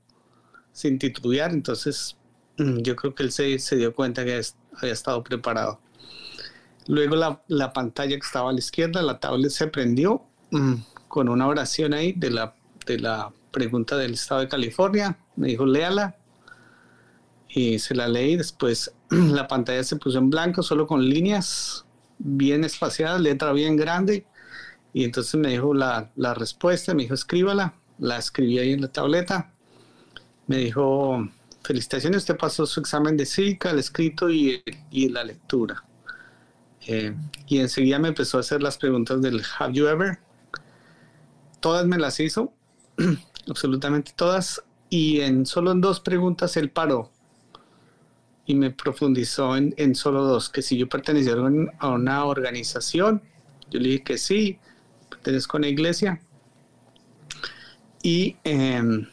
sin 0.73 0.99
titubear, 0.99 1.51
entonces 1.51 2.17
yo 2.59 2.97
creo 2.97 3.15
que 3.15 3.23
él 3.23 3.33
se, 3.33 3.59
se 3.59 3.77
dio 3.77 3.95
cuenta 3.95 4.25
que 4.25 4.41
había 4.81 4.93
estado 4.93 5.23
preparado. 5.23 5.81
Luego 6.89 7.17
la, 7.17 7.43
la, 7.49 7.73
pantalla 7.73 8.17
que 8.17 8.27
estaba 8.27 8.51
a 8.51 8.53
la 8.53 8.59
izquierda, 8.59 9.03
la 9.03 9.19
tablet 9.19 9.51
se 9.51 9.67
prendió 9.67 10.23
mm, 10.51 10.75
con 11.09 11.29
una 11.29 11.49
oración 11.49 11.95
ahí 11.95 12.13
de 12.13 12.31
la, 12.31 12.55
de 12.87 12.99
la 12.99 13.33
pregunta 13.51 13.97
del 13.97 14.15
estado 14.15 14.43
de 14.43 14.49
California. 14.49 15.19
Me 15.35 15.49
dijo, 15.49 15.67
léala. 15.67 16.17
Y 17.49 17.79
se 17.79 17.95
la 17.95 18.07
leí. 18.07 18.37
Después 18.37 18.93
la 19.11 19.49
pantalla 19.49 19.83
se 19.83 19.97
puso 19.97 20.19
en 20.19 20.31
blanco, 20.31 20.63
solo 20.63 20.87
con 20.87 21.05
líneas 21.09 21.85
bien 22.19 22.65
espaciadas, 22.65 23.21
letra 23.21 23.53
bien 23.53 23.77
grande. 23.77 24.27
Y 24.93 25.05
entonces 25.05 25.35
me 25.35 25.49
dijo 25.49 25.75
la, 25.75 26.11
la 26.17 26.35
respuesta, 26.35 26.95
me 26.95 27.03
dijo 27.03 27.15
escríbala, 27.15 27.75
la 27.99 28.19
escribí 28.19 28.59
ahí 28.59 28.73
en 28.73 28.83
la 28.83 28.89
tableta. 28.89 29.53
Me 30.47 30.59
dijo, 30.59 31.29
felicitaciones, 31.67 32.19
usted 32.19 32.37
pasó 32.37 32.65
su 32.65 32.79
examen 32.79 33.17
de 33.17 33.27
cívica, 33.27 33.71
el 33.71 33.81
escrito 33.81 34.31
y, 34.31 34.63
y 34.91 35.09
la 35.09 35.25
lectura. 35.25 35.83
Eh, 36.87 37.13
y 37.49 37.59
enseguida 37.59 37.99
me 37.99 38.09
empezó 38.09 38.37
a 38.37 38.41
hacer 38.41 38.63
las 38.63 38.79
preguntas 38.79 39.21
del 39.21 39.43
Have 39.59 39.75
you 39.75 39.89
ever? 39.89 40.21
Todas 41.59 41.85
me 41.87 41.99
las 41.99 42.21
hizo, 42.21 42.53
absolutamente 43.49 44.13
todas, 44.15 44.63
y 44.89 45.21
en 45.21 45.45
solo 45.45 45.73
en 45.73 45.81
dos 45.81 45.99
preguntas 45.99 46.57
él 46.57 46.71
paró 46.71 47.11
y 48.47 48.55
me 48.55 48.71
profundizó 48.71 49.57
en, 49.57 49.75
en 49.77 49.97
solo 49.97 50.23
dos, 50.23 50.49
que 50.49 50.63
si 50.63 50.79
yo 50.79 50.89
pertenecía 50.89 51.35
a 51.81 51.89
una 51.89 52.25
organización, 52.25 53.21
yo 53.71 53.81
le 53.81 53.89
dije 53.89 54.05
que 54.05 54.19
sí, 54.19 54.61
pertenezco 55.11 55.57
a 55.57 55.59
una 55.59 55.69
iglesia, 55.69 56.21
y 58.05 58.37
em, 58.45 59.09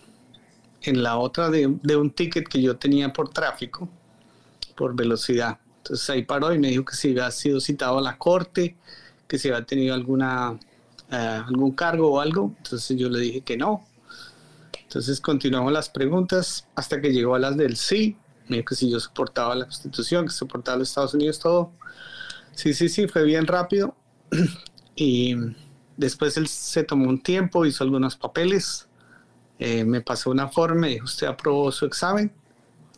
en 0.84 1.02
la 1.04 1.18
otra 1.18 1.50
de, 1.50 1.68
un 1.68 2.12
ticket 2.12 2.48
que 2.48 2.62
yo 2.62 2.78
tenía 2.78 3.12
por 3.12 3.30
tráfico, 3.30 3.90
por 4.76 4.96
velocidad. 4.96 5.60
Entonces 5.78 6.10
ahí 6.10 6.24
paró 6.24 6.54
y 6.54 6.60
me 6.60 6.70
dijo 6.70 6.86
que 6.86 6.96
si 6.96 7.12
había 7.12 7.32
sido 7.32 7.60
citado 7.60 7.98
a 7.98 8.02
la 8.02 8.18
corte, 8.18 8.76
que 9.28 9.38
si 9.38 9.50
había 9.50 9.66
tenido 9.66 9.94
alguna, 9.94 10.58
eh, 11.12 11.16
algún 11.16 11.72
cargo 11.72 12.14
o 12.14 12.20
algo. 12.20 12.54
Entonces 12.58 12.98
yo 12.98 13.10
le 13.10 13.20
dije 13.20 13.42
que 13.42 13.58
no. 13.58 13.86
Entonces 14.82 15.20
continuamos 15.20 15.74
las 15.74 15.90
preguntas 15.90 16.68
hasta 16.76 17.02
que 17.02 17.12
llegó 17.12 17.36
a 17.36 17.40
las 17.40 17.58
del 17.58 17.78
sí. 17.78 18.18
Me 18.48 18.58
dijo 18.58 18.68
que 18.68 18.76
si 18.76 18.92
yo 18.92 19.00
soportaba 19.00 19.56
la 19.56 19.66
Constitución, 19.66 20.26
que 20.26 20.32
soportaba 20.34 20.78
los 20.78 20.90
Estados 20.90 21.14
Unidos, 21.14 21.40
todo. 21.40 21.72
Sí, 22.54 22.74
sí, 22.74 22.90
sí, 22.90 23.08
fue 23.08 23.24
bien 23.24 23.48
rápido. 23.48 23.96
y 24.96 25.36
después 25.98 26.38
él 26.38 26.48
se 26.48 26.84
tomó 26.84 27.10
un 27.10 27.22
tiempo, 27.22 27.66
hizo 27.66 27.84
algunos 27.84 28.16
papeles, 28.16 28.88
eh, 29.66 29.86
me 29.86 30.02
pasó 30.02 30.30
una 30.30 30.50
forma, 30.50 30.82
me 30.82 30.90
dijo, 30.90 31.06
usted 31.06 31.26
aprobó 31.26 31.72
su 31.72 31.86
examen, 31.86 32.30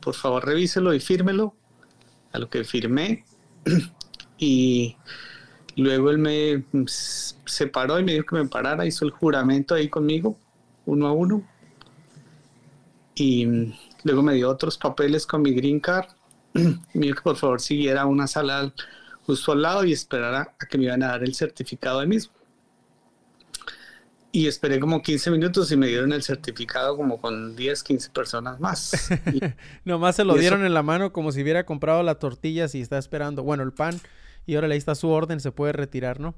por 0.01 0.15
favor 0.15 0.43
revíselo 0.43 0.95
y 0.95 0.99
fírmelo 0.99 1.53
a 2.31 2.39
lo 2.39 2.49
que 2.49 2.63
firmé. 2.63 3.23
y 4.39 4.97
luego 5.75 6.09
él 6.09 6.17
me 6.17 6.63
separó 7.45 7.99
y 7.99 8.03
me 8.03 8.13
dijo 8.13 8.25
que 8.25 8.37
me 8.37 8.47
parara, 8.47 8.83
hizo 8.83 9.05
el 9.05 9.11
juramento 9.11 9.75
ahí 9.75 9.89
conmigo, 9.89 10.39
uno 10.87 11.05
a 11.05 11.11
uno. 11.11 11.47
Y 13.13 13.45
luego 14.03 14.23
me 14.23 14.33
dio 14.33 14.49
otros 14.49 14.75
papeles 14.79 15.27
con 15.27 15.43
mi 15.43 15.53
green 15.53 15.79
card. 15.79 16.07
me 16.53 16.79
dijo 16.93 17.17
que 17.17 17.21
por 17.21 17.35
favor 17.35 17.61
siguiera 17.61 18.07
una 18.07 18.25
sala 18.25 18.73
justo 19.27 19.51
al 19.51 19.61
lado 19.61 19.85
y 19.85 19.93
esperara 19.93 20.55
a 20.59 20.65
que 20.65 20.79
me 20.79 20.85
iban 20.85 21.03
a 21.03 21.09
dar 21.09 21.23
el 21.23 21.35
certificado 21.35 21.99
ahí 21.99 22.07
mismo. 22.07 22.33
Y 24.35 24.47
esperé 24.47 24.81
como 24.81 25.01
15 25.01 25.31
minutos 25.31 25.71
y 25.71 25.77
me 25.77 25.87
dieron 25.87 26.11
el 26.11 26.21
certificado 26.21 26.97
como 26.97 27.21
con 27.21 27.55
10, 27.55 27.83
15 27.83 28.09
personas 28.09 28.59
más. 28.59 29.09
Nomás 29.85 30.17
se 30.17 30.25
lo 30.25 30.33
dieron 30.35 30.65
en 30.65 30.73
la 30.73 30.83
mano 30.83 31.13
como 31.13 31.31
si 31.31 31.41
hubiera 31.41 31.65
comprado 31.65 32.03
las 32.03 32.19
tortillas 32.19 32.75
y 32.75 32.81
está 32.81 32.97
esperando, 32.97 33.43
bueno, 33.43 33.63
el 33.63 33.71
pan. 33.71 33.97
Y 34.45 34.55
ahora 34.55 34.67
le 34.67 34.75
está 34.75 34.93
su 34.93 35.07
orden, 35.07 35.39
se 35.39 35.53
puede 35.53 35.71
retirar, 35.71 36.19
¿no? 36.19 36.35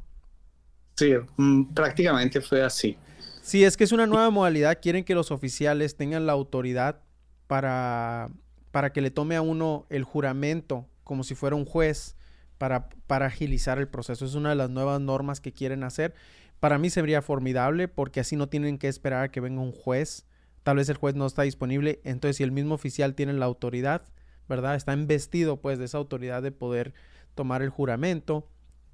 Sí, 0.96 1.12
mm, 1.38 1.74
prácticamente 1.74 2.40
fue 2.40 2.62
así. 2.62 2.96
Sí, 3.42 3.64
es 3.64 3.76
que 3.76 3.86
es 3.86 3.92
una 3.92 4.06
nueva 4.06 4.30
modalidad. 4.30 4.78
Quieren 4.80 5.04
que 5.04 5.16
los 5.16 5.32
oficiales 5.32 5.96
tengan 5.96 6.28
la 6.28 6.34
autoridad 6.34 7.02
para, 7.48 8.30
para 8.70 8.94
que 8.94 9.02
le 9.02 9.10
tome 9.10 9.36
a 9.38 9.42
uno 9.42 9.88
el 9.90 10.04
juramento 10.04 10.86
como 11.04 11.24
si 11.24 11.34
fuera 11.34 11.56
un 11.56 11.66
juez 11.66 12.16
para, 12.60 12.90
para 13.08 13.26
agilizar 13.26 13.80
el 13.80 13.88
proceso. 13.88 14.24
Es 14.24 14.36
una 14.36 14.50
de 14.50 14.56
las 14.56 14.70
nuevas 14.70 15.02
normas 15.02 15.42
que 15.42 15.52
quieren 15.52 15.84
hacer 15.84 16.14
para 16.60 16.78
mí 16.78 16.90
sería 16.90 17.22
formidable 17.22 17.88
porque 17.88 18.20
así 18.20 18.36
no 18.36 18.50
tienen 18.50 18.78
que 18.78 18.88
esperar 18.88 19.26
a 19.26 19.32
que 19.32 19.40
venga 19.40 19.62
un 19.62 19.72
juez. 19.72 20.26
Tal 20.64 20.78
vez 20.78 20.90
el 20.90 20.98
juez 20.98 21.16
no 21.16 21.26
está 21.26 21.44
disponible. 21.44 22.02
Entonces, 22.04 22.38
si 22.38 22.44
el 22.44 22.52
mismo 22.52 22.76
oficial 22.76 23.16
tiene 23.16 23.34
la 23.34 23.46
autoridad, 23.46 24.04
¿verdad? 24.50 24.76
Está 24.76 24.94
investido 24.94 25.62
pues 25.62 25.80
de 25.80 25.86
esa 25.86 25.98
autoridad 25.98 26.42
de 26.42 26.52
poder 26.52 26.94
tomar 27.36 27.62
el 27.62 27.70
juramento. 27.70 28.50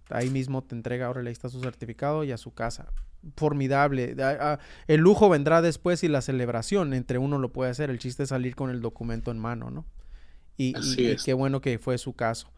Ahí 0.09 0.29
mismo 0.29 0.63
te 0.63 0.75
entrega, 0.75 1.07
ahora 1.07 1.23
le 1.23 1.31
está 1.31 1.49
su 1.49 1.61
certificado 1.61 2.23
y 2.23 2.31
a 2.31 2.37
su 2.37 2.53
casa. 2.53 2.91
Formidable. 3.37 4.15
El 4.87 4.99
lujo 4.99 5.29
vendrá 5.29 5.61
después 5.61 6.03
y 6.03 6.09
la 6.09 6.21
celebración 6.21 6.93
entre 6.93 7.17
uno 7.17 7.37
lo 7.37 7.53
puede 7.53 7.71
hacer. 7.71 7.89
El 7.89 7.99
chiste 7.99 8.23
es 8.23 8.29
salir 8.29 8.55
con 8.55 8.69
el 8.69 8.81
documento 8.81 9.31
en 9.31 9.39
mano, 9.39 9.71
¿no? 9.71 9.85
Y, 10.57 10.73
qué 11.23 11.33
bueno 11.33 11.61
que 11.61 11.79
fue 11.79 11.97
su 11.97 12.13
caso. 12.13 12.51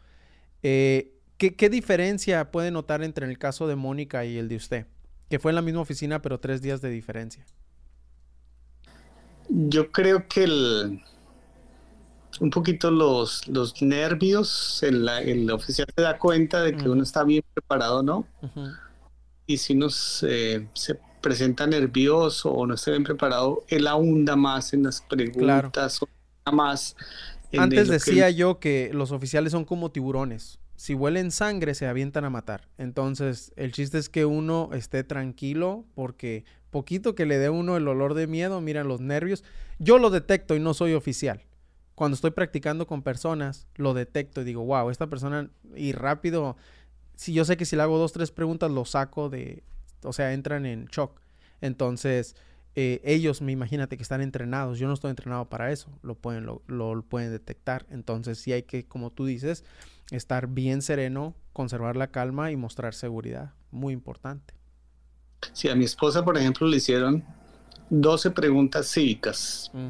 Eh, 0.64 1.14
¿qué, 1.38 1.56
¿Qué 1.56 1.70
diferencia 1.70 2.52
puede 2.52 2.72
notar 2.72 3.04
entre 3.04 3.28
el 3.28 3.38
caso 3.38 3.68
de 3.68 3.76
Mónica 3.76 4.26
y 4.26 4.38
el 4.38 4.50
de 4.50 4.56
usted? 4.56 4.88
Que 5.30 5.40
fue 5.40 5.52
en 5.52 5.56
la 5.56 5.62
misma 5.62 5.82
oficina, 5.82 6.22
pero 6.22 6.40
tres 6.40 6.62
días 6.62 6.82
de 6.82 6.90
diferencia. 6.90 7.46
Yo 9.50 9.92
creo 9.92 10.28
que 10.28 10.44
el, 10.44 11.02
un 12.40 12.50
poquito 12.50 12.92
los, 12.92 13.48
los 13.48 13.82
nervios, 13.82 14.82
el, 14.84 15.08
el 15.08 15.50
oficial 15.52 15.88
se 15.96 16.02
da 16.02 16.18
cuenta 16.18 16.62
de 16.62 16.76
que 16.76 16.90
uno 16.90 17.04
está 17.04 17.24
bien 17.24 17.44
preparado, 17.54 18.04
¿no? 18.04 18.28
Y 19.46 19.58
si 19.58 19.74
uno 19.74 19.90
se, 19.90 20.68
presenta 21.22 21.66
nervioso 21.68 22.52
o 22.52 22.66
no 22.68 22.76
está 22.76 22.92
bien 22.92 23.04
preparado, 23.04 23.64
él 23.68 23.88
ahunda 23.88 24.36
más 24.36 24.74
en 24.74 24.84
las 24.84 25.02
preguntas, 25.02 26.00
más. 26.52 26.96
Antes 27.58 27.88
decía 27.88 28.30
yo 28.30 28.60
que 28.60 28.92
los 28.94 29.12
oficiales 29.12 29.52
son 29.52 29.66
como 29.66 29.92
tiburones 29.92 30.60
si 30.76 30.94
huelen 30.94 31.32
sangre 31.32 31.74
se 31.74 31.88
avientan 31.88 32.26
a 32.26 32.30
matar. 32.30 32.68
Entonces, 32.78 33.54
el 33.56 33.72
chiste 33.72 33.98
es 33.98 34.10
que 34.10 34.26
uno 34.26 34.70
esté 34.74 35.04
tranquilo 35.04 35.86
porque 35.96 36.46
poquito 36.70 37.16
que 37.16 37.26
le 37.26 37.38
dé 37.38 37.50
uno 37.50 37.78
el 37.78 37.88
olor 37.88 38.14
de 38.14 38.28
miedo, 38.28 38.60
miran 38.62 38.88
los 38.88 39.00
nervios. 39.00 39.44
Yo 39.80 39.98
lo 39.98 40.10
detecto 40.10 40.56
y 40.56 40.60
no 40.60 40.74
soy 40.74 40.94
oficial. 40.94 41.44
Cuando 41.96 42.16
estoy 42.16 42.32
practicando 42.32 42.88
con 42.88 43.02
personas, 43.02 43.68
lo 43.76 43.94
detecto 43.94 44.42
y 44.42 44.44
digo, 44.44 44.66
wow, 44.66 44.90
esta 44.90 45.08
persona, 45.08 45.50
y 45.76 45.94
rápido, 45.94 46.58
si 47.16 47.34
yo 47.34 47.46
sé 47.46 47.56
que 47.56 47.66
si 47.66 47.78
le 47.78 47.84
hago 47.84 47.98
dos, 47.98 48.12
tres 48.12 48.32
preguntas, 48.32 48.70
lo 48.70 48.84
saco 48.84 49.30
de, 49.30 49.64
o 50.04 50.12
sea, 50.12 50.34
entran 50.34 50.66
en 50.66 50.88
shock. 50.88 51.22
Entonces, 51.62 52.36
eh, 52.76 53.02
ellos, 53.06 53.42
me 53.42 53.52
imagínate 53.52 53.98
que 53.98 54.04
están 54.04 54.22
entrenados. 54.22 54.80
Yo 54.80 54.88
no 54.88 54.94
estoy 54.94 55.10
entrenado 55.10 55.46
para 55.46 55.72
eso. 55.72 55.90
Lo 56.04 56.16
pueden, 56.16 56.46
lo, 56.46 56.62
lo 56.68 57.02
pueden 57.04 57.32
detectar. 57.32 57.86
Entonces, 57.90 58.38
sí 58.38 58.52
hay 58.52 58.64
que, 58.64 58.86
como 58.86 59.12
tú 59.12 59.26
dices, 59.26 59.64
estar 60.12 60.48
bien 60.48 60.82
sereno, 60.82 61.36
conservar 61.54 61.96
la 61.96 62.08
calma 62.08 62.52
y 62.52 62.56
mostrar 62.56 62.94
seguridad. 62.94 63.54
Muy 63.72 63.94
importante. 63.94 64.54
Sí, 65.54 65.70
a 65.70 65.76
mi 65.76 65.86
esposa, 65.86 66.24
por 66.24 66.38
ejemplo, 66.38 66.68
le 66.68 66.78
hicieron 66.78 67.24
12 67.90 68.32
preguntas 68.32 68.92
cívicas. 68.92 69.72
Mm. 69.74 69.88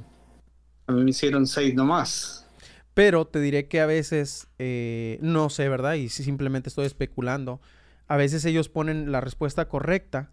A 0.88 0.92
mí 0.92 1.04
me 1.04 1.10
hicieron 1.10 1.48
6 1.48 1.74
nomás. 1.74 2.48
Pero 2.94 3.26
te 3.26 3.40
diré 3.40 3.68
que 3.68 3.82
a 3.82 3.86
veces, 3.86 4.48
eh, 4.60 5.18
no 5.22 5.50
sé, 5.50 5.68
¿verdad? 5.70 5.96
Y 5.96 6.10
simplemente 6.10 6.70
estoy 6.70 6.86
especulando. 6.86 7.60
A 8.08 8.16
veces 8.16 8.46
ellos 8.46 8.70
ponen 8.70 9.12
la 9.12 9.20
respuesta 9.20 9.68
correcta, 9.68 10.32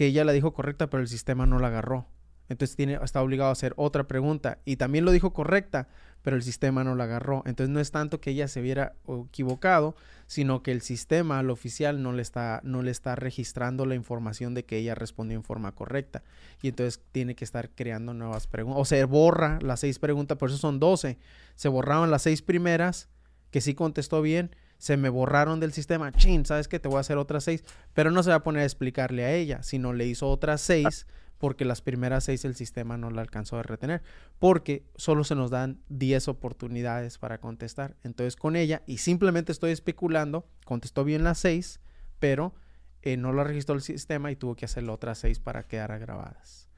que 0.00 0.06
ella 0.06 0.24
la 0.24 0.32
dijo 0.32 0.54
correcta, 0.54 0.88
pero 0.88 1.02
el 1.02 1.08
sistema 1.08 1.44
no 1.44 1.58
la 1.58 1.66
agarró. 1.66 2.06
Entonces 2.48 2.74
tiene, 2.74 2.98
está 3.04 3.20
obligado 3.20 3.50
a 3.50 3.52
hacer 3.52 3.74
otra 3.76 4.08
pregunta. 4.08 4.56
Y 4.64 4.76
también 4.76 5.04
lo 5.04 5.10
dijo 5.10 5.34
correcta, 5.34 5.88
pero 6.22 6.36
el 6.36 6.42
sistema 6.42 6.82
no 6.84 6.94
la 6.94 7.04
agarró. 7.04 7.42
Entonces 7.44 7.68
no 7.68 7.80
es 7.80 7.90
tanto 7.90 8.18
que 8.18 8.30
ella 8.30 8.48
se 8.48 8.62
hubiera 8.62 8.94
equivocado, 9.26 9.94
sino 10.26 10.62
que 10.62 10.72
el 10.72 10.80
sistema, 10.80 11.38
al 11.38 11.50
oficial, 11.50 12.02
no 12.02 12.14
le 12.14 12.22
está, 12.22 12.62
no 12.64 12.80
le 12.80 12.90
está 12.90 13.14
registrando 13.14 13.84
la 13.84 13.94
información 13.94 14.54
de 14.54 14.64
que 14.64 14.78
ella 14.78 14.94
respondió 14.94 15.36
en 15.36 15.44
forma 15.44 15.72
correcta. 15.72 16.22
Y 16.62 16.68
entonces 16.68 17.02
tiene 17.12 17.34
que 17.34 17.44
estar 17.44 17.68
creando 17.68 18.14
nuevas 18.14 18.46
preguntas. 18.46 18.80
O 18.80 18.86
se 18.86 19.04
borra 19.04 19.58
las 19.60 19.80
seis 19.80 19.98
preguntas, 19.98 20.38
por 20.38 20.48
eso 20.48 20.56
son 20.56 20.80
doce. 20.80 21.18
Se 21.56 21.68
borraban 21.68 22.10
las 22.10 22.22
seis 22.22 22.40
primeras, 22.40 23.10
que 23.50 23.60
sí 23.60 23.74
contestó 23.74 24.22
bien, 24.22 24.56
se 24.80 24.96
me 24.96 25.10
borraron 25.10 25.60
del 25.60 25.72
sistema. 25.72 26.10
Chin, 26.10 26.46
¿sabes 26.46 26.66
qué? 26.66 26.80
Te 26.80 26.88
voy 26.88 26.96
a 26.96 27.00
hacer 27.00 27.18
otras 27.18 27.44
seis. 27.44 27.62
Pero 27.92 28.10
no 28.10 28.22
se 28.22 28.30
va 28.30 28.36
a 28.36 28.42
poner 28.42 28.62
a 28.62 28.64
explicarle 28.64 29.24
a 29.24 29.34
ella, 29.34 29.62
sino 29.62 29.92
le 29.92 30.06
hizo 30.06 30.28
otras 30.28 30.62
seis 30.62 31.06
porque 31.36 31.64
las 31.64 31.80
primeras 31.80 32.24
seis 32.24 32.44
el 32.44 32.54
sistema 32.54 32.96
no 32.98 33.10
la 33.10 33.22
alcanzó 33.22 33.58
a 33.58 33.62
retener, 33.62 34.02
porque 34.38 34.84
solo 34.96 35.24
se 35.24 35.34
nos 35.34 35.50
dan 35.50 35.80
10 35.88 36.28
oportunidades 36.28 37.16
para 37.16 37.38
contestar. 37.38 37.96
Entonces 38.02 38.36
con 38.36 38.56
ella, 38.56 38.82
y 38.86 38.98
simplemente 38.98 39.52
estoy 39.52 39.72
especulando, 39.72 40.46
contestó 40.64 41.02
bien 41.02 41.24
las 41.24 41.38
seis, 41.38 41.80
pero 42.18 42.54
eh, 43.02 43.16
no 43.16 43.32
la 43.32 43.44
registró 43.44 43.74
el 43.74 43.80
sistema 43.80 44.30
y 44.30 44.36
tuvo 44.36 44.54
que 44.54 44.66
hacer 44.66 44.88
otras 44.90 45.18
seis 45.18 45.40
para 45.40 45.62
quedar 45.62 45.98
grabadas. 45.98 46.69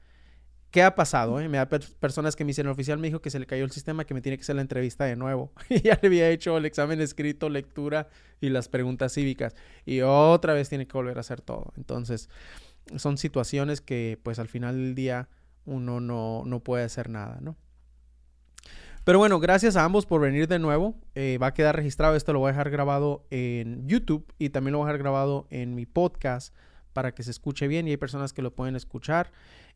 ¿Qué 0.73 0.81
ha 0.81 0.95
pasado? 0.95 1.39
Eh? 1.39 1.47
Me 1.49 1.59
da 1.59 1.67
personas 1.67 2.35
que 2.35 2.43
me 2.43 2.47
dicen, 2.47 2.65
el 2.65 2.71
oficial 2.71 2.97
me 2.97 3.05
dijo 3.05 3.21
que 3.21 3.29
se 3.29 3.37
le 3.37 3.45
cayó 3.45 3.63
el 3.63 3.69
sistema, 3.69 4.05
que 4.05 4.15
me 4.15 4.21
tiene 4.21 4.39
que 4.39 4.41
hacer 4.41 4.55
la 4.55 4.63
entrevista 4.63 5.05
de 5.05 5.15
nuevo. 5.15 5.51
y 5.69 5.81
ya 5.81 5.99
le 6.01 6.07
había 6.07 6.31
hecho 6.31 6.57
el 6.57 6.65
examen 6.65 6.99
escrito, 6.99 7.47
lectura 7.47 8.07
y 8.41 8.49
las 8.49 8.69
preguntas 8.69 9.13
cívicas. 9.13 9.55
Y 9.85 10.01
otra 10.01 10.53
vez 10.53 10.69
tiene 10.69 10.87
que 10.87 10.93
volver 10.93 11.15
a 11.17 11.19
hacer 11.19 11.41
todo. 11.41 11.73
Entonces, 11.77 12.27
son 12.95 13.19
situaciones 13.19 13.81
que 13.81 14.19
pues 14.23 14.39
al 14.39 14.47
final 14.47 14.75
del 14.75 14.95
día 14.95 15.29
uno 15.65 15.99
no, 15.99 16.41
no 16.43 16.61
puede 16.61 16.85
hacer 16.85 17.07
nada, 17.07 17.37
¿no? 17.39 17.55
Pero 19.03 19.19
bueno, 19.19 19.39
gracias 19.39 19.75
a 19.75 19.83
ambos 19.83 20.07
por 20.07 20.21
venir 20.21 20.47
de 20.47 20.57
nuevo. 20.57 20.95
Eh, 21.13 21.37
va 21.39 21.47
a 21.47 21.53
quedar 21.53 21.75
registrado. 21.75 22.15
Esto 22.15 22.33
lo 22.33 22.39
voy 22.39 22.49
a 22.49 22.53
dejar 22.53 22.71
grabado 22.71 23.27
en 23.29 23.87
YouTube 23.87 24.25
y 24.39 24.49
también 24.49 24.71
lo 24.71 24.79
voy 24.79 24.85
a 24.85 24.87
dejar 24.87 25.03
grabado 25.03 25.45
en 25.51 25.75
mi 25.75 25.85
podcast 25.85 26.51
para 26.93 27.13
que 27.13 27.21
se 27.21 27.29
escuche 27.29 27.67
bien 27.67 27.87
y 27.87 27.91
hay 27.91 27.97
personas 27.97 28.33
que 28.33 28.41
lo 28.41 28.55
pueden 28.55 28.75
escuchar. 28.75 29.31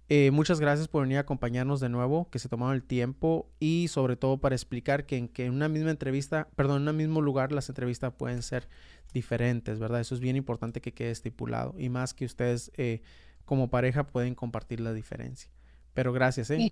Eh, 0.09 0.31
muchas 0.31 0.61
gracias 0.61 0.87
por 0.87 1.03
venir 1.03 1.17
a 1.17 1.21
acompañarnos 1.21 1.81
de 1.81 1.89
nuevo, 1.89 2.29
que 2.29 2.39
se 2.39 2.47
tomaron 2.47 2.75
el 2.75 2.83
tiempo 2.83 3.49
y 3.59 3.87
sobre 3.89 4.15
todo 4.15 4.37
para 4.37 4.55
explicar 4.55 5.05
que 5.05 5.17
en, 5.17 5.27
que 5.27 5.45
en 5.45 5.53
una 5.53 5.67
misma 5.67 5.91
entrevista, 5.91 6.47
perdón, 6.55 6.83
en 6.83 6.89
un 6.89 6.97
mismo 6.97 7.21
lugar 7.21 7.51
las 7.51 7.67
entrevistas 7.67 8.13
pueden 8.13 8.41
ser 8.41 8.69
diferentes, 9.13 9.79
¿verdad? 9.79 9.99
Eso 9.99 10.15
es 10.15 10.21
bien 10.21 10.37
importante 10.37 10.79
que 10.79 10.93
quede 10.93 11.11
estipulado 11.11 11.75
y 11.77 11.89
más 11.89 12.13
que 12.13 12.23
ustedes 12.23 12.71
eh, 12.77 13.01
como 13.43 13.69
pareja 13.69 14.07
pueden 14.07 14.33
compartir 14.33 14.79
la 14.79 14.93
diferencia. 14.93 15.51
Pero 15.93 16.13
gracias, 16.13 16.51
¿eh? 16.51 16.71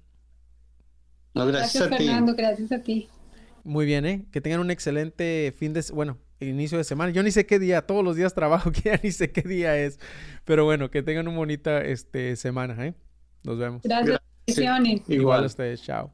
gracias, 1.33 1.89
Fernando, 1.89 2.35
gracias 2.35 2.71
a 2.71 2.81
ti. 2.81 3.09
Muy 3.65 3.85
bien, 3.85 4.05
¿eh? 4.05 4.25
Que 4.31 4.39
tengan 4.39 4.61
un 4.61 4.71
excelente 4.71 5.53
fin 5.57 5.73
de, 5.73 5.83
bueno, 5.93 6.17
inicio 6.39 6.77
de 6.77 6.83
semana. 6.83 7.11
Yo 7.11 7.23
ni 7.23 7.31
sé 7.31 7.45
qué 7.45 7.59
día, 7.59 7.81
todos 7.81 8.03
los 8.03 8.15
días 8.15 8.33
trabajo, 8.33 8.71
que 8.73 8.81
ya 8.81 8.99
ni 9.03 9.11
sé 9.11 9.31
qué 9.31 9.41
día 9.41 9.77
es. 9.77 9.99
Pero 10.45 10.63
bueno, 10.63 10.89
que 10.89 11.03
tengan 11.03 11.27
una 11.27 11.37
bonita 11.37 11.81
este, 11.81 12.35
semana, 12.35 12.85
¿eh? 12.85 12.93
Nos 13.45 13.57
vemos. 13.57 13.81
Gracias. 13.83 14.19
Igual 15.07 15.43
a 15.43 15.45
ustedes, 15.47 15.81
chao. 15.83 16.11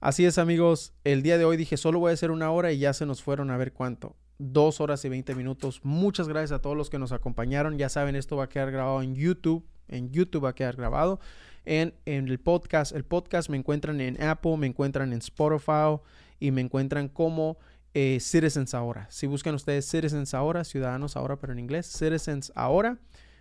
Así 0.00 0.24
es, 0.24 0.38
amigos. 0.38 0.94
El 1.04 1.22
día 1.22 1.36
de 1.36 1.44
hoy 1.44 1.56
dije, 1.56 1.76
solo 1.76 1.98
voy 1.98 2.10
a 2.10 2.14
hacer 2.14 2.30
una 2.30 2.50
hora 2.50 2.72
y 2.72 2.78
ya 2.78 2.92
se 2.92 3.04
nos 3.06 3.22
fueron 3.22 3.50
a 3.50 3.56
ver 3.56 3.72
cuánto. 3.72 4.16
Dos 4.38 4.80
horas 4.80 5.04
y 5.04 5.08
veinte 5.10 5.34
minutos. 5.34 5.80
Muchas 5.84 6.26
gracias 6.26 6.52
a 6.52 6.62
todos 6.62 6.76
los 6.76 6.88
que 6.88 6.98
nos 6.98 7.12
acompañaron. 7.12 7.76
Ya 7.76 7.88
saben, 7.88 8.16
esto 8.16 8.36
va 8.36 8.44
a 8.44 8.48
quedar 8.48 8.70
grabado 8.70 9.02
en 9.02 9.14
YouTube. 9.14 9.66
En 9.88 10.10
YouTube 10.10 10.44
va 10.44 10.50
a 10.50 10.54
quedar 10.54 10.76
grabado. 10.76 11.20
En, 11.66 11.92
en 12.06 12.28
el 12.28 12.40
podcast. 12.40 12.92
El 12.92 13.04
podcast 13.04 13.50
me 13.50 13.58
encuentran 13.58 14.00
en 14.00 14.22
Apple, 14.22 14.56
me 14.56 14.66
encuentran 14.66 15.12
en 15.12 15.18
Spotify 15.18 16.00
y 16.38 16.50
me 16.52 16.62
encuentran 16.62 17.08
como 17.08 17.58
eh, 17.92 18.18
Citizens 18.20 18.72
Ahora. 18.72 19.06
Si 19.10 19.26
buscan 19.26 19.54
ustedes 19.54 19.86
Citizens 19.86 20.32
Ahora, 20.32 20.64
Ciudadanos 20.64 21.16
Ahora, 21.16 21.36
pero 21.36 21.52
en 21.52 21.58
inglés, 21.58 21.86
Citizens 21.86 22.50
Ahora 22.54 22.98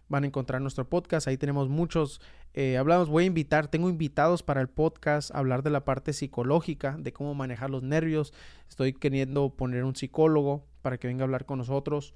van 0.09 0.23
a 0.23 0.27
encontrar 0.27 0.61
nuestro 0.61 0.89
podcast. 0.89 1.27
Ahí 1.27 1.37
tenemos 1.37 1.69
muchos, 1.69 2.19
eh, 2.53 2.77
hablamos, 2.77 3.07
voy 3.07 3.23
a 3.23 3.27
invitar, 3.27 3.67
tengo 3.67 3.89
invitados 3.89 4.43
para 4.43 4.59
el 4.59 4.67
podcast, 4.67 5.33
hablar 5.33 5.63
de 5.63 5.69
la 5.69 5.85
parte 5.85 6.11
psicológica, 6.11 6.97
de 6.99 7.13
cómo 7.13 7.33
manejar 7.35 7.69
los 7.69 7.83
nervios. 7.83 8.33
Estoy 8.67 8.93
queriendo 8.93 9.51
poner 9.55 9.85
un 9.85 9.95
psicólogo 9.95 10.65
para 10.81 10.97
que 10.97 11.07
venga 11.07 11.23
a 11.23 11.25
hablar 11.25 11.45
con 11.45 11.59
nosotros 11.59 12.15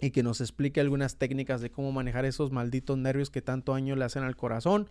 y 0.00 0.10
que 0.10 0.22
nos 0.22 0.40
explique 0.40 0.80
algunas 0.80 1.16
técnicas 1.16 1.60
de 1.60 1.70
cómo 1.70 1.90
manejar 1.90 2.24
esos 2.26 2.52
malditos 2.52 2.98
nervios 2.98 3.30
que 3.30 3.42
tanto 3.42 3.72
daño 3.72 3.96
le 3.96 4.04
hacen 4.04 4.22
al 4.22 4.36
corazón. 4.36 4.88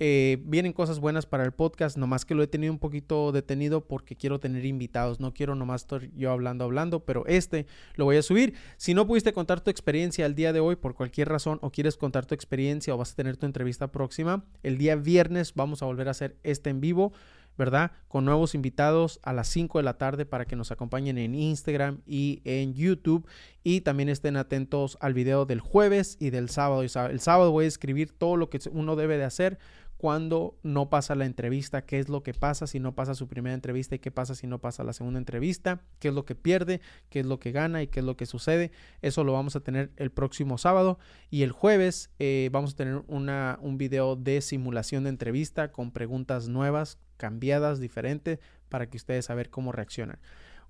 Eh, 0.00 0.38
vienen 0.44 0.72
cosas 0.72 1.00
buenas 1.00 1.26
para 1.26 1.44
el 1.44 1.52
podcast, 1.52 1.96
nomás 1.96 2.24
que 2.24 2.34
lo 2.34 2.42
he 2.42 2.46
tenido 2.46 2.72
un 2.72 2.78
poquito 2.78 3.32
detenido 3.32 3.84
porque 3.84 4.14
quiero 4.14 4.38
tener 4.38 4.64
invitados, 4.64 5.18
no 5.18 5.34
quiero 5.34 5.56
nomás 5.56 5.82
estar 5.82 6.08
yo 6.14 6.30
hablando, 6.30 6.64
hablando, 6.64 7.00
pero 7.00 7.26
este 7.26 7.66
lo 7.96 8.04
voy 8.04 8.16
a 8.16 8.22
subir. 8.22 8.54
Si 8.76 8.94
no 8.94 9.06
pudiste 9.06 9.32
contar 9.32 9.60
tu 9.60 9.70
experiencia 9.70 10.24
el 10.26 10.36
día 10.36 10.52
de 10.52 10.60
hoy 10.60 10.76
por 10.76 10.94
cualquier 10.94 11.28
razón 11.28 11.58
o 11.62 11.70
quieres 11.70 11.96
contar 11.96 12.26
tu 12.26 12.34
experiencia 12.34 12.94
o 12.94 12.98
vas 12.98 13.12
a 13.12 13.16
tener 13.16 13.36
tu 13.36 13.46
entrevista 13.46 13.90
próxima, 13.90 14.44
el 14.62 14.78
día 14.78 14.94
viernes 14.94 15.54
vamos 15.54 15.82
a 15.82 15.86
volver 15.86 16.08
a 16.08 16.12
hacer 16.12 16.36
este 16.44 16.70
en 16.70 16.80
vivo. 16.80 17.12
¿verdad? 17.58 17.90
Con 18.06 18.24
nuevos 18.24 18.54
invitados 18.54 19.18
a 19.24 19.32
las 19.32 19.48
5 19.48 19.80
de 19.80 19.82
la 19.82 19.98
tarde 19.98 20.24
para 20.24 20.44
que 20.44 20.54
nos 20.54 20.70
acompañen 20.70 21.18
en 21.18 21.34
Instagram 21.34 22.02
y 22.06 22.40
en 22.44 22.72
YouTube. 22.72 23.26
Y 23.64 23.80
también 23.80 24.08
estén 24.08 24.36
atentos 24.36 24.96
al 25.00 25.12
video 25.12 25.44
del 25.44 25.60
jueves 25.60 26.16
y 26.20 26.30
del 26.30 26.50
sábado. 26.50 26.82
El 26.82 27.20
sábado 27.20 27.50
voy 27.50 27.64
a 27.64 27.68
escribir 27.68 28.12
todo 28.12 28.36
lo 28.36 28.48
que 28.48 28.60
uno 28.70 28.94
debe 28.94 29.18
de 29.18 29.24
hacer 29.24 29.58
cuando 29.98 30.56
no 30.62 30.90
pasa 30.90 31.16
la 31.16 31.26
entrevista, 31.26 31.84
qué 31.84 31.98
es 31.98 32.08
lo 32.08 32.22
que 32.22 32.32
pasa 32.32 32.68
si 32.68 32.78
no 32.78 32.94
pasa 32.94 33.14
su 33.14 33.26
primera 33.26 33.52
entrevista 33.52 33.96
y 33.96 33.98
qué 33.98 34.12
pasa 34.12 34.36
si 34.36 34.46
no 34.46 34.60
pasa 34.60 34.84
la 34.84 34.92
segunda 34.92 35.18
entrevista, 35.18 35.82
qué 35.98 36.08
es 36.08 36.14
lo 36.14 36.24
que 36.24 36.36
pierde, 36.36 36.80
qué 37.10 37.20
es 37.20 37.26
lo 37.26 37.40
que 37.40 37.50
gana 37.50 37.82
y 37.82 37.88
qué 37.88 37.98
es 37.98 38.06
lo 38.06 38.16
que 38.16 38.24
sucede. 38.24 38.70
Eso 39.02 39.24
lo 39.24 39.32
vamos 39.32 39.56
a 39.56 39.60
tener 39.60 39.90
el 39.96 40.12
próximo 40.12 40.56
sábado 40.56 41.00
y 41.30 41.42
el 41.42 41.50
jueves 41.50 42.10
eh, 42.20 42.48
vamos 42.52 42.74
a 42.74 42.76
tener 42.76 43.02
una, 43.08 43.58
un 43.60 43.76
video 43.76 44.14
de 44.14 44.40
simulación 44.40 45.02
de 45.02 45.10
entrevista 45.10 45.72
con 45.72 45.90
preguntas 45.90 46.48
nuevas, 46.48 46.98
cambiadas, 47.16 47.80
diferentes, 47.80 48.38
para 48.68 48.88
que 48.88 48.98
ustedes 48.98 49.24
saber 49.24 49.50
cómo 49.50 49.72
reaccionan. 49.72 50.20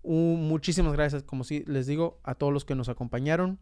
muchísimas 0.03 0.95
gracias, 0.95 1.23
como 1.23 1.45
si 1.45 1.65
les 1.67 1.87
digo, 1.87 2.19
a 2.25 2.35
todos 2.35 2.53
los 2.53 2.65
que 2.65 2.75
nos 2.75 2.89
acompañaron. 2.89 3.59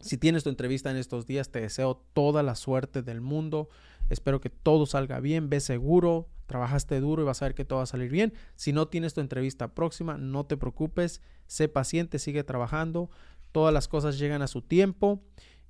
Si 0.00 0.16
tienes 0.16 0.44
tu 0.44 0.50
entrevista 0.50 0.90
en 0.90 0.96
estos 0.96 1.26
días, 1.26 1.50
te 1.50 1.60
deseo 1.60 2.02
toda 2.12 2.42
la 2.42 2.54
suerte 2.54 3.02
del 3.02 3.20
mundo. 3.20 3.68
Espero 4.08 4.40
que 4.40 4.50
todo 4.50 4.86
salga 4.86 5.20
bien, 5.20 5.50
ve 5.50 5.60
seguro, 5.60 6.28
trabajaste 6.46 7.00
duro 7.00 7.22
y 7.22 7.26
vas 7.26 7.42
a 7.42 7.46
ver 7.46 7.54
que 7.54 7.64
todo 7.64 7.78
va 7.78 7.84
a 7.84 7.86
salir 7.86 8.10
bien. 8.10 8.32
Si 8.56 8.72
no 8.72 8.88
tienes 8.88 9.14
tu 9.14 9.20
entrevista 9.20 9.74
próxima, 9.74 10.16
no 10.18 10.46
te 10.46 10.56
preocupes, 10.56 11.20
sé 11.46 11.68
paciente, 11.68 12.18
sigue 12.18 12.42
trabajando, 12.42 13.10
todas 13.52 13.72
las 13.72 13.88
cosas 13.88 14.18
llegan 14.18 14.42
a 14.42 14.48
su 14.48 14.62
tiempo 14.62 15.22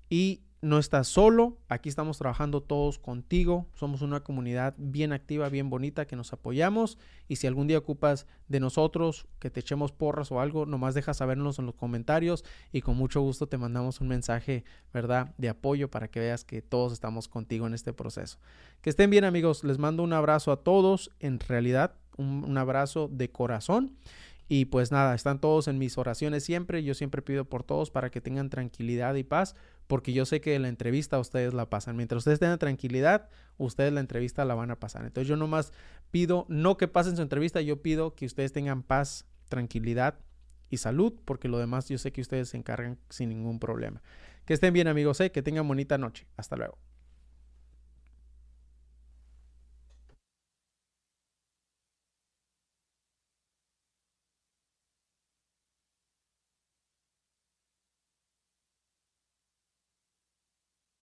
y 0.08 0.42
no 0.62 0.78
estás 0.78 1.08
solo, 1.08 1.56
aquí 1.68 1.88
estamos 1.88 2.18
trabajando 2.18 2.62
todos 2.62 2.98
contigo, 2.98 3.66
somos 3.74 4.02
una 4.02 4.20
comunidad 4.20 4.74
bien 4.76 5.12
activa, 5.12 5.48
bien 5.48 5.70
bonita, 5.70 6.06
que 6.06 6.16
nos 6.16 6.34
apoyamos 6.34 6.98
y 7.28 7.36
si 7.36 7.46
algún 7.46 7.66
día 7.66 7.78
ocupas 7.78 8.26
de 8.48 8.60
nosotros, 8.60 9.26
que 9.38 9.48
te 9.48 9.60
echemos 9.60 9.92
porras 9.92 10.30
o 10.30 10.40
algo, 10.40 10.66
nomás 10.66 10.94
deja 10.94 11.14
sabernos 11.14 11.58
en 11.58 11.66
los 11.66 11.76
comentarios 11.76 12.44
y 12.72 12.82
con 12.82 12.96
mucho 12.96 13.22
gusto 13.22 13.46
te 13.46 13.56
mandamos 13.56 14.02
un 14.02 14.08
mensaje, 14.08 14.64
¿verdad?, 14.92 15.34
de 15.38 15.48
apoyo 15.48 15.90
para 15.90 16.08
que 16.08 16.20
veas 16.20 16.44
que 16.44 16.60
todos 16.60 16.92
estamos 16.92 17.26
contigo 17.26 17.66
en 17.66 17.72
este 17.72 17.94
proceso. 17.94 18.38
Que 18.82 18.90
estén 18.90 19.08
bien 19.08 19.24
amigos, 19.24 19.64
les 19.64 19.78
mando 19.78 20.02
un 20.02 20.12
abrazo 20.12 20.52
a 20.52 20.62
todos, 20.62 21.10
en 21.20 21.40
realidad 21.40 21.94
un, 22.18 22.44
un 22.44 22.58
abrazo 22.58 23.08
de 23.10 23.30
corazón. 23.30 23.96
Y 24.52 24.64
pues 24.64 24.90
nada, 24.90 25.14
están 25.14 25.40
todos 25.40 25.68
en 25.68 25.78
mis 25.78 25.96
oraciones 25.96 26.42
siempre. 26.42 26.82
Yo 26.82 26.94
siempre 26.94 27.22
pido 27.22 27.44
por 27.44 27.62
todos 27.62 27.92
para 27.92 28.10
que 28.10 28.20
tengan 28.20 28.50
tranquilidad 28.50 29.14
y 29.14 29.22
paz 29.22 29.54
porque 29.90 30.12
yo 30.12 30.24
sé 30.24 30.40
que 30.40 30.56
la 30.60 30.68
entrevista 30.68 31.18
ustedes 31.18 31.52
la 31.52 31.68
pasan. 31.68 31.96
Mientras 31.96 32.18
ustedes 32.18 32.38
tengan 32.38 32.60
tranquilidad, 32.60 33.28
ustedes 33.58 33.92
la 33.92 33.98
entrevista 33.98 34.44
la 34.44 34.54
van 34.54 34.70
a 34.70 34.78
pasar. 34.78 35.04
Entonces 35.04 35.26
yo 35.26 35.34
nomás 35.34 35.72
pido, 36.12 36.46
no 36.48 36.76
que 36.76 36.86
pasen 36.86 37.16
su 37.16 37.22
entrevista, 37.22 37.60
yo 37.60 37.82
pido 37.82 38.14
que 38.14 38.24
ustedes 38.24 38.52
tengan 38.52 38.84
paz, 38.84 39.26
tranquilidad 39.48 40.20
y 40.68 40.76
salud, 40.76 41.14
porque 41.24 41.48
lo 41.48 41.58
demás 41.58 41.88
yo 41.88 41.98
sé 41.98 42.12
que 42.12 42.20
ustedes 42.20 42.50
se 42.50 42.56
encargan 42.56 43.00
sin 43.08 43.30
ningún 43.30 43.58
problema. 43.58 44.00
Que 44.44 44.54
estén 44.54 44.72
bien 44.72 44.86
amigos, 44.86 45.20
¿eh? 45.22 45.32
que 45.32 45.42
tengan 45.42 45.66
bonita 45.66 45.98
noche. 45.98 46.28
Hasta 46.36 46.54
luego. 46.54 46.78